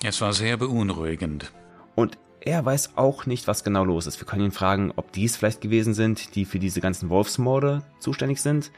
es 0.03 0.21
war 0.21 0.33
sehr 0.33 0.57
beunruhigend. 0.57 1.51
Und 1.95 2.17
er 2.41 2.63
weiß 2.63 2.97
auch 2.97 3.25
nicht, 3.25 3.47
was 3.47 3.63
genau 3.63 3.83
los 3.83 4.07
ist. 4.07 4.19
Wir 4.19 4.27
können 4.27 4.45
ihn 4.45 4.51
fragen, 4.51 4.93
ob 4.95 5.11
dies 5.11 5.35
vielleicht 5.35 5.61
gewesen 5.61 5.93
sind, 5.93 6.35
die 6.35 6.45
für 6.45 6.59
diese 6.59 6.81
ganzen 6.81 7.09
Wolfsmorde 7.09 7.83
zuständig 7.99 8.41
sind. 8.41 8.71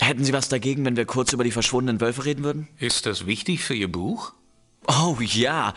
Hätten 0.00 0.24
Sie 0.24 0.32
was 0.32 0.48
dagegen, 0.48 0.84
wenn 0.84 0.96
wir 0.96 1.06
kurz 1.06 1.32
über 1.32 1.44
die 1.44 1.50
verschwundenen 1.50 2.00
Wölfe 2.00 2.24
reden 2.24 2.44
würden? 2.44 2.68
Ist 2.78 3.06
das 3.06 3.26
wichtig 3.26 3.62
für 3.62 3.74
Ihr 3.74 3.90
Buch? 3.90 4.32
Oh 4.86 5.16
ja. 5.20 5.74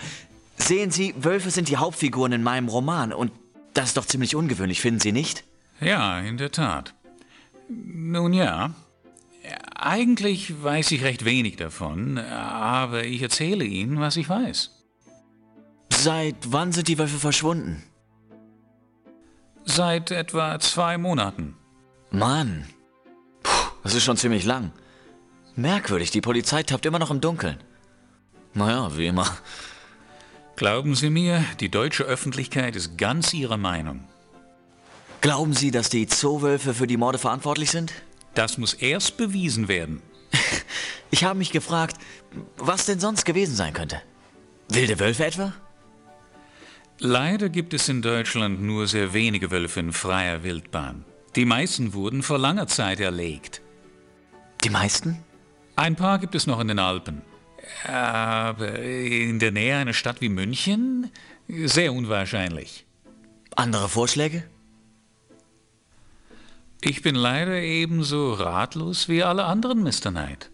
Sehen 0.57 0.91
Sie, 0.91 1.13
Wölfe 1.17 1.49
sind 1.49 1.69
die 1.69 1.77
Hauptfiguren 1.77 2.33
in 2.33 2.43
meinem 2.43 2.67
Roman 2.67 3.13
und 3.13 3.31
das 3.73 3.89
ist 3.89 3.97
doch 3.97 4.05
ziemlich 4.05 4.35
ungewöhnlich, 4.35 4.81
finden 4.81 4.99
Sie 4.99 5.11
nicht? 5.11 5.43
Ja, 5.81 6.19
in 6.19 6.37
der 6.37 6.51
Tat. 6.51 6.93
Nun 7.67 8.33
ja, 8.33 8.73
eigentlich 9.75 10.63
weiß 10.63 10.91
ich 10.91 11.03
recht 11.03 11.25
wenig 11.25 11.55
davon, 11.55 12.17
aber 12.17 13.03
ich 13.03 13.21
erzähle 13.21 13.65
Ihnen, 13.65 13.99
was 13.99 14.15
ich 14.17 14.29
weiß. 14.29 14.71
Seit 15.91 16.35
wann 16.47 16.71
sind 16.71 16.87
die 16.87 16.97
Wölfe 16.97 17.17
verschwunden? 17.17 17.83
Seit 19.65 20.11
etwa 20.11 20.59
zwei 20.59 20.97
Monaten. 20.97 21.55
Mann, 22.11 22.65
Das 23.83 23.95
ist 23.95 24.03
schon 24.03 24.17
ziemlich 24.17 24.45
lang. 24.45 24.71
Merkwürdig, 25.55 26.11
die 26.11 26.21
Polizei 26.21 26.63
tappt 26.63 26.85
immer 26.85 26.99
noch 26.99 27.11
im 27.11 27.21
Dunkeln. 27.21 27.57
Naja, 28.53 28.95
wie 28.97 29.07
immer. 29.07 29.27
Glauben 30.55 30.93
Sie 30.95 31.09
mir, 31.09 31.43
die 31.59 31.69
deutsche 31.69 32.03
Öffentlichkeit 32.03 32.75
ist 32.75 32.97
ganz 32.97 33.33
Ihrer 33.33 33.57
Meinung. 33.57 34.07
Glauben 35.21 35.53
Sie, 35.53 35.69
dass 35.69 35.89
die 35.89 36.07
Zoowölfe 36.07 36.73
für 36.73 36.87
die 36.87 36.97
Morde 36.97 37.19
verantwortlich 37.19 37.69
sind? 37.69 37.93
Das 38.33 38.57
muss 38.57 38.73
erst 38.73 39.17
bewiesen 39.17 39.67
werden. 39.67 40.01
Ich 41.13 41.25
habe 41.25 41.37
mich 41.37 41.51
gefragt, 41.51 41.97
was 42.55 42.85
denn 42.85 43.01
sonst 43.01 43.25
gewesen 43.25 43.53
sein 43.53 43.73
könnte. 43.73 44.01
Wilde 44.69 44.97
Wölfe 44.97 45.25
etwa? 45.25 45.53
Leider 46.99 47.49
gibt 47.49 47.73
es 47.73 47.89
in 47.89 48.01
Deutschland 48.01 48.61
nur 48.61 48.87
sehr 48.87 49.11
wenige 49.11 49.51
Wölfe 49.51 49.81
in 49.81 49.91
freier 49.91 50.43
Wildbahn. 50.43 51.03
Die 51.35 51.43
meisten 51.43 51.93
wurden 51.93 52.23
vor 52.23 52.37
langer 52.37 52.67
Zeit 52.67 53.01
erlegt. 53.01 53.61
Die 54.63 54.69
meisten? 54.69 55.21
Ein 55.75 55.97
paar 55.97 56.17
gibt 56.17 56.33
es 56.33 56.47
noch 56.47 56.61
in 56.61 56.69
den 56.69 56.79
Alpen. 56.79 57.21
Aber 57.85 58.79
in 58.79 59.39
der 59.39 59.51
Nähe 59.51 59.75
einer 59.75 59.93
Stadt 59.93 60.21
wie 60.21 60.29
München? 60.29 61.11
Sehr 61.49 61.91
unwahrscheinlich. 61.91 62.85
Andere 63.57 63.89
Vorschläge? 63.89 64.43
Ich 66.83 67.03
bin 67.03 67.13
leider 67.13 67.61
ebenso 67.61 68.33
ratlos 68.33 69.07
wie 69.07 69.23
alle 69.23 69.45
anderen, 69.45 69.83
Mr. 69.83 70.09
Knight. 70.09 70.49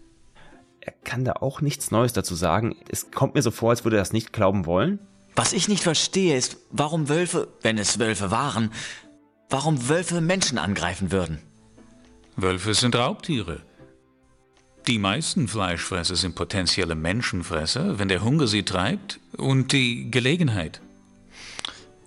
Er 0.80 0.92
kann 1.04 1.24
da 1.24 1.32
auch 1.32 1.62
nichts 1.62 1.90
Neues 1.90 2.12
dazu 2.12 2.34
sagen. 2.34 2.76
Es 2.88 3.10
kommt 3.10 3.34
mir 3.34 3.42
so 3.42 3.50
vor, 3.50 3.70
als 3.70 3.84
würde 3.84 3.96
er 3.96 4.02
das 4.02 4.12
nicht 4.12 4.32
glauben 4.32 4.66
wollen. 4.66 4.98
Was 5.36 5.54
ich 5.54 5.68
nicht 5.68 5.82
verstehe, 5.82 6.36
ist, 6.36 6.58
warum 6.70 7.08
Wölfe, 7.08 7.48
wenn 7.62 7.78
es 7.78 7.98
Wölfe 7.98 8.30
waren, 8.30 8.72
warum 9.48 9.88
Wölfe 9.88 10.20
Menschen 10.20 10.58
angreifen 10.58 11.12
würden. 11.12 11.38
Wölfe 12.36 12.74
sind 12.74 12.94
Raubtiere. 12.94 13.60
Die 14.86 14.98
meisten 14.98 15.48
Fleischfresser 15.48 16.16
sind 16.16 16.34
potenzielle 16.34 16.94
Menschenfresser, 16.94 17.98
wenn 17.98 18.08
der 18.08 18.22
Hunger 18.22 18.46
sie 18.46 18.64
treibt 18.64 19.20
und 19.36 19.72
die 19.72 20.10
Gelegenheit. 20.10 20.80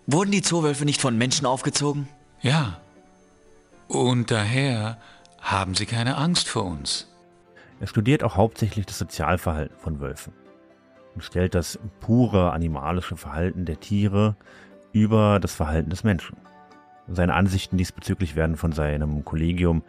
Wurden 0.07 0.31
die 0.31 0.41
Zoowölfe 0.41 0.85
nicht 0.85 1.01
von 1.01 1.17
Menschen 1.17 1.45
aufgezogen? 1.45 2.07
Ja. 2.41 2.81
Und 3.91 4.31
daher 4.31 4.97
haben 5.41 5.75
sie 5.75 5.85
keine 5.85 6.15
Angst 6.15 6.47
vor 6.47 6.63
uns. 6.63 7.11
Er 7.81 7.87
studiert 7.87 8.23
auch 8.23 8.37
hauptsächlich 8.37 8.85
das 8.85 8.97
Sozialverhalten 8.97 9.75
von 9.77 9.99
Wölfen 9.99 10.31
und 11.13 11.25
stellt 11.25 11.55
das 11.55 11.77
pure 11.99 12.53
animalische 12.53 13.17
Verhalten 13.17 13.65
der 13.65 13.81
Tiere 13.81 14.37
über 14.93 15.41
das 15.41 15.55
Verhalten 15.55 15.89
des 15.89 16.05
Menschen. 16.05 16.37
Seine 17.09 17.33
Ansichten 17.33 17.75
diesbezüglich 17.75 18.37
werden 18.37 18.55
von 18.55 18.71
seinem 18.71 19.25
Kollegium, 19.25 19.83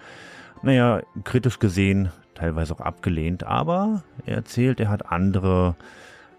naja, 0.62 1.02
kritisch 1.22 1.60
gesehen, 1.60 2.10
teilweise 2.34 2.74
auch 2.74 2.80
abgelehnt, 2.80 3.44
aber 3.44 4.02
er 4.26 4.34
erzählt, 4.34 4.80
er 4.80 4.88
hat 4.88 5.12
andere 5.12 5.76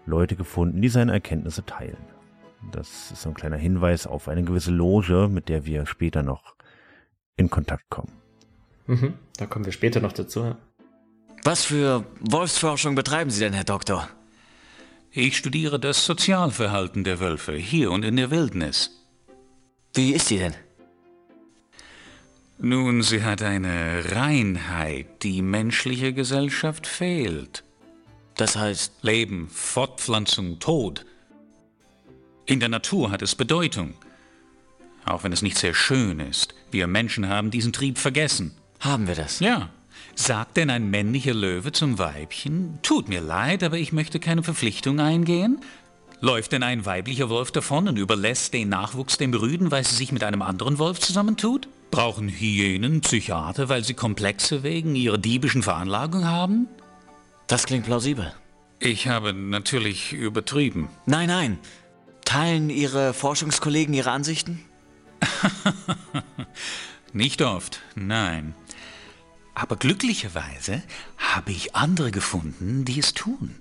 Leute 0.04 0.36
gefunden, 0.36 0.82
die 0.82 0.90
seine 0.90 1.12
Erkenntnisse 1.12 1.64
teilen. 1.64 1.96
Das 2.72 3.10
ist 3.10 3.22
so 3.22 3.30
ein 3.30 3.34
kleiner 3.34 3.56
Hinweis 3.56 4.06
auf 4.06 4.28
eine 4.28 4.42
gewisse 4.42 4.70
Loge, 4.70 5.28
mit 5.30 5.48
der 5.48 5.64
wir 5.64 5.86
später 5.86 6.22
noch 6.22 6.53
in 7.36 7.50
Kontakt 7.50 7.88
kommen. 7.90 8.12
Mhm, 8.86 9.14
da 9.36 9.46
kommen 9.46 9.64
wir 9.64 9.72
später 9.72 10.00
noch 10.00 10.12
dazu. 10.12 10.56
Was 11.42 11.64
für 11.64 12.04
Wolfsforschung 12.20 12.94
betreiben 12.94 13.30
Sie 13.30 13.40
denn, 13.40 13.52
Herr 13.52 13.64
Doktor? 13.64 14.08
Ich 15.10 15.36
studiere 15.36 15.78
das 15.78 16.04
Sozialverhalten 16.06 17.04
der 17.04 17.20
Wölfe 17.20 17.52
hier 17.52 17.90
und 17.90 18.04
in 18.04 18.16
der 18.16 18.30
Wildnis. 18.30 18.90
Wie 19.94 20.12
ist 20.12 20.28
sie 20.28 20.38
denn? 20.38 20.54
Nun, 22.58 23.02
sie 23.02 23.22
hat 23.22 23.42
eine 23.42 24.12
Reinheit, 24.12 25.22
die 25.22 25.42
menschliche 25.42 26.12
Gesellschaft 26.12 26.86
fehlt. 26.86 27.62
Das 28.36 28.56
heißt 28.56 29.02
Leben, 29.02 29.48
Fortpflanzung, 29.48 30.58
Tod. 30.58 31.04
In 32.46 32.58
der 32.58 32.68
Natur 32.68 33.10
hat 33.10 33.22
es 33.22 33.34
Bedeutung. 33.34 33.94
Auch 35.06 35.24
wenn 35.24 35.32
es 35.32 35.42
nicht 35.42 35.58
sehr 35.58 35.74
schön 35.74 36.20
ist. 36.20 36.54
Wir 36.70 36.86
Menschen 36.86 37.28
haben 37.28 37.50
diesen 37.50 37.72
Trieb 37.72 37.98
vergessen. 37.98 38.52
Haben 38.80 39.06
wir 39.06 39.14
das? 39.14 39.40
Ja. 39.40 39.70
Sagt 40.14 40.56
denn 40.56 40.70
ein 40.70 40.90
männlicher 40.90 41.34
Löwe 41.34 41.72
zum 41.72 41.98
Weibchen, 41.98 42.78
tut 42.82 43.08
mir 43.08 43.20
leid, 43.20 43.62
aber 43.62 43.78
ich 43.78 43.92
möchte 43.92 44.20
keine 44.20 44.42
Verpflichtung 44.42 45.00
eingehen? 45.00 45.60
Läuft 46.20 46.52
denn 46.52 46.62
ein 46.62 46.86
weiblicher 46.86 47.28
Wolf 47.28 47.50
davon 47.50 47.88
und 47.88 47.98
überlässt 47.98 48.54
den 48.54 48.68
Nachwuchs 48.68 49.18
dem 49.18 49.32
Brüden, 49.32 49.70
weil 49.70 49.84
sie 49.84 49.96
sich 49.96 50.12
mit 50.12 50.22
einem 50.22 50.42
anderen 50.42 50.78
Wolf 50.78 51.00
zusammentut? 51.00 51.68
Brauchen 51.90 52.28
Hyänen 52.28 53.00
Psychiater, 53.00 53.68
weil 53.68 53.84
sie 53.84 53.94
Komplexe 53.94 54.62
wegen 54.62 54.94
ihrer 54.94 55.18
diebischen 55.18 55.62
Veranlagung 55.62 56.24
haben? 56.24 56.68
Das 57.46 57.66
klingt 57.66 57.84
plausibel. 57.84 58.32
Ich 58.78 59.08
habe 59.08 59.32
natürlich 59.32 60.12
übertrieben. 60.12 60.88
Nein, 61.06 61.28
nein. 61.28 61.58
Teilen 62.24 62.70
Ihre 62.70 63.12
Forschungskollegen 63.12 63.94
Ihre 63.94 64.10
Ansichten? 64.10 64.64
Nicht 67.12 67.42
oft, 67.42 67.80
nein. 67.94 68.54
Aber 69.54 69.76
glücklicherweise 69.76 70.82
habe 71.16 71.52
ich 71.52 71.76
andere 71.76 72.10
gefunden, 72.10 72.84
die 72.84 72.98
es 72.98 73.14
tun. 73.14 73.54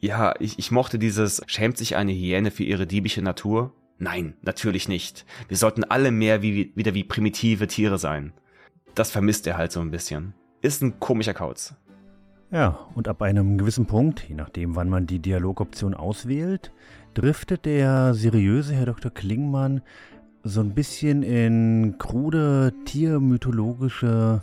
Ja, 0.00 0.34
ich, 0.38 0.58
ich 0.58 0.70
mochte 0.70 0.98
dieses, 0.98 1.42
schämt 1.46 1.78
sich 1.78 1.96
eine 1.96 2.12
Hyäne 2.12 2.50
für 2.50 2.64
ihre 2.64 2.86
diebische 2.86 3.22
Natur? 3.22 3.72
Nein, 3.98 4.34
natürlich 4.42 4.88
nicht. 4.88 5.24
Wir 5.48 5.56
sollten 5.56 5.84
alle 5.84 6.10
mehr 6.10 6.42
wie, 6.42 6.70
wieder 6.74 6.92
wie 6.92 7.04
primitive 7.04 7.66
Tiere 7.66 7.98
sein. 7.98 8.32
Das 8.94 9.10
vermisst 9.10 9.46
er 9.46 9.56
halt 9.56 9.72
so 9.72 9.80
ein 9.80 9.90
bisschen. 9.90 10.34
Ist 10.60 10.82
ein 10.82 11.00
komischer 11.00 11.34
Kauz. 11.34 11.74
Ja, 12.50 12.86
und 12.94 13.08
ab 13.08 13.22
einem 13.22 13.58
gewissen 13.58 13.86
Punkt, 13.86 14.22
je 14.28 14.34
nachdem 14.34 14.76
wann 14.76 14.88
man 14.88 15.06
die 15.06 15.18
Dialogoption 15.18 15.94
auswählt, 15.94 16.72
driftet 17.16 17.64
der 17.64 18.12
seriöse 18.14 18.74
Herr 18.74 18.86
Dr. 18.86 19.10
Klingmann 19.10 19.80
so 20.44 20.60
ein 20.60 20.74
bisschen 20.74 21.22
in 21.22 21.96
krude 21.98 22.74
tiermythologische 22.84 24.42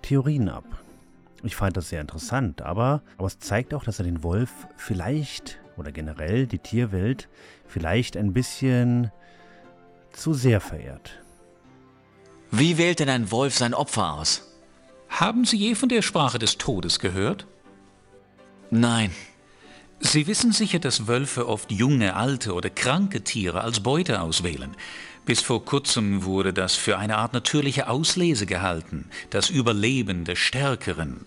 Theorien 0.00 0.48
ab. 0.48 0.64
Ich 1.42 1.54
fand 1.54 1.76
das 1.76 1.90
sehr 1.90 2.00
interessant, 2.00 2.62
aber, 2.62 3.02
aber 3.18 3.26
es 3.26 3.38
zeigt 3.38 3.74
auch, 3.74 3.84
dass 3.84 3.98
er 3.98 4.04
den 4.04 4.22
Wolf 4.22 4.50
vielleicht 4.76 5.60
oder 5.76 5.92
generell 5.92 6.46
die 6.46 6.58
Tierwelt 6.58 7.28
vielleicht 7.66 8.16
ein 8.16 8.32
bisschen 8.32 9.10
zu 10.12 10.32
sehr 10.32 10.60
verehrt. 10.60 11.22
Wie 12.50 12.78
wählt 12.78 13.00
denn 13.00 13.08
ein 13.08 13.30
Wolf 13.30 13.56
sein 13.56 13.74
Opfer 13.74 14.14
aus? 14.14 14.48
Haben 15.08 15.44
Sie 15.44 15.56
je 15.56 15.74
von 15.74 15.90
der 15.90 16.02
Sprache 16.02 16.38
des 16.38 16.56
Todes 16.56 16.98
gehört? 16.98 17.46
Nein. 18.70 19.10
Sie 20.04 20.26
wissen 20.26 20.52
sicher, 20.52 20.80
dass 20.80 21.06
Wölfe 21.06 21.48
oft 21.48 21.70
junge, 21.70 22.16
alte 22.16 22.54
oder 22.54 22.68
kranke 22.68 23.22
Tiere 23.22 23.62
als 23.62 23.80
Beute 23.80 24.20
auswählen. 24.20 24.76
Bis 25.24 25.40
vor 25.40 25.64
kurzem 25.64 26.24
wurde 26.24 26.52
das 26.52 26.74
für 26.74 26.98
eine 26.98 27.16
Art 27.16 27.32
natürliche 27.32 27.88
Auslese 27.88 28.44
gehalten, 28.44 29.08
das 29.30 29.48
Überleben 29.48 30.24
des 30.24 30.40
Stärkeren. 30.40 31.24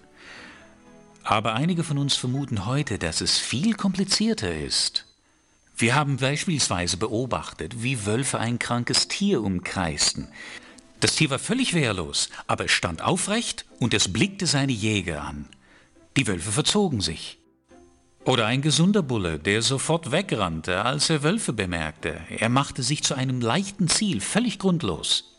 Aber 1.24 1.56
einige 1.56 1.86
von 1.86 1.98
uns 1.98 2.16
vermuten 2.16 2.66
heute, 2.66 3.00
dass 3.00 3.22
es 3.22 3.40
viel 3.40 3.74
komplizierter 3.74 4.54
ist. 4.54 5.06
Wir 5.78 5.96
haben 5.96 6.18
beispielsweise 6.18 6.98
beobachtet, 6.98 7.82
wie 7.82 8.06
Wölfe 8.06 8.40
ein 8.40 8.60
krankes 8.60 9.08
Tier 9.08 9.42
umkreisten. 9.42 10.28
Das 11.00 11.16
Tier 11.16 11.30
war 11.30 11.40
völlig 11.40 11.74
wehrlos, 11.74 12.30
aber 12.46 12.66
es 12.66 12.72
stand 12.72 13.02
aufrecht 13.02 13.66
und 13.80 13.94
es 13.94 14.12
blickte 14.12 14.48
seine 14.48 14.74
Jäger 14.74 15.24
an. 15.24 15.48
Die 16.18 16.28
Wölfe 16.28 16.52
verzogen 16.52 17.00
sich. 17.00 17.40
Oder 18.26 18.48
ein 18.48 18.64
gesunder 18.64 19.04
Bulle, 19.04 19.38
der 19.38 19.62
sofort 19.62 20.12
wegrannte, 20.12 20.84
als 20.84 21.12
er 21.12 21.22
Wölfe 21.22 21.54
bemerkte. 21.54 22.20
Er 22.30 22.50
machte 22.50 22.82
sich 22.82 23.04
zu 23.04 23.14
einem 23.14 23.40
leichten 23.40 23.88
Ziel, 23.88 24.20
völlig 24.20 24.58
grundlos. 24.58 25.36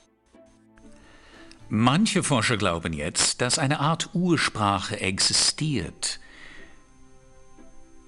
Manche 1.68 2.22
Forscher 2.22 2.56
glauben 2.56 2.92
jetzt, 2.92 3.40
dass 3.40 3.58
eine 3.58 3.80
Art 3.80 4.10
Ursprache 4.12 5.00
existiert. 5.00 6.20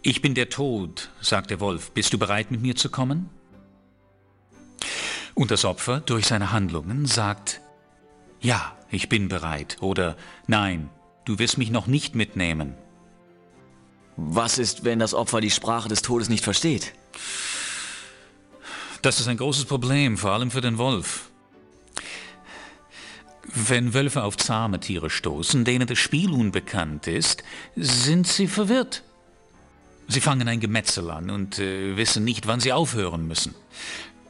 Ich 0.02 0.22
bin 0.22 0.34
der 0.34 0.48
Tod, 0.48 1.10
sagt 1.20 1.50
der 1.50 1.58
Wolf. 1.58 1.90
Bist 1.90 2.12
du 2.12 2.18
bereit, 2.18 2.52
mit 2.52 2.62
mir 2.62 2.76
zu 2.76 2.88
kommen? 2.88 3.28
Und 5.34 5.50
das 5.50 5.64
Opfer 5.64 6.00
durch 6.00 6.26
seine 6.26 6.52
Handlungen 6.52 7.04
sagt, 7.06 7.60
ja, 8.40 8.76
ich 8.90 9.08
bin 9.08 9.28
bereit 9.28 9.78
oder 9.80 10.16
nein, 10.46 10.88
du 11.24 11.40
wirst 11.40 11.58
mich 11.58 11.70
noch 11.70 11.88
nicht 11.88 12.14
mitnehmen. 12.14 12.74
Was 14.20 14.58
ist, 14.58 14.84
wenn 14.84 14.98
das 14.98 15.14
Opfer 15.14 15.40
die 15.40 15.50
Sprache 15.50 15.88
des 15.88 16.02
Todes 16.02 16.28
nicht 16.28 16.42
versteht? 16.42 16.92
Das 19.00 19.20
ist 19.20 19.28
ein 19.28 19.36
großes 19.36 19.66
Problem, 19.66 20.18
vor 20.18 20.32
allem 20.32 20.50
für 20.50 20.60
den 20.60 20.76
Wolf. 20.76 21.30
Wenn 23.44 23.94
Wölfe 23.94 24.24
auf 24.24 24.36
zahme 24.36 24.80
Tiere 24.80 25.08
stoßen, 25.08 25.64
denen 25.64 25.86
das 25.86 26.00
Spiel 26.00 26.32
unbekannt 26.32 27.06
ist, 27.06 27.44
sind 27.76 28.26
sie 28.26 28.48
verwirrt. 28.48 29.04
Sie 30.08 30.20
fangen 30.20 30.48
ein 30.48 30.58
Gemetzel 30.58 31.12
an 31.12 31.30
und 31.30 31.60
äh, 31.60 31.96
wissen 31.96 32.24
nicht, 32.24 32.48
wann 32.48 32.58
sie 32.58 32.72
aufhören 32.72 33.28
müssen. 33.28 33.54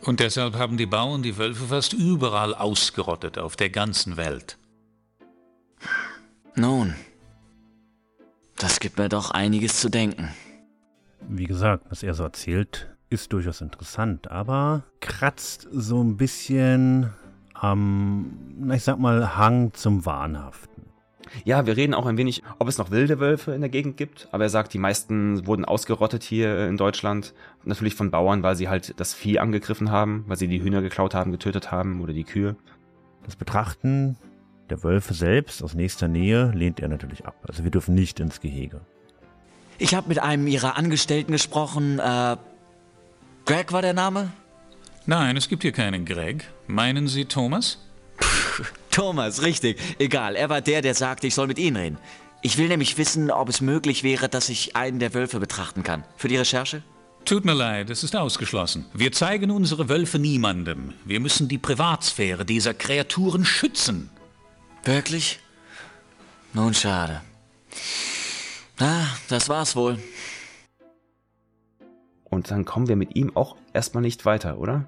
Und 0.02 0.20
deshalb 0.20 0.56
haben 0.56 0.76
die 0.76 0.86
Bauern 0.86 1.22
die 1.22 1.38
Wölfe 1.38 1.64
fast 1.64 1.94
überall 1.94 2.54
ausgerottet 2.54 3.38
auf 3.38 3.56
der 3.56 3.70
ganzen 3.70 4.18
Welt. 4.18 4.58
Nun, 6.54 6.94
das 8.58 8.80
gibt 8.80 8.98
mir 8.98 9.08
doch 9.08 9.30
einiges 9.30 9.80
zu 9.80 9.88
denken. 9.88 10.28
Wie 11.28 11.44
gesagt, 11.44 11.84
was 11.90 12.02
er 12.02 12.14
so 12.14 12.24
erzählt, 12.24 12.94
ist 13.10 13.32
durchaus 13.32 13.60
interessant, 13.60 14.30
aber 14.30 14.84
kratzt 15.00 15.68
so 15.72 16.02
ein 16.02 16.16
bisschen 16.16 17.10
am, 17.54 18.70
ich 18.72 18.82
sag 18.82 18.98
mal, 18.98 19.36
Hang 19.36 19.72
zum 19.72 20.04
Wahnhaften. 20.04 20.84
Ja, 21.44 21.66
wir 21.66 21.76
reden 21.76 21.94
auch 21.94 22.06
ein 22.06 22.16
wenig, 22.16 22.42
ob 22.58 22.68
es 22.68 22.78
noch 22.78 22.90
wilde 22.90 23.20
Wölfe 23.20 23.52
in 23.52 23.60
der 23.60 23.68
Gegend 23.68 23.96
gibt, 23.96 24.28
aber 24.32 24.44
er 24.44 24.50
sagt, 24.50 24.72
die 24.72 24.78
meisten 24.78 25.46
wurden 25.46 25.64
ausgerottet 25.64 26.22
hier 26.22 26.66
in 26.66 26.76
Deutschland. 26.76 27.34
Natürlich 27.64 27.94
von 27.94 28.10
Bauern, 28.10 28.42
weil 28.42 28.56
sie 28.56 28.68
halt 28.68 28.98
das 28.98 29.12
Vieh 29.14 29.38
angegriffen 29.38 29.90
haben, 29.90 30.24
weil 30.26 30.38
sie 30.38 30.48
die 30.48 30.62
Hühner 30.62 30.80
geklaut 30.80 31.14
haben, 31.14 31.32
getötet 31.32 31.70
haben 31.70 32.00
oder 32.00 32.12
die 32.12 32.24
Kühe. 32.24 32.56
Das 33.24 33.36
Betrachten 33.36 34.16
der 34.70 34.82
Wölfe 34.82 35.14
selbst 35.14 35.62
aus 35.62 35.74
nächster 35.74 36.08
Nähe 36.08 36.50
lehnt 36.54 36.80
er 36.80 36.88
natürlich 36.88 37.26
ab. 37.26 37.36
Also 37.48 37.64
wir 37.64 37.70
dürfen 37.70 37.94
nicht 37.94 38.20
ins 38.20 38.40
Gehege. 38.40 38.80
Ich 39.78 39.94
habe 39.94 40.08
mit 40.08 40.18
einem 40.18 40.46
ihrer 40.46 40.76
Angestellten 40.76 41.32
gesprochen. 41.32 41.98
Äh, 41.98 42.36
Greg 43.46 43.72
war 43.72 43.82
der 43.82 43.94
Name? 43.94 44.32
Nein, 45.06 45.36
es 45.36 45.48
gibt 45.48 45.62
hier 45.62 45.72
keinen 45.72 46.04
Greg. 46.04 46.44
Meinen 46.66 47.08
Sie 47.08 47.24
Thomas? 47.24 47.78
Thomas, 48.90 49.42
richtig. 49.42 49.78
Egal, 49.98 50.36
er 50.36 50.50
war 50.50 50.60
der, 50.60 50.82
der 50.82 50.94
sagte, 50.94 51.26
ich 51.26 51.34
soll 51.34 51.46
mit 51.46 51.58
Ihnen 51.58 51.76
reden. 51.76 51.98
Ich 52.42 52.58
will 52.58 52.68
nämlich 52.68 52.98
wissen, 52.98 53.30
ob 53.30 53.48
es 53.48 53.60
möglich 53.60 54.04
wäre, 54.04 54.28
dass 54.28 54.48
ich 54.48 54.76
einen 54.76 54.98
der 54.98 55.14
Wölfe 55.14 55.40
betrachten 55.40 55.82
kann. 55.82 56.04
Für 56.16 56.28
die 56.28 56.36
Recherche? 56.36 56.82
Tut 57.24 57.44
mir 57.44 57.54
leid, 57.54 57.90
es 57.90 58.04
ist 58.04 58.16
ausgeschlossen. 58.16 58.86
Wir 58.94 59.12
zeigen 59.12 59.50
unsere 59.50 59.88
Wölfe 59.88 60.18
niemandem. 60.18 60.94
Wir 61.04 61.20
müssen 61.20 61.48
die 61.48 61.58
Privatsphäre 61.58 62.44
dieser 62.44 62.74
Kreaturen 62.74 63.44
schützen. 63.44 64.10
Wirklich? 64.84 65.40
Nun 66.52 66.74
schade. 66.74 67.20
Na, 68.78 69.06
das 69.28 69.48
war's 69.48 69.76
wohl. 69.76 69.98
Und 72.24 72.50
dann 72.50 72.64
kommen 72.64 72.88
wir 72.88 72.96
mit 72.96 73.16
ihm 73.16 73.34
auch 73.36 73.56
erstmal 73.72 74.02
nicht 74.02 74.24
weiter, 74.24 74.58
oder? 74.58 74.86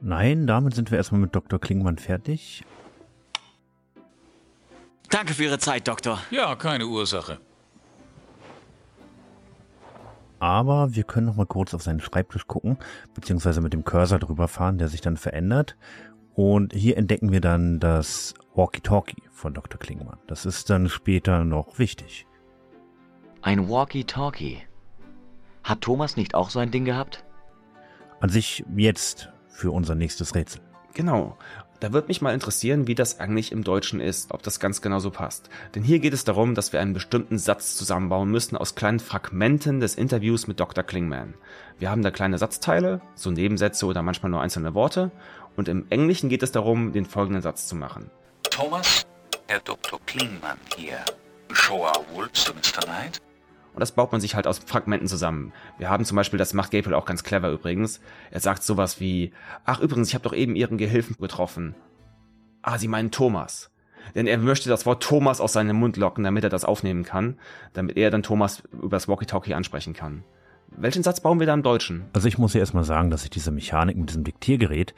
Nein, 0.00 0.46
damit 0.46 0.74
sind 0.74 0.90
wir 0.90 0.98
erstmal 0.98 1.20
mit 1.20 1.34
Dr. 1.34 1.58
Klingmann 1.58 1.98
fertig. 1.98 2.64
Danke 5.10 5.34
für 5.34 5.44
Ihre 5.44 5.58
Zeit, 5.58 5.88
Doktor. 5.88 6.20
Ja, 6.30 6.54
keine 6.56 6.86
Ursache. 6.86 7.38
Aber 10.38 10.94
wir 10.94 11.04
können 11.04 11.26
noch 11.26 11.36
mal 11.36 11.46
kurz 11.46 11.72
auf 11.72 11.82
seinen 11.82 12.00
Schreibtisch 12.00 12.46
gucken, 12.46 12.76
beziehungsweise 13.14 13.60
mit 13.60 13.72
dem 13.72 13.84
Cursor 13.84 14.18
drüber 14.18 14.46
fahren, 14.48 14.76
der 14.76 14.88
sich 14.88 15.00
dann 15.00 15.16
verändert. 15.16 15.76
Und 16.34 16.74
hier 16.74 16.98
entdecken 16.98 17.32
wir 17.32 17.40
dann 17.40 17.80
das 17.80 18.34
Walkie-Talkie 18.56 19.24
von 19.32 19.52
Dr. 19.52 19.80
Klingmann. 19.80 20.18
Das 20.28 20.46
ist 20.46 20.70
dann 20.70 20.88
später 20.88 21.44
noch 21.44 21.80
wichtig. 21.80 22.26
Ein 23.42 23.68
Walkie-Talkie. 23.68 24.62
Hat 25.64 25.80
Thomas 25.80 26.16
nicht 26.16 26.36
auch 26.36 26.50
so 26.50 26.60
ein 26.60 26.70
Ding 26.70 26.84
gehabt? 26.84 27.24
An 28.20 28.28
sich 28.28 28.64
jetzt 28.76 29.30
für 29.48 29.72
unser 29.72 29.96
nächstes 29.96 30.36
Rätsel. 30.36 30.60
Genau. 30.94 31.36
Da 31.80 31.92
wird 31.92 32.06
mich 32.06 32.22
mal 32.22 32.32
interessieren, 32.32 32.86
wie 32.86 32.94
das 32.94 33.18
eigentlich 33.18 33.50
im 33.50 33.64
Deutschen 33.64 34.00
ist, 34.00 34.30
ob 34.30 34.44
das 34.44 34.60
ganz 34.60 34.80
genau 34.80 35.00
so 35.00 35.10
passt. 35.10 35.50
Denn 35.74 35.82
hier 35.82 35.98
geht 35.98 36.14
es 36.14 36.22
darum, 36.22 36.54
dass 36.54 36.72
wir 36.72 36.80
einen 36.80 36.94
bestimmten 36.94 37.38
Satz 37.38 37.74
zusammenbauen 37.74 38.30
müssen 38.30 38.56
aus 38.56 38.76
kleinen 38.76 39.00
Fragmenten 39.00 39.80
des 39.80 39.96
Interviews 39.96 40.46
mit 40.46 40.60
Dr. 40.60 40.84
Klingman. 40.84 41.34
Wir 41.78 41.90
haben 41.90 42.02
da 42.02 42.12
kleine 42.12 42.38
Satzteile, 42.38 43.00
so 43.16 43.32
Nebensätze 43.32 43.84
oder 43.86 44.02
manchmal 44.02 44.30
nur 44.30 44.40
einzelne 44.40 44.74
Worte. 44.74 45.10
Und 45.56 45.68
im 45.68 45.86
Englischen 45.90 46.28
geht 46.28 46.44
es 46.44 46.52
darum, 46.52 46.92
den 46.92 47.04
folgenden 47.04 47.42
Satz 47.42 47.66
zu 47.66 47.74
machen. 47.74 48.10
Thomas, 48.54 49.04
Herr 49.48 49.58
Dr. 49.58 49.98
Klingmann 50.06 50.58
hier. 50.76 50.98
Our 51.72 51.90
wolves 52.14 52.54
Mr. 52.54 52.82
Knight? 52.82 53.20
Und 53.72 53.80
das 53.80 53.90
baut 53.90 54.12
man 54.12 54.20
sich 54.20 54.36
halt 54.36 54.46
aus 54.46 54.60
Fragmenten 54.60 55.08
zusammen. 55.08 55.52
Wir 55.76 55.90
haben 55.90 56.04
zum 56.04 56.14
Beispiel, 56.14 56.38
das 56.38 56.54
macht 56.54 56.70
Gabriel 56.70 56.94
auch 56.94 57.04
ganz 57.04 57.24
clever 57.24 57.50
übrigens. 57.50 58.00
Er 58.30 58.38
sagt 58.38 58.62
sowas 58.62 59.00
wie, 59.00 59.32
ach 59.64 59.80
übrigens, 59.80 60.06
ich 60.06 60.14
habe 60.14 60.22
doch 60.22 60.32
eben 60.32 60.54
Ihren 60.54 60.78
Gehilfen 60.78 61.16
getroffen. 61.18 61.74
Ah, 62.62 62.78
Sie 62.78 62.86
meinen 62.86 63.10
Thomas. 63.10 63.72
Denn 64.14 64.28
er 64.28 64.38
möchte 64.38 64.68
das 64.68 64.86
Wort 64.86 65.02
Thomas 65.02 65.40
aus 65.40 65.54
seinem 65.54 65.74
Mund 65.74 65.96
locken, 65.96 66.22
damit 66.22 66.44
er 66.44 66.50
das 66.50 66.64
aufnehmen 66.64 67.02
kann, 67.02 67.40
damit 67.72 67.96
er 67.96 68.12
dann 68.12 68.22
Thomas 68.22 68.62
über 68.70 68.90
das 68.90 69.08
Walkie-Talkie 69.08 69.54
ansprechen 69.54 69.94
kann. 69.94 70.22
Welchen 70.68 71.02
Satz 71.02 71.20
bauen 71.20 71.40
wir 71.40 71.46
da 71.48 71.54
im 71.54 71.64
Deutschen? 71.64 72.04
Also 72.12 72.28
ich 72.28 72.38
muss 72.38 72.54
ja 72.54 72.60
erstmal 72.60 72.84
sagen, 72.84 73.10
dass 73.10 73.24
ich 73.24 73.30
diese 73.30 73.50
Mechanik 73.50 73.96
mit 73.96 74.10
diesem 74.10 74.22
Diktiergerät 74.22 74.94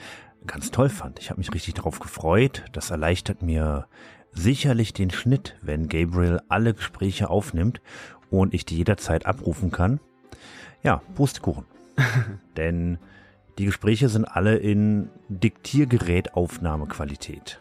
ganz 0.46 0.70
toll 0.70 0.88
fand. 0.88 1.18
Ich 1.18 1.30
habe 1.30 1.38
mich 1.38 1.52
richtig 1.52 1.74
darauf 1.74 1.98
gefreut. 1.98 2.64
Das 2.72 2.90
erleichtert 2.90 3.42
mir 3.42 3.86
sicherlich 4.32 4.92
den 4.92 5.10
Schnitt, 5.10 5.56
wenn 5.62 5.88
Gabriel 5.88 6.40
alle 6.48 6.74
Gespräche 6.74 7.30
aufnimmt 7.30 7.80
und 8.30 8.54
ich 8.54 8.64
die 8.64 8.76
jederzeit 8.76 9.26
abrufen 9.26 9.70
kann. 9.70 10.00
Ja, 10.82 11.02
Pustekuchen. 11.14 11.64
Denn 12.56 12.98
die 13.58 13.64
Gespräche 13.64 14.08
sind 14.08 14.24
alle 14.24 14.56
in 14.56 15.10
Diktiergerätaufnahmequalität. 15.28 17.60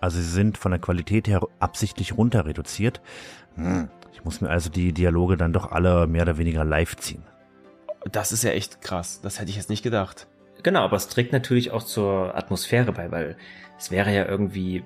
Also 0.00 0.18
sie 0.18 0.28
sind 0.28 0.58
von 0.58 0.72
der 0.72 0.80
Qualität 0.80 1.28
her 1.28 1.40
absichtlich 1.58 2.16
runter 2.16 2.46
reduziert. 2.46 3.00
Hm. 3.54 3.88
Ich 4.12 4.24
muss 4.24 4.40
mir 4.40 4.50
also 4.50 4.70
die 4.70 4.92
Dialoge 4.92 5.36
dann 5.36 5.52
doch 5.52 5.70
alle 5.70 6.06
mehr 6.06 6.22
oder 6.22 6.38
weniger 6.38 6.64
live 6.64 6.96
ziehen. 6.96 7.22
Das 8.10 8.32
ist 8.32 8.44
ja 8.44 8.50
echt 8.50 8.80
krass. 8.80 9.20
Das 9.20 9.38
hätte 9.38 9.50
ich 9.50 9.56
jetzt 9.56 9.70
nicht 9.70 9.82
gedacht. 9.82 10.26
Genau, 10.66 10.80
aber 10.80 10.96
es 10.96 11.06
trägt 11.06 11.32
natürlich 11.32 11.70
auch 11.70 11.84
zur 11.84 12.34
Atmosphäre 12.34 12.90
bei, 12.90 13.12
weil 13.12 13.36
es 13.78 13.92
wäre 13.92 14.12
ja 14.12 14.26
irgendwie 14.26 14.82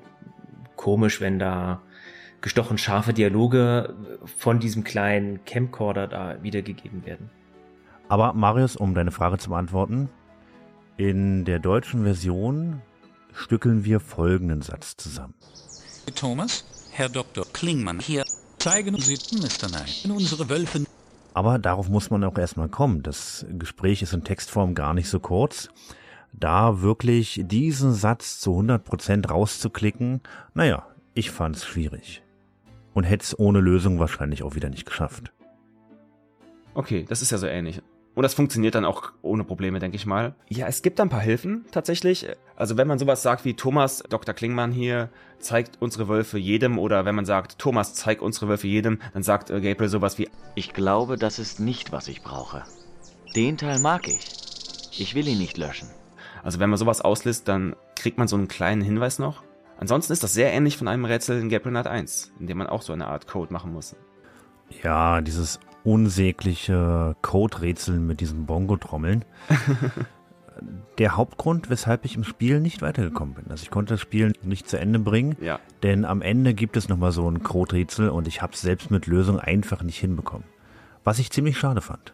komisch, 0.77 1.23
wenn 1.23 1.39
da 1.39 1.81
gestochen 2.43 2.77
scharfe 2.77 3.15
Dialoge 3.15 3.95
von 4.37 4.61
diesem 4.61 4.85
kleinen 4.85 5.43
Camcorder 5.47 6.07
da 6.07 6.43
wiedergegeben 6.43 7.07
werden. 7.07 7.31
Aber 8.11 8.35
Marius, 8.35 8.77
um 8.77 8.95
deine 8.95 9.11
Frage 9.11 9.39
zu 9.39 9.49
beantworten, 9.49 10.11
in 10.99 11.47
der 11.47 11.61
deutschen 11.61 12.05
Version 12.05 12.83
stückeln 13.33 13.83
wir 13.83 14.01
folgenden 14.01 14.61
Satz 14.61 14.99
zusammen. 14.99 15.33
Thomas, 16.15 16.91
Herr 16.93 17.09
Dr. 17.09 17.47
Klingmann 17.55 18.01
hier, 18.01 18.27
zeigen 18.59 19.01
Sie 19.01 19.17
Mr. 19.35 19.69
Knight 19.69 20.05
in 20.05 20.11
unsere 20.11 20.51
Wölfe. 20.51 20.85
Aber 21.33 21.59
darauf 21.59 21.89
muss 21.89 22.11
man 22.11 22.25
auch 22.25 22.37
erstmal 22.37 22.69
kommen. 22.69 23.03
Das 23.03 23.47
Gespräch 23.59 24.03
ist 24.03 24.13
in 24.13 24.25
Textform 24.25 24.75
gar 24.75 24.95
nicht 24.95 25.09
so 25.09 25.21
kurz. 25.21 25.69
Da 26.33 26.81
wirklich 26.81 27.43
diesen 27.45 27.93
Satz 27.93 28.39
zu 28.41 28.59
100% 28.59 29.29
rauszuklicken, 29.29 30.21
naja, 30.55 30.87
ich 31.15 31.31
fand's 31.31 31.65
schwierig 31.65 32.23
und 32.95 33.05
hätte 33.05 33.25
es 33.25 33.39
ohne 33.39 33.61
Lösung 33.61 33.99
wahrscheinlich 33.99 34.43
auch 34.43 34.55
wieder 34.55 34.71
nicht 34.71 34.87
geschafft. 34.87 35.33
Okay, 36.75 37.05
das 37.09 37.21
ist 37.23 37.31
ja 37.31 37.39
so 37.39 37.47
ähnlich. 37.47 37.83
Und 38.21 38.25
das 38.25 38.35
funktioniert 38.35 38.75
dann 38.75 38.85
auch 38.85 39.13
ohne 39.23 39.45
Probleme, 39.45 39.79
denke 39.79 39.97
ich 39.97 40.05
mal. 40.05 40.35
Ja, 40.47 40.67
es 40.67 40.83
gibt 40.83 41.01
ein 41.01 41.09
paar 41.09 41.23
Hilfen 41.23 41.65
tatsächlich. 41.71 42.27
Also 42.55 42.77
wenn 42.77 42.87
man 42.87 42.99
sowas 42.99 43.23
sagt 43.23 43.47
wie 43.47 43.55
Thomas, 43.55 44.05
Dr. 44.11 44.35
Klingmann 44.35 44.73
hier, 44.73 45.09
zeigt 45.39 45.81
unsere 45.81 46.07
Wölfe 46.07 46.37
jedem 46.37 46.79
oder 46.79 47.07
wenn 47.07 47.15
man 47.15 47.25
sagt, 47.25 47.59
Thomas, 47.59 47.95
zeig 47.95 48.21
unsere 48.21 48.49
Wölfe 48.49 48.67
jedem, 48.67 48.99
dann 49.15 49.23
sagt 49.23 49.49
äh, 49.49 49.63
Gabriel 49.63 49.89
sowas 49.89 50.19
wie, 50.19 50.29
ich 50.55 50.75
glaube, 50.75 51.17
das 51.17 51.39
ist 51.39 51.61
nicht, 51.61 51.93
was 51.93 52.09
ich 52.09 52.23
brauche. 52.23 52.65
Den 53.35 53.57
Teil 53.57 53.79
mag 53.79 54.07
ich. 54.07 54.21
Ich 54.99 55.15
will 55.15 55.27
ihn 55.27 55.39
nicht 55.39 55.57
löschen. 55.57 55.89
Also 56.43 56.61
wenn 56.61 56.69
man 56.69 56.79
sowas 56.79 57.01
auslässt, 57.01 57.49
dann 57.49 57.75
kriegt 57.97 58.19
man 58.19 58.29
so 58.29 58.37
einen 58.37 58.49
kleinen 58.49 58.83
Hinweis 58.83 59.19
noch. 59.19 59.43
Ansonsten 59.79 60.13
ist 60.13 60.23
das 60.23 60.35
sehr 60.35 60.53
ähnlich 60.53 60.77
von 60.77 60.89
einem 60.89 61.07
Rätsel 61.07 61.41
in 61.41 61.49
Gabriel 61.49 61.73
Knight 61.73 61.87
1, 61.87 62.33
in 62.39 62.49
dem 62.49 62.59
man 62.59 62.67
auch 62.67 62.83
so 62.83 62.93
eine 62.93 63.07
Art 63.07 63.27
Code 63.27 63.51
machen 63.51 63.73
muss. 63.73 63.97
Ja, 64.83 65.23
dieses 65.23 65.59
unsägliche 65.85 67.17
Code-Rätseln 67.23 68.07
mit 68.07 68.21
diesen 68.21 68.47
Bongo-Trommeln. 68.47 69.25
Der 70.99 71.17
Hauptgrund, 71.17 71.71
weshalb 71.71 72.05
ich 72.05 72.17
im 72.17 72.25
Spiel 72.25 72.61
nicht 72.61 72.83
weitergekommen 72.83 73.35
bin. 73.35 73.47
Also 73.49 73.63
ich 73.63 73.71
konnte 73.71 73.95
das 73.95 74.01
Spiel 74.01 74.35
nicht 74.43 74.69
zu 74.69 74.79
Ende 74.79 74.99
bringen, 74.99 75.37
ja. 75.41 75.59
denn 75.83 76.05
am 76.05 76.21
Ende 76.21 76.53
gibt 76.53 76.77
es 76.77 76.91
nochmal 76.91 77.13
so 77.13 77.31
ein 77.31 77.43
Code-Rätsel 77.43 78.11
und 78.11 78.29
ich 78.29 78.43
habe 78.43 78.53
es 78.53 78.61
selbst 78.61 78.91
mit 78.91 79.07
Lösung 79.07 79.41
einfach 79.41 79.83
nicht 79.83 79.99
hinbekommen. 79.99 80.47
Was 81.03 81.19
ich 81.19 81.31
ziemlich 81.31 81.57
schade 81.57 81.81
fand. 81.81 82.13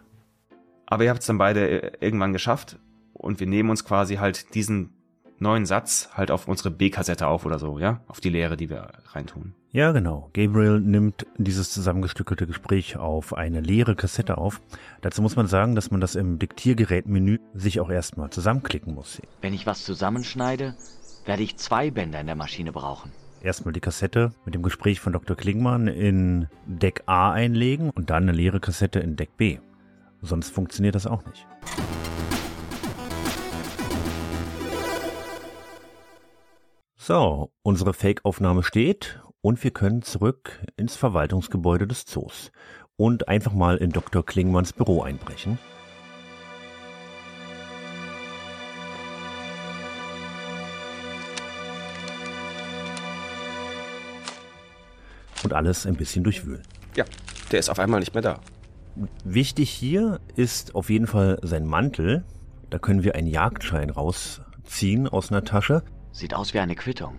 Aber 0.86 1.02
ihr 1.02 1.10
habt 1.10 1.20
es 1.20 1.26
dann 1.26 1.38
beide 1.38 1.68
äh, 1.68 1.92
irgendwann 2.00 2.32
geschafft 2.32 2.78
und 3.12 3.40
wir 3.40 3.48
nehmen 3.48 3.70
uns 3.70 3.84
quasi 3.84 4.16
halt 4.16 4.54
diesen 4.54 4.90
neuen 5.38 5.66
Satz 5.66 6.10
halt 6.14 6.30
auf 6.30 6.48
unsere 6.48 6.70
B-Kassette 6.70 7.26
auf 7.26 7.44
oder 7.44 7.58
so, 7.58 7.78
ja? 7.78 8.00
Auf 8.06 8.20
die 8.20 8.30
Leere, 8.30 8.56
die 8.56 8.70
wir 8.70 8.88
reintun. 9.12 9.54
Ja, 9.76 9.92
genau. 9.92 10.30
Gabriel 10.32 10.80
nimmt 10.80 11.26
dieses 11.36 11.70
zusammengestückelte 11.70 12.46
Gespräch 12.46 12.96
auf 12.96 13.34
eine 13.34 13.60
leere 13.60 13.94
Kassette 13.94 14.38
auf. 14.38 14.62
Dazu 15.02 15.20
muss 15.20 15.36
man 15.36 15.48
sagen, 15.48 15.74
dass 15.74 15.90
man 15.90 16.00
das 16.00 16.14
im 16.14 16.38
Diktiergerätmenü 16.38 17.40
sich 17.52 17.78
auch 17.78 17.90
erstmal 17.90 18.30
zusammenklicken 18.30 18.94
muss. 18.94 19.20
Wenn 19.42 19.52
ich 19.52 19.66
was 19.66 19.84
zusammenschneide, 19.84 20.74
werde 21.26 21.42
ich 21.42 21.58
zwei 21.58 21.90
Bänder 21.90 22.18
in 22.18 22.26
der 22.26 22.36
Maschine 22.36 22.72
brauchen. 22.72 23.12
Erstmal 23.42 23.74
die 23.74 23.80
Kassette 23.80 24.32
mit 24.46 24.54
dem 24.54 24.62
Gespräch 24.62 24.98
von 24.98 25.12
Dr. 25.12 25.36
Klingmann 25.36 25.88
in 25.88 26.48
Deck 26.64 27.02
A 27.04 27.32
einlegen 27.32 27.90
und 27.90 28.08
dann 28.08 28.22
eine 28.22 28.32
leere 28.32 28.60
Kassette 28.60 29.00
in 29.00 29.16
Deck 29.16 29.36
B. 29.36 29.58
Sonst 30.22 30.54
funktioniert 30.54 30.94
das 30.94 31.06
auch 31.06 31.22
nicht. 31.26 31.46
So, 36.96 37.52
unsere 37.62 37.92
Fake-Aufnahme 37.92 38.62
steht 38.62 39.20
und 39.46 39.62
wir 39.62 39.70
können 39.70 40.02
zurück 40.02 40.60
ins 40.76 40.96
Verwaltungsgebäude 40.96 41.86
des 41.86 42.04
Zoos 42.04 42.50
und 42.96 43.28
einfach 43.28 43.52
mal 43.52 43.76
in 43.76 43.90
Dr. 43.90 44.26
Klingmanns 44.26 44.72
Büro 44.72 45.02
einbrechen. 45.02 45.60
Und 55.44 55.52
alles 55.52 55.86
ein 55.86 55.94
bisschen 55.94 56.24
durchwühlen. 56.24 56.64
Ja, 56.96 57.04
der 57.52 57.60
ist 57.60 57.68
auf 57.68 57.78
einmal 57.78 58.00
nicht 58.00 58.14
mehr 58.14 58.22
da. 58.22 58.40
Wichtig 59.22 59.70
hier 59.70 60.18
ist 60.34 60.74
auf 60.74 60.90
jeden 60.90 61.06
Fall 61.06 61.38
sein 61.42 61.66
Mantel. 61.66 62.24
Da 62.68 62.80
können 62.80 63.04
wir 63.04 63.14
einen 63.14 63.28
Jagdschein 63.28 63.90
rausziehen 63.90 65.06
aus 65.06 65.30
einer 65.30 65.44
Tasche. 65.44 65.84
Sieht 66.10 66.34
aus 66.34 66.52
wie 66.52 66.58
eine 66.58 66.74
Quittung. 66.74 67.14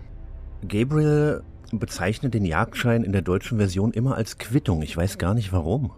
Gabriel 0.68 1.42
bezeichnet 1.72 2.34
den 2.34 2.44
Jagdschein 2.44 3.04
in 3.04 3.12
der 3.12 3.22
deutschen 3.22 3.58
Version 3.58 3.92
immer 3.92 4.16
als 4.16 4.38
Quittung. 4.38 4.82
Ich 4.82 4.96
weiß 4.96 5.18
gar 5.18 5.34
nicht 5.34 5.52
warum. 5.52 5.92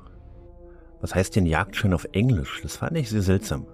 Was 1.01 1.15
heißt 1.15 1.37
denn 1.37 1.47
Jagdschein 1.47 1.95
auf 1.95 2.07
Englisch? 2.13 2.61
Das 2.63 2.77
fand 2.77 2.97
ich 2.97 3.09
sehr 3.09 3.23
seltsam. 3.23 3.67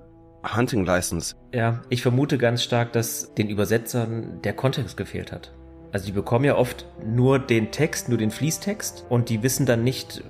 Hunting 0.55 0.85
License. 0.85 1.35
Ja, 1.53 1.83
ich 1.89 2.03
vermute 2.03 2.39
ganz 2.39 2.63
stark, 2.63 2.93
dass 2.93 3.35
den 3.35 3.49
Übersetzern 3.49 4.41
der 4.43 4.53
Kontext 4.53 4.97
gefehlt 4.97 5.33
hat. 5.33 5.53
Also 5.93 6.07
die 6.07 6.13
bekommen 6.13 6.45
ja 6.45 6.57
oft 6.57 6.87
nur 7.05 7.39
den 7.39 7.71
Text, 7.71 8.09
nur 8.09 8.19
den 8.19 8.31
Fließtext 8.31 9.07
und 9.09 9.29
die 9.29 9.43
wissen 9.43 9.67
dann 9.67 9.83
nicht, 9.83 10.23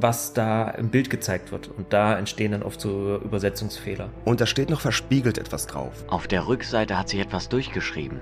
was 0.00 0.32
da 0.32 0.68
im 0.70 0.90
Bild 0.90 1.10
gezeigt 1.10 1.50
wird. 1.50 1.68
Und 1.68 1.92
da 1.92 2.18
entstehen 2.18 2.52
dann 2.52 2.62
oft 2.62 2.80
so 2.80 3.16
Übersetzungsfehler. 3.16 4.10
Und 4.24 4.40
da 4.40 4.46
steht 4.46 4.70
noch 4.70 4.80
verspiegelt 4.80 5.38
etwas 5.38 5.66
drauf. 5.66 6.04
Auf 6.08 6.26
der 6.26 6.46
Rückseite 6.46 6.98
hat 6.98 7.08
sich 7.08 7.20
etwas 7.20 7.48
durchgeschrieben. 7.48 8.20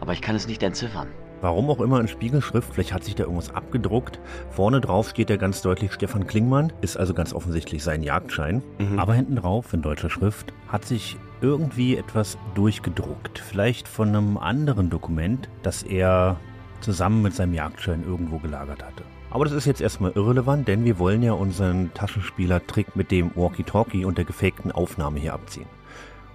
Aber 0.00 0.12
ich 0.12 0.20
kann 0.20 0.36
es 0.36 0.46
nicht 0.46 0.62
entziffern. 0.62 1.08
Warum 1.40 1.70
auch 1.70 1.80
immer 1.80 2.00
in 2.00 2.08
Spiegelschrift, 2.08 2.72
vielleicht 2.72 2.92
hat 2.92 3.04
sich 3.04 3.14
da 3.14 3.24
irgendwas 3.24 3.54
abgedruckt. 3.54 4.18
Vorne 4.50 4.80
drauf 4.80 5.10
steht 5.10 5.30
ja 5.30 5.36
ganz 5.36 5.62
deutlich 5.62 5.92
Stefan 5.92 6.26
Klingmann, 6.26 6.72
ist 6.80 6.96
also 6.96 7.14
ganz 7.14 7.34
offensichtlich 7.34 7.82
sein 7.82 8.02
Jagdschein. 8.02 8.62
Mhm. 8.78 8.98
Aber 8.98 9.14
hinten 9.14 9.36
drauf 9.36 9.72
in 9.72 9.82
deutscher 9.82 10.10
Schrift 10.10 10.52
hat 10.68 10.84
sich 10.84 11.16
irgendwie 11.40 11.96
etwas 11.96 12.38
durchgedruckt. 12.54 13.38
Vielleicht 13.38 13.86
von 13.86 14.08
einem 14.08 14.38
anderen 14.38 14.88
Dokument, 14.88 15.48
das 15.62 15.82
er 15.82 16.36
zusammen 16.80 17.22
mit 17.22 17.34
seinem 17.34 17.54
Jagdschein 17.54 18.04
irgendwo 18.04 18.38
gelagert 18.38 18.82
hatte. 18.82 19.02
Aber 19.30 19.44
das 19.44 19.54
ist 19.54 19.66
jetzt 19.66 19.80
erstmal 19.80 20.12
irrelevant, 20.12 20.68
denn 20.68 20.84
wir 20.84 20.98
wollen 20.98 21.22
ja 21.22 21.32
unseren 21.32 21.92
Taschenspieler-Trick 21.92 22.96
mit 22.96 23.10
dem 23.10 23.32
Walkie-Talkie 23.34 24.04
und 24.04 24.16
der 24.18 24.24
gefakten 24.24 24.72
Aufnahme 24.72 25.18
hier 25.18 25.34
abziehen. 25.34 25.66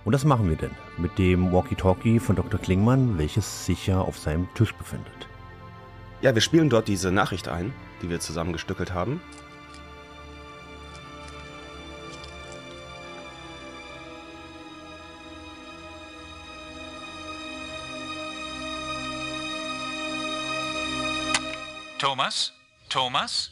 Und 0.03 0.13
das 0.13 0.25
machen 0.25 0.49
wir 0.49 0.55
denn 0.55 0.71
mit 0.97 1.17
dem 1.19 1.51
Walkie-Talkie 1.51 2.19
von 2.19 2.35
Dr. 2.35 2.59
Klingmann, 2.59 3.17
welches 3.17 3.65
sich 3.65 3.85
ja 3.85 4.01
auf 4.01 4.17
seinem 4.17 4.51
Tisch 4.55 4.73
befindet. 4.73 5.27
Ja, 6.21 6.33
wir 6.33 6.41
spielen 6.41 6.69
dort 6.69 6.87
diese 6.87 7.11
Nachricht 7.11 7.47
ein, 7.47 7.73
die 8.01 8.09
wir 8.09 8.19
zusammengestückelt 8.19 8.93
haben. 8.93 9.21
Thomas? 21.99 22.51
Thomas? 22.89 23.51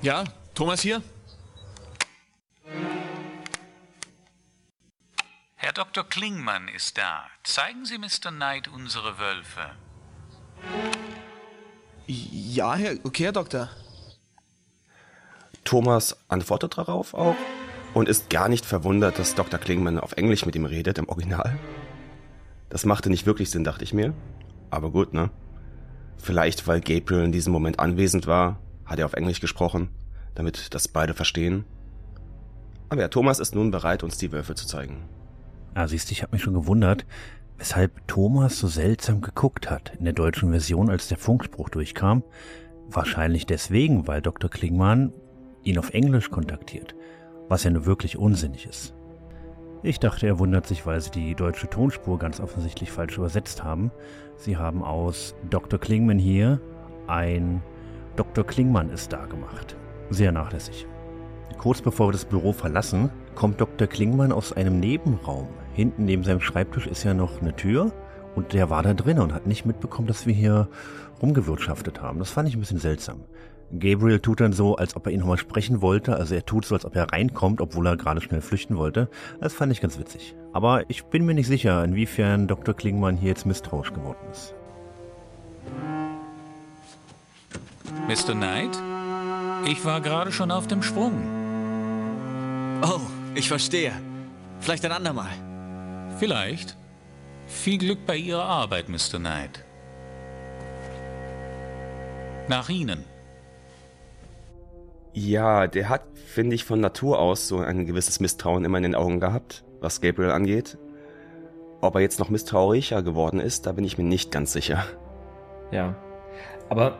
Ja, 0.00 0.24
Thomas 0.54 0.80
hier? 0.80 1.02
Herr 5.66 5.72
Dr. 5.72 6.04
Klingmann 6.04 6.68
ist 6.68 6.96
da. 6.96 7.24
Zeigen 7.42 7.86
Sie 7.86 7.98
Mr. 7.98 8.30
Knight 8.30 8.68
unsere 8.68 9.18
Wölfe. 9.18 9.62
Ja, 12.06 12.76
Herr, 12.76 12.94
okay, 13.02 13.24
Herr 13.24 13.32
Doktor. 13.32 13.68
Thomas 15.64 16.16
antwortet 16.28 16.78
darauf 16.78 17.14
auch 17.14 17.34
und 17.94 18.08
ist 18.08 18.30
gar 18.30 18.48
nicht 18.48 18.64
verwundert, 18.64 19.18
dass 19.18 19.34
Dr. 19.34 19.58
Klingmann 19.58 19.98
auf 19.98 20.12
Englisch 20.12 20.46
mit 20.46 20.54
ihm 20.54 20.66
redet 20.66 20.98
im 20.98 21.08
Original. 21.08 21.58
Das 22.68 22.84
machte 22.84 23.10
nicht 23.10 23.26
wirklich 23.26 23.50
Sinn, 23.50 23.64
dachte 23.64 23.82
ich 23.82 23.92
mir. 23.92 24.14
Aber 24.70 24.92
gut, 24.92 25.14
ne? 25.14 25.30
Vielleicht, 26.16 26.68
weil 26.68 26.80
Gabriel 26.80 27.24
in 27.24 27.32
diesem 27.32 27.52
Moment 27.52 27.80
anwesend 27.80 28.28
war, 28.28 28.60
hat 28.84 29.00
er 29.00 29.06
auf 29.06 29.14
Englisch 29.14 29.40
gesprochen, 29.40 29.88
damit 30.36 30.74
das 30.74 30.86
beide 30.86 31.12
verstehen. 31.12 31.64
Aber 32.88 33.00
ja, 33.00 33.08
Thomas 33.08 33.40
ist 33.40 33.56
nun 33.56 33.72
bereit, 33.72 34.04
uns 34.04 34.16
die 34.16 34.30
Wölfe 34.30 34.54
zu 34.54 34.68
zeigen. 34.68 35.08
Ah, 35.76 35.86
siehst 35.86 36.08
du, 36.08 36.12
ich 36.12 36.22
habe 36.22 36.32
mich 36.32 36.42
schon 36.42 36.54
gewundert, 36.54 37.04
weshalb 37.58 38.08
Thomas 38.08 38.58
so 38.58 38.66
seltsam 38.66 39.20
geguckt 39.20 39.68
hat 39.68 39.92
in 39.98 40.04
der 40.04 40.14
deutschen 40.14 40.48
Version, 40.48 40.88
als 40.88 41.08
der 41.08 41.18
Funkspruch 41.18 41.68
durchkam. 41.68 42.22
Wahrscheinlich 42.88 43.44
deswegen, 43.44 44.06
weil 44.06 44.22
Dr. 44.22 44.48
Klingmann 44.48 45.12
ihn 45.64 45.78
auf 45.78 45.90
Englisch 45.90 46.30
kontaktiert, 46.30 46.94
was 47.50 47.64
ja 47.64 47.70
nur 47.70 47.84
wirklich 47.84 48.16
unsinnig 48.16 48.64
ist. 48.64 48.94
Ich 49.82 50.00
dachte, 50.00 50.26
er 50.26 50.38
wundert 50.38 50.66
sich, 50.66 50.86
weil 50.86 50.98
sie 51.02 51.10
die 51.10 51.34
deutsche 51.34 51.68
Tonspur 51.68 52.18
ganz 52.18 52.40
offensichtlich 52.40 52.90
falsch 52.90 53.18
übersetzt 53.18 53.62
haben. 53.62 53.90
Sie 54.38 54.56
haben 54.56 54.82
aus 54.82 55.34
Dr. 55.50 55.78
Klingmann 55.78 56.18
hier 56.18 56.58
ein 57.06 57.62
Dr. 58.16 58.46
Klingmann 58.46 58.88
ist 58.88 59.12
da 59.12 59.26
gemacht. 59.26 59.76
Sehr 60.08 60.32
nachlässig. 60.32 60.86
Kurz 61.58 61.82
bevor 61.82 62.08
wir 62.08 62.12
das 62.12 62.24
Büro 62.24 62.54
verlassen, 62.54 63.10
kommt 63.34 63.60
Dr. 63.60 63.86
Klingmann 63.86 64.32
aus 64.32 64.54
einem 64.54 64.80
Nebenraum 64.80 65.48
hinten 65.76 66.06
neben 66.06 66.24
seinem 66.24 66.40
Schreibtisch 66.40 66.86
ist 66.86 67.04
ja 67.04 67.12
noch 67.12 67.42
eine 67.42 67.54
Tür 67.54 67.92
und 68.34 68.54
der 68.54 68.70
war 68.70 68.82
da 68.82 68.94
drin 68.94 69.18
und 69.18 69.34
hat 69.34 69.46
nicht 69.46 69.66
mitbekommen, 69.66 70.08
dass 70.08 70.26
wir 70.26 70.32
hier 70.32 70.68
rumgewirtschaftet 71.20 72.00
haben. 72.00 72.18
Das 72.18 72.30
fand 72.30 72.48
ich 72.48 72.56
ein 72.56 72.60
bisschen 72.60 72.78
seltsam. 72.78 73.20
Gabriel 73.78 74.20
tut 74.20 74.40
dann 74.40 74.52
so, 74.52 74.76
als 74.76 74.96
ob 74.96 75.06
er 75.06 75.12
ihn 75.12 75.20
nochmal 75.20 75.36
sprechen 75.36 75.82
wollte. 75.82 76.16
Also 76.16 76.34
er 76.34 76.46
tut 76.46 76.64
so, 76.64 76.74
als 76.74 76.84
ob 76.86 76.96
er 76.96 77.12
reinkommt, 77.12 77.60
obwohl 77.60 77.86
er 77.86 77.96
gerade 77.96 78.22
schnell 78.22 78.40
flüchten 78.40 78.76
wollte. 78.76 79.10
Das 79.40 79.52
fand 79.52 79.70
ich 79.70 79.82
ganz 79.82 79.98
witzig. 79.98 80.34
Aber 80.52 80.88
ich 80.88 81.04
bin 81.04 81.26
mir 81.26 81.34
nicht 81.34 81.48
sicher, 81.48 81.84
inwiefern 81.84 82.46
Dr. 82.46 82.74
Klingmann 82.74 83.18
hier 83.18 83.28
jetzt 83.28 83.44
misstrauisch 83.44 83.92
geworden 83.92 84.18
ist. 84.30 84.54
Mr. 88.08 88.34
Knight? 88.34 88.78
Ich 89.68 89.84
war 89.84 90.00
gerade 90.00 90.32
schon 90.32 90.50
auf 90.50 90.68
dem 90.68 90.82
Sprung. 90.82 91.12
Oh, 92.82 93.00
ich 93.34 93.48
verstehe. 93.48 93.92
Vielleicht 94.60 94.84
ein 94.84 94.92
andermal. 94.92 95.45
Vielleicht. 96.18 96.76
Viel 97.46 97.78
Glück 97.78 98.06
bei 98.06 98.16
Ihrer 98.16 98.44
Arbeit, 98.44 98.88
Mr. 98.88 99.18
Knight. 99.18 99.64
Nach 102.48 102.68
Ihnen. 102.68 103.04
Ja, 105.12 105.66
der 105.66 105.88
hat, 105.88 106.02
finde 106.26 106.54
ich, 106.54 106.64
von 106.64 106.80
Natur 106.80 107.18
aus 107.18 107.48
so 107.48 107.58
ein 107.58 107.86
gewisses 107.86 108.20
Misstrauen 108.20 108.64
immer 108.64 108.78
in 108.78 108.82
den 108.82 108.94
Augen 108.94 109.20
gehabt, 109.20 109.64
was 109.80 110.00
Gabriel 110.00 110.30
angeht. 110.30 110.78
Ob 111.80 111.94
er 111.94 112.00
jetzt 112.00 112.18
noch 112.18 112.30
misstrauischer 112.30 113.02
geworden 113.02 113.40
ist, 113.40 113.66
da 113.66 113.72
bin 113.72 113.84
ich 113.84 113.98
mir 113.98 114.04
nicht 114.04 114.30
ganz 114.30 114.52
sicher. 114.52 114.84
Ja. 115.70 115.96
Aber 116.68 116.98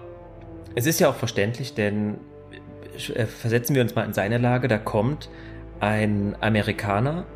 es 0.75 0.87
ist 0.87 1.01
ja 1.01 1.09
auch 1.09 1.15
verständlich, 1.15 1.75
denn 1.75 2.19
äh, 3.15 3.27
versetzen 3.27 3.75
wir 3.75 3.83
uns 3.83 3.95
mal 3.95 4.05
in 4.05 4.13
seine 4.13 4.39
Lage, 4.39 4.69
da 4.69 4.79
kommt 4.79 5.31
ein 5.81 6.37
Amerikaner 6.41 7.27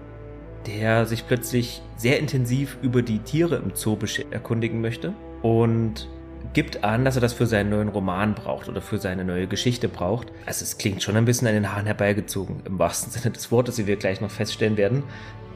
der 0.67 1.07
sich 1.07 1.27
plötzlich 1.27 1.83
sehr 1.97 2.19
intensiv 2.19 2.77
über 2.83 3.03
die 3.03 3.19
Tiere 3.19 3.57
im 3.57 3.73
Zoo 3.75 3.97
erkundigen 4.31 4.81
möchte 4.81 5.15
und 5.43 6.09
gibt 6.53 6.85
an, 6.85 7.05
dass 7.05 7.17
er 7.17 7.21
das 7.21 7.33
für 7.33 7.47
seinen 7.47 7.71
neuen 7.71 7.89
Roman 7.89 8.35
braucht 8.35 8.69
oder 8.69 8.81
für 8.81 8.99
seine 8.99 9.25
neue 9.25 9.47
Geschichte 9.47 9.89
braucht. 9.89 10.33
Also 10.47 10.65
es 10.65 10.79
klingt 10.79 11.03
schon 11.03 11.17
ein 11.17 11.25
bisschen 11.25 11.47
an 11.47 11.55
den 11.55 11.73
Haaren 11.73 11.87
herbeigezogen, 11.87 12.63
im 12.65 12.79
wahrsten 12.79 13.11
Sinne 13.13 13.33
des 13.33 13.51
Wortes, 13.53 13.79
wie 13.79 13.87
wir 13.87 13.97
gleich 13.97 14.21
noch 14.21 14.31
feststellen 14.31 14.77
werden. 14.77 15.03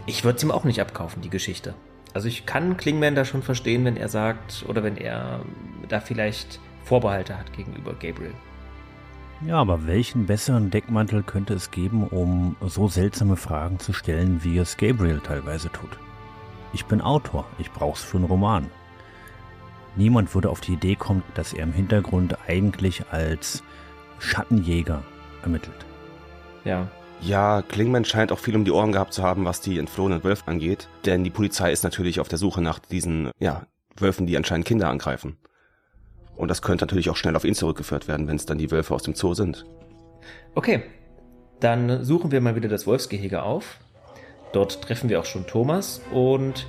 Ich 0.06 0.24
würde 0.24 0.36
es 0.36 0.42
ihm 0.42 0.50
auch 0.50 0.64
nicht 0.64 0.80
abkaufen, 0.80 1.22
die 1.22 1.30
Geschichte. 1.30 1.74
Also 2.12 2.28
ich 2.28 2.46
kann 2.46 2.76
Klingman 2.76 3.14
da 3.14 3.24
schon 3.24 3.42
verstehen, 3.42 3.84
wenn 3.84 3.96
er 3.96 4.08
sagt 4.08 4.64
oder 4.68 4.84
wenn 4.84 4.96
er 4.96 5.40
da 5.88 6.00
vielleicht 6.00 6.60
Vorbehalte 6.84 7.36
hat 7.36 7.52
gegenüber 7.54 7.94
Gabriel. 7.94 8.34
Ja, 9.40 9.56
aber 9.56 9.86
welchen 9.86 10.26
besseren 10.26 10.70
Deckmantel 10.70 11.22
könnte 11.22 11.54
es 11.54 11.70
geben, 11.70 12.06
um 12.06 12.56
so 12.60 12.88
seltsame 12.88 13.36
Fragen 13.36 13.78
zu 13.78 13.92
stellen, 13.92 14.42
wie 14.42 14.58
es 14.58 14.76
Gabriel 14.76 15.20
teilweise 15.20 15.70
tut? 15.70 15.90
Ich 16.72 16.86
bin 16.86 17.00
Autor, 17.00 17.44
ich 17.58 17.70
brauch's 17.70 18.02
für 18.02 18.16
einen 18.16 18.26
Roman. 18.26 18.70
Niemand 19.96 20.34
würde 20.34 20.50
auf 20.50 20.60
die 20.60 20.72
Idee 20.72 20.96
kommen, 20.96 21.22
dass 21.34 21.52
er 21.52 21.62
im 21.62 21.72
Hintergrund 21.72 22.36
eigentlich 22.48 23.04
als 23.10 23.62
Schattenjäger 24.18 25.02
ermittelt. 25.42 25.84
Ja. 26.64 26.88
Ja, 27.20 27.62
Klingman 27.62 28.04
scheint 28.04 28.32
auch 28.32 28.38
viel 28.38 28.56
um 28.56 28.64
die 28.64 28.70
Ohren 28.70 28.92
gehabt 28.92 29.14
zu 29.14 29.22
haben, 29.22 29.44
was 29.44 29.60
die 29.60 29.78
entflohenen 29.78 30.24
Wölfe 30.24 30.48
angeht, 30.48 30.88
denn 31.06 31.22
die 31.22 31.30
Polizei 31.30 31.70
ist 31.70 31.84
natürlich 31.84 32.18
auf 32.18 32.28
der 32.28 32.38
Suche 32.38 32.60
nach 32.60 32.78
diesen, 32.78 33.30
ja, 33.38 33.66
Wölfen, 33.96 34.26
die 34.26 34.36
anscheinend 34.36 34.66
Kinder 34.66 34.88
angreifen. 34.88 35.36
Und 36.36 36.48
das 36.48 36.62
könnte 36.62 36.84
natürlich 36.84 37.10
auch 37.10 37.16
schnell 37.16 37.36
auf 37.36 37.44
ihn 37.44 37.54
zurückgeführt 37.54 38.08
werden, 38.08 38.26
wenn 38.26 38.36
es 38.36 38.46
dann 38.46 38.58
die 38.58 38.70
Wölfe 38.70 38.94
aus 38.94 39.02
dem 39.02 39.14
Zoo 39.14 39.34
sind. 39.34 39.64
Okay, 40.54 40.82
dann 41.60 42.04
suchen 42.04 42.30
wir 42.30 42.40
mal 42.40 42.56
wieder 42.56 42.68
das 42.68 42.86
Wolfsgehege 42.86 43.42
auf. 43.42 43.78
Dort 44.52 44.82
treffen 44.82 45.08
wir 45.08 45.20
auch 45.20 45.24
schon 45.24 45.46
Thomas 45.46 46.00
und 46.12 46.66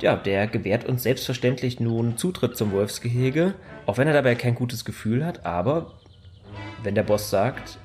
ja, 0.00 0.16
der 0.16 0.46
gewährt 0.46 0.84
uns 0.84 1.02
selbstverständlich 1.02 1.80
nun 1.80 2.16
Zutritt 2.16 2.56
zum 2.56 2.72
Wolfsgehege, 2.72 3.54
auch 3.86 3.98
wenn 3.98 4.06
er 4.06 4.14
dabei 4.14 4.34
kein 4.34 4.54
gutes 4.54 4.84
Gefühl 4.84 5.24
hat, 5.24 5.44
aber 5.44 5.94
wenn 6.82 6.94
der 6.94 7.02
Boss 7.02 7.30
sagt, 7.30 7.78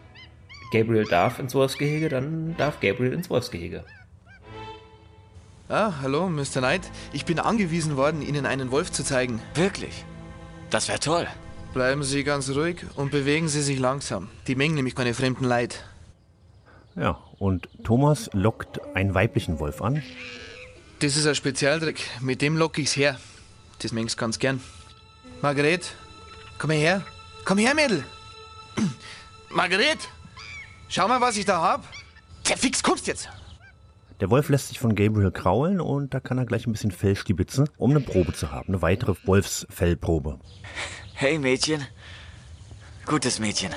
Gabriel 0.71 1.05
darf 1.05 1.39
ins 1.39 1.55
Wolfsgehege, 1.55 2.09
dann 2.09 2.55
darf 2.57 2.79
Gabriel 2.79 3.13
ins 3.13 3.29
Wolfsgehege. 3.29 3.83
Ah, 5.67 5.93
hallo, 6.01 6.29
Mr. 6.29 6.59
Knight. 6.59 6.91
Ich 7.13 7.25
bin 7.25 7.39
angewiesen 7.39 7.95
worden, 7.95 8.21
Ihnen 8.21 8.45
einen 8.45 8.71
Wolf 8.71 8.91
zu 8.91 9.03
zeigen. 9.03 9.39
Wirklich? 9.53 10.03
Das 10.69 10.87
wäre 10.87 10.99
toll. 10.99 11.27
Bleiben 11.73 12.03
Sie 12.03 12.23
ganz 12.23 12.49
ruhig 12.49 12.85
und 12.95 13.11
bewegen 13.11 13.47
Sie 13.47 13.61
sich 13.61 13.79
langsam. 13.79 14.29
Die 14.47 14.55
mengen 14.55 14.75
nämlich 14.75 14.95
keine 14.95 15.13
fremden 15.13 15.45
Leid. 15.45 15.83
Ja, 16.95 17.19
und 17.37 17.69
Thomas 17.83 18.29
lockt 18.33 18.79
einen 18.95 19.13
weiblichen 19.13 19.59
Wolf 19.59 19.81
an. 19.81 20.03
Das 20.99 21.15
ist 21.15 21.25
ein 21.25 21.35
Spezialtrick. 21.35 22.01
Mit 22.19 22.41
dem 22.41 22.57
locke 22.57 22.81
ich's 22.81 22.95
her. 22.95 23.19
Das 23.79 23.93
mengst 23.93 24.17
ganz 24.17 24.39
gern. 24.39 24.61
Margaret, 25.41 25.95
komm 26.57 26.71
her. 26.71 27.03
Komm 27.45 27.57
her, 27.57 27.73
Mädel. 27.73 28.03
Margaret, 29.49 29.99
schau 30.89 31.07
mal, 31.07 31.21
was 31.21 31.37
ich 31.37 31.45
da 31.45 31.61
hab. 31.61 31.87
Der 32.47 32.57
Fix 32.57 32.83
kommst 32.83 33.07
jetzt. 33.07 33.29
Der 34.19 34.29
Wolf 34.29 34.49
lässt 34.49 34.67
sich 34.67 34.79
von 34.79 34.95
Gabriel 34.95 35.31
kraulen 35.31 35.79
und 35.79 36.13
da 36.13 36.19
kann 36.19 36.37
er 36.37 36.45
gleich 36.45 36.67
ein 36.67 36.73
bisschen 36.73 36.91
Fell 36.91 37.15
stibitzen, 37.15 37.69
um 37.77 37.91
eine 37.91 38.01
Probe 38.01 38.33
zu 38.33 38.51
haben, 38.51 38.67
eine 38.67 38.81
weitere 38.81 39.15
Wolfsfellprobe. 39.23 40.39
Hey, 41.13 41.39
Mädchen. 41.39 41.85
Gutes 43.05 43.39
Mädchen. 43.39 43.71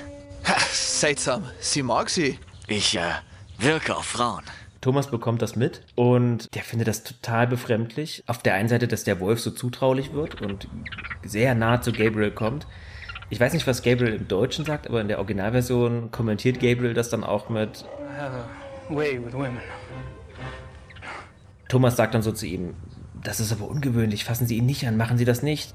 Ha, 0.44 0.56
seltsam. 0.72 1.44
Sie 1.60 1.82
mag 1.84 2.10
sie. 2.10 2.38
Ich, 2.66 2.96
äh, 2.96 3.12
wirke 3.58 3.94
auf 3.94 4.04
Frauen. 4.04 4.42
Thomas 4.80 5.08
bekommt 5.08 5.42
das 5.42 5.54
mit 5.54 5.82
und 5.94 6.52
der 6.56 6.64
findet 6.64 6.88
das 6.88 7.04
total 7.04 7.46
befremdlich. 7.46 8.24
Auf 8.26 8.42
der 8.42 8.54
einen 8.54 8.68
Seite, 8.68 8.88
dass 8.88 9.04
der 9.04 9.20
Wolf 9.20 9.40
so 9.40 9.52
zutraulich 9.52 10.12
wird 10.12 10.42
und 10.42 10.66
sehr 11.22 11.54
nah 11.54 11.80
zu 11.80 11.92
Gabriel 11.92 12.32
kommt. 12.32 12.66
Ich 13.30 13.38
weiß 13.38 13.52
nicht, 13.52 13.68
was 13.68 13.82
Gabriel 13.82 14.14
im 14.14 14.26
Deutschen 14.26 14.64
sagt, 14.64 14.88
aber 14.88 15.00
in 15.00 15.06
der 15.06 15.18
Originalversion 15.18 16.10
kommentiert 16.10 16.58
Gabriel 16.58 16.94
das 16.94 17.10
dann 17.10 17.22
auch 17.22 17.48
mit 17.48 17.84
I 18.10 18.20
have 18.20 18.44
a 18.90 18.94
way 18.94 19.24
with 19.24 19.32
women. 19.32 19.60
Thomas 21.72 21.96
sagt 21.96 22.12
dann 22.12 22.20
so 22.20 22.32
zu 22.32 22.44
ihm, 22.44 22.74
das 23.24 23.40
ist 23.40 23.50
aber 23.50 23.66
ungewöhnlich, 23.66 24.24
fassen 24.24 24.46
Sie 24.46 24.58
ihn 24.58 24.66
nicht 24.66 24.86
an, 24.86 24.98
machen 24.98 25.16
Sie 25.16 25.24
das 25.24 25.42
nicht. 25.42 25.74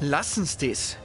Lassen's 0.00 0.56
das. 0.56 0.96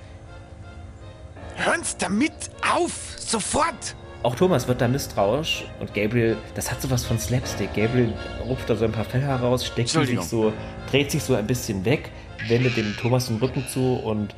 Hören's 1.56 1.98
damit 1.98 2.34
auf! 2.68 3.14
Sofort! 3.20 3.96
Auch 4.24 4.36
Thomas 4.36 4.68
wird 4.68 4.82
da 4.82 4.88
misstrauisch 4.88 5.66
und 5.80 5.94
Gabriel, 5.94 6.36
das 6.56 6.72
hat 6.72 6.82
sowas 6.82 7.06
von 7.06 7.20
Slapstick. 7.20 7.76
Gabriel 7.76 8.12
rupft 8.44 8.72
da 8.72 8.76
so 8.76 8.86
ein 8.86 8.92
paar 8.92 9.06
Fälle 9.06 9.26
heraus, 9.28 9.64
steckt 9.64 9.90
sich 9.90 10.22
so, 10.22 10.52
dreht 10.90 11.12
sich 11.12 11.22
so 11.22 11.36
ein 11.36 11.46
bisschen 11.46 11.86
weg, 11.86 12.10
wendet 12.48 12.76
dem 12.76 12.98
Thomas 12.98 13.28
den 13.28 13.38
Rücken 13.38 13.68
zu 13.68 13.98
und 13.98 14.34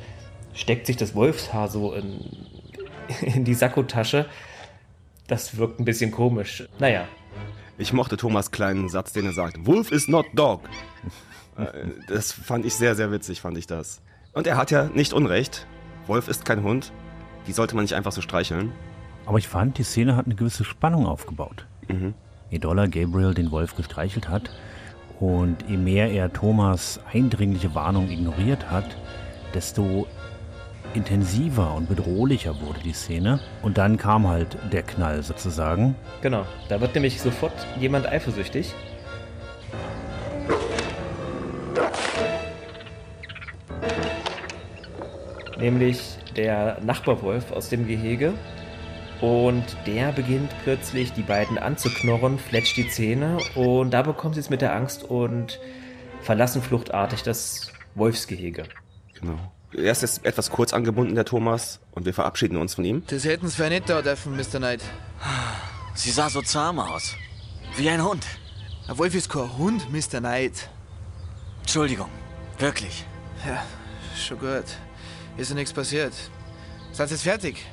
steckt 0.52 0.84
sich 0.84 0.98
das 0.98 1.14
Wolfshaar 1.14 1.68
so 1.68 1.94
in, 1.94 2.20
in 3.22 3.46
die 3.46 3.54
Sakkotasche. 3.54 4.26
Das 5.26 5.56
wirkt 5.56 5.80
ein 5.80 5.86
bisschen 5.86 6.10
komisch. 6.10 6.68
Naja. 6.78 7.08
Ich 7.80 7.92
mochte 7.92 8.16
Thomas 8.16 8.50
kleinen 8.50 8.88
Satz, 8.88 9.12
den 9.12 9.26
er 9.26 9.32
sagt, 9.32 9.64
Wolf 9.64 9.92
is 9.92 10.08
not 10.08 10.26
dog. 10.34 10.62
Äh, 11.56 11.88
das 12.08 12.32
fand 12.32 12.64
ich 12.66 12.74
sehr, 12.74 12.94
sehr 12.94 13.10
witzig, 13.10 13.40
fand 13.40 13.56
ich 13.58 13.66
das. 13.66 14.00
Und 14.32 14.46
er 14.46 14.56
hat 14.56 14.70
ja 14.70 14.84
nicht 14.94 15.12
Unrecht. 15.12 15.66
Wolf 16.06 16.28
ist 16.28 16.44
kein 16.44 16.62
Hund. 16.62 16.92
Die 17.46 17.52
sollte 17.52 17.74
man 17.74 17.84
nicht 17.84 17.94
einfach 17.94 18.12
so 18.12 18.20
streicheln. 18.20 18.72
Aber 19.26 19.38
ich 19.38 19.48
fand, 19.48 19.78
die 19.78 19.82
Szene 19.82 20.16
hat 20.16 20.26
eine 20.26 20.34
gewisse 20.34 20.64
Spannung 20.64 21.06
aufgebaut. 21.06 21.66
Mhm. 21.88 22.14
Je 22.50 22.58
doller 22.58 22.88
Gabriel 22.88 23.34
den 23.34 23.50
Wolf 23.50 23.74
gestreichelt 23.74 24.28
hat 24.28 24.50
und 25.20 25.56
je 25.68 25.76
mehr 25.76 26.10
er 26.10 26.32
Thomas 26.32 27.00
eindringliche 27.12 27.74
Warnung 27.74 28.08
ignoriert 28.08 28.70
hat, 28.70 28.96
desto 29.54 30.06
intensiver 30.94 31.74
und 31.74 31.88
bedrohlicher 31.88 32.60
wurde 32.60 32.80
die 32.80 32.92
Szene. 32.92 33.40
Und 33.62 33.78
dann 33.78 33.96
kam 33.96 34.26
halt 34.28 34.56
der 34.72 34.82
Knall 34.82 35.22
sozusagen. 35.22 35.94
Genau, 36.22 36.44
da 36.68 36.80
wird 36.80 36.94
nämlich 36.94 37.20
sofort 37.20 37.52
jemand 37.78 38.06
eifersüchtig. 38.06 38.74
Nämlich 45.58 46.18
der 46.36 46.78
Nachbarwolf 46.82 47.52
aus 47.52 47.68
dem 47.68 47.86
Gehege. 47.86 48.34
Und 49.20 49.64
der 49.86 50.12
beginnt 50.12 50.54
plötzlich 50.62 51.12
die 51.12 51.22
beiden 51.22 51.58
anzuknorren, 51.58 52.38
fletscht 52.38 52.76
die 52.76 52.88
Zähne 52.88 53.38
und 53.56 53.90
da 53.90 54.02
bekommen 54.02 54.34
sie 54.34 54.40
es 54.40 54.48
mit 54.48 54.62
der 54.62 54.76
Angst 54.76 55.02
und 55.02 55.58
verlassen 56.22 56.62
fluchtartig 56.62 57.24
das 57.24 57.72
Wolfsgehege. 57.96 58.62
Genau. 59.20 59.38
Er 59.72 59.92
ist 59.92 60.02
jetzt 60.02 60.24
etwas 60.24 60.50
kurz 60.50 60.72
angebunden, 60.72 61.14
der 61.14 61.26
Thomas, 61.26 61.80
und 61.92 62.06
wir 62.06 62.14
verabschieden 62.14 62.56
uns 62.56 62.74
von 62.74 62.84
ihm. 62.84 63.02
Das 63.08 63.24
hätten 63.24 63.48
Sie 63.48 63.56
für 63.56 63.68
nicht 63.68 63.88
da 63.88 64.00
dürfen, 64.00 64.34
Mr. 64.34 64.58
Knight. 64.58 64.80
Sie 65.94 66.10
sah 66.10 66.30
so 66.30 66.40
zahm 66.40 66.78
aus. 66.78 67.16
Wie 67.76 67.88
ein 67.90 68.02
Hund. 68.02 68.24
Ein 68.88 68.96
Wolf 68.96 69.14
ist 69.14 69.28
kein 69.28 69.56
Hund, 69.58 69.92
Mr. 69.92 70.20
Knight. 70.20 70.70
Entschuldigung. 71.60 72.08
Wirklich. 72.58 73.04
Ja, 73.46 73.62
schon 74.16 74.38
gut. 74.38 74.64
Ist 75.36 75.50
ja 75.50 75.54
nichts 75.54 75.72
passiert. 75.72 76.14
Seid 76.92 77.08
ihr 77.08 77.12
jetzt 77.12 77.22
fertig? 77.22 77.66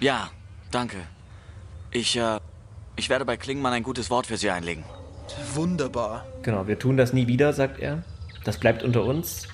Ja, 0.00 0.30
danke. 0.70 0.98
Ich, 1.90 2.16
äh, 2.16 2.38
ich 2.96 3.08
werde 3.08 3.24
bei 3.24 3.36
Klingmann 3.38 3.72
ein 3.72 3.82
gutes 3.82 4.10
Wort 4.10 4.26
für 4.26 4.36
Sie 4.36 4.50
einlegen. 4.50 4.84
Wunderbar. 5.54 6.26
Genau, 6.42 6.66
wir 6.66 6.78
tun 6.78 6.96
das 6.98 7.12
nie 7.14 7.26
wieder, 7.26 7.52
sagt 7.54 7.80
er. 7.80 8.04
Das 8.44 8.58
bleibt 8.58 8.82
unter 8.82 9.04
uns. 9.04 9.48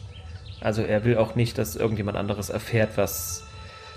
Also 0.65 0.83
er 0.83 1.05
will 1.05 1.19
auch 1.19 1.35
nicht, 1.35 1.59
dass 1.59 1.77
irgendjemand 1.77 2.17
anderes 2.17 2.49
erfährt, 2.49 2.97
was, 2.97 3.45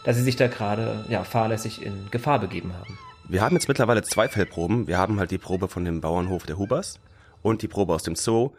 dass 0.03 0.17
sie 0.17 0.23
sich 0.23 0.35
da 0.35 0.47
gerade 0.47 1.05
ja, 1.09 1.23
fahrlässig 1.23 1.81
in 1.81 2.11
Gefahr 2.11 2.39
begeben 2.39 2.73
haben. 2.73 2.97
Wir 3.29 3.41
haben 3.41 3.55
jetzt 3.55 3.67
mittlerweile 3.67 4.03
zwei 4.03 4.27
Fellproben. 4.27 4.87
Wir 4.87 4.97
haben 4.97 5.19
halt 5.19 5.31
die 5.31 5.37
Probe 5.37 5.67
von 5.67 5.85
dem 5.85 6.01
Bauernhof 6.01 6.45
der 6.45 6.57
Hubers 6.57 6.99
und 7.41 7.61
die 7.61 7.67
Probe 7.67 7.93
aus 7.93 8.03
dem 8.03 8.15
Zoo. 8.15 8.51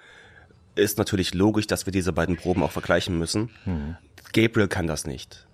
Ist 0.75 0.99
natürlich 0.99 1.35
logisch, 1.35 1.67
dass 1.67 1.87
wir 1.87 1.93
diese 1.93 2.13
beiden 2.13 2.37
Proben 2.37 2.63
auch 2.63 2.71
vergleichen 2.71 3.19
müssen. 3.19 3.51
Hm. 3.65 3.97
Gabriel 4.33 4.69
kann 4.69 4.87
das 4.87 5.07
nicht. 5.07 5.47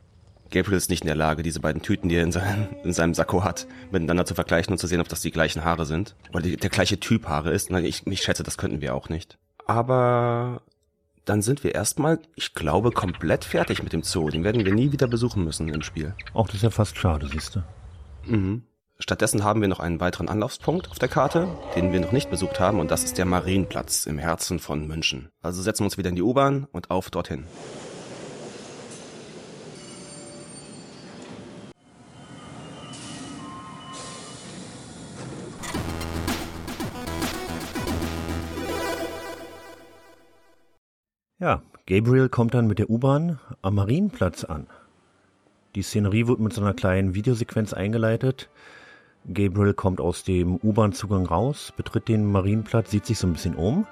Gabriel 0.50 0.76
ist 0.76 0.90
nicht 0.90 1.02
in 1.02 1.08
der 1.08 1.16
Lage, 1.16 1.42
diese 1.42 1.58
beiden 1.60 1.82
Tüten, 1.82 2.08
die 2.08 2.16
er 2.16 2.22
in, 2.22 2.32
seinem, 2.32 2.68
in 2.84 2.92
seinem 2.92 3.14
Sakko 3.14 3.42
hat, 3.42 3.66
miteinander 3.90 4.26
zu 4.26 4.34
vergleichen 4.34 4.72
und 4.72 4.78
zu 4.78 4.86
sehen, 4.86 5.00
ob 5.00 5.08
das 5.08 5.22
die 5.22 5.30
gleichen 5.32 5.64
Haare 5.64 5.86
sind. 5.86 6.14
Oder 6.30 6.42
die, 6.42 6.56
der 6.56 6.70
gleiche 6.70 7.00
Typ 7.00 7.26
Haare 7.26 7.50
ist. 7.50 7.70
Na, 7.70 7.80
ich, 7.80 8.06
ich 8.06 8.22
schätze, 8.22 8.44
das 8.44 8.58
könnten 8.58 8.80
wir 8.80 8.94
auch 8.94 9.08
nicht. 9.08 9.38
Aber 9.66 10.60
dann 11.24 11.42
sind 11.42 11.64
wir 11.64 11.74
erstmal, 11.74 12.18
ich 12.34 12.54
glaube, 12.54 12.90
komplett 12.90 13.44
fertig 13.44 13.82
mit 13.82 13.92
dem 13.92 14.02
Zoo. 14.02 14.28
Den 14.28 14.44
werden 14.44 14.64
wir 14.64 14.74
nie 14.74 14.92
wieder 14.92 15.06
besuchen 15.06 15.44
müssen 15.44 15.68
im 15.68 15.82
Spiel. 15.82 16.14
Auch 16.32 16.46
das 16.46 16.56
ist 16.56 16.62
ja 16.62 16.70
fast 16.70 16.98
schade, 16.98 17.28
siehst 17.28 17.56
du. 17.56 17.62
Mhm. 18.26 18.62
Stattdessen 18.98 19.42
haben 19.42 19.60
wir 19.60 19.68
noch 19.68 19.80
einen 19.80 20.00
weiteren 20.00 20.28
Anlaufspunkt 20.28 20.90
auf 20.90 20.98
der 20.98 21.08
Karte, 21.08 21.48
den 21.74 21.92
wir 21.92 22.00
noch 22.00 22.12
nicht 22.12 22.30
besucht 22.30 22.60
haben, 22.60 22.78
und 22.78 22.90
das 22.90 23.02
ist 23.02 23.18
der 23.18 23.24
Marienplatz 23.24 24.06
im 24.06 24.18
Herzen 24.18 24.60
von 24.60 24.86
München. 24.86 25.30
Also 25.42 25.62
setzen 25.62 25.80
wir 25.80 25.86
uns 25.86 25.98
wieder 25.98 26.10
in 26.10 26.16
die 26.16 26.22
U-Bahn 26.22 26.68
und 26.70 26.90
auf 26.90 27.10
dorthin. 27.10 27.44
Ja, 41.44 41.60
Gabriel 41.86 42.30
kommt 42.30 42.54
dann 42.54 42.68
mit 42.68 42.78
der 42.78 42.88
U-Bahn 42.88 43.38
am 43.60 43.74
Marienplatz 43.74 44.44
an. 44.44 44.66
Die 45.74 45.82
Szenerie 45.82 46.26
wird 46.26 46.40
mit 46.40 46.54
so 46.54 46.62
einer 46.62 46.72
kleinen 46.72 47.14
Videosequenz 47.14 47.74
eingeleitet. 47.74 48.48
Gabriel 49.30 49.74
kommt 49.74 50.00
aus 50.00 50.24
dem 50.24 50.56
U-Bahn-Zugang 50.56 51.26
raus, 51.26 51.70
betritt 51.76 52.08
den 52.08 52.24
Marienplatz, 52.24 52.90
sieht 52.90 53.04
sich 53.04 53.18
so 53.18 53.26
ein 53.26 53.34
bisschen 53.34 53.56
um 53.56 53.86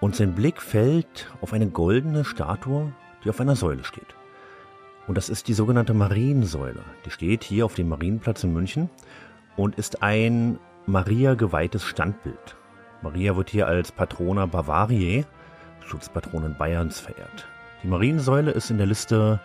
und 0.00 0.14
sein 0.14 0.34
Blick 0.34 0.60
fällt 0.60 1.32
auf 1.40 1.54
eine 1.54 1.68
goldene 1.68 2.26
Statue, 2.26 2.92
die 3.24 3.30
auf 3.30 3.40
einer 3.40 3.56
Säule 3.56 3.84
steht. 3.84 4.14
Und 5.06 5.16
das 5.16 5.30
ist 5.30 5.48
die 5.48 5.54
sogenannte 5.54 5.94
Mariensäule. 5.94 6.84
Die 7.06 7.10
steht 7.10 7.44
hier 7.44 7.64
auf 7.64 7.76
dem 7.76 7.88
Marienplatz 7.88 8.44
in 8.44 8.52
München 8.52 8.90
und 9.56 9.76
ist 9.76 10.02
ein 10.02 10.58
Maria 10.84 11.32
geweihtes 11.32 11.82
Standbild. 11.82 12.56
Maria 13.00 13.36
wird 13.36 13.48
hier 13.48 13.68
als 13.68 13.90
Patrona 13.90 14.44
Bavariae, 14.44 15.24
Schutzpatronin 15.90 16.54
Bayerns, 16.56 17.00
verehrt. 17.00 17.46
Die 17.82 17.88
Mariensäule 17.88 18.52
ist 18.52 18.70
in 18.70 18.78
der 18.78 18.86
Liste 18.86 19.40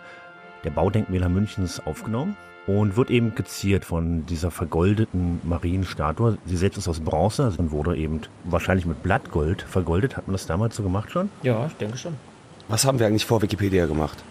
der 0.62 0.70
Baudenkmäler 0.70 1.28
Münchens 1.28 1.80
aufgenommen 1.84 2.36
und 2.66 2.96
wird 2.96 3.10
eben 3.10 3.34
geziert 3.34 3.84
von 3.84 4.26
dieser 4.26 4.50
vergoldeten 4.50 5.40
Marienstatue. 5.42 6.38
Sie 6.44 6.56
selbst 6.56 6.78
ist 6.78 6.88
aus 6.88 7.00
Bronze, 7.00 7.44
also 7.44 7.70
wurde 7.72 7.96
eben 7.96 8.20
wahrscheinlich 8.44 8.86
mit 8.86 9.02
Blattgold 9.02 9.62
vergoldet. 9.62 10.16
Hat 10.16 10.28
man 10.28 10.32
das 10.32 10.46
damals 10.46 10.76
so 10.76 10.82
gemacht 10.82 11.10
schon? 11.10 11.30
Ja, 11.42 11.66
ich 11.66 11.74
denke 11.74 11.98
schon. 11.98 12.14
Was 12.68 12.84
haben 12.84 12.98
wir 12.98 13.06
eigentlich 13.06 13.26
vor 13.26 13.42
Wikipedia 13.42 13.86
gemacht? 13.86 14.22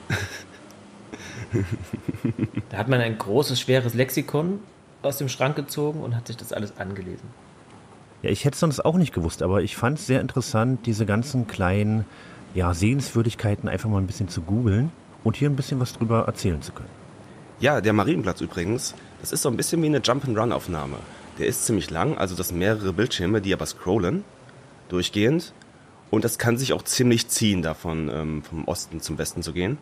Da 2.70 2.78
hat 2.78 2.88
man 2.90 3.00
ein 3.00 3.18
großes, 3.18 3.60
schweres 3.60 3.94
Lexikon 3.94 4.60
aus 5.02 5.18
dem 5.18 5.30
Schrank 5.30 5.56
gezogen 5.56 6.02
und 6.02 6.16
hat 6.16 6.28
sich 6.28 6.36
das 6.36 6.52
alles 6.52 6.78
angelesen. 6.78 7.30
Ja, 8.26 8.32
ich 8.32 8.44
hätte 8.44 8.58
sonst 8.58 8.84
auch 8.84 8.96
nicht 8.96 9.14
gewusst, 9.14 9.44
aber 9.44 9.62
ich 9.62 9.78
fand 9.78 10.00
es 10.00 10.08
sehr 10.08 10.20
interessant, 10.20 10.88
diese 10.88 11.06
ganzen 11.06 11.46
kleinen 11.46 12.06
ja, 12.56 12.74
Sehenswürdigkeiten 12.74 13.70
einfach 13.70 13.88
mal 13.88 14.00
ein 14.00 14.08
bisschen 14.08 14.30
zu 14.30 14.42
googeln 14.42 14.92
und 15.24 15.36
hier 15.36 15.48
ein 15.48 15.56
bisschen 15.56 15.80
was 15.80 15.94
drüber 15.94 16.24
erzählen 16.26 16.60
zu 16.64 16.72
können. 16.72 16.90
Ja, 17.60 17.82
der 17.82 17.94
Marienplatz 17.94 18.42
übrigens, 18.42 18.96
das 19.22 19.32
ist 19.32 19.44
so 19.44 19.50
ein 19.50 19.58
bisschen 19.58 19.80
wie 19.84 19.86
eine 19.86 20.00
Jump-and-Run-Aufnahme. 20.00 20.96
Der 21.38 21.46
ist 21.46 21.68
ziemlich 21.68 21.92
lang, 21.92 22.18
also 22.18 22.36
das 22.36 22.48
sind 22.48 22.58
mehrere 22.58 22.94
Bildschirme, 22.94 23.42
die 23.42 23.54
aber 23.54 23.68
scrollen, 23.68 24.24
durchgehend. 24.90 25.54
Und 26.10 26.24
das 26.24 26.40
kann 26.40 26.58
sich 26.58 26.74
auch 26.74 26.82
ziemlich 26.82 27.28
ziehen, 27.28 27.62
davon 27.62 28.10
ähm, 28.12 28.42
vom 28.42 28.68
Osten 28.68 29.02
zum 29.02 29.20
Westen 29.20 29.44
zu 29.44 29.54
gehen. 29.54 29.78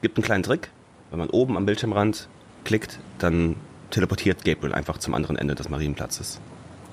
Gibt 0.00 0.16
einen 0.16 0.24
kleinen 0.24 0.44
Trick. 0.44 0.70
Wenn 1.10 1.18
man 1.18 1.30
oben 1.30 1.56
am 1.56 1.66
Bildschirmrand 1.66 2.28
klickt, 2.62 3.00
dann 3.18 3.56
teleportiert 3.90 4.44
Gabriel 4.44 4.74
einfach 4.74 4.98
zum 4.98 5.14
anderen 5.14 5.34
Ende 5.34 5.56
des 5.56 5.68
Marienplatzes. 5.68 6.40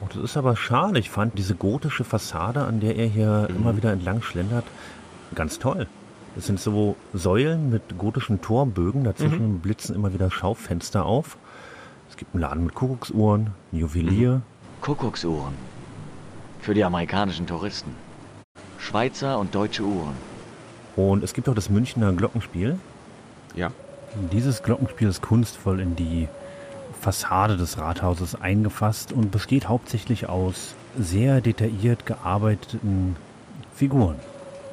Oh, 0.02 0.06
das 0.08 0.24
ist 0.24 0.38
aber 0.38 0.56
schade. 0.56 1.00
Ich 1.00 1.10
fand 1.10 1.38
diese 1.38 1.56
gotische 1.56 2.04
Fassade, 2.04 2.64
an 2.64 2.80
der 2.80 2.96
er 2.96 3.08
hier 3.08 3.48
mhm. 3.50 3.56
immer 3.56 3.78
wieder 3.78 3.92
entlang 3.92 4.22
schlendert, 4.22 4.66
ganz 5.36 5.60
toll. 5.60 5.88
Das 6.36 6.46
sind 6.46 6.60
so 6.60 6.96
Säulen 7.14 7.70
mit 7.70 7.98
gotischen 7.98 8.42
Torbögen, 8.42 9.04
dazwischen 9.04 9.54
mhm. 9.54 9.60
blitzen 9.60 9.96
immer 9.96 10.14
wieder 10.14 10.32
Schaufenster 10.32 11.06
auf. 11.06 11.38
Es 12.10 12.18
gibt 12.18 12.34
einen 12.34 12.42
Laden 12.42 12.66
mit 12.66 12.76
Kuckucksuhren, 12.76 13.48
ein 13.72 13.78
Juwelier. 13.78 14.36
Mhm. 14.36 14.42
Kuckucksuhren. 14.82 15.54
Für 16.62 16.74
die 16.74 16.84
amerikanischen 16.84 17.48
Touristen. 17.48 17.96
Schweizer 18.78 19.40
und 19.40 19.54
deutsche 19.54 19.84
Uhren. 19.84 20.16
Und 20.96 21.24
es 21.24 21.34
gibt 21.34 21.50
auch 21.50 21.56
das 21.56 21.70
Münchner 21.70 22.12
Glockenspiel. 22.14 22.78
Ja. 23.56 23.72
Dieses 24.32 24.64
Glockenspiel 24.64 25.08
ist 25.08 25.22
kunstvoll 25.22 25.80
in 25.80 25.96
die 25.96 26.28
Fassade 27.00 27.58
des 27.58 27.78
Rathauses 27.78 28.36
eingefasst 28.40 29.12
und 29.12 29.32
besteht 29.32 29.68
hauptsächlich 29.68 30.28
aus 30.28 30.76
sehr 30.98 31.42
detailliert 31.42 32.06
gearbeiteten 32.06 33.16
Figuren. 33.74 34.16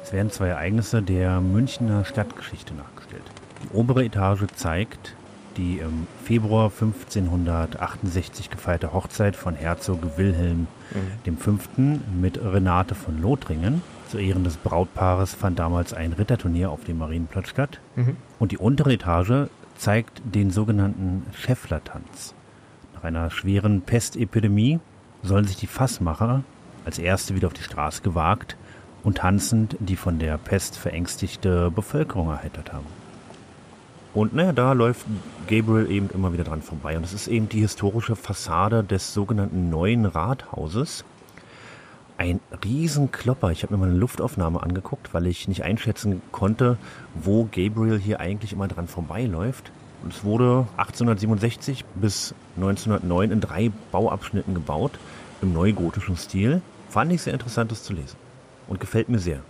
Es 0.03 0.13
werden 0.13 0.31
zwei 0.31 0.47
Ereignisse 0.47 1.01
der 1.01 1.41
Münchner 1.41 2.05
Stadtgeschichte 2.05 2.73
nachgestellt. 2.73 3.23
Die 3.63 3.75
obere 3.75 4.03
Etage 4.05 4.45
zeigt 4.55 5.15
die 5.57 5.79
im 5.79 6.07
Februar 6.23 6.65
1568 6.65 8.49
gefeierte 8.49 8.93
Hochzeit 8.93 9.35
von 9.35 9.55
Herzog 9.55 10.17
Wilhelm 10.17 10.67
mhm. 11.25 11.37
V. 11.37 11.57
mit 12.19 12.39
Renate 12.41 12.95
von 12.95 13.21
Lothringen. 13.21 13.81
Zu 14.09 14.19
Ehren 14.19 14.43
des 14.43 14.55
Brautpaares 14.57 15.33
fand 15.33 15.59
damals 15.59 15.93
ein 15.93 16.13
Ritterturnier 16.13 16.71
auf 16.71 16.83
dem 16.85 16.99
Marienplatz 16.99 17.49
statt. 17.49 17.79
Mhm. 17.95 18.15
Und 18.39 18.51
die 18.51 18.57
untere 18.57 18.93
Etage 18.93 19.49
zeigt 19.77 20.21
den 20.23 20.51
sogenannten 20.51 21.25
Schäfflertanz. 21.33 22.33
Nach 22.95 23.03
einer 23.03 23.29
schweren 23.29 23.81
Pestepidemie 23.81 24.79
sollen 25.23 25.45
sich 25.45 25.57
die 25.57 25.67
Fassmacher 25.67 26.43
als 26.85 26.99
erste 26.99 27.35
wieder 27.35 27.47
auf 27.47 27.53
die 27.53 27.63
Straße 27.63 28.01
gewagt 28.01 28.57
und 29.03 29.17
tanzend 29.17 29.75
die 29.79 29.95
von 29.95 30.19
der 30.19 30.37
Pest 30.37 30.77
verängstigte 30.77 31.71
Bevölkerung 31.71 32.29
erheitert 32.29 32.73
haben. 32.73 32.85
Und 34.13 34.33
naja, 34.33 34.51
da 34.51 34.73
läuft 34.73 35.05
Gabriel 35.47 35.91
eben 35.91 36.09
immer 36.09 36.33
wieder 36.33 36.43
dran 36.43 36.61
vorbei. 36.61 36.97
Und 36.97 37.03
es 37.03 37.13
ist 37.13 37.27
eben 37.27 37.49
die 37.49 37.59
historische 37.59 38.15
Fassade 38.15 38.83
des 38.83 39.13
sogenannten 39.13 39.69
Neuen 39.69 40.05
Rathauses. 40.05 41.05
Ein 42.17 42.39
Riesenklopper. 42.63 43.51
Ich 43.51 43.61
habe 43.61 43.75
mir 43.75 43.79
mal 43.79 43.89
eine 43.89 43.99
Luftaufnahme 43.99 44.63
angeguckt, 44.63 45.13
weil 45.13 45.27
ich 45.27 45.47
nicht 45.47 45.63
einschätzen 45.63 46.21
konnte, 46.31 46.77
wo 47.13 47.47
Gabriel 47.51 47.99
hier 47.99 48.19
eigentlich 48.19 48.53
immer 48.53 48.67
dran 48.67 48.87
vorbeiläuft. 48.87 49.71
Und 50.03 50.13
es 50.13 50.23
wurde 50.23 50.67
1867 50.77 51.85
bis 51.95 52.33
1909 52.55 53.31
in 53.31 53.39
drei 53.39 53.71
Bauabschnitten 53.91 54.55
gebaut, 54.55 54.93
im 55.41 55.53
neugotischen 55.53 56.17
Stil. 56.17 56.61
Fand 56.89 57.11
ich 57.11 57.21
sehr 57.21 57.33
interessant, 57.33 57.71
das 57.71 57.83
zu 57.83 57.93
lesen 57.93 58.17
und 58.67 58.79
gefällt 58.79 59.09
mir 59.09 59.19
sehr. 59.19 59.41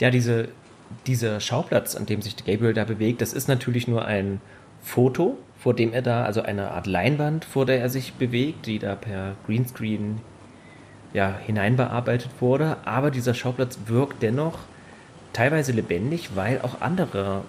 Ja, 0.00 0.10
diese, 0.10 0.48
dieser 1.06 1.40
Schauplatz, 1.40 1.96
an 1.96 2.06
dem 2.06 2.22
sich 2.22 2.36
Gabriel 2.36 2.74
da 2.74 2.84
bewegt, 2.84 3.22
das 3.22 3.32
ist 3.32 3.48
natürlich 3.48 3.88
nur 3.88 4.04
ein 4.04 4.40
Foto, 4.82 5.38
vor 5.58 5.74
dem 5.74 5.92
er 5.92 6.02
da, 6.02 6.24
also 6.24 6.42
eine 6.42 6.70
Art 6.72 6.86
Leinwand, 6.86 7.44
vor 7.44 7.66
der 7.66 7.80
er 7.80 7.88
sich 7.88 8.14
bewegt, 8.14 8.66
die 8.66 8.78
da 8.78 8.94
per 8.94 9.34
Greenscreen 9.46 10.20
ja, 11.14 11.34
hineinbearbeitet 11.46 12.30
wurde. 12.40 12.76
Aber 12.84 13.10
dieser 13.10 13.32
Schauplatz 13.32 13.78
wirkt 13.86 14.22
dennoch 14.22 14.58
teilweise 15.32 15.72
lebendig, 15.72 16.30
weil 16.34 16.60
auch 16.60 16.82
andere 16.82 17.42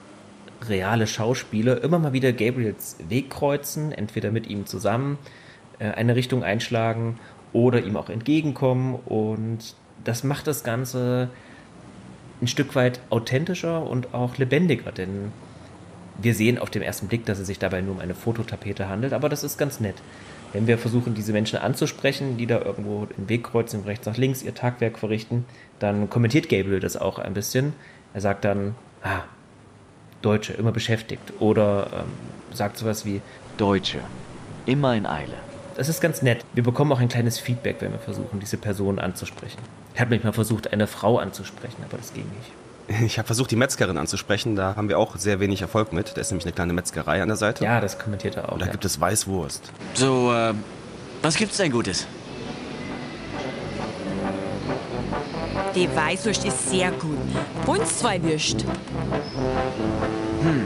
reale 0.70 1.08
Schauspieler 1.08 1.84
immer 1.84 2.00
mal 2.00 2.14
wieder 2.14 2.32
Gabriels 2.32 2.96
Weg 3.10 3.30
kreuzen, 3.30 3.92
entweder 3.92 4.32
mit 4.32 4.48
ihm 4.48 4.66
zusammen 4.66 5.18
äh, 5.80 5.92
eine 5.92 6.16
Richtung 6.16 6.44
einschlagen 6.44 7.20
oder 7.52 7.84
ihm 7.84 7.98
auch 7.98 8.10
entgegenkommen. 8.10 8.96
Und 8.96 9.76
das 10.04 10.24
macht 10.24 10.48
das 10.48 10.64
Ganze 10.64 11.30
ein 12.42 12.48
Stück 12.48 12.76
weit 12.76 13.00
authentischer 13.10 13.86
und 13.86 14.14
auch 14.14 14.38
lebendiger, 14.38 14.92
denn 14.92 15.32
wir 16.22 16.34
sehen 16.34 16.58
auf 16.58 16.70
den 16.70 16.82
ersten 16.82 17.08
Blick, 17.08 17.26
dass 17.26 17.40
es 17.40 17.48
sich 17.48 17.60
dabei 17.60 17.82
nur 17.82 17.96
um 17.96 18.00
eine 18.00 18.16
Fototapete 18.16 18.88
handelt, 18.88 19.14
aber 19.14 19.30
das 19.30 19.44
ist 19.44 19.58
ganz 19.58 19.80
nett. 19.80 19.96
Wenn 20.56 20.68
wir 20.68 20.78
versuchen, 20.78 21.16
diese 21.16 21.34
Menschen 21.34 21.60
anzusprechen, 21.60 22.38
die 22.38 22.46
da 22.46 22.62
irgendwo 22.62 23.08
den 23.08 23.28
Weg 23.28 23.44
kreuzen, 23.44 23.84
rechts 23.84 24.06
nach 24.06 24.16
links 24.16 24.42
ihr 24.42 24.56
Tagwerk 24.56 24.98
verrichten, 24.98 25.44
dann 25.80 26.10
kommentiert 26.10 26.48
Gabriel 26.48 26.80
das 26.80 26.96
auch 26.96 27.20
ein 27.20 27.34
bisschen. 27.34 27.74
Er 28.14 28.22
sagt 28.22 28.46
dann, 28.46 28.74
ah, 29.04 29.24
Deutsche, 30.22 30.54
immer 30.54 30.72
beschäftigt. 30.72 31.34
Oder 31.42 31.88
ähm, 31.94 32.06
sagt 32.54 32.78
sowas 32.78 33.06
wie 33.06 33.20
Deutsche, 33.58 34.00
immer 34.66 34.96
in 34.96 35.06
Eile. 35.06 35.34
Das 35.76 35.90
ist 35.90 36.00
ganz 36.00 36.22
nett. 36.22 36.46
Wir 36.54 36.64
bekommen 36.64 36.94
auch 36.94 37.02
ein 37.02 37.10
kleines 37.10 37.38
Feedback, 37.38 37.82
wenn 37.82 37.92
wir 37.92 38.00
versuchen, 38.00 38.40
diese 38.40 38.56
Person 38.56 38.98
anzusprechen. 38.98 39.60
Ich 39.94 40.00
habe 40.00 40.12
manchmal 40.12 40.32
versucht, 40.32 40.72
eine 40.72 40.88
Frau 40.88 41.18
anzusprechen, 41.18 41.84
aber 41.86 41.98
das 41.98 42.14
ging 42.14 42.24
nicht. 42.24 42.52
Ich 43.06 43.18
habe 43.18 43.26
versucht, 43.26 43.52
die 43.52 43.56
Metzgerin 43.56 43.98
anzusprechen. 43.98 44.56
Da 44.56 44.76
haben 44.76 44.90
wir 44.90 45.00
auch 45.00 45.18
sehr 45.18 45.40
wenig 45.40 45.62
Erfolg 45.62 45.94
mit. 45.94 46.16
Da 46.16 46.22
ist 46.22 46.32
nämlich 46.32 46.46
eine 46.46 46.54
kleine 46.54 46.74
Metzgerei 46.74 47.22
an 47.22 47.28
der 47.28 47.38
Seite. 47.38 47.64
Ja, 47.64 47.82
das 47.82 48.00
kommentiert 48.00 48.38
er 48.38 48.50
auch. 48.50 48.54
Und 48.54 48.62
da 48.62 48.68
ja. 48.68 48.72
gibt 48.72 48.86
es 48.86 49.00
Weißwurst. 49.00 49.72
So, 49.94 50.34
äh, 50.34 50.54
was 51.22 51.36
gibt's 51.36 51.58
denn 51.58 51.72
Gutes? 51.72 52.08
Die 55.76 55.90
Weißwurst 55.94 56.46
ist 56.46 56.70
sehr 56.70 56.92
gut. 56.92 57.18
Uns 57.66 58.00
zwei 58.00 58.22
Würst. 58.24 58.62
Hm. 60.42 60.66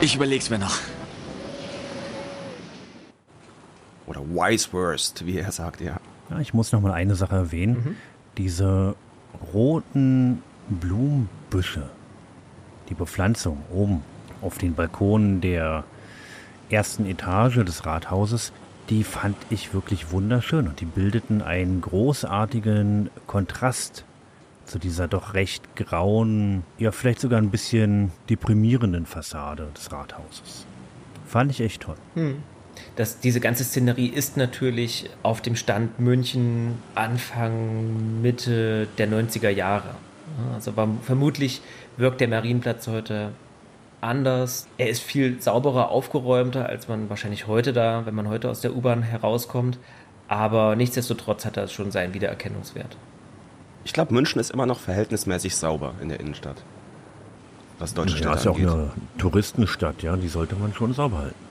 Ich 0.00 0.14
überleg's 0.16 0.48
mir 0.48 0.58
noch. 0.58 0.78
Oder 4.06 4.20
Weißwurst, 4.20 5.26
wie 5.26 5.38
er 5.38 5.52
sagt, 5.52 5.80
ja. 5.80 5.96
Ja, 6.30 6.38
ich 6.38 6.54
muss 6.54 6.72
noch 6.72 6.80
mal 6.80 6.92
eine 6.92 7.16
Sache 7.16 7.34
erwähnen. 7.34 7.74
Mhm. 7.74 7.96
Diese 8.38 8.94
roten 9.52 10.42
Blumenbüsche, 10.70 11.88
die 12.88 12.94
Bepflanzung 12.94 13.62
oben 13.72 14.02
auf 14.40 14.58
den 14.58 14.74
Balkonen 14.74 15.40
der 15.40 15.84
ersten 16.70 17.06
Etage 17.06 17.64
des 17.64 17.84
Rathauses, 17.84 18.52
die 18.88 19.04
fand 19.04 19.36
ich 19.50 19.74
wirklich 19.74 20.12
wunderschön 20.12 20.68
und 20.68 20.80
die 20.80 20.84
bildeten 20.84 21.42
einen 21.42 21.80
großartigen 21.80 23.10
Kontrast 23.26 24.04
zu 24.64 24.78
dieser 24.78 25.08
doch 25.08 25.34
recht 25.34 25.74
grauen, 25.76 26.62
ja 26.78 26.92
vielleicht 26.92 27.20
sogar 27.20 27.40
ein 27.40 27.50
bisschen 27.50 28.12
deprimierenden 28.28 29.06
Fassade 29.06 29.68
des 29.76 29.90
Rathauses. 29.90 30.66
Fand 31.26 31.50
ich 31.50 31.60
echt 31.60 31.82
toll. 31.82 31.96
Hm 32.14 32.36
dass 32.96 33.20
diese 33.20 33.40
ganze 33.40 33.64
Szenerie 33.64 34.08
ist 34.08 34.36
natürlich 34.36 35.10
auf 35.22 35.40
dem 35.40 35.56
Stand 35.56 35.98
München 36.00 36.78
Anfang, 36.94 38.22
Mitte 38.22 38.88
der 38.98 39.08
90er 39.08 39.50
Jahre. 39.50 39.94
Also 40.54 40.72
vermutlich 41.02 41.60
wirkt 41.96 42.20
der 42.20 42.28
Marienplatz 42.28 42.86
heute 42.86 43.32
anders. 44.00 44.66
Er 44.78 44.88
ist 44.88 45.02
viel 45.02 45.40
sauberer, 45.40 45.90
aufgeräumter, 45.90 46.66
als 46.66 46.88
man 46.88 47.10
wahrscheinlich 47.10 47.46
heute 47.46 47.72
da, 47.72 48.06
wenn 48.06 48.14
man 48.14 48.28
heute 48.28 48.48
aus 48.50 48.60
der 48.60 48.74
U-Bahn 48.74 49.02
herauskommt. 49.02 49.78
Aber 50.28 50.76
nichtsdestotrotz 50.76 51.44
hat 51.44 51.56
das 51.56 51.72
schon 51.72 51.90
seinen 51.90 52.14
Wiedererkennungswert. 52.14 52.96
Ich 53.84 53.92
glaube, 53.92 54.14
München 54.14 54.40
ist 54.40 54.50
immer 54.50 54.66
noch 54.66 54.78
verhältnismäßig 54.78 55.56
sauber 55.56 55.94
in 56.00 56.08
der 56.08 56.20
Innenstadt. 56.20 56.62
Was 57.78 57.94
deutsche 57.94 58.16
ja, 58.16 58.18
Städte 58.18 58.34
ist 58.36 58.44
ja 58.44 58.50
auch 58.50 58.58
eine 58.58 58.90
Touristenstadt, 59.18 60.02
ja, 60.02 60.16
die 60.16 60.28
sollte 60.28 60.54
man 60.54 60.74
schon 60.74 60.92
sauber 60.92 61.18
halten 61.18 61.50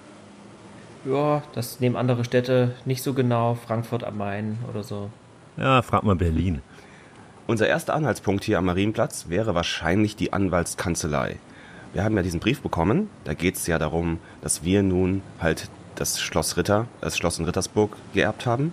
ja, 1.06 1.44
das 1.54 1.80
nehmen 1.80 1.96
andere 1.96 2.24
Städte 2.26 2.76
nicht 2.86 3.04
so 3.04 3.14
genau, 3.14 3.56
Frankfurt 3.56 4.04
am 4.04 4.18
Main 4.18 4.58
oder 4.70 4.84
so. 4.84 5.10
Ja, 5.58 5.82
frag 5.82 6.04
mal 6.04 6.16
Berlin. 6.16 6.62
Unser 7.50 7.68
erster 7.68 7.96
Anhaltspunkt 7.96 8.44
hier 8.44 8.60
am 8.60 8.66
Marienplatz 8.66 9.26
wäre 9.30 9.56
wahrscheinlich 9.56 10.16
die 10.16 10.34
Anwaltskanzlei. 10.34 11.38
Wir 11.94 12.04
haben 12.04 12.16
ja 12.16 12.22
diesen 12.22 12.40
Brief 12.40 12.62
bekommen, 12.62 13.10
da 13.24 13.34
geht 13.34 13.56
es 13.56 13.66
ja 13.66 13.80
darum, 13.80 14.20
dass 14.42 14.64
wir 14.64 14.84
nun 14.84 15.24
halt 15.42 15.68
das 15.96 16.22
Schloss 16.22 16.58
Ritter, 16.58 16.86
das 17.02 17.18
Schloss 17.18 17.40
in 17.40 17.46
Rittersburg 17.46 17.98
geerbt 18.14 18.46
haben. 18.46 18.72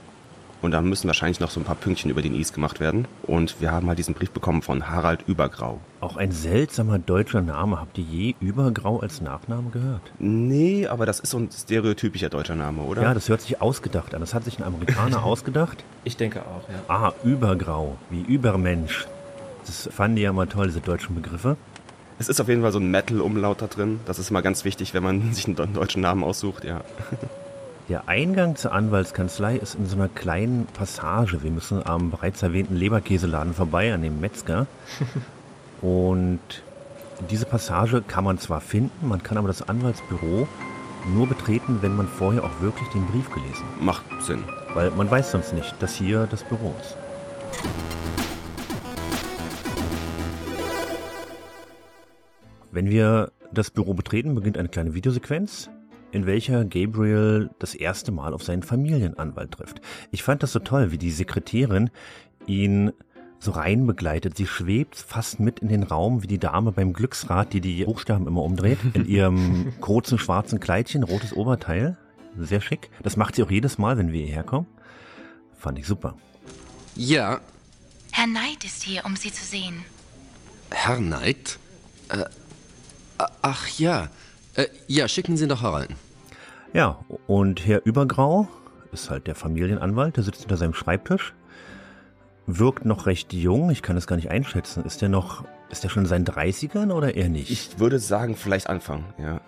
Und 0.62 0.70
da 0.70 0.80
müssen 0.80 1.06
wahrscheinlich 1.06 1.40
noch 1.40 1.50
so 1.50 1.60
ein 1.60 1.64
paar 1.64 1.74
Pünktchen 1.76 2.10
über 2.10 2.22
den 2.22 2.34
Is 2.34 2.52
gemacht 2.52 2.80
werden. 2.80 3.06
Und 3.24 3.60
wir 3.60 3.70
haben 3.72 3.88
halt 3.88 3.98
diesen 3.98 4.14
Brief 4.14 4.30
bekommen 4.30 4.62
von 4.62 4.88
Harald 4.88 5.20
Übergrau. 5.26 5.80
Auch 6.00 6.16
ein 6.16 6.32
seltsamer 6.32 6.98
deutscher 6.98 7.42
Name. 7.42 7.80
Habt 7.80 7.98
ihr 7.98 8.04
je 8.04 8.34
Übergrau 8.40 9.00
als 9.00 9.20
Nachname 9.20 9.70
gehört? 9.70 10.02
Nee, 10.18 10.86
aber 10.86 11.06
das 11.06 11.20
ist 11.20 11.30
so 11.30 11.38
ein 11.38 11.50
stereotypischer 11.52 12.28
deutscher 12.28 12.56
Name, 12.56 12.82
oder? 12.82 13.02
Ja, 13.02 13.14
das 13.14 13.28
hört 13.28 13.42
sich 13.42 13.60
ausgedacht 13.60 14.14
an. 14.14 14.20
Das 14.20 14.34
hat 14.34 14.44
sich 14.44 14.58
ein 14.58 14.64
Amerikaner 14.64 15.22
ausgedacht. 15.24 15.84
Ich 16.04 16.16
denke 16.16 16.40
auch, 16.40 16.68
ja. 16.68 16.94
Ah, 16.94 17.12
Übergrau, 17.24 17.96
wie 18.10 18.22
Übermensch. 18.22 19.06
Das 19.66 19.88
fanden 19.92 20.16
die 20.16 20.22
ja 20.22 20.32
mal 20.32 20.46
toll, 20.46 20.68
diese 20.68 20.80
deutschen 20.80 21.14
Begriffe. 21.14 21.56
Es 22.18 22.28
ist 22.28 22.40
auf 22.40 22.48
jeden 22.48 22.62
Fall 22.62 22.72
so 22.72 22.78
ein 22.78 22.90
Metal-Umlaut 22.90 23.60
da 23.60 23.66
drin. 23.66 24.00
Das 24.06 24.18
ist 24.18 24.30
mal 24.30 24.40
ganz 24.40 24.64
wichtig, 24.64 24.94
wenn 24.94 25.02
man 25.02 25.32
sich 25.32 25.46
einen 25.46 25.74
deutschen 25.74 26.02
Namen 26.02 26.24
aussucht, 26.24 26.64
ja. 26.64 26.82
Der 27.88 28.08
Eingang 28.08 28.56
zur 28.56 28.72
Anwaltskanzlei 28.72 29.54
ist 29.58 29.76
in 29.76 29.86
so 29.86 29.94
einer 29.94 30.08
kleinen 30.08 30.66
Passage. 30.66 31.44
Wir 31.44 31.52
müssen 31.52 31.86
am 31.86 32.10
bereits 32.10 32.42
erwähnten 32.42 32.74
Leberkäseladen 32.74 33.54
vorbei, 33.54 33.94
an 33.94 34.02
dem 34.02 34.18
Metzger. 34.18 34.66
Und 35.82 36.40
diese 37.30 37.46
Passage 37.46 38.02
kann 38.02 38.24
man 38.24 38.38
zwar 38.38 38.60
finden, 38.60 39.06
man 39.06 39.22
kann 39.22 39.38
aber 39.38 39.46
das 39.46 39.68
Anwaltsbüro 39.68 40.48
nur 41.14 41.28
betreten, 41.28 41.78
wenn 41.80 41.94
man 41.94 42.08
vorher 42.08 42.42
auch 42.42 42.60
wirklich 42.60 42.88
den 42.88 43.06
Brief 43.06 43.30
gelesen 43.30 43.64
hat. 43.64 43.80
Macht 43.80 44.04
Sinn. 44.20 44.42
Weil 44.74 44.90
man 44.90 45.08
weiß 45.08 45.30
sonst 45.30 45.52
nicht, 45.52 45.80
dass 45.80 45.94
hier 45.94 46.26
das 46.28 46.42
Büro 46.42 46.74
ist. 46.80 46.96
Wenn 52.72 52.90
wir 52.90 53.30
das 53.52 53.70
Büro 53.70 53.94
betreten, 53.94 54.34
beginnt 54.34 54.58
eine 54.58 54.68
kleine 54.68 54.94
Videosequenz, 54.94 55.70
in 56.16 56.26
welcher 56.26 56.64
Gabriel 56.64 57.50
das 57.58 57.74
erste 57.74 58.10
Mal 58.10 58.34
auf 58.34 58.42
seinen 58.42 58.62
Familienanwalt 58.62 59.52
trifft. 59.52 59.80
Ich 60.10 60.22
fand 60.22 60.42
das 60.42 60.52
so 60.52 60.58
toll, 60.58 60.90
wie 60.90 60.98
die 60.98 61.10
Sekretärin 61.10 61.90
ihn 62.46 62.92
so 63.38 63.50
rein 63.52 63.86
begleitet. 63.86 64.36
Sie 64.36 64.46
schwebt 64.46 64.96
fast 64.96 65.40
mit 65.40 65.60
in 65.60 65.68
den 65.68 65.82
Raum 65.82 66.22
wie 66.22 66.26
die 66.26 66.38
Dame 66.38 66.72
beim 66.72 66.92
Glücksrad, 66.92 67.52
die 67.52 67.60
die 67.60 67.84
Buchstaben 67.84 68.26
immer 68.26 68.42
umdreht, 68.42 68.78
in 68.94 69.06
ihrem 69.08 69.72
kurzen 69.80 70.18
schwarzen 70.18 70.58
Kleidchen, 70.58 71.02
rotes 71.02 71.34
Oberteil. 71.34 71.96
Sehr 72.38 72.60
schick. 72.60 72.90
Das 73.02 73.16
macht 73.16 73.34
sie 73.36 73.42
auch 73.42 73.50
jedes 73.50 73.78
Mal, 73.78 73.96
wenn 73.98 74.12
wir 74.12 74.24
hierher 74.24 74.44
kommen. 74.44 74.66
Fand 75.58 75.78
ich 75.78 75.86
super. 75.86 76.16
Ja, 76.94 77.40
Herr 78.10 78.26
Knight 78.26 78.64
ist 78.64 78.82
hier, 78.82 79.04
um 79.04 79.16
Sie 79.16 79.32
zu 79.32 79.44
sehen. 79.44 79.84
Herr 80.70 80.96
Knight? 80.96 81.58
Äh, 82.08 82.24
ach 83.42 83.68
ja. 83.78 84.08
Äh, 84.54 84.66
ja, 84.86 85.06
schicken 85.06 85.36
Sie 85.36 85.44
ihn 85.44 85.50
doch 85.50 85.62
herein. 85.62 85.88
Ja, 86.76 86.98
und 87.26 87.66
Herr 87.66 87.86
Übergrau 87.86 88.48
ist 88.92 89.08
halt 89.08 89.26
der 89.28 89.34
Familienanwalt, 89.34 90.18
der 90.18 90.24
sitzt 90.24 90.40
hinter 90.40 90.58
seinem 90.58 90.74
Schreibtisch, 90.74 91.32
wirkt 92.46 92.84
noch 92.84 93.06
recht 93.06 93.32
jung, 93.32 93.70
ich 93.70 93.80
kann 93.80 93.96
es 93.96 94.06
gar 94.06 94.16
nicht 94.16 94.30
einschätzen. 94.30 94.84
Ist 94.84 95.00
der 95.00 95.08
noch, 95.08 95.46
ist 95.70 95.84
der 95.84 95.88
schon 95.88 96.02
in 96.02 96.08
seinen 96.08 96.26
30ern 96.26 96.92
oder 96.92 97.14
eher 97.14 97.30
nicht? 97.30 97.50
Ich 97.50 97.78
würde 97.78 97.98
sagen, 97.98 98.36
vielleicht 98.36 98.68
Anfang, 98.68 99.06
ja. 99.16 99.40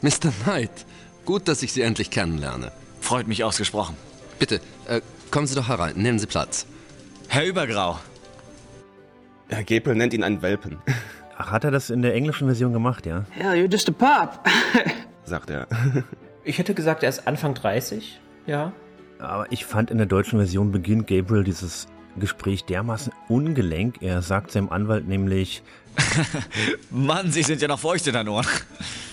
Mr. 0.00 0.30
Knight, 0.44 0.86
gut, 1.24 1.48
dass 1.48 1.60
ich 1.64 1.72
Sie 1.72 1.82
endlich 1.82 2.10
kennenlerne. 2.10 2.70
Freut 3.00 3.26
mich 3.26 3.42
ausgesprochen. 3.42 3.96
Bitte, 4.38 4.60
äh, 4.86 5.00
kommen 5.32 5.48
Sie 5.48 5.56
doch 5.56 5.66
herein, 5.66 5.96
nehmen 5.96 6.20
Sie 6.20 6.28
Platz. 6.28 6.66
Herr 7.26 7.46
Übergrau. 7.46 7.98
Herr 9.48 9.64
Gepel 9.64 9.96
nennt 9.96 10.14
ihn 10.14 10.22
einen 10.22 10.40
Welpen, 10.40 10.78
Ach, 11.36 11.50
hat 11.50 11.64
er 11.64 11.72
das 11.72 11.90
in 11.90 12.02
der 12.02 12.14
englischen 12.14 12.46
Version 12.46 12.72
gemacht, 12.72 13.06
ja? 13.06 13.24
Hell, 13.30 13.54
you're 13.54 13.68
just 13.68 13.88
a 13.88 13.92
pup. 13.92 14.48
sagt 15.24 15.50
er. 15.50 15.66
Ich 16.44 16.58
hätte 16.58 16.74
gesagt, 16.74 17.02
er 17.02 17.08
ist 17.08 17.26
Anfang 17.26 17.54
30, 17.54 18.20
ja. 18.46 18.72
Aber 19.18 19.50
ich 19.50 19.64
fand 19.64 19.90
in 19.90 19.96
der 19.96 20.06
deutschen 20.06 20.38
Version 20.38 20.72
beginnt 20.72 21.06
Gabriel 21.06 21.42
dieses 21.42 21.86
Gespräch 22.18 22.64
dermaßen 22.64 23.12
ungelenk. 23.28 24.02
Er 24.02 24.20
sagt 24.20 24.50
seinem 24.50 24.68
Anwalt 24.68 25.08
nämlich, 25.08 25.62
Mann, 26.90 27.30
Sie 27.30 27.42
sind 27.42 27.62
ja 27.62 27.68
noch 27.68 27.78
feucht 27.78 28.06
in 28.06 28.12
den 28.12 28.28
Ohren. 28.28 28.46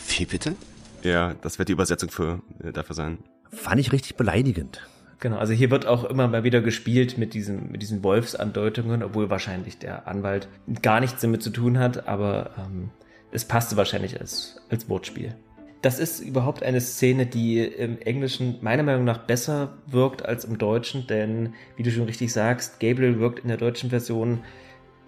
Wie 0.10 0.26
bitte? 0.26 0.56
Ja, 1.04 1.34
das 1.42 1.58
wird 1.58 1.70
die 1.70 1.74
Übersetzung 1.74 2.10
für, 2.10 2.42
äh, 2.64 2.74
dafür 2.74 2.96
sein. 2.96 3.20
fand 3.50 3.80
ich 3.80 3.94
richtig 3.94 4.16
beleidigend. 4.16 4.82
Genau, 5.20 5.38
also 5.38 5.54
hier 5.54 5.72
wird 5.72 5.86
auch 5.86 6.04
immer 6.04 6.28
mal 6.28 6.44
wieder 6.44 6.62
gespielt 6.62 7.18
mit 7.18 7.34
diesen, 7.34 7.72
mit 7.72 7.82
diesen 7.82 8.04
Wolfsandeutungen, 8.04 9.04
obwohl 9.04 9.30
wahrscheinlich 9.30 9.78
der 9.78 10.08
Anwalt 10.08 10.50
gar 10.82 11.00
nichts 11.00 11.22
damit 11.22 11.44
zu 11.44 11.52
tun 11.52 11.80
hat, 11.80 12.08
aber 12.08 12.50
ähm, 12.58 12.90
es 13.32 13.46
passte 13.46 13.78
wahrscheinlich 13.78 14.20
als, 14.20 14.60
als 14.70 14.90
Wortspiel. 14.90 15.36
Das 15.82 15.98
ist 15.98 16.20
überhaupt 16.20 16.62
eine 16.62 16.80
Szene, 16.80 17.26
die 17.26 17.60
im 17.60 18.00
Englischen 18.00 18.60
meiner 18.62 18.84
Meinung 18.84 19.04
nach 19.04 19.18
besser 19.18 19.74
wirkt 19.88 20.24
als 20.24 20.46
im 20.46 20.58
Deutschen, 20.60 21.08
denn 21.08 21.54
wie 21.76 21.84
du 21.84 21.92
schon 21.92 22.04
richtig 22.04 22.32
sagst, 22.32 22.80
Gabriel 22.80 23.20
wirkt 23.20 23.40
in 23.40 23.48
der 23.48 23.58
deutschen 23.58 23.90
Version 23.90 24.44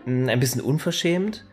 mh, 0.06 0.32
ein 0.32 0.40
bisschen 0.40 0.62
unverschämt. 0.62 1.46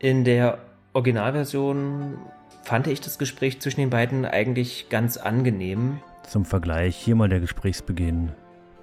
In 0.00 0.24
der 0.24 0.58
Originalversion 0.94 2.18
fand 2.64 2.88
ich 2.88 3.00
das 3.00 3.18
Gespräch 3.18 3.60
zwischen 3.60 3.80
den 3.80 3.90
beiden 3.90 4.24
eigentlich 4.24 4.88
ganz 4.88 5.16
angenehm. 5.16 6.00
Zum 6.28 6.44
Vergleich 6.44 6.96
hier 6.96 7.14
mal 7.14 7.28
der 7.28 7.40
Gesprächsbeginn 7.40 8.32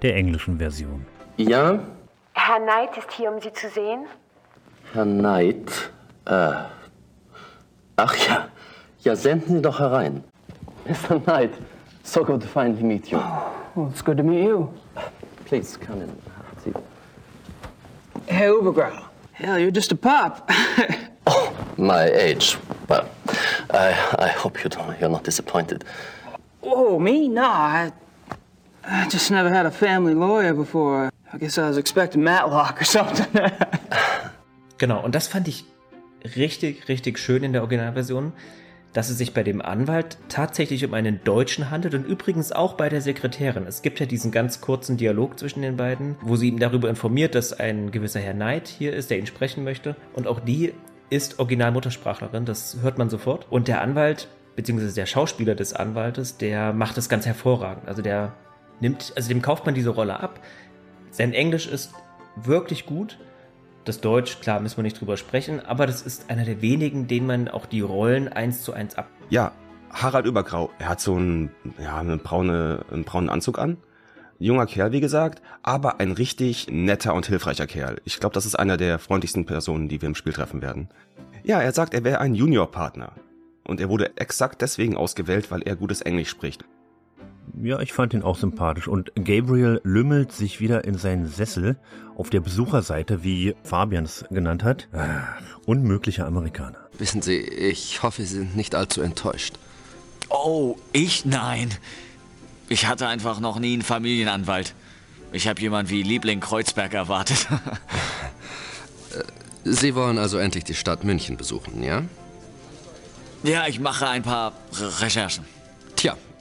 der 0.00 0.16
englischen 0.16 0.58
Version. 0.58 1.04
Ja, 1.36 1.80
Herr 2.32 2.60
Knight 2.60 2.96
ist 2.96 3.12
hier, 3.12 3.30
um 3.32 3.40
Sie 3.40 3.52
zu 3.52 3.68
sehen. 3.68 4.06
Herr 4.92 5.04
Knight. 5.04 5.90
Äh. 6.24 6.52
Ach 7.96 8.16
ja. 8.28 8.47
Ja, 9.04 9.14
senden 9.16 9.56
Sie 9.56 9.62
doch 9.62 9.78
herein. 9.78 10.24
Mr. 10.86 11.20
Knight, 11.20 11.50
so 12.02 12.24
good 12.24 12.40
to 12.40 12.46
finally 12.46 12.82
meet 12.82 13.10
you. 13.10 13.18
Well, 13.74 13.88
it's 13.90 14.02
good 14.02 14.16
to 14.16 14.22
meet 14.22 14.44
you. 14.44 14.72
Please 15.44 15.76
come 15.78 16.02
in. 16.02 16.08
Have 16.08 16.56
a 16.56 16.60
seat. 16.60 16.76
Hey, 18.26 18.48
Ubergrau. 18.48 19.04
Hell, 19.32 19.58
you're 19.58 19.70
just 19.70 19.92
a 19.92 19.96
pup. 19.96 20.50
My 21.78 22.04
age. 22.10 22.56
Well, 22.88 23.08
I, 23.70 24.16
I 24.18 24.28
hope 24.28 24.64
you 24.64 24.70
don't, 24.70 24.98
you're 25.00 25.10
not 25.10 25.24
disappointed. 25.24 25.84
oh, 26.62 26.98
me? 26.98 27.28
Nah, 27.28 27.46
I, 27.50 27.92
I 28.84 29.08
just 29.08 29.30
never 29.30 29.48
had 29.48 29.66
a 29.66 29.70
family 29.70 30.14
lawyer 30.14 30.54
before. 30.54 31.12
I 31.32 31.38
guess 31.38 31.56
I 31.58 31.68
was 31.68 31.76
expecting 31.76 32.24
Matlock 32.24 32.80
or 32.80 32.84
something. 32.84 33.26
Genau, 34.78 35.00
und 35.04 35.12
das 35.16 35.26
fand 35.26 35.48
ich 35.48 35.64
richtig, 36.36 36.88
richtig 36.88 37.18
schön 37.18 37.42
in 37.42 37.52
der 37.52 37.62
Originalversion, 37.62 38.32
dass 38.98 39.10
es 39.10 39.18
sich 39.18 39.32
bei 39.32 39.44
dem 39.44 39.62
Anwalt 39.62 40.18
tatsächlich 40.28 40.84
um 40.84 40.92
einen 40.92 41.22
Deutschen 41.22 41.70
handelt 41.70 41.94
und 41.94 42.04
übrigens 42.04 42.50
auch 42.50 42.74
bei 42.74 42.88
der 42.88 43.00
Sekretärin. 43.00 43.64
Es 43.64 43.80
gibt 43.80 44.00
ja 44.00 44.06
diesen 44.06 44.32
ganz 44.32 44.60
kurzen 44.60 44.96
Dialog 44.96 45.38
zwischen 45.38 45.62
den 45.62 45.76
beiden, 45.76 46.16
wo 46.20 46.34
sie 46.34 46.48
ihn 46.48 46.58
darüber 46.58 46.90
informiert, 46.90 47.36
dass 47.36 47.52
ein 47.52 47.92
gewisser 47.92 48.18
Herr 48.18 48.34
Knight 48.34 48.66
hier 48.66 48.92
ist, 48.92 49.08
der 49.08 49.20
ihn 49.20 49.28
sprechen 49.28 49.62
möchte. 49.62 49.94
Und 50.14 50.26
auch 50.26 50.40
die 50.40 50.74
ist 51.10 51.38
Original-Muttersprachlerin, 51.38 52.44
das 52.44 52.78
hört 52.82 52.98
man 52.98 53.08
sofort. 53.08 53.46
Und 53.50 53.68
der 53.68 53.82
Anwalt, 53.82 54.26
beziehungsweise 54.56 54.96
der 54.96 55.06
Schauspieler 55.06 55.54
des 55.54 55.74
Anwaltes, 55.74 56.36
der 56.36 56.72
macht 56.72 56.96
das 56.96 57.08
ganz 57.08 57.24
hervorragend. 57.24 57.86
Also 57.86 58.02
der 58.02 58.32
nimmt, 58.80 59.12
also 59.14 59.28
dem 59.28 59.42
kauft 59.42 59.64
man 59.64 59.76
diese 59.76 59.90
Rolle 59.90 60.18
ab. 60.18 60.40
Sein 61.12 61.34
Englisch 61.34 61.68
ist 61.68 61.92
wirklich 62.34 62.84
gut. 62.84 63.16
Das 63.88 64.02
Deutsch, 64.02 64.40
klar, 64.40 64.60
müssen 64.60 64.76
wir 64.76 64.82
nicht 64.82 65.00
drüber 65.00 65.16
sprechen, 65.16 65.64
aber 65.64 65.86
das 65.86 66.02
ist 66.02 66.28
einer 66.28 66.44
der 66.44 66.60
wenigen, 66.60 67.06
denen 67.06 67.26
man 67.26 67.48
auch 67.48 67.64
die 67.64 67.80
Rollen 67.80 68.28
eins 68.28 68.62
zu 68.62 68.74
eins 68.74 68.96
ab. 68.96 69.08
Ja, 69.30 69.52
Harald 69.88 70.26
Übergrau, 70.26 70.68
er 70.78 70.90
hat 70.90 71.00
so 71.00 71.14
einen, 71.14 71.48
ja, 71.82 71.96
einen, 71.96 72.18
braune, 72.18 72.84
einen 72.92 73.04
braunen 73.04 73.30
Anzug 73.30 73.58
an. 73.58 73.78
Junger 74.38 74.66
Kerl, 74.66 74.92
wie 74.92 75.00
gesagt, 75.00 75.40
aber 75.62 76.00
ein 76.00 76.12
richtig 76.12 76.66
netter 76.70 77.14
und 77.14 77.28
hilfreicher 77.28 77.66
Kerl. 77.66 77.98
Ich 78.04 78.20
glaube, 78.20 78.34
das 78.34 78.44
ist 78.44 78.58
einer 78.58 78.76
der 78.76 78.98
freundlichsten 78.98 79.46
Personen, 79.46 79.88
die 79.88 80.02
wir 80.02 80.08
im 80.10 80.14
Spiel 80.14 80.34
treffen 80.34 80.60
werden. 80.60 80.90
Ja, 81.42 81.62
er 81.62 81.72
sagt, 81.72 81.94
er 81.94 82.04
wäre 82.04 82.20
ein 82.20 82.34
Juniorpartner. 82.34 83.12
Und 83.64 83.80
er 83.80 83.88
wurde 83.88 84.18
exakt 84.18 84.60
deswegen 84.60 84.98
ausgewählt, 84.98 85.50
weil 85.50 85.62
er 85.62 85.76
gutes 85.76 86.02
Englisch 86.02 86.28
spricht. 86.28 86.62
Ja, 87.62 87.80
ich 87.80 87.92
fand 87.92 88.14
ihn 88.14 88.22
auch 88.22 88.38
sympathisch. 88.38 88.88
Und 88.88 89.12
Gabriel 89.16 89.80
lümmelt 89.82 90.32
sich 90.32 90.60
wieder 90.60 90.84
in 90.84 90.96
seinen 90.96 91.26
Sessel 91.26 91.76
auf 92.16 92.30
der 92.30 92.40
Besucherseite, 92.40 93.24
wie 93.24 93.54
Fabian 93.64 94.04
es 94.04 94.24
genannt 94.30 94.62
hat. 94.62 94.88
Ah, 94.92 95.24
unmöglicher 95.66 96.26
Amerikaner. 96.26 96.78
Wissen 96.98 97.22
Sie, 97.22 97.38
ich 97.38 98.02
hoffe, 98.02 98.22
Sie 98.22 98.38
sind 98.38 98.56
nicht 98.56 98.74
allzu 98.74 99.00
enttäuscht. 99.00 99.54
Oh, 100.28 100.76
ich 100.92 101.24
nein. 101.24 101.70
Ich 102.68 102.86
hatte 102.86 103.08
einfach 103.08 103.40
noch 103.40 103.58
nie 103.58 103.72
einen 103.72 103.82
Familienanwalt. 103.82 104.74
Ich 105.32 105.48
habe 105.48 105.60
jemand 105.60 105.90
wie 105.90 106.02
Liebling 106.02 106.40
Kreuzberg 106.40 106.94
erwartet. 106.94 107.48
Sie 109.64 109.94
wollen 109.94 110.18
also 110.18 110.38
endlich 110.38 110.64
die 110.64 110.74
Stadt 110.74 111.04
München 111.04 111.36
besuchen, 111.36 111.82
ja? 111.82 112.02
ja, 113.42 113.66
ich 113.66 113.80
mache 113.80 114.08
ein 114.08 114.22
paar 114.22 114.52
Re 114.72 115.02
Recherchen. 115.02 115.44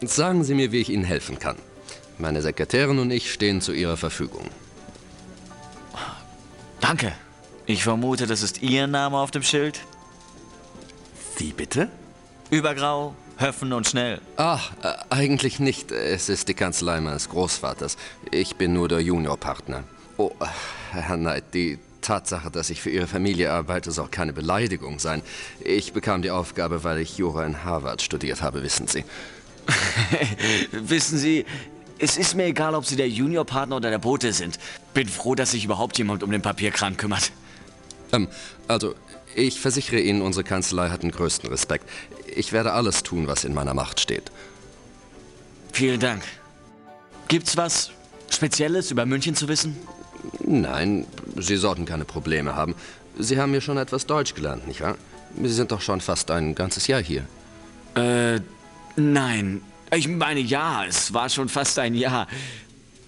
Sagen 0.01 0.43
Sie 0.43 0.53
mir, 0.53 0.71
wie 0.71 0.81
ich 0.81 0.89
Ihnen 0.89 1.03
helfen 1.03 1.39
kann. 1.39 1.57
Meine 2.17 2.41
Sekretärin 2.41 2.99
und 2.99 3.11
ich 3.11 3.31
stehen 3.31 3.61
zu 3.61 3.73
Ihrer 3.73 3.97
Verfügung. 3.97 4.49
Danke. 6.79 7.13
Ich 7.65 7.83
vermute, 7.83 8.27
das 8.27 8.43
ist 8.43 8.61
Ihr 8.61 8.87
Name 8.87 9.17
auf 9.17 9.31
dem 9.31 9.43
Schild. 9.43 9.79
Wie 11.37 11.51
bitte? 11.51 11.89
Übergrau, 12.49 13.13
Höffen 13.37 13.73
und 13.73 13.87
schnell. 13.87 14.21
Ach, 14.37 14.71
äh, 14.83 14.93
eigentlich 15.09 15.59
nicht. 15.59 15.91
Es 15.91 16.29
ist 16.29 16.47
die 16.47 16.53
Kanzlei 16.53 17.01
meines 17.01 17.29
Großvaters. 17.29 17.97
Ich 18.31 18.55
bin 18.55 18.73
nur 18.73 18.87
der 18.87 19.01
Juniorpartner. 19.01 19.83
Oh, 20.17 20.31
Herr 20.91 21.17
Knight, 21.17 21.53
die 21.53 21.77
Tatsache, 22.01 22.49
dass 22.49 22.69
ich 22.69 22.81
für 22.81 22.89
Ihre 22.89 23.05
Familie 23.05 23.51
arbeite, 23.51 23.91
soll 23.91 24.07
keine 24.07 24.33
Beleidigung 24.33 24.97
sein. 24.97 25.21
Ich 25.59 25.93
bekam 25.93 26.21
die 26.21 26.31
Aufgabe, 26.31 26.83
weil 26.83 26.99
ich 26.99 27.17
Jura 27.17 27.45
in 27.45 27.63
Harvard 27.65 28.01
studiert 28.01 28.41
habe, 28.41 28.63
wissen 28.63 28.87
Sie. 28.87 29.03
Wissen 30.71 31.17
Sie, 31.17 31.45
es 31.99 32.17
ist 32.17 32.35
mir 32.35 32.45
egal, 32.45 32.75
ob 32.75 32.85
Sie 32.85 32.95
der 32.95 33.09
Juniorpartner 33.09 33.77
oder 33.77 33.89
der 33.89 33.97
Bote 33.99 34.33
sind. 34.33 34.59
Bin 34.93 35.07
froh, 35.07 35.35
dass 35.35 35.51
sich 35.51 35.65
überhaupt 35.65 35.97
jemand 35.97 36.23
um 36.23 36.31
den 36.31 36.41
Papierkram 36.41 36.97
kümmert. 36.97 37.31
Ähm, 38.11 38.27
also, 38.67 38.95
ich 39.35 39.59
versichere 39.59 39.99
Ihnen, 39.99 40.21
unsere 40.21 40.43
Kanzlei 40.43 40.89
hat 40.89 41.03
den 41.03 41.11
größten 41.11 41.49
Respekt. 41.49 41.89
Ich 42.35 42.53
werde 42.53 42.73
alles 42.73 43.03
tun, 43.03 43.27
was 43.27 43.43
in 43.43 43.53
meiner 43.53 43.73
Macht 43.73 43.99
steht. 43.99 44.31
Vielen 45.73 45.99
Dank. 45.99 46.23
Gibt's 47.27 47.57
was 47.57 47.91
Spezielles 48.29 48.91
über 48.91 49.05
München 49.05 49.35
zu 49.35 49.47
wissen? 49.47 49.75
Nein, 50.43 51.05
Sie 51.37 51.57
sollten 51.57 51.85
keine 51.85 52.05
Probleme 52.05 52.55
haben. 52.55 52.75
Sie 53.17 53.39
haben 53.39 53.53
ja 53.53 53.61
schon 53.61 53.77
etwas 53.77 54.05
Deutsch 54.05 54.33
gelernt, 54.33 54.67
nicht 54.67 54.81
wahr? 54.81 54.97
Sie 55.41 55.49
sind 55.49 55.71
doch 55.71 55.81
schon 55.81 56.01
fast 56.01 56.31
ein 56.31 56.55
ganzes 56.55 56.87
Jahr 56.87 57.01
hier. 57.01 57.25
Äh, 57.95 58.39
nein. 58.97 59.61
Ich 59.95 60.07
meine, 60.07 60.41
ja, 60.41 60.83
es 60.85 61.13
war 61.13 61.29
schon 61.29 61.47
fast 61.47 61.79
ein 61.79 61.95
Jahr. 61.95 62.27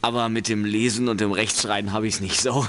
Aber 0.02 0.30
mit 0.30 0.48
dem 0.48 0.64
Lesen 0.64 1.10
und 1.10 1.20
dem 1.20 1.34
Rechtschreiben 1.34 1.92
habe 1.92 2.08
ich 2.08 2.16
es 2.16 2.22
nicht 2.22 2.40
so. 2.40 2.66